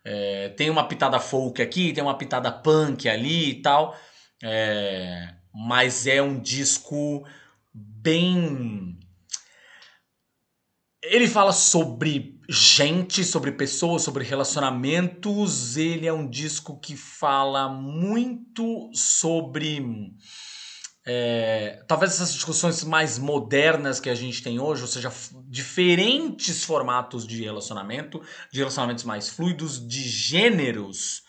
É, 0.04 0.50
tem 0.50 0.70
uma 0.70 0.86
pitada 0.88 1.18
folk 1.20 1.60
aqui, 1.60 1.92
tem 1.92 2.02
uma 2.02 2.16
pitada 2.16 2.50
punk 2.50 3.08
ali 3.08 3.50
e 3.50 3.62
tal, 3.62 3.98
é, 4.42 5.34
mas 5.52 6.06
é 6.06 6.22
um 6.22 6.38
disco 6.38 7.26
bem. 7.72 8.98
Ele 11.02 11.28
fala 11.28 11.52
sobre 11.52 12.39
gente, 12.52 13.22
sobre 13.22 13.52
pessoas, 13.52 14.02
sobre 14.02 14.24
relacionamentos. 14.24 15.76
Ele 15.76 16.04
é 16.04 16.12
um 16.12 16.28
disco 16.28 16.80
que 16.80 16.96
fala 16.96 17.68
muito 17.68 18.90
sobre. 18.92 20.12
É, 21.06 21.82
talvez 21.86 22.12
essas 22.12 22.34
discussões 22.34 22.82
mais 22.82 23.18
modernas 23.18 24.00
que 24.00 24.10
a 24.10 24.14
gente 24.14 24.42
tem 24.42 24.58
hoje, 24.58 24.82
ou 24.82 24.88
seja, 24.88 25.12
diferentes 25.48 26.64
formatos 26.64 27.26
de 27.26 27.42
relacionamento, 27.42 28.20
de 28.52 28.58
relacionamentos 28.58 29.04
mais 29.04 29.28
fluidos, 29.28 29.86
de 29.86 30.02
gêneros 30.02 31.22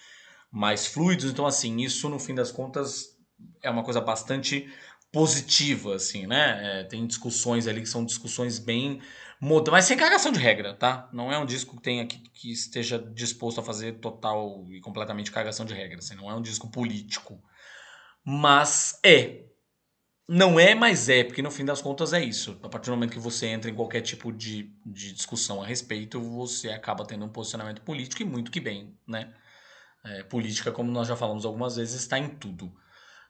mais 0.52 0.88
fluidos. 0.88 1.26
Então, 1.26 1.46
assim, 1.46 1.82
isso 1.82 2.10
no 2.10 2.18
fim 2.18 2.34
das 2.34 2.52
contas 2.52 3.16
é 3.62 3.70
uma 3.70 3.84
coisa 3.84 4.02
bastante 4.02 4.68
positiva, 5.12 5.96
assim, 5.96 6.26
né? 6.26 6.80
É, 6.80 6.84
tem 6.84 7.06
discussões 7.06 7.68
ali 7.68 7.82
que 7.82 7.90
são 7.90 8.04
discussões 8.04 8.58
bem 8.58 9.00
modernas, 9.42 9.80
mas 9.80 9.86
sem 9.86 9.98
cagação 9.98 10.32
de 10.32 10.40
regra, 10.40 10.76
tá? 10.76 11.10
Não 11.12 11.32
é 11.34 11.38
um 11.40 11.46
disco 11.46 11.76
que 11.76 11.82
tenha 11.82 12.06
que, 12.06 12.20
que 12.30 12.52
esteja 12.52 13.00
disposto 13.00 13.60
a 13.60 13.64
fazer 13.64 13.94
total 13.94 14.68
e 14.70 14.80
completamente 14.80 15.32
cagação 15.32 15.66
de 15.66 15.74
regra, 15.74 15.98
assim, 15.98 16.16
não 16.16 16.30
é 16.30 16.36
um 16.36 16.42
disco 16.42 16.70
político. 16.70 17.42
Mas 18.24 19.00
é. 19.04 19.46
Não 20.30 20.60
é, 20.60 20.76
mas 20.76 21.10
é, 21.10 21.24
porque 21.24 21.42
no 21.42 21.52
fim 21.52 21.66
das 21.66 21.82
contas 21.82 22.14
é 22.14 22.24
isso. 22.24 22.58
A 22.64 22.70
partir 22.70 22.86
do 22.86 22.94
momento 22.96 23.12
que 23.12 23.20
você 23.20 23.48
entra 23.48 23.70
em 23.70 23.74
qualquer 23.74 24.02
tipo 24.02 24.32
de, 24.32 24.72
de 24.86 25.12
discussão 25.12 25.62
a 25.62 25.66
respeito, 25.66 26.22
você 26.22 26.70
acaba 26.70 27.04
tendo 27.04 27.26
um 27.26 27.30
posicionamento 27.30 27.82
político 27.82 28.22
e 28.22 28.26
muito 28.26 28.52
que 28.52 28.60
bem, 28.60 28.96
né? 29.08 29.34
É, 30.06 30.24
política, 30.24 30.72
como 30.72 30.92
nós 30.92 31.08
já 31.08 31.16
falamos 31.16 31.46
algumas 31.46 31.76
vezes, 31.76 32.00
está 32.00 32.18
em 32.18 32.30
tudo. 32.30 32.72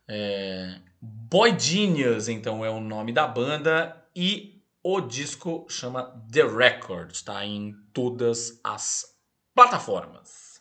É, 0.07 0.79
Boy 1.01 1.57
Genius, 1.57 2.27
então, 2.27 2.63
é 2.63 2.69
o 2.69 2.81
nome 2.81 3.13
da 3.13 3.25
banda 3.25 4.05
e 4.15 4.60
o 4.83 4.99
disco 4.99 5.65
chama 5.69 6.11
The 6.31 6.43
Record, 6.43 7.11
está 7.11 7.45
em 7.45 7.75
todas 7.93 8.59
as 8.63 9.05
plataformas. 9.53 10.59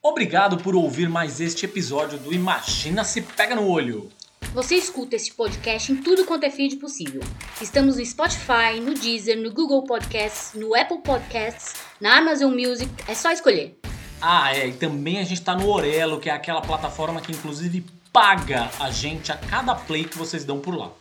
Obrigado 0.00 0.58
por 0.58 0.76
ouvir 0.76 1.08
mais 1.08 1.40
este 1.40 1.64
episódio 1.64 2.18
do 2.18 2.32
Imagina 2.32 3.02
se 3.02 3.22
Pega 3.22 3.56
no 3.56 3.68
Olho. 3.68 4.12
Você 4.52 4.76
escuta 4.76 5.16
este 5.16 5.34
podcast 5.34 5.90
em 5.90 5.96
tudo 5.96 6.24
quanto 6.24 6.44
é 6.44 6.50
feed 6.50 6.76
possível. 6.76 7.22
Estamos 7.60 7.96
no 7.96 8.06
Spotify, 8.06 8.78
no 8.80 8.94
Deezer, 8.94 9.40
no 9.40 9.52
Google 9.52 9.82
Podcasts, 9.82 10.52
no 10.54 10.72
Apple 10.72 10.98
Podcasts, 10.98 11.74
na 12.00 12.18
Amazon 12.18 12.54
Music, 12.54 12.88
é 13.08 13.14
só 13.14 13.32
escolher. 13.32 13.76
Ah, 14.20 14.54
é, 14.54 14.68
e 14.68 14.74
também 14.74 15.18
a 15.18 15.24
gente 15.24 15.40
está 15.40 15.56
no 15.56 15.68
Orelo, 15.68 16.20
que 16.20 16.30
é 16.30 16.32
aquela 16.32 16.60
plataforma 16.60 17.20
que 17.20 17.32
inclusive 17.32 17.84
paga 18.12 18.70
a 18.78 18.92
gente 18.92 19.32
a 19.32 19.36
cada 19.36 19.74
play 19.74 20.04
que 20.04 20.16
vocês 20.16 20.44
dão 20.44 20.60
por 20.60 20.76
lá. 20.76 20.92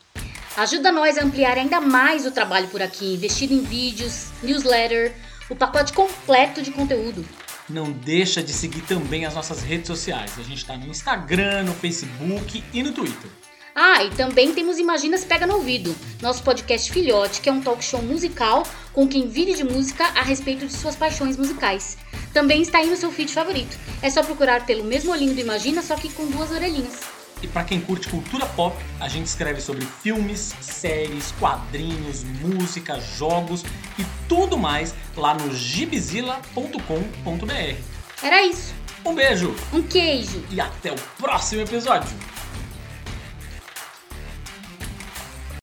Ajuda 0.55 0.91
nós 0.91 1.17
a 1.17 1.23
ampliar 1.23 1.57
ainda 1.57 1.81
mais 1.81 2.27
o 2.27 2.31
trabalho 2.31 2.67
por 2.67 2.79
aqui, 2.79 3.15
investindo 3.15 3.53
em 3.53 3.61
vídeos, 3.63 4.27
newsletter, 4.43 5.15
o 5.49 5.55
pacote 5.55 5.91
completo 5.93 6.61
de 6.61 6.69
conteúdo. 6.69 7.25
Não 7.67 7.91
deixa 7.91 8.43
de 8.43 8.53
seguir 8.53 8.81
também 8.81 9.25
as 9.25 9.33
nossas 9.33 9.63
redes 9.63 9.87
sociais. 9.87 10.33
A 10.37 10.43
gente 10.43 10.57
está 10.57 10.77
no 10.77 10.85
Instagram, 10.85 11.63
no 11.63 11.73
Facebook 11.73 12.63
e 12.71 12.83
no 12.83 12.91
Twitter. 12.91 13.31
Ah, 13.73 14.03
e 14.03 14.11
também 14.11 14.53
temos 14.53 14.77
Imagina 14.77 15.17
se 15.17 15.25
Pega 15.25 15.47
no 15.47 15.55
Ouvido, 15.55 15.95
nosso 16.21 16.43
podcast 16.43 16.91
filhote, 16.91 17.41
que 17.41 17.49
é 17.49 17.51
um 17.51 17.61
talk 17.61 17.83
show 17.83 18.03
musical 18.03 18.61
com 18.91 19.07
quem 19.07 19.27
vive 19.27 19.55
de 19.55 19.63
música 19.63 20.05
a 20.09 20.21
respeito 20.21 20.67
de 20.67 20.73
suas 20.73 20.95
paixões 20.95 21.35
musicais. 21.35 21.97
Também 22.31 22.61
está 22.61 22.77
aí 22.77 22.87
no 22.87 22.95
seu 22.95 23.11
feed 23.11 23.33
favorito. 23.33 23.75
É 24.03 24.09
só 24.11 24.21
procurar 24.21 24.67
pelo 24.67 24.83
mesmo 24.83 25.11
olhinho 25.11 25.33
do 25.33 25.41
Imagina, 25.41 25.81
só 25.81 25.95
que 25.95 26.11
com 26.11 26.27
duas 26.27 26.51
orelhinhas. 26.51 27.22
E 27.43 27.47
para 27.47 27.65
quem 27.65 27.81
curte 27.81 28.07
cultura 28.07 28.45
pop, 28.45 28.73
a 29.01 29.09
gente 29.09 29.27
escreve 29.27 29.59
sobre 29.59 29.85
filmes, 30.01 30.55
séries, 30.61 31.33
quadrinhos, 31.37 32.23
música, 32.23 33.01
jogos 33.01 33.65
e 33.99 34.05
tudo 34.29 34.57
mais 34.57 34.95
lá 35.17 35.33
no 35.33 35.53
gibizilla.com.br. 35.53 37.75
Era 38.23 38.41
isso. 38.43 38.73
Um 39.05 39.13
beijo 39.13 39.53
Um 39.73 39.83
queijo. 39.83 40.41
e 40.49 40.61
até 40.61 40.93
o 40.93 40.95
próximo 41.19 41.61
episódio. 41.61 42.09